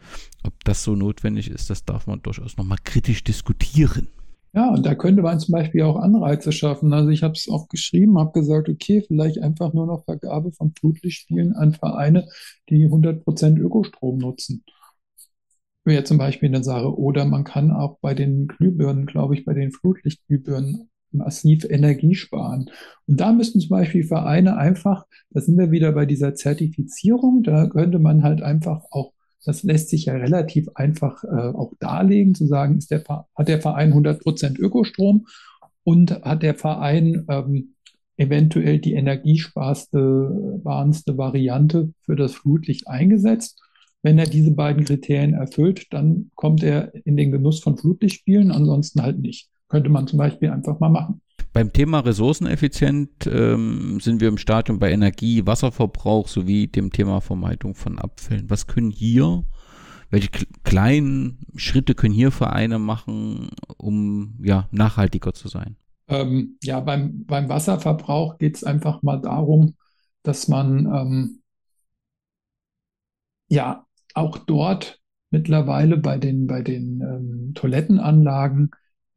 Ob 0.44 0.64
das 0.64 0.82
so 0.82 0.94
notwendig 0.94 1.50
ist, 1.50 1.70
das 1.70 1.84
darf 1.84 2.06
man 2.06 2.22
durchaus 2.22 2.56
nochmal 2.56 2.78
kritisch 2.82 3.24
diskutieren. 3.24 4.08
Ja, 4.54 4.70
und 4.70 4.86
da 4.86 4.94
könnte 4.94 5.22
man 5.22 5.40
zum 5.40 5.52
Beispiel 5.52 5.82
auch 5.82 5.96
Anreize 5.96 6.52
schaffen. 6.52 6.92
Also 6.92 7.10
ich 7.10 7.24
habe 7.24 7.34
es 7.34 7.48
auch 7.48 7.68
geschrieben, 7.68 8.18
habe 8.18 8.38
gesagt, 8.38 8.68
okay, 8.68 9.02
vielleicht 9.04 9.42
einfach 9.42 9.72
nur 9.72 9.86
noch 9.86 10.04
Vergabe 10.04 10.52
von 10.52 10.72
Flutlichtspielen 10.78 11.56
an 11.56 11.74
Vereine, 11.74 12.28
die 12.70 12.86
100% 12.86 13.58
Ökostrom 13.58 14.18
nutzen 14.18 14.64
wäre 15.84 16.04
zum 16.04 16.18
Beispiel 16.18 16.48
eine 16.48 16.64
Sache. 16.64 16.96
Oder 16.96 17.24
man 17.24 17.44
kann 17.44 17.70
auch 17.70 17.98
bei 18.00 18.14
den 18.14 18.46
Glühbirnen, 18.46 19.06
glaube 19.06 19.34
ich, 19.34 19.44
bei 19.44 19.54
den 19.54 19.72
Flutlichtglühbirnen 19.72 20.88
massiv 21.14 21.64
Energie 21.64 22.14
sparen. 22.14 22.70
Und 23.06 23.20
da 23.20 23.32
müssten 23.32 23.60
zum 23.60 23.70
Beispiel 23.70 24.04
Vereine 24.04 24.56
einfach, 24.56 25.06
da 25.30 25.40
sind 25.40 25.58
wir 25.58 25.70
wieder 25.70 25.92
bei 25.92 26.06
dieser 26.06 26.34
Zertifizierung, 26.34 27.42
da 27.42 27.68
könnte 27.68 27.98
man 27.98 28.22
halt 28.22 28.42
einfach 28.42 28.82
auch, 28.90 29.12
das 29.44 29.62
lässt 29.62 29.90
sich 29.90 30.06
ja 30.06 30.14
relativ 30.14 30.68
einfach 30.74 31.22
äh, 31.24 31.28
auch 31.54 31.72
darlegen, 31.78 32.34
zu 32.34 32.46
sagen, 32.46 32.78
ist 32.78 32.90
der, 32.90 33.04
hat 33.06 33.48
der 33.48 33.60
Verein 33.60 33.92
100% 33.92 34.58
Ökostrom 34.58 35.26
und 35.84 36.10
hat 36.22 36.42
der 36.42 36.54
Verein 36.54 37.24
ähm, 37.28 37.74
eventuell 38.16 38.78
die 38.78 38.94
energiesparste, 38.94 39.98
Variante 40.64 41.92
für 42.02 42.16
das 42.16 42.34
Flutlicht 42.34 42.88
eingesetzt. 42.88 43.60
Wenn 44.04 44.18
er 44.18 44.26
diese 44.26 44.50
beiden 44.50 44.84
Kriterien 44.84 45.32
erfüllt, 45.32 45.86
dann 45.90 46.30
kommt 46.34 46.62
er 46.62 46.94
in 47.06 47.16
den 47.16 47.32
Genuss 47.32 47.60
von 47.60 47.78
Flutlichtspielen, 47.78 48.50
ansonsten 48.50 49.00
halt 49.00 49.18
nicht. 49.18 49.48
Könnte 49.68 49.88
man 49.88 50.06
zum 50.06 50.18
Beispiel 50.18 50.50
einfach 50.50 50.78
mal 50.78 50.90
machen. 50.90 51.22
Beim 51.54 51.72
Thema 51.72 52.00
ressourceneffizient 52.00 53.26
ähm, 53.26 54.00
sind 54.00 54.20
wir 54.20 54.28
im 54.28 54.36
Stadium 54.36 54.78
bei 54.78 54.92
Energie, 54.92 55.46
Wasserverbrauch 55.46 56.28
sowie 56.28 56.66
dem 56.66 56.90
Thema 56.92 57.22
Vermeidung 57.22 57.74
von 57.74 57.98
Abfällen. 57.98 58.50
Was 58.50 58.66
können 58.66 58.90
hier, 58.90 59.44
welche 60.10 60.28
kleinen 60.64 61.38
Schritte 61.56 61.94
können 61.94 62.12
hier 62.12 62.30
Vereine 62.30 62.78
machen, 62.78 63.48
um 63.78 64.38
ja, 64.42 64.68
nachhaltiger 64.70 65.32
zu 65.32 65.48
sein? 65.48 65.76
Ähm, 66.08 66.58
ja, 66.62 66.80
beim, 66.80 67.24
beim 67.24 67.48
Wasserverbrauch 67.48 68.36
geht 68.36 68.56
es 68.56 68.64
einfach 68.64 69.02
mal 69.02 69.22
darum, 69.22 69.76
dass 70.22 70.46
man 70.46 70.84
ähm, 70.94 71.42
ja 73.48 73.83
auch 74.14 74.38
dort 74.38 75.00
mittlerweile 75.30 75.96
bei 75.96 76.18
den, 76.18 76.46
bei 76.46 76.62
den 76.62 77.00
ähm, 77.00 77.52
Toilettenanlagen 77.54 78.70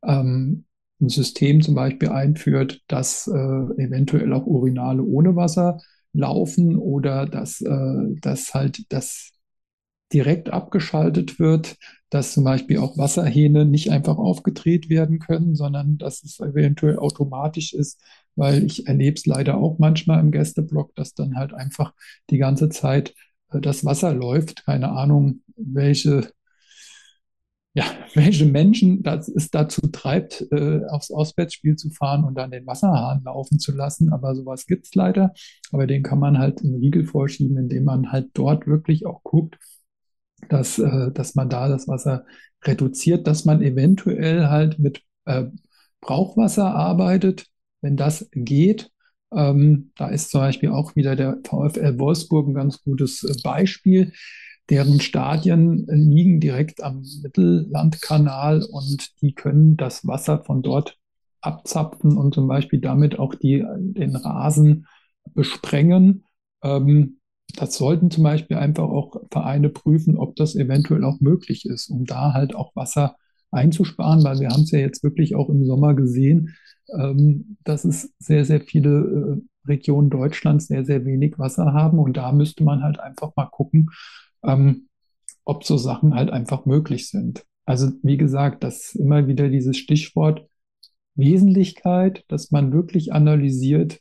ähm, 0.04 0.66
ein 1.00 1.10
System 1.10 1.62
zum 1.62 1.76
Beispiel 1.76 2.10
einführt, 2.10 2.82
dass 2.88 3.28
äh, 3.28 3.32
eventuell 3.34 4.34
auch 4.34 4.46
Urinale 4.46 5.04
ohne 5.04 5.36
Wasser 5.36 5.80
laufen 6.14 6.76
oder 6.76 7.28
dass, 7.28 7.62
äh, 7.62 8.16
dass 8.22 8.54
halt 8.54 8.92
das 8.92 9.32
direkt 10.14 10.50
abgeschaltet 10.50 11.40
wird, 11.40 11.78
dass 12.10 12.34
zum 12.34 12.46
Beispiel 12.46 12.78
auch 12.78 12.98
Wasserhähne 12.98 13.66
nicht 13.66 13.92
einfach 13.92 14.18
aufgedreht 14.18 14.90
werden 14.90 15.20
können, 15.20 15.56
sondern 15.56 15.98
dass 15.98 16.24
es 16.24 16.40
eventuell 16.40 16.98
automatisch 16.98 17.74
ist, 17.74 18.02
weil 18.36 18.64
ich 18.64 18.88
erlebe 18.88 19.16
es 19.18 19.26
leider 19.26 19.58
auch 19.58 19.80
manchmal 19.80 20.22
im 20.22 20.32
Gästeblock, 20.32 20.96
dass 20.96 21.14
dann 21.14 21.36
halt 21.36 21.54
einfach 21.54 21.94
die 22.30 22.38
ganze 22.38 22.70
Zeit 22.70 23.14
das 23.52 23.86
Wasser 23.86 24.14
läuft. 24.14 24.66
Keine 24.66 24.92
Ahnung, 24.92 25.42
welche, 25.56 26.32
ja, 27.74 27.86
welche 28.14 28.46
Menschen 28.46 29.04
das 29.04 29.28
es 29.28 29.50
dazu 29.50 29.82
treibt, 29.88 30.46
äh, 30.52 30.82
aufs 30.90 31.12
Auswärtsspiel 31.12 31.76
zu 31.76 31.90
fahren 31.90 32.24
und 32.24 32.36
dann 32.36 32.52
den 32.52 32.66
Wasserhahn 32.66 33.24
laufen 33.24 33.60
zu 33.60 33.72
lassen. 33.74 34.12
Aber 34.14 34.36
sowas 34.36 34.66
gibt 34.66 34.86
es 34.86 34.96
leider. 34.96 35.34
Aber 35.72 35.88
den 35.88 36.04
kann 36.04 36.20
man 36.20 36.38
halt 36.38 36.62
einen 36.62 36.76
Riegel 36.76 37.06
vorschieben, 37.06 37.58
indem 37.58 37.86
man 37.86 38.12
halt 38.12 38.30
dort 38.34 38.68
wirklich 38.68 39.06
auch 39.06 39.24
guckt, 39.24 39.58
dass, 40.50 40.80
äh, 40.80 41.12
dass 41.12 41.36
man 41.36 41.50
da 41.50 41.68
das 41.68 41.88
Wasser 41.88 42.26
reduziert, 42.64 43.28
dass 43.28 43.46
man 43.46 43.62
eventuell 43.62 44.48
halt 44.48 44.80
mit 44.80 45.02
äh, 45.26 45.46
Brauchwasser 46.02 46.74
arbeitet, 46.74 47.48
wenn 47.82 47.98
das 47.98 48.30
geht. 48.34 48.92
Ähm, 49.34 49.92
da 49.98 50.08
ist 50.08 50.32
zum 50.32 50.42
Beispiel 50.42 50.70
auch 50.70 50.96
wieder 50.96 51.16
der 51.16 51.38
VfL 51.44 52.00
Wolfsburg 52.00 52.48
ein 52.48 52.54
ganz 52.54 52.82
gutes 52.82 53.24
äh, 53.24 53.34
Beispiel 53.44 54.14
deren 54.70 55.00
Stadien 55.00 55.86
liegen 55.88 56.40
direkt 56.40 56.84
am 56.84 57.04
Mittellandkanal 57.24 58.64
und 58.64 59.22
die 59.22 59.34
können 59.34 59.78
das 59.78 60.06
Wasser 60.06 60.44
von 60.44 60.62
dort 60.62 60.98
abzapfen 61.42 62.18
und 62.18 62.34
zum 62.34 62.48
Beispiel 62.48 62.82
damit 62.82 63.20
auch 63.20 63.36
die, 63.36 63.64
den 63.78 64.16
Rasen 64.16 64.88
besprengen. 65.34 66.26
Ähm, 66.64 67.20
das 67.56 67.76
sollten 67.76 68.12
zum 68.12 68.24
Beispiel 68.24 68.58
einfach 68.58 68.84
auch 68.84 69.16
Vereine 69.32 69.70
prüfen, 69.70 70.18
ob 70.18 70.36
das 70.36 70.56
eventuell 70.56 71.06
auch 71.06 71.22
möglich 71.22 71.66
ist, 71.66 71.90
um 71.90 72.06
da 72.06 72.34
halt 72.34 72.54
auch 72.54 72.76
Wasser 72.76 73.16
einzusparen, 73.52 74.24
weil 74.26 74.40
wir 74.40 74.50
haben 74.50 74.64
es 74.64 74.72
ja 74.72 74.80
jetzt 74.80 75.04
wirklich 75.04 75.36
auch 75.36 75.48
im 75.48 75.66
Sommer 75.66 75.94
gesehen, 75.94 76.56
ähm, 76.94 77.58
dass 77.64 77.86
es 77.86 78.14
sehr, 78.20 78.46
sehr 78.46 78.62
viele 78.62 79.40
äh, 79.40 79.68
Regionen 79.68 80.10
Deutschlands 80.10 80.68
sehr, 80.68 80.86
sehr 80.86 81.06
wenig 81.06 81.38
Wasser 81.38 81.74
haben 81.74 82.00
und 82.00 82.18
da 82.18 82.32
müsste 82.32 82.64
man 82.64 82.84
halt 82.84 83.00
einfach 83.00 83.36
mal 83.36 83.48
gucken, 83.48 83.90
ähm, 84.44 84.88
ob 85.44 85.64
so 85.64 85.78
Sachen 85.78 86.16
halt 86.16 86.30
einfach 86.30 86.66
möglich 86.66 87.10
sind. 87.10 87.46
Also 87.66 87.92
wie 88.02 88.18
gesagt, 88.18 88.64
das 88.64 88.94
ist 88.94 88.96
immer 88.96 89.28
wieder 89.28 89.50
dieses 89.50 89.78
Stichwort 89.78 90.48
Wesentlichkeit, 91.16 92.24
dass 92.28 92.52
man 92.52 92.72
wirklich 92.72 93.12
analysiert, 93.12 94.00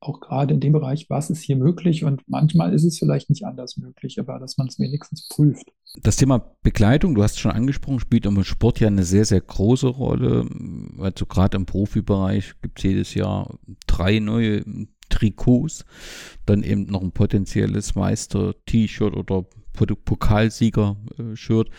auch 0.00 0.20
gerade 0.20 0.54
in 0.54 0.60
dem 0.60 0.72
Bereich, 0.72 1.08
was 1.08 1.30
ist 1.30 1.42
hier 1.42 1.56
möglich 1.56 2.04
und 2.04 2.22
manchmal 2.26 2.74
ist 2.74 2.84
es 2.84 2.98
vielleicht 2.98 3.30
nicht 3.30 3.44
anders 3.44 3.76
möglich, 3.76 4.20
aber 4.20 4.38
dass 4.38 4.58
man 4.58 4.68
es 4.68 4.78
wenigstens 4.78 5.26
prüft. 5.28 5.72
Das 6.02 6.16
Thema 6.16 6.56
Begleitung, 6.62 7.14
du 7.14 7.22
hast 7.22 7.32
es 7.32 7.38
schon 7.38 7.52
angesprochen, 7.52 8.00
spielt 8.00 8.26
im 8.26 8.44
Sport 8.44 8.80
ja 8.80 8.88
eine 8.88 9.04
sehr, 9.04 9.24
sehr 9.24 9.40
große 9.40 9.88
Rolle. 9.88 10.46
Also 10.98 11.26
gerade 11.26 11.56
im 11.56 11.66
Profibereich 11.66 12.54
gibt 12.60 12.78
es 12.78 12.84
jedes 12.84 13.14
Jahr 13.14 13.58
drei 13.86 14.18
neue 14.18 14.64
Trikots, 15.08 15.84
dann 16.44 16.62
eben 16.62 16.84
noch 16.86 17.02
ein 17.02 17.12
potenzielles 17.12 17.94
Meister-T-Shirt 17.94 19.14
oder 19.14 19.46
Pokalsieger-Shirt. 19.72 21.70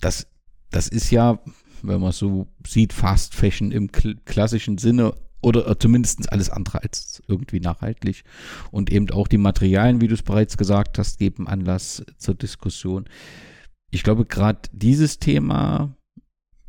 Das, 0.00 0.26
das 0.70 0.88
ist 0.88 1.10
ja, 1.10 1.38
wenn 1.82 2.00
man 2.00 2.12
so 2.12 2.48
sieht, 2.66 2.92
Fast 2.92 3.34
Fashion 3.34 3.70
im 3.70 3.90
klassischen 3.92 4.78
Sinne 4.78 5.14
oder 5.42 5.78
zumindest 5.78 6.32
alles 6.32 6.48
andere 6.48 6.82
als 6.82 7.22
irgendwie 7.26 7.60
nachhaltig. 7.60 8.24
Und 8.70 8.90
eben 8.90 9.10
auch 9.10 9.28
die 9.28 9.38
Materialien, 9.38 10.00
wie 10.00 10.08
du 10.08 10.14
es 10.14 10.22
bereits 10.22 10.56
gesagt 10.56 10.98
hast, 10.98 11.18
geben 11.18 11.48
Anlass 11.48 12.04
zur 12.16 12.34
Diskussion. 12.34 13.04
Ich 13.90 14.04
glaube, 14.04 14.24
gerade 14.24 14.60
dieses 14.72 15.18
Thema, 15.18 15.96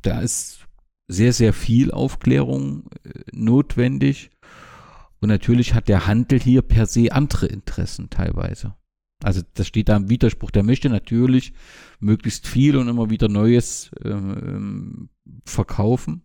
da 0.01 0.19
ist 0.21 0.67
sehr, 1.07 1.33
sehr 1.33 1.53
viel 1.53 1.91
Aufklärung 1.91 2.89
äh, 3.03 3.21
notwendig. 3.31 4.31
Und 5.21 5.29
natürlich 5.29 5.73
hat 5.73 5.87
der 5.87 6.07
Handel 6.07 6.39
hier 6.39 6.63
per 6.63 6.85
se 6.85 7.11
andere 7.11 7.45
Interessen 7.45 8.09
teilweise. 8.09 8.75
Also 9.23 9.41
das 9.53 9.67
steht 9.67 9.87
da 9.87 9.95
im 9.95 10.09
Widerspruch. 10.09 10.51
Der 10.51 10.63
möchte 10.63 10.89
natürlich 10.89 11.53
möglichst 11.99 12.47
viel 12.47 12.75
und 12.75 12.89
immer 12.89 13.09
wieder 13.09 13.29
Neues 13.29 13.91
ähm, 14.03 15.09
verkaufen 15.45 16.23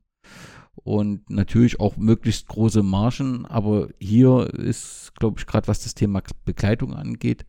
und 0.85 1.29
natürlich 1.31 1.81
auch 1.81 1.97
möglichst 1.97 2.49
große 2.49 2.83
Margen. 2.83 3.47
Aber 3.47 3.89
hier 3.99 4.53
ist, 4.55 5.13
glaube 5.19 5.39
ich, 5.39 5.47
gerade 5.47 5.69
was 5.69 5.83
das 5.83 5.95
Thema 5.95 6.23
Begleitung 6.45 6.95
angeht, 6.95 7.47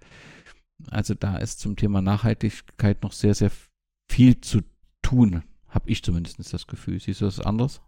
also 0.90 1.14
da 1.14 1.38
ist 1.38 1.60
zum 1.60 1.76
Thema 1.76 2.02
Nachhaltigkeit 2.02 3.04
noch 3.04 3.12
sehr, 3.12 3.34
sehr 3.34 3.52
viel 4.10 4.40
zu 4.42 4.62
tun, 5.02 5.44
habe 5.68 5.90
ich 5.90 6.04
zumindest 6.04 6.54
das 6.54 6.68
Gefühl. 6.68 7.00
Siehst 7.00 7.22
du 7.22 7.26
das 7.26 7.40
anders? 7.40 7.82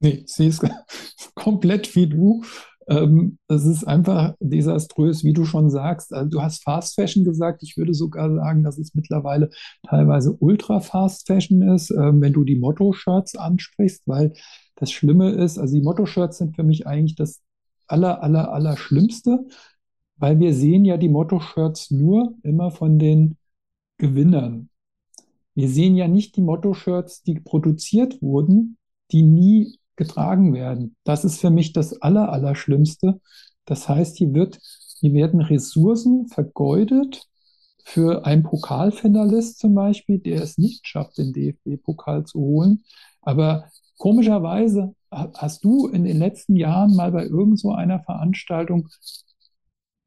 Nee, 0.00 0.24
sehe 0.26 0.48
es 0.48 0.60
komplett 1.34 1.94
wie 1.94 2.08
du. 2.08 2.42
Ähm, 2.88 3.38
es 3.48 3.64
ist 3.64 3.84
einfach 3.84 4.34
desaströs, 4.40 5.22
wie 5.22 5.32
du 5.32 5.44
schon 5.44 5.70
sagst. 5.70 6.12
Also 6.12 6.28
du 6.30 6.42
hast 6.42 6.64
Fast 6.64 6.96
Fashion 6.96 7.24
gesagt. 7.24 7.62
Ich 7.62 7.76
würde 7.76 7.94
sogar 7.94 8.34
sagen, 8.34 8.64
dass 8.64 8.78
es 8.78 8.94
mittlerweile 8.94 9.50
teilweise 9.88 10.32
Ultra 10.32 10.80
Fast 10.80 11.26
Fashion 11.26 11.62
ist, 11.62 11.90
ähm, 11.90 12.20
wenn 12.20 12.32
du 12.32 12.42
die 12.42 12.58
Motto-Shirts 12.58 13.36
ansprichst, 13.36 14.02
weil 14.06 14.32
das 14.74 14.90
Schlimme 14.90 15.30
ist, 15.30 15.58
also 15.58 15.74
die 15.74 15.82
Motto-Shirts 15.82 16.38
sind 16.38 16.56
für 16.56 16.62
mich 16.62 16.86
eigentlich 16.86 17.14
das 17.14 17.40
aller, 17.86 18.22
aller, 18.22 18.52
aller 18.52 18.76
Schlimmste, 18.76 19.46
weil 20.16 20.38
wir 20.38 20.54
sehen 20.54 20.84
ja 20.84 20.96
die 20.96 21.08
Motto-Shirts 21.08 21.90
nur 21.90 22.34
immer 22.42 22.70
von 22.70 22.98
den 22.98 23.36
Gewinnern. 23.98 24.70
Wir 25.54 25.68
sehen 25.68 25.96
ja 25.96 26.08
nicht 26.08 26.36
die 26.36 26.42
Motto-Shirts, 26.42 27.22
die 27.22 27.40
produziert 27.40 28.22
wurden, 28.22 28.78
die 29.10 29.22
nie 29.22 29.78
getragen 29.96 30.54
werden. 30.54 30.96
Das 31.04 31.24
ist 31.24 31.40
für 31.40 31.50
mich 31.50 31.72
das 31.72 32.00
Aller, 32.00 32.32
Allerschlimmste. 32.32 33.20
Das 33.64 33.88
heißt, 33.88 34.16
hier, 34.16 34.32
wird, 34.32 34.58
hier 35.00 35.12
werden 35.12 35.40
Ressourcen 35.40 36.28
vergeudet 36.28 37.28
für 37.84 38.24
einen 38.24 38.42
Pokalfinalist 38.42 39.58
zum 39.58 39.74
Beispiel, 39.74 40.18
der 40.18 40.42
es 40.42 40.56
nicht 40.56 40.86
schafft, 40.86 41.18
den 41.18 41.32
DFB-Pokal 41.32 42.24
zu 42.24 42.40
holen. 42.40 42.84
Aber 43.20 43.64
komischerweise 44.02 44.96
hast 45.12 45.62
du 45.62 45.86
in 45.86 46.02
den 46.02 46.18
letzten 46.18 46.56
Jahren 46.56 46.96
mal 46.96 47.12
bei 47.12 47.24
irgend 47.24 47.60
so 47.60 47.70
einer 47.70 48.00
Veranstaltung 48.00 48.88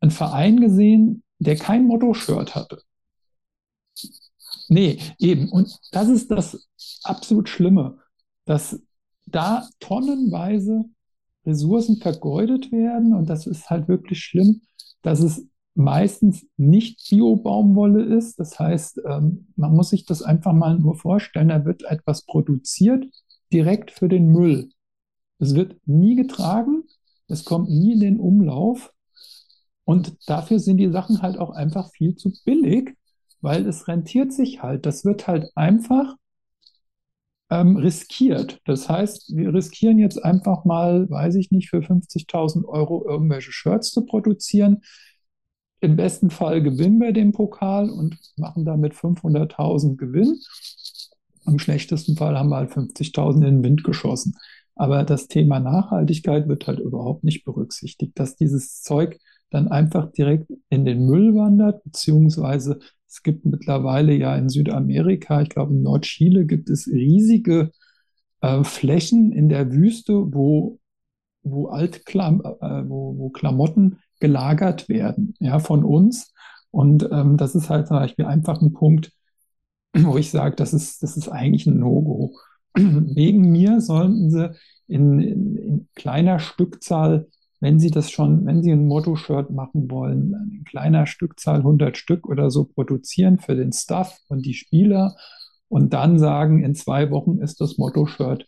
einen 0.02 0.12
Verein 0.12 0.60
gesehen, 0.60 1.24
der 1.40 1.56
kein 1.56 1.88
Motto-Shirt 1.88 2.56
hatte. 2.56 2.82
Nee, 4.68 5.00
eben. 5.18 5.50
Und 5.50 5.80
das 5.94 6.10
ist 6.10 6.30
das 6.30 6.68
absolut 7.04 7.48
Schlimme, 7.48 8.00
dass 8.44 8.82
da 9.28 9.66
tonnenweise 9.80 10.84
Ressourcen 11.46 11.96
vergeudet 11.96 12.74
werden 12.74 13.14
und 13.14 13.30
das 13.30 13.48
ist 13.48 13.70
halt 13.70 13.88
wirklich 13.88 14.20
schlimm, 14.20 14.64
dass 15.04 15.22
es 15.22 15.48
meistens 15.74 16.46
nicht 16.58 17.08
Bio-Baumwolle 17.10 18.04
ist. 18.04 18.40
Das 18.42 18.60
heißt, 18.60 19.00
ähm, 19.08 19.54
man 19.56 19.74
muss 19.74 19.92
sich 19.92 20.06
das 20.06 20.22
einfach 20.22 20.52
mal 20.52 20.78
nur 20.78 20.96
vorstellen, 20.96 21.48
da 21.48 21.64
wird 21.64 21.84
etwas 21.84 22.26
produziert 22.26 23.06
direkt 23.54 23.92
für 23.92 24.10
den 24.10 24.28
Müll. 24.32 24.70
Es 25.40 25.56
wird 25.56 25.78
nie 25.88 26.16
getragen, 26.16 26.84
es 27.28 27.46
kommt 27.46 27.70
nie 27.70 27.94
in 27.94 28.00
den 28.00 28.20
Umlauf 28.20 28.94
und 29.86 30.18
dafür 30.28 30.60
sind 30.60 30.78
die 30.78 30.92
Sachen 30.92 31.22
halt 31.22 31.38
auch 31.38 31.52
einfach 31.52 31.92
viel 31.92 32.16
zu 32.16 32.32
billig, 32.46 32.96
weil 33.42 33.68
es 33.68 33.88
rentiert 33.88 34.34
sich 34.34 34.64
halt. 34.64 34.86
Das 34.86 35.06
wird 35.06 35.28
halt 35.28 35.52
einfach 35.56 36.16
ähm, 37.50 37.78
riskiert. 37.78 38.60
Das 38.66 38.90
heißt, 38.90 39.36
wir 39.36 39.54
riskieren 39.54 40.00
jetzt 40.00 40.24
einfach 40.24 40.66
mal, 40.66 41.10
weiß 41.10 41.36
ich 41.36 41.52
nicht, 41.52 41.70
für 41.70 41.82
50.000 41.82 42.66
Euro 42.66 43.06
irgendwelche 43.08 43.52
Shirts 43.52 43.92
zu 43.92 44.06
produzieren. 44.06 44.82
Im 45.82 45.96
besten 45.96 46.32
Fall 46.32 46.64
gewinnen 46.64 47.00
wir 47.00 47.12
den 47.14 47.32
Pokal 47.32 47.90
und 47.90 48.18
machen 48.38 48.66
damit 48.66 48.94
500.000 48.96 49.98
Gewinn. 49.98 50.40
Im 51.48 51.60
schlechtesten 51.60 52.16
Fall 52.18 52.38
haben 52.38 52.50
wir 52.50 52.58
halt 52.58 52.72
50.000 52.72 53.36
in 53.36 53.42
den 53.42 53.64
Wind 53.64 53.84
geschossen. 53.84 54.36
Aber 54.76 55.04
das 55.04 55.28
Thema 55.28 55.60
Nachhaltigkeit 55.60 56.48
wird 56.48 56.68
halt 56.68 56.80
überhaupt 56.80 57.24
nicht 57.24 57.46
berücksichtigt, 57.46 58.20
dass 58.20 58.36
dieses 58.36 58.82
Zeug 58.82 59.20
dann 59.50 59.68
einfach 59.70 60.12
direkt 60.12 60.52
in 60.70 60.86
den 60.86 61.06
Müll 61.06 61.36
wandert, 61.36 61.84
beziehungsweise 61.84 62.80
es 63.08 63.24
gibt 63.24 63.46
mittlerweile 63.46 64.14
ja 64.14 64.36
in 64.36 64.50
Südamerika, 64.50 65.42
ich 65.42 65.50
glaube 65.50 65.74
in 65.74 65.84
Nordchile, 65.84 66.46
gibt 66.46 66.70
es 66.70 66.88
riesige 66.88 67.72
äh, 68.42 68.64
Flächen 68.64 69.32
in 69.32 69.48
der 69.48 69.72
Wüste, 69.72 70.14
wo, 70.14 70.80
wo, 71.44 71.68
Altklam 71.68 72.42
äh, 72.42 72.84
wo, 72.90 73.18
wo 73.18 73.30
Klamotten 73.30 74.00
gelagert 74.20 74.90
werden, 74.90 75.36
ja, 75.40 75.60
von 75.60 75.86
uns. 75.86 76.34
Und 76.72 77.08
ähm, 77.12 77.38
das 77.38 77.56
ist 77.56 77.70
halt 77.70 77.88
zum 77.88 77.98
Beispiel 77.98 78.26
einfach 78.26 78.62
ein 78.62 78.74
Punkt, 78.74 79.14
wo 80.04 80.18
ich 80.18 80.32
sage, 80.32 80.56
das 80.56 80.74
ist, 80.74 81.04
das 81.04 81.18
ist 81.18 81.30
eigentlich 81.30 81.66
ein 81.68 81.80
No-Go. 81.80 82.36
Wegen 82.76 83.52
mir 83.52 83.82
sollten 83.82 84.30
sie 84.30 84.52
in, 84.88 85.20
in, 85.20 85.56
in 85.56 85.88
kleiner 85.96 86.40
Stückzahl 86.40 87.28
wenn 87.66 87.80
Sie 87.80 87.90
das 87.90 88.12
schon, 88.12 88.46
wenn 88.46 88.62
Sie 88.62 88.72
ein 88.72 88.86
Motto-Shirt 88.86 89.50
machen 89.50 89.90
wollen, 89.90 90.36
in 90.52 90.64
kleiner 90.66 91.08
Stückzahl 91.08 91.58
100 91.58 91.98
Stück 91.98 92.28
oder 92.28 92.52
so 92.52 92.66
produzieren 92.66 93.40
für 93.40 93.56
den 93.56 93.72
Staff 93.72 94.20
und 94.28 94.46
die 94.46 94.54
Spieler 94.54 95.16
und 95.68 95.94
dann 95.94 96.20
sagen, 96.20 96.64
in 96.64 96.76
zwei 96.76 97.10
Wochen 97.12 97.40
ist 97.40 97.62
das 97.62 97.78
Motto-Shirt 97.78 98.46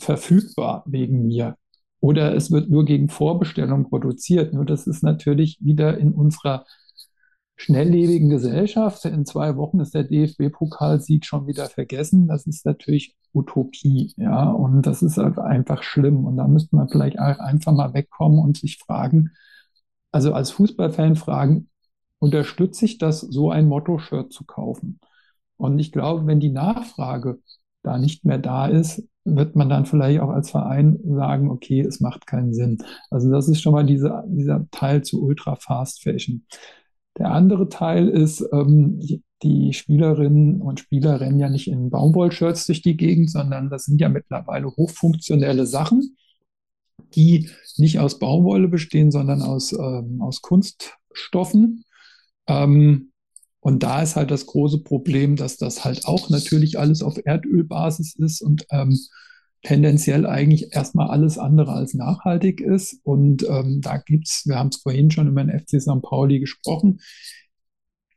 verfügbar 0.00 0.84
wegen 0.86 1.26
mir. 1.26 1.56
Oder 2.00 2.34
es 2.34 2.50
wird 2.50 2.68
nur 2.68 2.84
gegen 2.84 3.08
Vorbestellung 3.08 3.88
produziert. 3.88 4.52
Nur 4.52 4.66
das 4.66 4.86
ist 4.86 5.02
natürlich 5.02 5.58
wieder 5.62 5.96
in 5.96 6.12
unserer 6.12 6.66
schnelllebigen 7.56 8.28
Gesellschaft. 8.28 9.04
In 9.06 9.24
zwei 9.24 9.56
Wochen 9.56 9.80
ist 9.80 9.94
der 9.94 10.04
DFB-Pokalsieg 10.04 11.24
schon 11.24 11.46
wieder 11.46 11.66
vergessen. 11.66 12.28
Das 12.28 12.46
ist 12.46 12.64
natürlich 12.66 13.16
Utopie, 13.34 14.14
ja, 14.16 14.50
und 14.50 14.82
das 14.86 15.02
ist 15.02 15.18
halt 15.18 15.38
einfach 15.38 15.82
schlimm. 15.82 16.24
Und 16.24 16.36
da 16.36 16.46
müsste 16.48 16.76
man 16.76 16.88
vielleicht 16.88 17.18
einfach 17.18 17.72
mal 17.72 17.92
wegkommen 17.94 18.38
und 18.38 18.56
sich 18.56 18.78
fragen, 18.78 19.30
also 20.12 20.32
als 20.32 20.50
Fußballfan 20.52 21.16
fragen, 21.16 21.68
unterstütze 22.18 22.84
ich 22.84 22.98
das, 22.98 23.20
so 23.20 23.50
ein 23.50 23.68
Motto-Shirt 23.68 24.32
zu 24.32 24.44
kaufen? 24.44 25.00
Und 25.56 25.78
ich 25.78 25.92
glaube, 25.92 26.26
wenn 26.26 26.40
die 26.40 26.50
Nachfrage 26.50 27.40
da 27.82 27.98
nicht 27.98 28.24
mehr 28.24 28.38
da 28.38 28.66
ist, 28.66 29.08
wird 29.24 29.56
man 29.56 29.68
dann 29.68 29.86
vielleicht 29.86 30.20
auch 30.20 30.30
als 30.30 30.50
Verein 30.50 30.98
sagen, 31.04 31.50
okay, 31.50 31.80
es 31.80 32.00
macht 32.00 32.26
keinen 32.26 32.54
Sinn. 32.54 32.78
Also 33.10 33.30
das 33.30 33.48
ist 33.48 33.60
schon 33.60 33.72
mal 33.72 33.84
diese, 33.84 34.24
dieser 34.28 34.66
Teil 34.70 35.02
zu 35.02 35.22
Ultra 35.22 35.56
Fast 35.56 36.02
Fashion. 36.02 36.46
Der 37.18 37.30
andere 37.30 37.68
Teil 37.68 38.08
ist, 38.08 38.44
ähm, 38.52 39.00
die, 39.42 39.72
Spielerinnen 39.72 40.60
und 40.60 40.80
Spieler 40.80 41.20
rennen 41.20 41.38
ja 41.38 41.48
nicht 41.48 41.68
in 41.68 41.90
Baumwollshirts 41.90 42.66
durch 42.66 42.82
die 42.82 42.96
Gegend, 42.96 43.30
sondern 43.30 43.70
das 43.70 43.84
sind 43.84 44.00
ja 44.00 44.08
mittlerweile 44.08 44.66
hochfunktionelle 44.66 45.66
Sachen, 45.66 46.16
die 47.14 47.50
nicht 47.76 47.98
aus 48.00 48.18
Baumwolle 48.18 48.68
bestehen, 48.68 49.10
sondern 49.10 49.42
aus, 49.42 49.72
ähm, 49.72 50.20
aus 50.20 50.40
Kunststoffen. 50.40 51.84
Ähm, 52.46 53.12
und 53.60 53.82
da 53.82 54.02
ist 54.02 54.16
halt 54.16 54.30
das 54.30 54.46
große 54.46 54.82
Problem, 54.82 55.36
dass 55.36 55.56
das 55.56 55.84
halt 55.84 56.06
auch 56.06 56.30
natürlich 56.30 56.78
alles 56.78 57.02
auf 57.02 57.18
Erdölbasis 57.24 58.14
ist 58.14 58.40
und 58.40 58.66
ähm, 58.70 58.98
tendenziell 59.66 60.26
eigentlich 60.26 60.72
erstmal 60.72 61.08
alles 61.08 61.38
andere 61.38 61.72
als 61.72 61.94
nachhaltig 61.94 62.60
ist. 62.60 63.00
Und 63.02 63.44
ähm, 63.48 63.80
da 63.80 63.96
gibt's, 63.96 64.46
wir 64.46 64.54
haben 64.56 64.68
es 64.68 64.76
vorhin 64.76 65.10
schon 65.10 65.26
über 65.26 65.42
den 65.42 65.58
FC 65.58 65.82
St. 65.82 66.02
Pauli 66.02 66.38
gesprochen. 66.38 67.00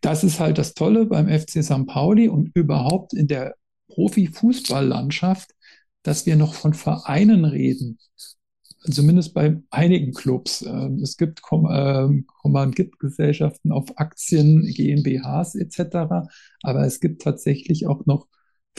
Das 0.01 0.23
ist 0.23 0.39
halt 0.39 0.59
das 0.59 0.75
Tolle 0.75 1.07
beim 1.07 1.27
FC 1.27 1.63
St. 1.63 1.87
Pauli 1.87 2.29
und 2.29 2.51
überhaupt 2.53 3.13
in 3.13 3.27
der 3.27 3.55
Profifußballlandschaft, 3.87 5.49
dass 6.03 6.27
wir 6.27 6.35
noch 6.35 6.53
von 6.53 6.75
Vereinen 6.75 7.45
reden, 7.45 7.97
zumindest 8.83 9.33
bei 9.33 9.57
einigen 9.71 10.13
Clubs. 10.13 10.61
Ähm, 10.61 10.99
es 11.01 11.17
gibt 11.17 11.41
Kommanditgesellschaften 11.41 13.71
auf 13.71 13.97
Aktien, 13.97 14.67
GmbHs 14.67 15.55
etc. 15.55 16.27
Aber 16.61 16.85
es 16.85 16.99
gibt 16.99 17.23
tatsächlich 17.23 17.87
auch 17.87 18.05
noch 18.05 18.28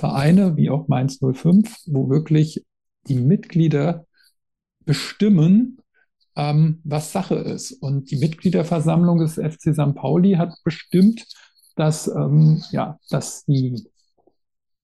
Vereine 0.00 0.56
wie 0.56 0.70
auch 0.70 0.88
Mainz 0.88 1.20
05, 1.20 1.84
wo 1.86 2.08
wirklich 2.08 2.64
die 3.06 3.16
Mitglieder 3.16 4.06
bestimmen, 4.84 5.78
ähm, 6.36 6.80
was 6.84 7.12
Sache 7.12 7.36
ist. 7.36 7.72
Und 7.72 8.10
die 8.10 8.16
Mitgliederversammlung 8.16 9.18
des 9.18 9.34
FC 9.34 9.74
St. 9.74 9.94
Pauli 9.94 10.32
hat 10.32 10.54
bestimmt, 10.64 11.26
dass, 11.76 12.08
ähm, 12.08 12.62
ja, 12.72 12.98
dass 13.10 13.44
die 13.44 13.84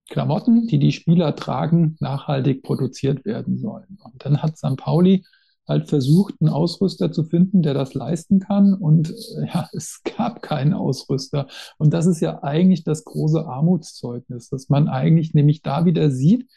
Klamotten, 0.08 0.66
die 0.68 0.78
die 0.78 0.92
Spieler 0.92 1.34
tragen, 1.34 1.96
nachhaltig 1.98 2.62
produziert 2.62 3.24
werden 3.24 3.58
sollen. 3.58 3.98
Und 4.04 4.24
dann 4.24 4.42
hat 4.42 4.56
St. 4.56 4.76
Pauli 4.76 5.24
halt 5.68 5.88
versucht, 5.88 6.34
einen 6.40 6.50
Ausrüster 6.50 7.12
zu 7.12 7.24
finden, 7.24 7.62
der 7.62 7.74
das 7.74 7.94
leisten 7.94 8.40
kann. 8.40 8.74
Und 8.74 9.10
äh, 9.10 9.46
ja, 9.52 9.68
es 9.72 10.02
gab 10.16 10.42
keinen 10.42 10.74
Ausrüster. 10.74 11.48
Und 11.78 11.92
das 11.92 12.06
ist 12.06 12.20
ja 12.20 12.42
eigentlich 12.42 12.84
das 12.84 13.04
große 13.04 13.46
Armutszeugnis, 13.46 14.48
dass 14.48 14.68
man 14.68 14.88
eigentlich 14.88 15.34
nämlich 15.34 15.62
da 15.62 15.84
wieder 15.84 16.10
sieht, 16.10 16.48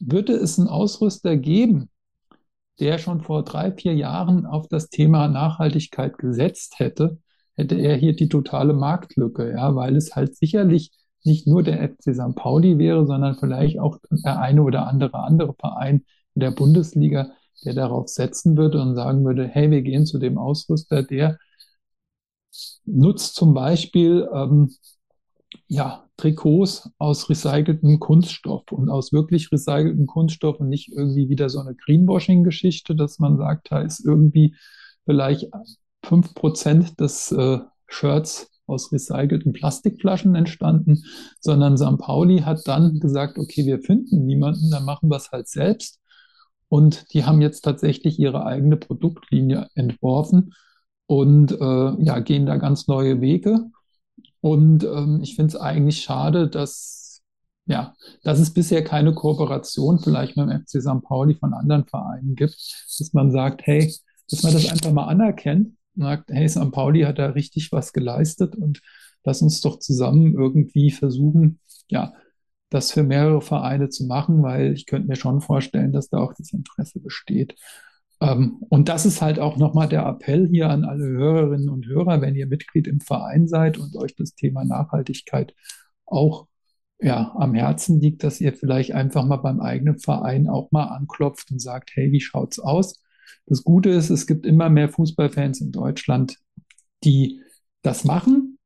würde 0.00 0.34
es 0.34 0.58
einen 0.58 0.68
Ausrüster 0.68 1.36
geben, 1.36 1.90
der 2.80 2.98
schon 2.98 3.20
vor 3.20 3.44
drei, 3.44 3.72
vier 3.72 3.94
Jahren 3.94 4.46
auf 4.46 4.68
das 4.68 4.88
Thema 4.88 5.28
Nachhaltigkeit 5.28 6.18
gesetzt 6.18 6.78
hätte, 6.78 7.18
hätte 7.54 7.76
er 7.76 7.96
hier 7.96 8.16
die 8.16 8.28
totale 8.28 8.72
Marktlücke, 8.72 9.52
ja, 9.52 9.74
weil 9.76 9.96
es 9.96 10.16
halt 10.16 10.36
sicherlich 10.36 10.90
nicht 11.24 11.46
nur 11.46 11.62
der 11.62 11.88
FC 11.88 12.14
St. 12.14 12.34
Pauli 12.34 12.78
wäre, 12.78 13.06
sondern 13.06 13.36
vielleicht 13.36 13.78
auch 13.78 13.98
der 14.10 14.40
eine 14.40 14.62
oder 14.62 14.86
andere 14.88 15.22
andere 15.22 15.54
Verein 15.54 16.04
in 16.34 16.40
der 16.40 16.50
Bundesliga, 16.50 17.30
der 17.64 17.74
darauf 17.74 18.08
setzen 18.08 18.56
würde 18.56 18.80
und 18.80 18.94
sagen 18.94 19.24
würde, 19.24 19.46
hey, 19.46 19.70
wir 19.70 19.82
gehen 19.82 20.06
zu 20.06 20.18
dem 20.18 20.38
Ausrüster, 20.38 21.02
der 21.02 21.38
nutzt 22.84 23.34
zum 23.34 23.54
Beispiel 23.54 24.28
ähm, 24.32 24.74
ja, 25.68 26.04
Trikots 26.16 26.90
aus 26.98 27.28
recyceltem 27.28 27.98
Kunststoff 27.98 28.70
und 28.72 28.88
aus 28.88 29.12
wirklich 29.12 29.50
recyceltem 29.52 30.06
Kunststoff 30.06 30.60
und 30.60 30.68
nicht 30.68 30.92
irgendwie 30.92 31.28
wieder 31.28 31.48
so 31.48 31.60
eine 31.60 31.74
Greenwashing-Geschichte, 31.74 32.94
dass 32.94 33.18
man 33.18 33.36
sagt, 33.36 33.70
da 33.70 33.80
ist 33.80 34.04
irgendwie 34.04 34.54
vielleicht 35.04 35.48
fünf 36.04 36.34
Prozent 36.34 37.00
des 37.00 37.32
äh, 37.32 37.58
Shirts 37.88 38.50
aus 38.66 38.92
recycelten 38.92 39.52
Plastikflaschen 39.52 40.34
entstanden, 40.34 41.04
sondern 41.40 41.76
St. 41.76 41.98
Pauli 41.98 42.40
hat 42.40 42.60
dann 42.66 43.00
gesagt, 43.00 43.38
okay, 43.38 43.66
wir 43.66 43.80
finden 43.80 44.24
niemanden, 44.24 44.70
dann 44.70 44.84
machen 44.84 45.10
wir 45.10 45.16
es 45.16 45.30
halt 45.30 45.48
selbst. 45.48 46.00
Und 46.72 47.12
die 47.12 47.26
haben 47.26 47.42
jetzt 47.42 47.66
tatsächlich 47.66 48.18
ihre 48.18 48.46
eigene 48.46 48.78
Produktlinie 48.78 49.68
entworfen 49.74 50.54
und 51.04 51.52
äh, 51.52 52.02
ja, 52.02 52.18
gehen 52.20 52.46
da 52.46 52.56
ganz 52.56 52.86
neue 52.86 53.20
Wege. 53.20 53.66
Und 54.40 54.82
ähm, 54.82 55.20
ich 55.22 55.36
finde 55.36 55.48
es 55.48 55.56
eigentlich 55.56 56.00
schade, 56.00 56.48
dass, 56.48 57.20
ja, 57.66 57.92
dass 58.22 58.38
es 58.38 58.54
bisher 58.54 58.82
keine 58.82 59.12
Kooperation 59.12 59.98
vielleicht 59.98 60.38
mit 60.38 60.48
dem 60.48 60.62
FC 60.62 60.80
St. 60.80 61.02
Pauli 61.02 61.34
von 61.34 61.52
anderen 61.52 61.84
Vereinen 61.84 62.36
gibt, 62.36 62.56
dass 62.98 63.12
man 63.12 63.30
sagt, 63.32 63.66
hey, 63.66 63.94
dass 64.30 64.42
man 64.42 64.54
das 64.54 64.72
einfach 64.72 64.92
mal 64.92 65.08
anerkennt 65.08 65.76
und 65.94 66.04
sagt, 66.04 66.30
hey, 66.30 66.48
St. 66.48 66.72
Pauli 66.72 67.02
hat 67.02 67.18
da 67.18 67.26
richtig 67.26 67.70
was 67.70 67.92
geleistet 67.92 68.56
und 68.56 68.80
lass 69.24 69.42
uns 69.42 69.60
doch 69.60 69.78
zusammen 69.78 70.32
irgendwie 70.32 70.90
versuchen, 70.90 71.60
ja, 71.88 72.14
das 72.72 72.92
für 72.92 73.02
mehrere 73.02 73.40
Vereine 73.40 73.88
zu 73.88 74.06
machen, 74.06 74.42
weil 74.42 74.72
ich 74.72 74.86
könnte 74.86 75.08
mir 75.08 75.16
schon 75.16 75.40
vorstellen, 75.40 75.92
dass 75.92 76.08
da 76.08 76.18
auch 76.18 76.34
das 76.34 76.52
Interesse 76.52 77.00
besteht. 77.00 77.54
Ähm, 78.20 78.58
und 78.68 78.88
das 78.88 79.04
ist 79.06 79.20
halt 79.20 79.38
auch 79.38 79.56
nochmal 79.56 79.88
der 79.88 80.06
Appell 80.06 80.48
hier 80.48 80.70
an 80.70 80.84
alle 80.84 81.04
Hörerinnen 81.04 81.68
und 81.68 81.86
Hörer, 81.86 82.20
wenn 82.20 82.34
ihr 82.36 82.46
Mitglied 82.46 82.86
im 82.86 83.00
Verein 83.00 83.48
seid 83.48 83.78
und 83.78 83.96
euch 83.96 84.14
das 84.14 84.34
Thema 84.34 84.64
Nachhaltigkeit 84.64 85.54
auch 86.06 86.46
ja, 87.00 87.34
am 87.36 87.54
Herzen 87.54 88.00
liegt, 88.00 88.22
dass 88.22 88.40
ihr 88.40 88.52
vielleicht 88.52 88.92
einfach 88.92 89.26
mal 89.26 89.38
beim 89.38 89.60
eigenen 89.60 89.98
Verein 89.98 90.48
auch 90.48 90.70
mal 90.70 90.84
anklopft 90.84 91.50
und 91.50 91.60
sagt, 91.60 91.90
hey, 91.94 92.12
wie 92.12 92.20
schaut's 92.20 92.60
aus? 92.60 93.02
Das 93.46 93.64
Gute 93.64 93.90
ist, 93.90 94.10
es 94.10 94.26
gibt 94.26 94.46
immer 94.46 94.70
mehr 94.70 94.88
Fußballfans 94.88 95.60
in 95.60 95.72
Deutschland, 95.72 96.38
die 97.02 97.40
das 97.82 98.04
machen. 98.04 98.58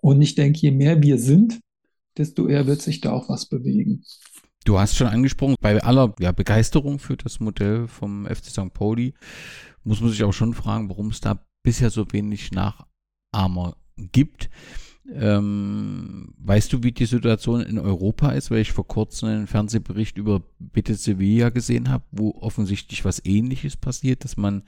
Und 0.00 0.22
ich 0.22 0.36
denke, 0.36 0.60
je 0.60 0.70
mehr 0.70 1.02
wir 1.02 1.18
sind, 1.18 1.60
desto 2.20 2.46
eher 2.46 2.66
wird 2.66 2.82
sich 2.82 3.00
da 3.00 3.12
auch 3.12 3.28
was 3.28 3.46
bewegen. 3.46 4.04
Du 4.64 4.78
hast 4.78 4.96
schon 4.96 5.06
angesprochen, 5.06 5.56
bei 5.60 5.82
aller 5.82 6.14
ja, 6.20 6.32
Begeisterung 6.32 6.98
für 6.98 7.16
das 7.16 7.40
Modell 7.40 7.88
vom 7.88 8.26
FC 8.26 8.46
St. 8.46 8.74
Pauli 8.74 9.14
muss 9.82 10.00
man 10.00 10.10
sich 10.10 10.22
auch 10.22 10.32
schon 10.32 10.52
fragen, 10.52 10.90
warum 10.90 11.08
es 11.08 11.20
da 11.20 11.42
bisher 11.62 11.90
so 11.90 12.12
wenig 12.12 12.52
Nachahmer 12.52 13.76
gibt. 13.96 14.50
Ähm, 15.12 16.34
weißt 16.38 16.72
du, 16.72 16.82
wie 16.82 16.92
die 16.92 17.06
Situation 17.06 17.62
in 17.62 17.78
Europa 17.78 18.30
ist? 18.30 18.50
Weil 18.50 18.60
ich 18.60 18.72
vor 18.72 18.86
kurzem 18.86 19.28
einen 19.28 19.46
Fernsehbericht 19.46 20.18
über 20.18 20.42
Bitte 20.58 20.94
Sevilla 20.94 21.50
gesehen 21.50 21.88
habe, 21.88 22.04
wo 22.12 22.32
offensichtlich 22.40 23.04
was 23.04 23.24
Ähnliches 23.24 23.76
passiert, 23.76 24.24
dass 24.24 24.36
man 24.36 24.62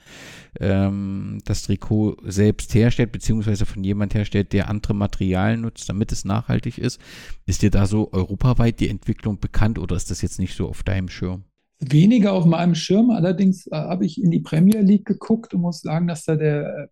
ähm, 0.59 1.39
das 1.45 1.63
Trikot 1.63 2.17
selbst 2.25 2.73
herstellt, 2.75 3.11
beziehungsweise 3.11 3.65
von 3.65 3.83
jemand 3.83 4.13
herstellt, 4.13 4.53
der 4.53 4.69
andere 4.69 4.93
Materialien 4.93 5.61
nutzt, 5.61 5.87
damit 5.87 6.11
es 6.11 6.25
nachhaltig 6.25 6.77
ist. 6.77 6.99
Ist 7.45 7.61
dir 7.61 7.71
da 7.71 7.85
so 7.85 8.11
europaweit 8.11 8.79
die 8.79 8.89
Entwicklung 8.89 9.39
bekannt 9.39 9.79
oder 9.79 9.95
ist 9.95 10.11
das 10.11 10.21
jetzt 10.21 10.39
nicht 10.39 10.55
so 10.55 10.67
auf 10.67 10.83
deinem 10.83 11.07
Schirm? 11.09 11.43
Weniger 11.79 12.33
auf 12.33 12.45
meinem 12.45 12.75
Schirm, 12.75 13.11
allerdings 13.11 13.67
äh, 13.67 13.75
habe 13.75 14.05
ich 14.05 14.21
in 14.21 14.31
die 14.31 14.39
Premier 14.39 14.81
League 14.81 15.05
geguckt 15.05 15.53
und 15.53 15.61
muss 15.61 15.81
sagen, 15.81 16.07
dass 16.07 16.25
da 16.25 16.35
der 16.35 16.89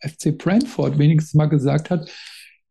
äh, 0.00 0.08
FC 0.08 0.36
Brentford 0.36 0.98
wenigstens 0.98 1.34
mal 1.34 1.46
gesagt 1.46 1.90
hat, 1.90 2.08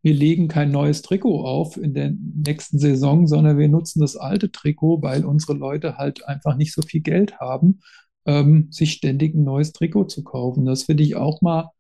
wir 0.04 0.14
legen 0.14 0.50
kein 0.50 0.70
neues 0.70 1.02
Trikot 1.02 1.46
auf 1.46 1.78
in 1.78 1.94
der 1.94 2.12
nächsten 2.12 2.78
Saison, 2.78 3.26
sondern 3.26 3.58
wir 3.58 3.70
nutzen 3.70 4.02
das 4.02 4.18
alte 4.18 4.52
Trikot, 4.52 5.02
weil 5.02 5.26
unsere 5.26 5.54
Leute 5.54 5.98
halt 5.98 6.28
einfach 6.28 6.58
nicht 6.58 6.74
so 6.74 6.82
viel 6.82 7.02
Geld 7.02 7.40
haben, 7.40 7.80
ähm, 8.26 8.68
sich 8.70 8.92
ständig 8.94 9.34
ein 9.34 9.46
neues 9.46 9.72
Trikot 9.72 10.06
zu 10.06 10.24
kaufen. 10.24 10.66
Das 10.66 10.84
finde 10.84 11.04
ich 11.04 11.16
auch 11.16 11.42
mal 11.42 11.72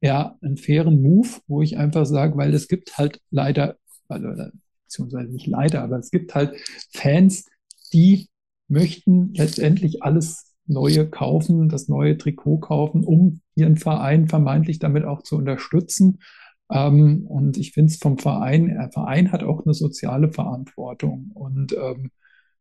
ja 0.00 0.36
einen 0.42 0.56
fairen 0.56 1.02
Move, 1.02 1.28
wo 1.46 1.60
ich 1.60 1.76
einfach 1.76 2.06
sage, 2.06 2.36
weil 2.36 2.54
es 2.54 2.66
gibt 2.66 2.96
halt 2.96 3.20
leider, 3.30 3.76
also, 4.08 4.28
beziehungsweise 4.86 5.30
nicht 5.30 5.46
leider, 5.46 5.82
aber 5.82 5.98
es 5.98 6.10
gibt 6.10 6.34
halt 6.34 6.56
Fans, 6.92 7.46
die 7.92 8.28
möchten 8.68 9.34
letztendlich 9.34 10.02
alles 10.02 10.48
Neue 10.70 11.08
kaufen, 11.08 11.70
das 11.70 11.88
neue 11.88 12.18
Trikot 12.18 12.58
kaufen, 12.58 13.02
um 13.02 13.40
ihren 13.54 13.78
Verein 13.78 14.28
vermeintlich 14.28 14.78
damit 14.78 15.04
auch 15.04 15.22
zu 15.22 15.36
unterstützen. 15.36 16.18
Ähm, 16.70 17.26
und 17.26 17.56
ich 17.56 17.72
finde 17.72 17.92
es 17.92 17.98
vom 17.98 18.18
Verein, 18.18 18.68
der 18.68 18.90
Verein 18.90 19.32
hat 19.32 19.42
auch 19.42 19.64
eine 19.64 19.74
soziale 19.74 20.32
Verantwortung. 20.32 21.30
Und 21.34 21.72
ähm, 21.72 22.10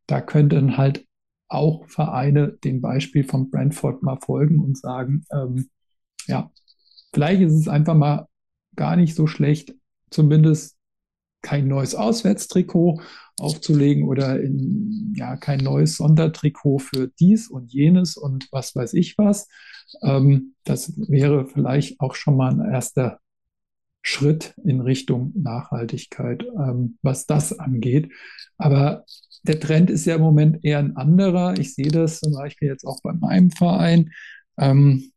da 0.08 0.22
könnten 0.22 0.78
halt 0.78 1.06
auch 1.50 1.88
Vereine 1.88 2.58
dem 2.64 2.82
Beispiel 2.82 3.24
von 3.24 3.50
Brentford 3.50 4.04
mal 4.04 4.18
folgen 4.18 4.60
und 4.60 4.78
sagen, 4.78 5.26
ähm, 5.32 5.70
ja, 6.28 6.52
vielleicht 7.14 7.42
ist 7.42 7.54
es 7.54 7.68
einfach 7.68 7.96
mal 7.96 8.28
gar 8.76 8.96
nicht 8.96 9.16
so 9.16 9.28
schlecht, 9.28 9.74
zumindest 10.10 10.78
kein 11.42 11.68
neues 11.68 11.96
Auswärtstrikot 11.96 13.02
aufzulegen 13.40 14.04
oder 14.06 14.40
in, 14.42 15.14
ja, 15.16 15.38
kein 15.38 15.60
neues 15.60 15.98
Sondertrikot 15.98 16.80
für 16.80 17.08
dies 17.20 17.50
und 17.50 17.72
jenes 17.72 18.18
und 18.18 18.48
was 18.52 18.76
weiß 18.76 18.94
ich 18.94 19.18
was. 19.18 19.48
Ähm, 20.02 20.56
das 20.64 20.94
wäre 20.98 21.46
vielleicht 21.46 22.00
auch 22.00 22.16
schon 22.16 22.36
mal 22.36 22.52
ein 22.52 22.72
erster 22.72 23.20
Schritt 24.08 24.56
in 24.64 24.80
Richtung 24.80 25.34
Nachhaltigkeit, 25.36 26.46
ähm, 26.58 26.98
was 27.02 27.26
das 27.26 27.60
angeht. 27.60 28.10
Aber 28.58 29.04
der 29.44 29.60
Trend 29.60 29.90
ist 29.90 30.06
ja 30.06 30.16
im 30.16 30.22
Moment 30.22 30.64
eher 30.64 30.80
ein 30.80 30.96
anderer. 30.96 31.58
Ich 31.60 31.76
sehe 31.76 31.92
das 31.92 32.22
zum 32.22 32.34
Beispiel 32.34 32.70
jetzt 32.70 32.86
auch 32.86 33.02
bei 33.02 33.12
meinem 33.12 33.52
Verein. 33.52 34.12
Ähm, 34.58 35.12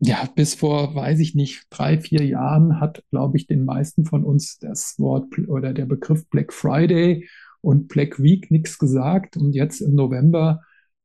ja, 0.00 0.28
bis 0.34 0.54
vor, 0.54 0.94
weiß 0.94 1.18
ich 1.20 1.34
nicht, 1.34 1.64
drei, 1.70 1.98
vier 1.98 2.24
Jahren 2.24 2.78
hat, 2.78 3.02
glaube 3.10 3.38
ich, 3.38 3.46
den 3.46 3.64
meisten 3.64 4.04
von 4.04 4.24
uns 4.24 4.58
das 4.58 4.98
Wort 4.98 5.38
oder 5.48 5.72
der 5.72 5.86
Begriff 5.86 6.26
Black 6.28 6.52
Friday 6.52 7.26
und 7.62 7.88
Black 7.88 8.22
Week 8.22 8.50
nichts 8.50 8.78
gesagt. 8.78 9.38
Und 9.38 9.54
jetzt 9.54 9.80
im 9.80 9.94
November 9.94 10.62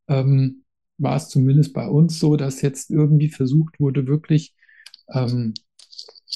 ähm, 0.10 0.64
war 0.98 1.16
es 1.16 1.30
zumindest 1.30 1.74
bei 1.74 1.88
uns 1.88 2.20
so, 2.20 2.36
dass 2.36 2.62
jetzt 2.62 2.92
irgendwie 2.92 3.30
versucht 3.30 3.80
wurde, 3.80 4.06
wirklich 4.08 4.54
ähm, 5.14 5.54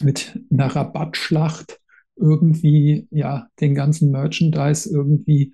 mit 0.04 0.40
einer 0.52 0.68
Rabattschlacht 0.68 1.80
irgendwie 2.16 3.08
ja 3.12 3.48
den 3.60 3.76
ganzen 3.76 4.12
Merchandise 4.12 4.90
irgendwie 4.90 5.54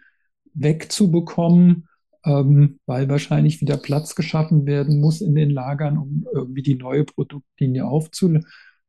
wegzubekommen 0.53 1.87
ähm, 2.25 2.79
weil 2.85 3.07
wahrscheinlich 3.07 3.61
wieder 3.61 3.77
Platz 3.77 4.15
geschaffen 4.15 4.65
werden 4.65 4.99
muss 4.99 5.21
in 5.21 5.35
den 5.35 5.51
Lagern, 5.51 5.97
um 5.97 6.25
irgendwie 6.33 6.63
die 6.63 6.75
neue 6.75 7.05
Produktlinie 7.05 7.85
aufzu, 7.85 8.33
äh, 8.33 8.39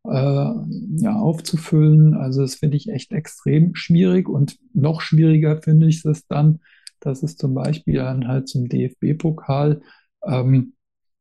ja, 0.04 1.16
aufzufüllen. 1.16 2.14
Also 2.14 2.40
das 2.42 2.54
finde 2.56 2.76
ich 2.78 2.88
echt 2.88 3.12
extrem 3.12 3.74
schwierig 3.74 4.28
und 4.28 4.58
noch 4.72 5.00
schwieriger 5.02 5.60
finde 5.60 5.86
ich 5.88 6.04
es 6.04 6.26
dann, 6.26 6.60
dass 7.00 7.22
es 7.22 7.36
zum 7.36 7.54
Beispiel 7.54 7.96
dann 7.96 8.26
halt 8.26 8.48
zum 8.48 8.68
DFB-Pokal 8.68 9.82
ähm, 10.24 10.72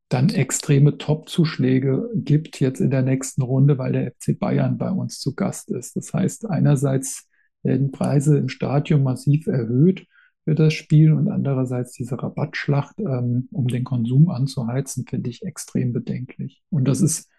dann 0.10 0.30
extreme 0.30 0.98
Top-Zuschläge 0.98 2.10
gibt 2.14 2.60
jetzt 2.60 2.80
in 2.80 2.91
der 2.91 3.02
nächsten 3.02 3.41
Runde, 3.41 3.77
weil 3.77 3.94
der 3.94 4.11
FC 4.11 4.38
Bayern 4.38 4.77
bei 4.77 4.91
uns 4.91 5.19
zu 5.19 5.34
Gast 5.34 5.72
ist. 5.72 5.95
Das 5.95 6.14
heißt, 6.14 6.49
einerseits 6.49 7.27
werden 7.64 7.91
Preise 7.91 8.38
im 8.38 8.49
Stadion 8.49 9.02
massiv 9.02 9.48
erhöht 9.48 10.06
für 10.44 10.53
das 10.53 10.73
Spiel 10.73 11.11
und 11.11 11.27
andererseits 11.27 11.94
diese 11.94 12.22
Rabattschlacht, 12.22 12.99
ähm, 12.99 13.49
um 13.52 13.68
den 13.68 13.84
Konsum 13.84 14.30
anzuheizen, 14.30 15.06
finde 15.10 15.32
ich 15.32 15.44
extrem 15.44 15.91
bedenklich. 15.91 16.61
Und 16.69 16.88
das 16.88 17.02
ist 17.02 17.32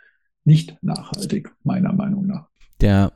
nicht 0.44 0.76
nachhaltig, 0.82 1.54
meiner 1.62 1.92
Meinung 1.92 2.26
nach. 2.26 2.48
Der 2.80 3.12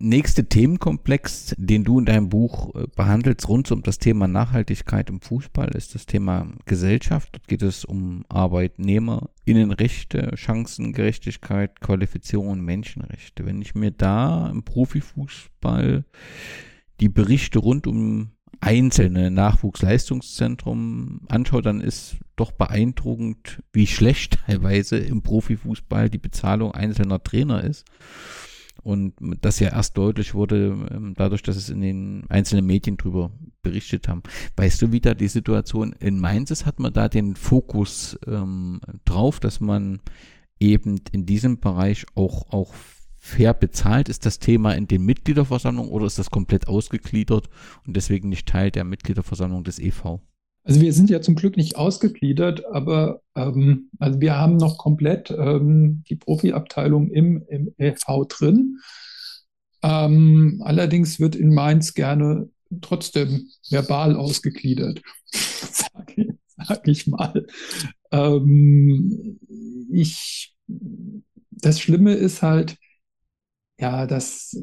nächste 0.00 0.46
Themenkomplex, 0.46 1.54
den 1.58 1.84
du 1.84 1.98
in 2.00 2.06
deinem 2.06 2.28
Buch 2.28 2.74
äh, 2.74 2.86
behandelst, 2.96 3.48
rund 3.48 3.70
um 3.70 3.82
das 3.82 3.98
Thema 3.98 4.26
Nachhaltigkeit 4.26 5.10
im 5.10 5.20
Fußball, 5.20 5.68
ist 5.76 5.94
das 5.94 6.06
Thema 6.06 6.48
Gesellschaft. 6.64 7.28
Dort 7.32 7.46
geht 7.46 7.62
es 7.62 7.84
um 7.84 8.24
Arbeitnehmer, 8.28 9.30
Innenrechte, 9.44 10.32
Chancengerechtigkeit, 10.34 11.80
Qualifizierung 11.80 12.48
und 12.48 12.62
Menschenrechte. 12.62 13.46
Wenn 13.46 13.62
ich 13.62 13.74
mir 13.74 13.90
da 13.90 14.50
im 14.50 14.64
Profifußball 14.64 16.04
die 17.00 17.08
Berichte 17.08 17.58
rund 17.58 17.86
um 17.86 18.32
einzelne 18.60 19.30
Nachwuchsleistungszentrum 19.30 21.22
anschaut, 21.28 21.66
dann 21.66 21.80
ist 21.80 22.16
doch 22.36 22.52
beeindruckend, 22.52 23.62
wie 23.72 23.86
schlecht 23.86 24.38
teilweise 24.46 24.98
im 24.98 25.22
Profifußball 25.22 26.10
die 26.10 26.18
Bezahlung 26.18 26.72
einzelner 26.72 27.22
Trainer 27.22 27.64
ist. 27.64 27.84
Und 28.82 29.14
das 29.40 29.60
ja 29.60 29.70
erst 29.70 29.96
deutlich 29.98 30.34
wurde, 30.34 30.88
ähm, 30.90 31.14
dadurch, 31.16 31.42
dass 31.42 31.56
es 31.56 31.68
in 31.68 31.80
den 31.80 32.24
einzelnen 32.28 32.66
Medien 32.66 32.96
drüber 32.96 33.30
berichtet 33.62 34.08
haben. 34.08 34.22
Weißt 34.56 34.80
du, 34.80 34.92
wie 34.92 35.00
da 35.00 35.14
die 35.14 35.28
Situation 35.28 35.92
in 35.98 36.18
Mainz 36.18 36.50
ist? 36.50 36.66
Hat 36.66 36.80
man 36.80 36.92
da 36.92 37.08
den 37.08 37.36
Fokus 37.36 38.18
ähm, 38.26 38.80
drauf, 39.04 39.40
dass 39.40 39.60
man 39.60 40.00
eben 40.58 41.00
in 41.12 41.26
diesem 41.26 41.60
Bereich 41.60 42.06
auch, 42.14 42.52
auch 42.52 42.72
fair 43.16 43.52
bezahlt? 43.54 44.08
Ist 44.08 44.24
das 44.24 44.38
Thema 44.38 44.72
in 44.72 44.88
den 44.88 45.04
Mitgliederversammlungen 45.04 45.90
oder 45.90 46.06
ist 46.06 46.18
das 46.18 46.30
komplett 46.30 46.68
ausgegliedert 46.68 47.48
und 47.86 47.96
deswegen 47.96 48.30
nicht 48.30 48.48
Teil 48.48 48.70
der 48.70 48.84
Mitgliederversammlung 48.84 49.62
des 49.62 49.78
EV? 49.78 50.20
Also 50.70 50.82
wir 50.82 50.92
sind 50.92 51.10
ja 51.10 51.20
zum 51.20 51.34
Glück 51.34 51.56
nicht 51.56 51.74
ausgegliedert, 51.74 52.64
aber 52.64 53.22
ähm, 53.34 53.90
also 53.98 54.20
wir 54.20 54.36
haben 54.36 54.56
noch 54.56 54.78
komplett 54.78 55.28
ähm, 55.32 56.04
die 56.08 56.14
Profiabteilung 56.14 57.10
im, 57.10 57.44
im 57.48 57.74
EV 57.76 58.24
drin. 58.28 58.78
Ähm, 59.82 60.62
allerdings 60.64 61.18
wird 61.18 61.34
in 61.34 61.52
Mainz 61.52 61.94
gerne 61.94 62.50
trotzdem 62.82 63.48
verbal 63.68 64.14
ausgegliedert, 64.14 65.02
sage 65.32 66.38
sag 66.46 66.86
ich 66.86 67.08
mal. 67.08 67.48
Ähm, 68.12 69.40
ich, 69.92 70.54
das 71.50 71.80
Schlimme 71.80 72.14
ist 72.14 72.42
halt, 72.42 72.76
ja, 73.80 74.06
dass 74.06 74.56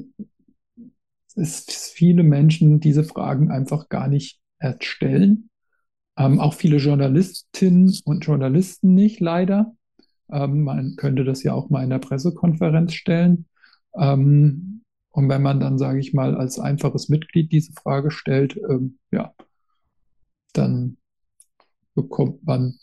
es 1.36 1.92
viele 1.94 2.24
Menschen 2.24 2.80
diese 2.80 3.04
Fragen 3.04 3.52
einfach 3.52 3.90
gar 3.90 4.08
nicht 4.08 4.40
erst 4.58 4.86
stellen. 4.86 5.50
Ähm, 6.18 6.40
auch 6.40 6.56
viele 6.56 6.78
Journalistinnen 6.78 7.96
und 8.06 8.26
Journalisten 8.26 8.94
nicht, 8.96 9.20
leider. 9.20 9.76
Ähm, 10.32 10.64
man 10.64 10.96
könnte 10.96 11.24
das 11.24 11.44
ja 11.44 11.54
auch 11.54 11.70
mal 11.70 11.84
in 11.84 11.90
der 11.92 12.00
Pressekonferenz 12.00 12.94
stellen. 12.94 13.46
Ähm, 13.96 14.82
und 15.12 15.30
wenn 15.30 15.42
man 15.42 15.60
dann, 15.60 15.78
sage 15.78 16.00
ich 16.00 16.14
mal, 16.14 16.36
als 16.36 16.60
einfaches 16.60 17.10
Mitglied 17.10 17.52
diese 17.52 17.72
Frage 17.74 18.12
stellt, 18.12 18.58
ähm, 18.70 18.98
ja, 19.12 19.34
dann 20.54 20.98
bekommt 21.96 22.46
man, 22.46 22.76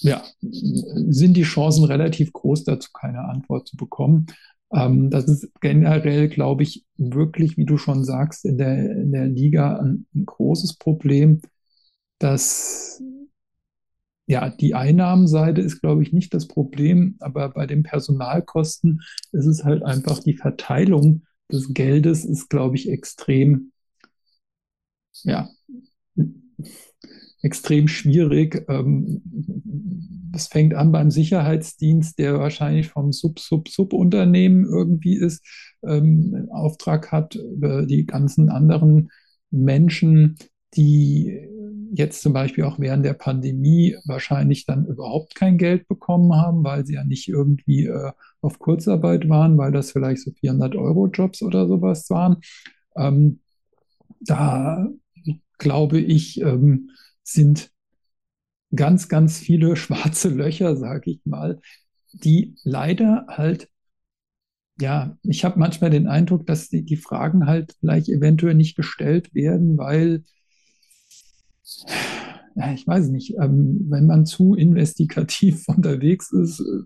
ja, 0.00 0.22
sind 0.40 1.36
die 1.36 1.42
Chancen 1.42 1.84
relativ 1.84 2.32
groß, 2.32 2.64
dazu 2.64 2.90
keine 2.92 3.24
Antwort 3.24 3.68
zu 3.68 3.76
bekommen. 3.76 4.26
Ähm, 4.72 5.10
das 5.10 5.24
ist 5.24 5.50
generell, 5.60 6.28
glaube 6.28 6.62
ich, 6.62 6.84
wirklich, 6.96 7.56
wie 7.56 7.64
du 7.64 7.78
schon 7.78 8.04
sagst, 8.04 8.44
in 8.44 8.58
der, 8.58 8.92
in 8.92 9.12
der 9.12 9.26
Liga 9.26 9.78
ein, 9.78 10.06
ein 10.14 10.26
großes 10.26 10.76
Problem, 10.76 11.40
dass 12.18 13.02
ja, 14.26 14.50
die 14.50 14.74
Einnahmenseite 14.74 15.62
ist, 15.62 15.80
glaube 15.80 16.02
ich, 16.02 16.12
nicht 16.12 16.34
das 16.34 16.48
Problem, 16.48 17.16
aber 17.20 17.48
bei 17.48 17.66
den 17.66 17.82
Personalkosten 17.82 19.00
ist 19.32 19.46
es 19.46 19.64
halt 19.64 19.82
einfach 19.82 20.18
die 20.18 20.36
Verteilung 20.36 21.22
des 21.50 21.72
Geldes 21.72 22.26
ist, 22.26 22.50
glaube 22.50 22.76
ich, 22.76 22.90
extrem, 22.90 23.72
ja, 25.22 25.48
extrem 27.42 27.88
schwierig. 27.88 28.64
Ähm, 28.68 29.22
das 30.30 30.48
fängt 30.48 30.74
an 30.74 30.92
beim 30.92 31.10
Sicherheitsdienst, 31.10 32.18
der 32.18 32.38
wahrscheinlich 32.38 32.88
vom 32.88 33.12
Sub-Sub-Sub-Unternehmen 33.12 34.66
irgendwie 34.66 35.16
ist, 35.16 35.42
ähm, 35.82 36.48
Auftrag 36.50 37.12
hat, 37.12 37.34
über 37.34 37.86
die 37.86 38.04
ganzen 38.04 38.50
anderen 38.50 39.10
Menschen, 39.50 40.36
die 40.74 41.48
jetzt 41.92 42.22
zum 42.22 42.32
Beispiel 42.32 42.64
auch 42.64 42.78
während 42.78 43.04
der 43.04 43.14
Pandemie 43.14 43.96
wahrscheinlich 44.04 44.66
dann 44.66 44.86
überhaupt 44.86 45.34
kein 45.34 45.58
Geld 45.58 45.88
bekommen 45.88 46.34
haben, 46.34 46.64
weil 46.64 46.86
sie 46.86 46.94
ja 46.94 47.04
nicht 47.04 47.28
irgendwie 47.28 47.86
äh, 47.86 48.12
auf 48.40 48.58
Kurzarbeit 48.58 49.28
waren, 49.28 49.58
weil 49.58 49.72
das 49.72 49.92
vielleicht 49.92 50.22
so 50.22 50.30
400 50.30 50.76
Euro 50.76 51.06
Jobs 51.08 51.42
oder 51.42 51.66
sowas 51.66 52.08
waren. 52.10 52.38
Ähm, 52.96 53.40
da 54.20 54.86
glaube 55.58 56.00
ich, 56.00 56.40
ähm, 56.40 56.90
sind 57.22 57.70
ganz, 58.74 59.08
ganz 59.08 59.38
viele 59.38 59.76
schwarze 59.76 60.28
Löcher, 60.28 60.76
sage 60.76 61.10
ich 61.10 61.20
mal, 61.24 61.60
die 62.12 62.54
leider 62.64 63.26
halt, 63.28 63.68
ja, 64.80 65.16
ich 65.22 65.44
habe 65.44 65.58
manchmal 65.58 65.90
den 65.90 66.06
Eindruck, 66.06 66.46
dass 66.46 66.68
die, 66.68 66.84
die 66.84 66.96
Fragen 66.96 67.46
halt 67.46 67.74
vielleicht 67.80 68.08
eventuell 68.08 68.54
nicht 68.54 68.76
gestellt 68.76 69.34
werden, 69.34 69.76
weil, 69.76 70.24
ja, 72.54 72.72
ich 72.72 72.86
weiß 72.86 73.08
nicht, 73.08 73.34
ähm, 73.40 73.86
wenn 73.88 74.06
man 74.06 74.26
zu 74.26 74.54
investigativ 74.54 75.64
unterwegs 75.68 76.32
ist, 76.32 76.60
äh, 76.60 76.82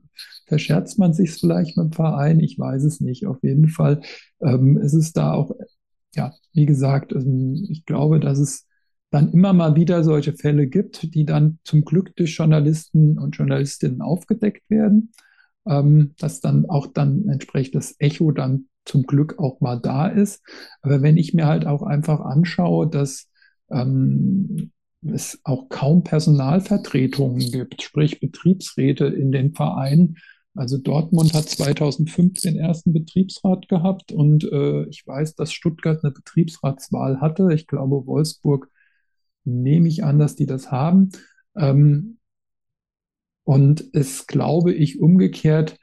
verscherzt 0.47 0.99
man 0.99 1.15
sich 1.15 1.33
vielleicht 1.33 1.77
mit 1.77 1.87
dem 1.87 1.93
Verein, 1.93 2.41
ich 2.41 2.59
weiß 2.59 2.85
es 2.85 3.01
nicht. 3.01 3.27
Auf 3.27 3.43
jeden 3.43 3.69
Fall 3.69 4.03
ähm, 4.43 4.77
ist 4.79 4.93
es 4.93 5.13
da 5.13 5.33
auch, 5.33 5.53
ja, 6.15 6.35
wie 6.53 6.67
gesagt, 6.67 7.13
ähm, 7.13 7.67
ich 7.71 7.87
glaube, 7.87 8.21
dass 8.21 8.39
es 8.39 8.67
dann 9.11 9.33
immer 9.33 9.53
mal 9.53 9.77
wieder 9.77 10.05
solche 10.05 10.35
Fälle 10.35 10.67
gibt, 10.67 11.15
die 11.15 11.25
dann 11.27 11.59
zum 11.65 11.85
Glück 11.85 12.17
durch 12.17 12.37
Journalisten 12.37 13.19
und 13.19 13.37
Journalistinnen 13.37 14.01
aufgedeckt 14.01 14.63
werden, 14.71 15.13
dass 15.65 16.41
dann 16.41 16.65
auch 16.65 16.87
dann 16.87 17.29
entsprechend 17.29 17.75
das 17.75 17.95
Echo 17.99 18.31
dann 18.31 18.69
zum 18.87 19.03
Glück 19.03 19.39
auch 19.39 19.61
mal 19.61 19.79
da 19.79 20.07
ist. 20.07 20.43
Aber 20.81 21.03
wenn 21.03 21.19
ich 21.19 21.35
mir 21.35 21.47
halt 21.47 21.67
auch 21.67 21.83
einfach 21.83 22.21
anschaue, 22.21 22.89
dass 22.89 23.29
ähm, 23.73 24.71
es 25.03 25.41
auch 25.45 25.69
kaum 25.69 26.05
Personalvertretungen 26.05 27.51
gibt, 27.51 27.83
sprich 27.83 28.21
Betriebsräte 28.21 29.07
in 29.07 29.33
den 29.33 29.53
Vereinen, 29.55 30.19
Also 30.55 30.79
Dortmund 30.79 31.35
hat 31.35 31.49
2005 31.49 32.41
den 32.41 32.57
ersten 32.59 32.93
Betriebsrat 32.93 33.69
gehabt 33.69 34.13
und 34.13 34.45
äh, 34.53 34.85
ich 34.89 35.07
weiß, 35.07 35.35
dass 35.35 35.53
Stuttgart 35.53 36.05
eine 36.05 36.13
Betriebsratswahl 36.13 37.21
hatte. 37.21 37.51
Ich 37.55 37.67
glaube, 37.67 38.07
Wolfsburg 38.07 38.69
nehme 39.45 39.89
ich 39.89 40.05
an, 40.05 40.19
dass 40.19 40.37
die 40.37 40.47
das 40.47 40.71
haben. 40.71 41.11
Ähm, 41.57 42.19
und 43.45 43.85
es 43.93 44.27
glaube 44.27 44.73
ich 44.73 45.01
umgekehrt, 45.01 45.79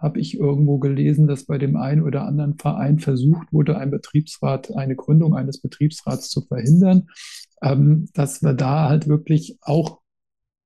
habe 0.00 0.18
ich 0.18 0.38
irgendwo 0.38 0.78
gelesen, 0.78 1.26
dass 1.26 1.44
bei 1.44 1.58
dem 1.58 1.76
einen 1.76 2.02
oder 2.02 2.26
anderen 2.26 2.58
Verein 2.58 2.98
versucht 2.98 3.52
wurde, 3.52 3.78
ein 3.78 3.90
Betriebsrat, 3.90 4.74
eine 4.74 4.96
Gründung 4.96 5.34
eines 5.34 5.60
Betriebsrats 5.60 6.30
zu 6.30 6.42
verhindern, 6.42 7.08
ähm, 7.62 8.08
dass 8.14 8.42
wir 8.42 8.54
da 8.54 8.88
halt 8.88 9.08
wirklich 9.08 9.58
auch, 9.60 10.00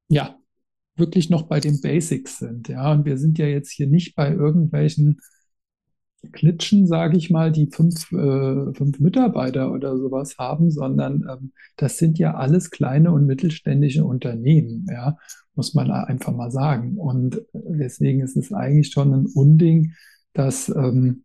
ja, 0.09 0.37
wirklich 0.97 1.31
noch 1.31 1.43
bei 1.43 1.59
den 1.61 1.81
Basics 1.81 2.39
sind. 2.39 2.69
Ja, 2.69 2.93
und 2.93 3.05
wir 3.05 3.19
sind 3.19 3.39
ja 3.39 3.47
jetzt 3.47 3.73
hier 3.73 3.89
nicht 3.89 4.15
bei 4.15 4.33
irgendwelchen 4.33 5.21
Klitschen, 6.33 6.87
sage 6.87 7.17
ich 7.17 7.31
mal, 7.31 7.53
die 7.53 7.69
fünf, 7.71 8.11
äh, 8.13 8.73
fünf 8.75 9.01
Mitarbeiter 9.01 9.73
oder 9.73 9.97
sowas 9.97 10.37
haben, 10.39 10.71
sondern 10.71 11.25
ähm, 11.31 11.53
das 11.77 11.99
sind 11.99 12.19
ja 12.19 12.35
alles 12.35 12.71
kleine 12.71 13.13
und 13.13 13.27
mittelständische 13.27 14.05
Unternehmen, 14.05 14.87
ja, 14.91 15.17
muss 15.55 15.75
man 15.75 15.91
einfach 15.91 16.33
mal 16.33 16.51
sagen. 16.51 16.97
Und 16.97 17.43
deswegen 17.53 18.21
ist 18.21 18.37
es 18.37 18.53
eigentlich 18.53 18.91
schon 18.91 19.13
ein 19.13 19.27
Unding, 19.27 19.93
dass, 20.33 20.69
ähm, 20.69 21.25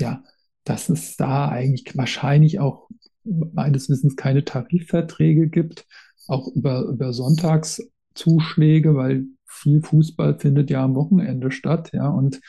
ja, 0.00 0.22
dass 0.64 0.88
es 0.88 1.16
da 1.16 1.48
eigentlich 1.48 1.96
wahrscheinlich 1.96 2.60
auch 2.60 2.88
meines 3.24 3.88
Wissens 3.88 4.16
keine 4.16 4.44
Tarifverträge 4.44 5.48
gibt, 5.48 5.86
auch 6.26 6.48
über, 6.54 6.82
über 6.82 7.12
Sonntagszuschläge, 7.12 8.94
weil 8.94 9.26
viel 9.46 9.82
Fußball 9.82 10.38
findet 10.38 10.70
ja 10.70 10.82
am 10.84 10.94
Wochenende 10.94 11.50
statt, 11.50 11.90
ja, 11.92 12.08
und 12.08 12.40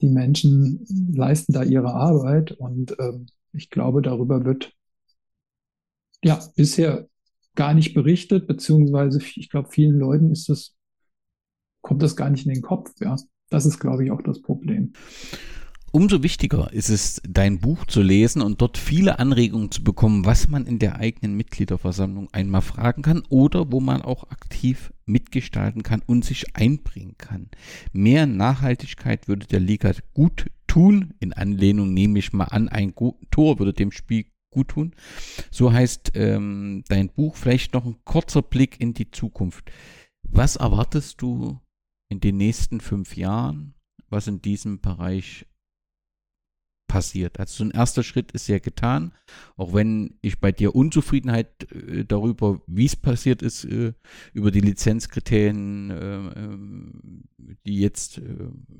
die 0.00 0.08
Menschen 0.08 0.86
leisten 1.12 1.52
da 1.52 1.62
ihre 1.62 1.92
Arbeit 1.92 2.52
und 2.52 2.96
ähm, 2.98 3.26
ich 3.52 3.70
glaube, 3.70 4.02
darüber 4.02 4.44
wird 4.44 4.72
ja 6.22 6.40
bisher 6.56 7.08
gar 7.54 7.74
nicht 7.74 7.94
berichtet, 7.94 8.46
beziehungsweise 8.46 9.20
ich 9.20 9.50
glaube, 9.50 9.68
vielen 9.70 9.98
Leuten 9.98 10.30
ist 10.30 10.48
das, 10.48 10.76
kommt 11.80 12.02
das 12.02 12.16
gar 12.16 12.30
nicht 12.30 12.46
in 12.46 12.54
den 12.54 12.62
Kopf, 12.62 12.92
ja. 13.00 13.16
Das 13.50 13.64
ist, 13.64 13.78
glaube 13.78 14.04
ich, 14.04 14.10
auch 14.10 14.20
das 14.20 14.42
Problem. 14.42 14.92
Umso 15.90 16.22
wichtiger 16.22 16.70
ist 16.72 16.90
es, 16.90 17.22
dein 17.26 17.60
Buch 17.60 17.86
zu 17.86 18.02
lesen 18.02 18.42
und 18.42 18.60
dort 18.60 18.76
viele 18.76 19.18
Anregungen 19.18 19.70
zu 19.70 19.82
bekommen, 19.82 20.26
was 20.26 20.48
man 20.48 20.66
in 20.66 20.78
der 20.78 20.96
eigenen 20.96 21.34
Mitgliederversammlung 21.34 22.28
einmal 22.32 22.60
fragen 22.60 23.00
kann 23.00 23.22
oder 23.30 23.72
wo 23.72 23.80
man 23.80 24.02
auch 24.02 24.30
aktiv 24.30 24.92
mitgestalten 25.06 25.82
kann 25.82 26.02
und 26.04 26.26
sich 26.26 26.54
einbringen 26.54 27.16
kann. 27.16 27.48
Mehr 27.92 28.26
Nachhaltigkeit 28.26 29.28
würde 29.28 29.46
der 29.46 29.60
Liga 29.60 29.92
gut 30.12 30.50
tun. 30.66 31.14
In 31.20 31.32
Anlehnung 31.32 31.94
nehme 31.94 32.18
ich 32.18 32.34
mal 32.34 32.44
an, 32.44 32.68
ein 32.68 32.94
Tor 33.30 33.58
würde 33.58 33.72
dem 33.72 33.90
Spiel 33.90 34.26
gut 34.50 34.68
tun. 34.68 34.94
So 35.50 35.72
heißt 35.72 36.12
ähm, 36.14 36.84
dein 36.88 37.08
Buch 37.08 37.36
vielleicht 37.36 37.72
noch 37.72 37.86
ein 37.86 37.96
kurzer 38.04 38.42
Blick 38.42 38.78
in 38.78 38.92
die 38.92 39.10
Zukunft. 39.10 39.70
Was 40.22 40.56
erwartest 40.56 41.22
du 41.22 41.58
in 42.10 42.20
den 42.20 42.36
nächsten 42.36 42.80
fünf 42.80 43.16
Jahren, 43.16 43.74
was 44.10 44.26
in 44.26 44.42
diesem 44.42 44.80
Bereich 44.80 45.46
passiert. 46.88 47.38
Also 47.38 47.58
so 47.58 47.64
ein 47.64 47.70
erster 47.70 48.02
Schritt 48.02 48.32
ist 48.32 48.48
ja 48.48 48.58
getan, 48.58 49.12
auch 49.56 49.74
wenn 49.74 50.18
ich 50.22 50.40
bei 50.40 50.50
dir 50.50 50.74
Unzufriedenheit 50.74 51.70
äh, 51.70 52.04
darüber, 52.04 52.60
wie 52.66 52.86
es 52.86 52.96
passiert 52.96 53.42
ist, 53.42 53.64
äh, 53.64 53.92
über 54.32 54.50
die 54.50 54.60
Lizenzkriterien, 54.60 55.90
äh, 55.90 55.94
ähm, 55.94 57.24
die 57.66 57.78
jetzt 57.78 58.18
äh, 58.18 58.22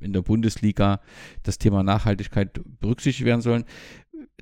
in 0.01 0.13
der 0.13 0.23
Bundesliga 0.23 1.01
das 1.45 1.59
Thema 1.59 1.85
Nachhaltigkeit 1.85 2.61
berücksichtigt 2.81 3.27
werden 3.27 3.43
sollen. 3.43 3.65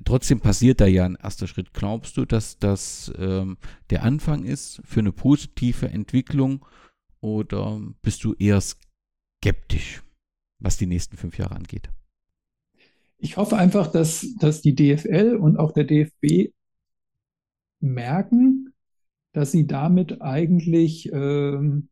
Trotzdem 0.05 0.39
passiert 0.39 0.81
da 0.81 0.87
ja 0.87 1.05
ein 1.05 1.17
erster 1.21 1.47
Schritt. 1.47 1.73
Glaubst 1.73 2.17
du, 2.17 2.25
dass 2.25 2.57
das 2.57 3.11
ähm, 3.17 3.57
der 3.89 4.03
Anfang 4.03 4.45
ist 4.45 4.81
für 4.85 5.01
eine 5.01 5.11
positive 5.11 5.89
Entwicklung 5.89 6.65
oder 7.19 7.79
bist 8.01 8.23
du 8.23 8.33
eher 8.33 8.61
skeptisch, 8.61 10.01
was 10.59 10.77
die 10.77 10.87
nächsten 10.87 11.17
fünf 11.17 11.37
Jahre 11.37 11.55
angeht? 11.55 11.89
Ich 13.19 13.37
hoffe 13.37 13.57
einfach, 13.57 13.87
dass, 13.87 14.35
dass 14.39 14.61
die 14.61 14.75
DFL 14.75 15.35
und 15.35 15.57
auch 15.57 15.71
der 15.71 15.85
DFB 15.85 16.53
merken, 17.79 18.73
dass 19.33 19.51
sie 19.51 19.67
damit 19.67 20.21
eigentlich, 20.21 21.11
ähm, 21.11 21.89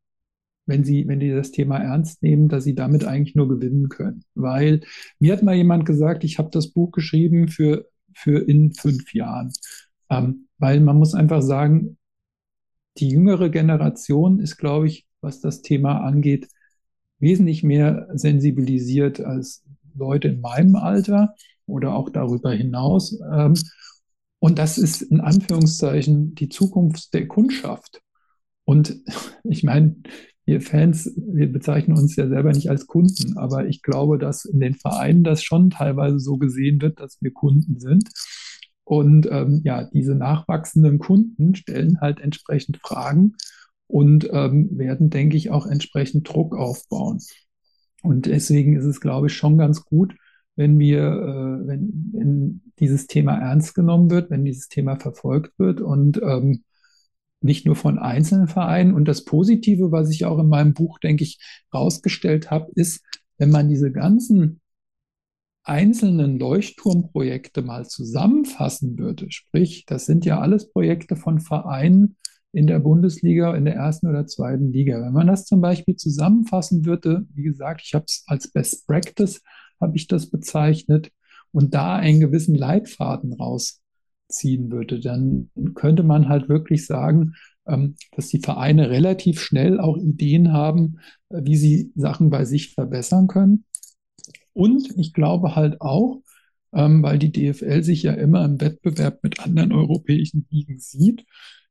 wenn 0.66 0.84
sie, 0.84 1.08
wenn 1.08 1.20
die 1.20 1.32
das 1.32 1.52
Thema 1.52 1.78
ernst 1.78 2.24
nehmen, 2.24 2.48
dass 2.48 2.64
sie 2.64 2.76
damit 2.76 3.06
eigentlich 3.06 3.36
nur 3.36 3.48
gewinnen 3.48 3.90
können. 3.90 4.24
Weil 4.34 4.82
mir 5.20 5.34
hat 5.34 5.44
mal 5.44 5.56
jemand 5.56 5.86
gesagt, 5.86 6.24
ich 6.24 6.38
habe 6.40 6.50
das 6.52 6.72
Buch 6.72 6.92
geschrieben 6.92 7.48
für, 7.48 7.88
für 8.14 8.48
in 8.48 8.74
fünf 8.74 9.14
Jahren. 9.14 9.52
Ähm, 10.10 10.48
weil 10.58 10.80
man 10.80 10.98
muss 10.98 11.14
einfach 11.14 11.42
sagen, 11.42 11.98
die 12.98 13.10
jüngere 13.10 13.50
Generation 13.50 14.40
ist, 14.40 14.58
glaube 14.58 14.88
ich, 14.88 15.06
was 15.22 15.42
das 15.42 15.62
Thema 15.62 16.02
angeht, 16.02 16.48
wesentlich 17.20 17.64
mehr 17.64 18.08
sensibilisiert 18.14 19.20
als 19.20 19.64
Leute 19.96 20.30
in 20.30 20.42
meinem 20.42 20.76
Alter 20.76 21.34
oder 21.66 21.96
auch 21.96 22.10
darüber 22.10 22.52
hinaus. 22.52 23.20
Ähm, 23.34 23.56
und 24.40 24.60
das 24.60 24.78
ist 24.78 25.02
in 25.02 25.22
Anführungszeichen 25.22 26.36
die 26.36 26.50
Zukunft 26.50 27.14
der 27.14 27.28
Kundschaft. 27.28 28.02
Und 28.66 28.96
ich 29.44 29.64
meine, 29.64 29.96
wir 30.46 30.62
Fans, 30.62 31.12
wir 31.16 31.52
bezeichnen 31.52 31.98
uns 31.98 32.16
ja 32.16 32.28
selber 32.28 32.52
nicht 32.52 32.70
als 32.70 32.86
Kunden, 32.86 33.38
aber 33.38 33.68
ich 33.68 33.82
glaube, 33.82 34.20
dass 34.20 34.46
in 34.46 34.60
den 34.60 34.76
Vereinen 34.76 35.24
das 35.24 35.44
schon 35.44 35.72
teilweise 35.72 36.20
so 36.20 36.38
gesehen 36.38 36.82
wird, 36.82 37.00
dass 37.00 37.18
wir 37.22 37.32
Kunden 37.32 37.80
sind. 37.80 38.10
Und 38.84 39.28
ähm, 39.32 39.62
ja, 39.64 39.84
diese 39.86 40.14
nachwachsenden 40.14 41.00
Kunden 41.00 41.56
stellen 41.56 42.00
halt 42.02 42.20
entsprechend 42.20 42.78
Fragen 42.78 43.34
und 43.88 44.30
ähm, 44.32 44.70
werden, 44.78 45.10
denke 45.10 45.38
ich, 45.38 45.50
auch 45.50 45.66
entsprechend 45.66 46.30
Druck 46.30 46.56
aufbauen. 46.56 47.20
Und 48.04 48.26
deswegen 48.28 48.76
ist 48.76 48.86
es, 48.86 49.02
glaube 49.02 49.28
ich, 49.28 49.34
schon 49.34 49.58
ganz 49.58 49.84
gut, 49.86 50.16
wenn 50.56 50.80
wir, 50.80 51.02
äh, 51.02 51.68
wenn, 51.68 52.12
wenn 52.14 52.62
dieses 52.80 53.08
Thema 53.08 53.38
ernst 53.38 53.76
genommen 53.76 54.10
wird, 54.10 54.30
wenn 54.30 54.46
dieses 54.46 54.70
Thema 54.70 54.98
verfolgt 54.98 55.58
wird 55.58 55.82
und 55.82 56.22
ähm, 56.22 56.64
nicht 57.42 57.66
nur 57.66 57.76
von 57.76 58.00
einzelnen 58.00 58.48
Vereinen. 58.48 58.94
Und 58.94 59.08
das 59.08 59.26
Positive, 59.26 59.92
was 59.92 60.10
ich 60.10 60.26
auch 60.26 60.40
in 60.40 60.50
meinem 60.50 60.74
Buch, 60.74 61.00
denke 61.00 61.24
ich, 61.24 61.40
rausgestellt 61.74 62.52
habe, 62.52 62.72
ist, 62.76 63.04
wenn 63.38 63.52
man 63.52 63.70
diese 63.70 63.92
ganzen 63.92 64.62
einzelnen 65.64 66.38
Leuchtturmprojekte 66.38 67.62
mal 67.62 67.88
zusammenfassen 67.88 69.00
würde, 69.00 69.32
sprich, 69.32 69.86
das 69.86 70.06
sind 70.06 70.26
ja 70.26 70.40
alles 70.40 70.72
Projekte 70.72 71.16
von 71.16 71.40
Vereinen, 71.40 72.18
in 72.56 72.68
der 72.68 72.80
Bundesliga, 72.80 73.56
in 73.56 73.66
der 73.66 73.76
ersten 73.76 74.08
oder 74.08 74.26
zweiten 74.28 74.72
Liga. 74.72 75.02
Wenn 75.02 75.14
man 75.14 75.28
das 75.28 75.46
zum 75.46 75.62
Beispiel 75.62 75.96
zusammenfassen 75.96 76.86
würde, 76.86 77.26
wie 77.34 77.44
gesagt, 77.44 77.82
ich 77.84 77.94
habe 77.94 78.06
es 78.08 78.24
als 78.28 78.52
Best 78.52 78.88
Practice, 78.88 79.42
habe 79.80 79.98
ich 79.98 80.08
das 80.08 80.30
bezeichnet, 80.30 81.12
und 81.56 81.74
da 81.74 81.96
einen 81.96 82.20
gewissen 82.20 82.54
Leitfaden 82.54 83.32
rausziehen 83.32 84.72
würde, 84.72 85.00
dann 85.00 85.50
könnte 85.74 86.04
man 86.04 86.28
halt 86.28 86.50
wirklich 86.50 86.86
sagen, 86.86 87.36
ähm, 87.66 87.96
dass 88.14 88.28
die 88.28 88.42
Vereine 88.42 88.90
relativ 88.90 89.40
schnell 89.40 89.80
auch 89.80 89.96
Ideen 89.98 90.52
haben, 90.52 91.00
äh, 91.30 91.40
wie 91.44 91.56
sie 91.56 91.94
Sachen 91.96 92.30
bei 92.30 92.44
sich 92.44 92.74
verbessern 92.74 93.28
können. 93.28 93.64
Und 94.52 94.98
ich 94.98 95.14
glaube 95.14 95.56
halt 95.56 95.80
auch, 95.80 96.22
ähm, 96.74 97.02
weil 97.02 97.20
die 97.20 97.32
DFL 97.32 97.84
sich 97.84 98.04
ja 98.04 98.12
immer 98.12 98.44
im 98.44 98.60
Wettbewerb 98.60 99.24
mit 99.24 99.40
anderen 99.40 99.72
europäischen 99.72 100.46
Ligen 100.50 100.78
sieht, 100.80 101.26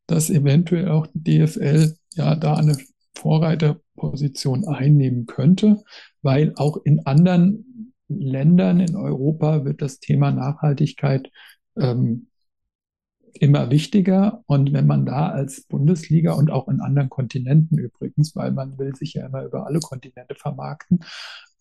dass 0.06 0.30
eventuell 0.30 0.88
auch 0.88 1.06
die 1.12 1.38
DFL 1.38 1.94
ja 2.14 2.34
da 2.34 2.54
eine 2.54 2.76
Vorreiterposition 3.14 4.66
einnehmen 4.66 5.26
könnte, 5.26 5.82
weil 6.22 6.52
auch 6.56 6.78
in 6.84 7.06
anderen 7.06 7.94
Ländern 8.08 8.80
in 8.80 8.96
Europa 8.96 9.64
wird 9.64 9.80
das 9.80 9.98
Thema 9.98 10.30
Nachhaltigkeit 10.30 11.30
ähm, 11.76 12.28
immer 13.34 13.70
wichtiger. 13.70 14.42
Und 14.46 14.72
wenn 14.72 14.86
man 14.86 15.06
da 15.06 15.28
als 15.28 15.64
Bundesliga 15.64 16.32
und 16.32 16.50
auch 16.50 16.68
in 16.68 16.80
anderen 16.80 17.08
Kontinenten 17.08 17.78
übrigens, 17.78 18.36
weil 18.36 18.52
man 18.52 18.78
will 18.78 18.94
sich 18.94 19.14
ja 19.14 19.26
immer 19.26 19.44
über 19.44 19.66
alle 19.66 19.80
Kontinente 19.80 20.34
vermarkten, 20.34 21.00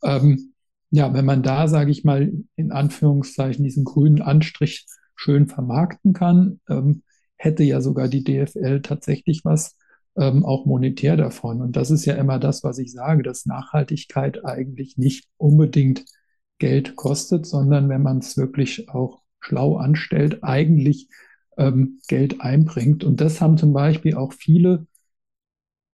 ähm, 0.03 0.53
ja, 0.89 1.11
wenn 1.13 1.25
man 1.25 1.41
da, 1.41 1.67
sage 1.67 1.89
ich 1.89 2.03
mal, 2.03 2.31
in 2.55 2.71
Anführungszeichen 2.71 3.63
diesen 3.63 3.83
grünen 3.83 4.21
Anstrich 4.21 4.85
schön 5.15 5.47
vermarkten 5.47 6.13
kann, 6.13 6.59
ähm, 6.69 7.01
hätte 7.43 7.63
ja 7.63 7.81
sogar 7.81 8.07
die 8.07 8.23
DFL 8.23 8.81
tatsächlich 8.81 9.43
was 9.43 9.77
ähm, 10.17 10.45
auch 10.45 10.65
monetär 10.65 11.17
davon. 11.17 11.61
Und 11.61 11.75
das 11.75 11.91
ist 11.91 12.05
ja 12.05 12.15
immer 12.15 12.39
das, 12.39 12.63
was 12.63 12.77
ich 12.77 12.91
sage, 12.91 13.23
dass 13.23 13.45
Nachhaltigkeit 13.45 14.45
eigentlich 14.45 14.97
nicht 14.97 15.27
unbedingt 15.37 16.05
Geld 16.59 16.95
kostet, 16.95 17.45
sondern 17.45 17.89
wenn 17.89 18.01
man 18.01 18.19
es 18.19 18.37
wirklich 18.37 18.89
auch 18.89 19.21
schlau 19.39 19.75
anstellt, 19.77 20.43
eigentlich 20.43 21.09
ähm, 21.57 21.99
Geld 22.07 22.41
einbringt. 22.41 23.03
Und 23.03 23.19
das 23.21 23.41
haben 23.41 23.57
zum 23.57 23.73
Beispiel 23.73 24.15
auch 24.15 24.33
viele 24.33 24.87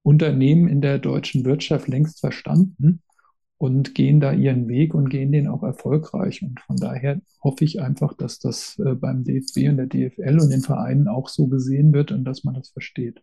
Unternehmen 0.04 0.68
in 0.68 0.82
der 0.82 1.00
deutschen 1.00 1.46
Wirtschaft 1.46 1.88
längst 1.88 2.20
verstanden. 2.20 3.02
Und 3.60 3.94
gehen 3.94 4.22
da 4.22 4.32
ihren 4.32 4.70
Weg 4.70 4.96
und 4.96 5.10
gehen 5.10 5.34
den 5.34 5.48
auch 5.48 5.64
erfolgreich. 5.64 6.42
Und 6.42 6.62
von 6.62 6.78
daher 6.78 7.22
hoffe 7.44 7.66
ich 7.66 7.82
einfach, 7.82 8.14
dass 8.14 8.40
das 8.40 8.80
äh, 8.80 8.96
beim 8.96 9.26
DFB 9.26 9.70
und 9.70 9.78
der 9.78 9.88
DFL 9.88 10.40
und 10.40 10.50
den 10.50 10.62
Vereinen 10.62 11.10
auch 11.10 11.28
so 11.28 11.48
gesehen 11.48 11.94
wird 11.94 12.12
und 12.14 12.24
dass 12.24 12.46
man 12.46 12.56
das 12.56 12.70
versteht. 12.70 13.22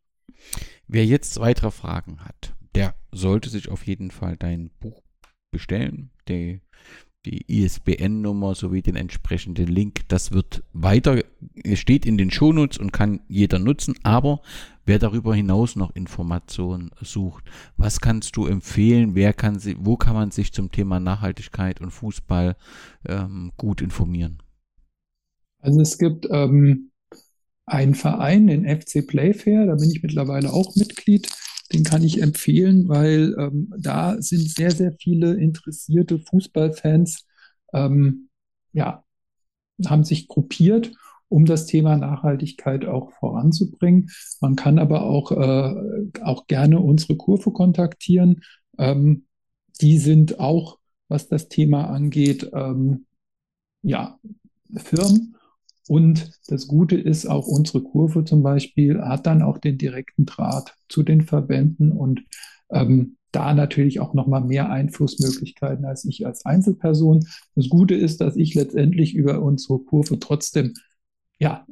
Wer 0.87 1.07
jetzt 1.07 1.41
weitere 1.41 1.71
Fragen 1.71 2.21
hat, 2.21 2.55
der 2.75 2.95
sollte 3.13 3.49
sich 3.49 3.71
auf 3.71 3.87
jeden 3.87 4.11
Fall 4.11 4.37
dein 4.37 4.71
Buch 4.79 5.03
bestellen. 5.51 6.11
Die 6.29 6.61
die 7.27 7.45
ISBN-Nummer 7.49 8.55
sowie 8.55 8.83
den 8.83 8.97
entsprechenden 8.97 9.67
Link. 9.67 10.09
Das 10.09 10.33
wird 10.33 10.63
weiter, 10.73 11.23
steht 11.75 12.07
in 12.07 12.17
den 12.17 12.31
Shownotes 12.31 12.79
und 12.79 12.93
kann 12.93 13.21
jeder 13.29 13.59
nutzen. 13.59 13.97
Aber 14.05 14.41
wer 14.87 14.99
darüber 14.99 15.35
hinaus 15.35 15.77
noch 15.77 15.95
Informationen 15.95 16.91
sucht, 17.03 17.45
was 17.77 18.01
kannst 18.01 18.37
du 18.37 18.47
empfehlen? 18.47 19.15
Wer 19.15 19.33
kann 19.33 19.59
sie, 19.59 19.77
wo 19.79 19.97
kann 19.97 20.15
man 20.15 20.31
sich 20.31 20.53
zum 20.53 20.71
Thema 20.71 21.01
Nachhaltigkeit 21.01 21.81
und 21.81 21.91
Fußball 21.91 22.57
ähm, 23.07 23.53
gut 23.57 23.83
informieren? 23.83 24.39
Also 25.61 25.81
es 25.81 25.99
gibt 25.99 26.29
ähm, 26.31 26.93
einen 27.67 27.95
Verein, 27.95 28.47
den 28.47 28.65
FC 28.65 29.05
Playfair, 29.05 29.67
da 29.67 29.75
bin 29.75 29.91
ich 29.91 30.03
mittlerweile 30.03 30.53
auch 30.53 30.77
Mitglied. 30.77 31.29
Den 31.73 31.85
kann 31.85 32.03
ich 32.03 32.23
empfehlen, 32.23 32.89
weil 32.89 33.35
ähm, 33.39 33.73
da 33.79 34.21
sind 34.21 34.49
sehr, 34.49 34.71
sehr 34.71 34.93
viele 34.93 35.35
interessierte 35.35 36.19
Fußballfans, 36.19 37.25
ähm, 37.73 38.29
ja, 38.73 39.05
haben 39.85 40.05
sich 40.05 40.29
gruppiert, 40.29 40.93
um 41.29 41.45
das 41.45 41.67
Thema 41.67 41.97
Nachhaltigkeit 41.97 42.85
auch 42.87 43.13
voranzubringen. 43.13 44.11
Man 44.41 44.55
kann 44.55 44.79
aber 44.79 45.03
auch, 45.03 45.33
äh, 45.33 46.23
auch 46.23 46.47
gerne 46.47 46.81
unsere 46.81 47.17
Kurve 47.17 47.51
kontaktieren. 47.51 48.43
Ähm, 48.79 49.27
die 49.81 49.99
sind 49.99 50.39
auch, 50.39 50.79
was 51.09 51.29
das 51.29 51.49
Thema 51.49 51.91
angeht, 51.91 52.51
ähm, 52.55 53.07
ja, 53.83 54.19
Firmen 54.77 55.37
und 55.89 56.33
das 56.49 56.67
Gute 56.67 56.97
ist, 56.97 57.27
auch 57.27 57.47
unsere 57.47 57.83
Kurve 57.83 58.25
zum 58.25 58.43
Beispiel 58.43 59.01
hat 59.01 59.27
dann 59.27 59.43
auch 59.43 59.59
den 59.59 59.79
direkten 59.79 60.27
Draht 60.27 60.75
zu 60.89 61.03
den 61.03 61.23
Verbänden 61.23 61.93
und 61.93 62.23
ähm, 62.71 63.17
da 63.33 63.55
natürlich 63.55 64.01
auch 64.01 64.15
nochmal 64.15 64.43
mehr 64.43 64.71
Einflussmöglichkeiten 64.71 65.85
als 65.85 66.05
ich 66.05 66.27
als 66.27 66.45
Einzelperson. 66.45 67.27
Das 67.55 67.69
Gute 67.69 67.95
ist, 67.95 68.21
dass 68.21 68.37
ich 68.37 68.55
letztendlich 68.55 69.15
über 69.15 69.43
unsere 69.43 69.79
Kurve 69.79 70.19
trotzdem 70.19 70.75
ja, 71.39 71.67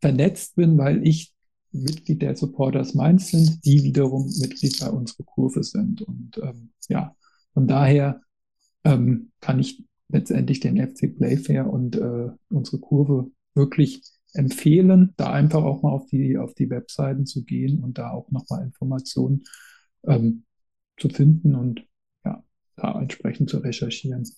vernetzt 0.00 0.56
bin, 0.56 0.76
weil 0.78 1.06
ich 1.06 1.32
Mitglied 1.72 2.22
der 2.22 2.36
Supporters 2.36 2.94
Mainz 2.94 3.30
sind, 3.30 3.64
die 3.64 3.84
wiederum 3.84 4.26
Mitglied 4.40 4.80
bei 4.80 4.90
unserer 4.90 5.24
Kurve 5.24 5.62
sind. 5.62 6.02
Und 6.02 6.40
ähm, 6.42 6.70
ja, 6.88 7.14
von 7.54 7.68
daher 7.68 8.20
ähm, 8.84 9.30
kann 9.40 9.60
ich 9.60 9.84
letztendlich 10.12 10.60
den 10.60 10.76
FC 10.76 11.16
Playfair 11.16 11.70
und 11.70 11.96
äh, 11.96 12.28
unsere 12.48 12.78
Kurve 12.78 13.30
wirklich 13.54 14.02
empfehlen, 14.32 15.12
da 15.16 15.32
einfach 15.32 15.62
auch 15.62 15.82
mal 15.82 15.90
auf 15.90 16.06
die, 16.06 16.38
auf 16.38 16.54
die 16.54 16.70
Webseiten 16.70 17.26
zu 17.26 17.44
gehen 17.44 17.82
und 17.82 17.98
da 17.98 18.10
auch 18.10 18.30
nochmal 18.30 18.62
Informationen 18.62 19.42
ähm, 20.04 20.44
zu 20.98 21.08
finden 21.08 21.54
und 21.54 21.84
ja, 22.24 22.42
da 22.76 23.00
entsprechend 23.00 23.50
zu 23.50 23.58
recherchieren. 23.58 24.28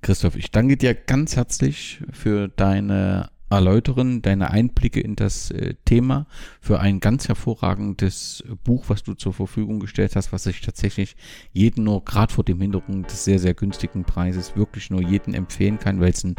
Christoph, 0.00 0.36
ich 0.36 0.50
danke 0.50 0.76
dir 0.76 0.94
ganz 0.94 1.36
herzlich 1.36 2.02
für 2.10 2.48
deine 2.48 3.30
erläutern, 3.54 4.22
deine 4.22 4.50
Einblicke 4.50 5.00
in 5.00 5.16
das 5.16 5.50
äh, 5.50 5.74
Thema 5.84 6.26
für 6.60 6.80
ein 6.80 7.00
ganz 7.00 7.28
hervorragendes 7.28 8.44
Buch, 8.64 8.84
was 8.88 9.02
du 9.02 9.14
zur 9.14 9.32
Verfügung 9.32 9.80
gestellt 9.80 10.16
hast, 10.16 10.32
was 10.32 10.46
ich 10.46 10.60
tatsächlich 10.60 11.16
jeden 11.52 11.84
nur, 11.84 12.04
gerade 12.04 12.32
vor 12.32 12.44
dem 12.44 12.60
Hintergrund 12.60 13.10
des 13.10 13.24
sehr, 13.24 13.38
sehr 13.38 13.54
günstigen 13.54 14.04
Preises, 14.04 14.56
wirklich 14.56 14.90
nur 14.90 15.02
jeden 15.02 15.34
empfehlen 15.34 15.78
kann, 15.78 16.00
weil 16.00 16.10
es 16.10 16.24
ein 16.24 16.36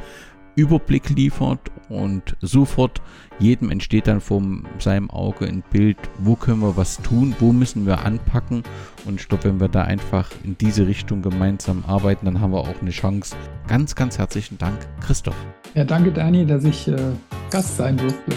Überblick 0.55 1.09
liefert 1.09 1.59
und 1.89 2.35
sofort 2.41 3.01
jedem 3.39 3.69
entsteht 3.69 4.07
dann 4.07 4.21
vor 4.21 4.41
seinem 4.79 5.09
Auge 5.09 5.45
ein 5.45 5.63
Bild, 5.69 5.97
wo 6.19 6.35
können 6.35 6.61
wir 6.61 6.77
was 6.77 6.97
tun, 6.97 7.35
wo 7.39 7.51
müssen 7.51 7.85
wir 7.85 8.05
anpacken 8.05 8.63
und 9.05 9.19
ich 9.19 9.27
glaube, 9.27 9.45
wenn 9.45 9.59
wir 9.59 9.67
da 9.67 9.83
einfach 9.83 10.29
in 10.43 10.57
diese 10.57 10.87
Richtung 10.87 11.21
gemeinsam 11.21 11.83
arbeiten, 11.85 12.25
dann 12.25 12.39
haben 12.39 12.53
wir 12.53 12.61
auch 12.61 12.81
eine 12.81 12.91
Chance. 12.91 13.35
Ganz, 13.67 13.95
ganz 13.95 14.17
herzlichen 14.17 14.57
Dank, 14.57 14.77
Christoph. 15.01 15.35
Ja, 15.73 15.83
danke 15.83 16.11
Dani, 16.11 16.45
dass 16.45 16.63
ich 16.63 16.87
äh, 16.87 16.95
Gast 17.51 17.77
sein 17.77 17.97
durfte. 17.97 18.33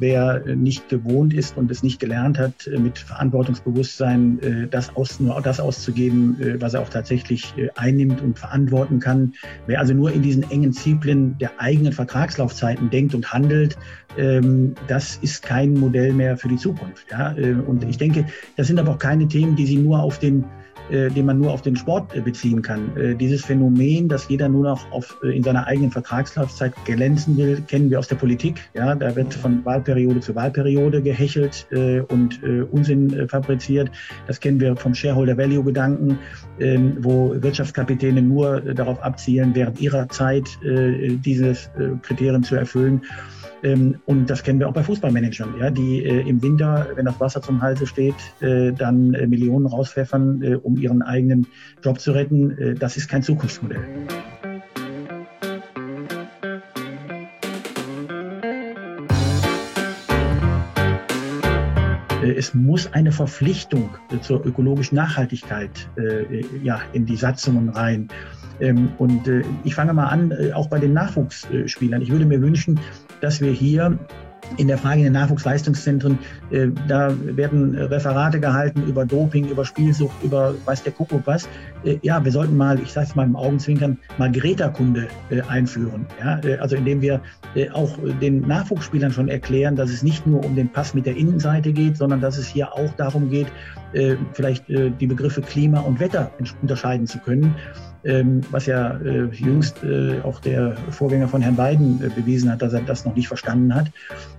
Wer 0.00 0.40
nicht 0.56 0.88
gewohnt 0.88 1.32
ist 1.32 1.56
und 1.56 1.70
es 1.70 1.82
nicht 1.82 2.00
gelernt 2.00 2.38
hat, 2.38 2.66
äh, 2.66 2.78
mit 2.78 2.98
Verantwortungsbewusstsein 2.98 4.40
äh, 4.40 4.66
das 4.68 4.96
aus, 4.96 5.20
nur 5.20 5.40
das 5.42 5.60
auszugeben, 5.60 6.40
äh, 6.40 6.60
was 6.60 6.74
er 6.74 6.80
auch 6.80 6.88
tatsächlich 6.88 7.54
einnimmt 7.76 8.20
und 8.20 8.38
verantworten 8.38 8.98
kann. 8.98 9.34
Wer 9.66 9.78
also 9.78 9.94
nur 9.94 10.12
in 10.12 10.22
diesen 10.22 10.50
engen 10.50 10.72
Zyklen 10.72 11.36
der 11.38 11.52
eigenen 11.58 11.92
Vertragslaufzeiten 11.92 12.90
denkt 12.90 13.14
und 13.14 13.32
handelt, 13.32 13.76
ähm, 14.16 14.74
das 14.88 15.18
ist 15.22 15.42
kein 15.42 15.74
Modell 15.74 16.12
mehr 16.12 16.36
für 16.36 16.48
die 16.48 16.56
Zukunft. 16.56 17.06
Und 17.66 17.84
ich 17.84 17.98
denke, 17.98 18.24
das 18.56 18.66
sind 18.66 18.78
aber 18.78 18.92
auch 18.92 18.98
keine 18.98 19.28
Themen, 19.28 19.56
die 19.56 19.66
Sie 19.66 19.76
nur 19.76 20.00
auf 20.00 20.18
den 20.18 20.42
äh, 20.42 20.59
den 20.90 21.26
man 21.26 21.38
nur 21.38 21.52
auf 21.52 21.62
den 21.62 21.76
Sport 21.76 22.14
äh, 22.14 22.20
beziehen 22.20 22.62
kann. 22.62 22.96
Äh, 22.96 23.14
dieses 23.14 23.44
Phänomen, 23.44 24.08
dass 24.08 24.28
jeder 24.28 24.48
nur 24.48 24.64
noch 24.64 24.90
auf, 24.92 25.18
in 25.22 25.42
seiner 25.42 25.66
eigenen 25.66 25.90
Vertragslaufzeit 25.90 26.72
glänzen 26.84 27.36
will, 27.36 27.62
kennen 27.66 27.90
wir 27.90 27.98
aus 27.98 28.08
der 28.08 28.16
Politik. 28.16 28.70
Ja, 28.74 28.94
da 28.94 29.14
wird 29.14 29.34
von 29.34 29.64
Wahlperiode 29.64 30.20
zu 30.20 30.34
Wahlperiode 30.34 31.02
gehechelt 31.02 31.66
und 32.08 32.42
Unsinn 32.70 33.28
fabriziert. 33.28 33.90
Das 34.26 34.40
kennen 34.40 34.60
wir 34.60 34.76
vom 34.76 34.94
Shareholder 34.94 35.36
Value 35.36 35.64
Gedanken, 35.64 36.18
ähm, 36.58 36.96
wo 37.00 37.34
Wirtschaftskapitäne 37.40 38.22
nur 38.22 38.60
darauf 38.60 39.02
abzielen, 39.02 39.54
während 39.54 39.80
ihrer 39.80 40.08
Zeit 40.08 40.48
dieses 40.62 41.70
Kriterium 42.02 42.42
zu 42.42 42.56
erfüllen. 42.56 43.02
Ähm, 43.62 43.96
und 44.06 44.30
das 44.30 44.42
kennen 44.42 44.58
wir 44.58 44.68
auch 44.68 44.72
bei 44.72 44.82
Fußballmanagern, 44.82 45.54
ja, 45.58 45.70
die 45.70 46.02
äh, 46.02 46.26
im 46.26 46.42
Winter, 46.42 46.88
wenn 46.94 47.04
das 47.04 47.20
Wasser 47.20 47.42
zum 47.42 47.60
Halse 47.60 47.86
steht, 47.86 48.14
äh, 48.40 48.72
dann 48.72 49.12
äh, 49.14 49.26
Millionen 49.26 49.66
rauspfeffern, 49.66 50.42
äh, 50.42 50.54
um 50.54 50.78
ihren 50.78 51.02
eigenen 51.02 51.46
Job 51.82 52.00
zu 52.00 52.12
retten. 52.12 52.56
Äh, 52.58 52.74
das 52.74 52.96
ist 52.96 53.08
kein 53.08 53.22
Zukunftsmodell. 53.22 53.80
Äh, 62.22 62.32
es 62.32 62.54
muss 62.54 62.90
eine 62.94 63.12
Verpflichtung 63.12 63.90
zur 64.22 64.44
ökologischen 64.46 64.96
Nachhaltigkeit 64.96 65.88
ja, 66.62 66.80
in 66.92 67.04
die 67.04 67.16
Satzungen 67.16 67.68
rein. 67.68 68.08
Ähm, 68.60 68.90
und 68.98 69.22
ich 69.64 69.74
fange 69.74 69.92
mal 69.92 70.06
an, 70.06 70.32
auch 70.54 70.68
bei 70.68 70.78
den 70.78 70.92
Nachwuchsspielern. 70.92 72.02
Ich 72.02 72.10
würde 72.10 72.24
mir 72.24 72.40
wünschen, 72.40 72.78
dass 73.20 73.40
wir 73.40 73.52
hier 73.52 73.98
in 74.56 74.68
der 74.68 74.78
Frage 74.78 75.02
der 75.02 75.10
Nachwuchsleistungszentren, 75.10 76.18
äh, 76.50 76.68
da 76.88 77.14
werden 77.22 77.74
Referate 77.76 78.40
gehalten 78.40 78.82
über 78.86 79.04
Doping, 79.04 79.48
über 79.48 79.64
Spielsucht, 79.64 80.14
über 80.22 80.54
weiß 80.64 80.82
der 80.82 80.92
Kuckuck 80.92 81.22
was. 81.26 81.48
Äh, 81.84 81.98
ja, 82.02 82.24
wir 82.24 82.32
sollten 82.32 82.56
mal, 82.56 82.78
ich 82.80 82.92
sage 82.92 83.06
es 83.08 83.14
mal 83.14 83.24
im 83.24 83.36
Augenzwinkern, 83.36 83.98
mal 84.18 84.30
Greta-Kunde 84.30 85.08
äh, 85.30 85.40
einführen. 85.42 86.06
Ja? 86.20 86.40
Äh, 86.40 86.58
also 86.58 86.76
indem 86.76 87.00
wir 87.00 87.20
äh, 87.54 87.70
auch 87.70 87.96
den 88.20 88.40
Nachwuchsspielern 88.40 89.12
schon 89.12 89.28
erklären, 89.28 89.76
dass 89.76 89.90
es 89.90 90.02
nicht 90.02 90.26
nur 90.26 90.44
um 90.44 90.56
den 90.56 90.70
Pass 90.70 90.94
mit 90.94 91.06
der 91.06 91.16
Innenseite 91.16 91.72
geht, 91.72 91.96
sondern 91.96 92.20
dass 92.20 92.36
es 92.36 92.48
hier 92.48 92.72
auch 92.72 92.92
darum 92.96 93.30
geht, 93.30 93.46
äh, 93.92 94.16
vielleicht 94.32 94.64
die 94.68 95.06
Begriffe 95.06 95.42
Klima 95.42 95.80
und 95.80 96.00
Wetter 96.00 96.30
unterscheiden 96.62 97.06
zu 97.06 97.18
können 97.18 97.54
ähm, 98.04 98.40
was 98.50 98.66
ja 98.66 98.96
äh, 98.98 99.24
jüngst 99.26 99.82
äh, 99.82 100.20
auch 100.22 100.40
der 100.40 100.76
Vorgänger 100.90 101.28
von 101.28 101.42
Herrn 101.42 101.56
Biden 101.56 102.02
äh, 102.02 102.08
bewiesen 102.08 102.50
hat, 102.50 102.62
dass 102.62 102.72
er 102.72 102.80
das 102.80 103.04
noch 103.04 103.14
nicht 103.14 103.28
verstanden 103.28 103.74
hat. 103.74 103.86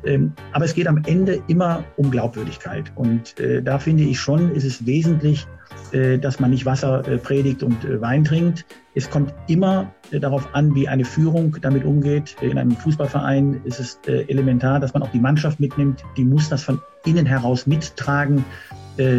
Ähm, 0.05 0.33
aber 0.51 0.65
es 0.65 0.73
geht 0.73 0.87
am 0.87 1.03
Ende 1.05 1.41
immer 1.47 1.83
um 1.97 2.11
Glaubwürdigkeit. 2.11 2.91
Und 2.95 3.39
äh, 3.39 3.61
da 3.61 3.79
finde 3.79 4.03
ich 4.03 4.19
schon, 4.19 4.53
ist 4.55 4.65
es 4.65 4.85
wesentlich, 4.85 5.47
äh, 5.91 6.17
dass 6.17 6.39
man 6.39 6.49
nicht 6.49 6.65
Wasser 6.65 7.07
äh, 7.07 7.17
predigt 7.17 7.63
und 7.63 8.01
Wein 8.01 8.23
trinkt. 8.23 8.65
Es 8.93 9.09
kommt 9.09 9.33
immer 9.47 9.93
darauf 10.11 10.53
an, 10.53 10.75
wie 10.75 10.87
eine 10.87 11.05
Führung 11.05 11.55
damit 11.61 11.85
umgeht. 11.85 12.35
In 12.41 12.57
einem 12.57 12.71
Fußballverein 12.71 13.61
ist 13.63 13.79
es 13.79 13.97
elementar, 14.05 14.81
dass 14.81 14.93
man 14.93 15.01
auch 15.01 15.11
die 15.11 15.19
Mannschaft 15.19 15.61
mitnimmt. 15.61 16.03
Die 16.17 16.25
muss 16.25 16.49
das 16.49 16.63
von 16.63 16.81
innen 17.05 17.25
heraus 17.25 17.65
mittragen, 17.67 18.43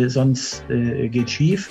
sonst 0.09 0.63
geht 0.69 1.31
schief. 1.31 1.71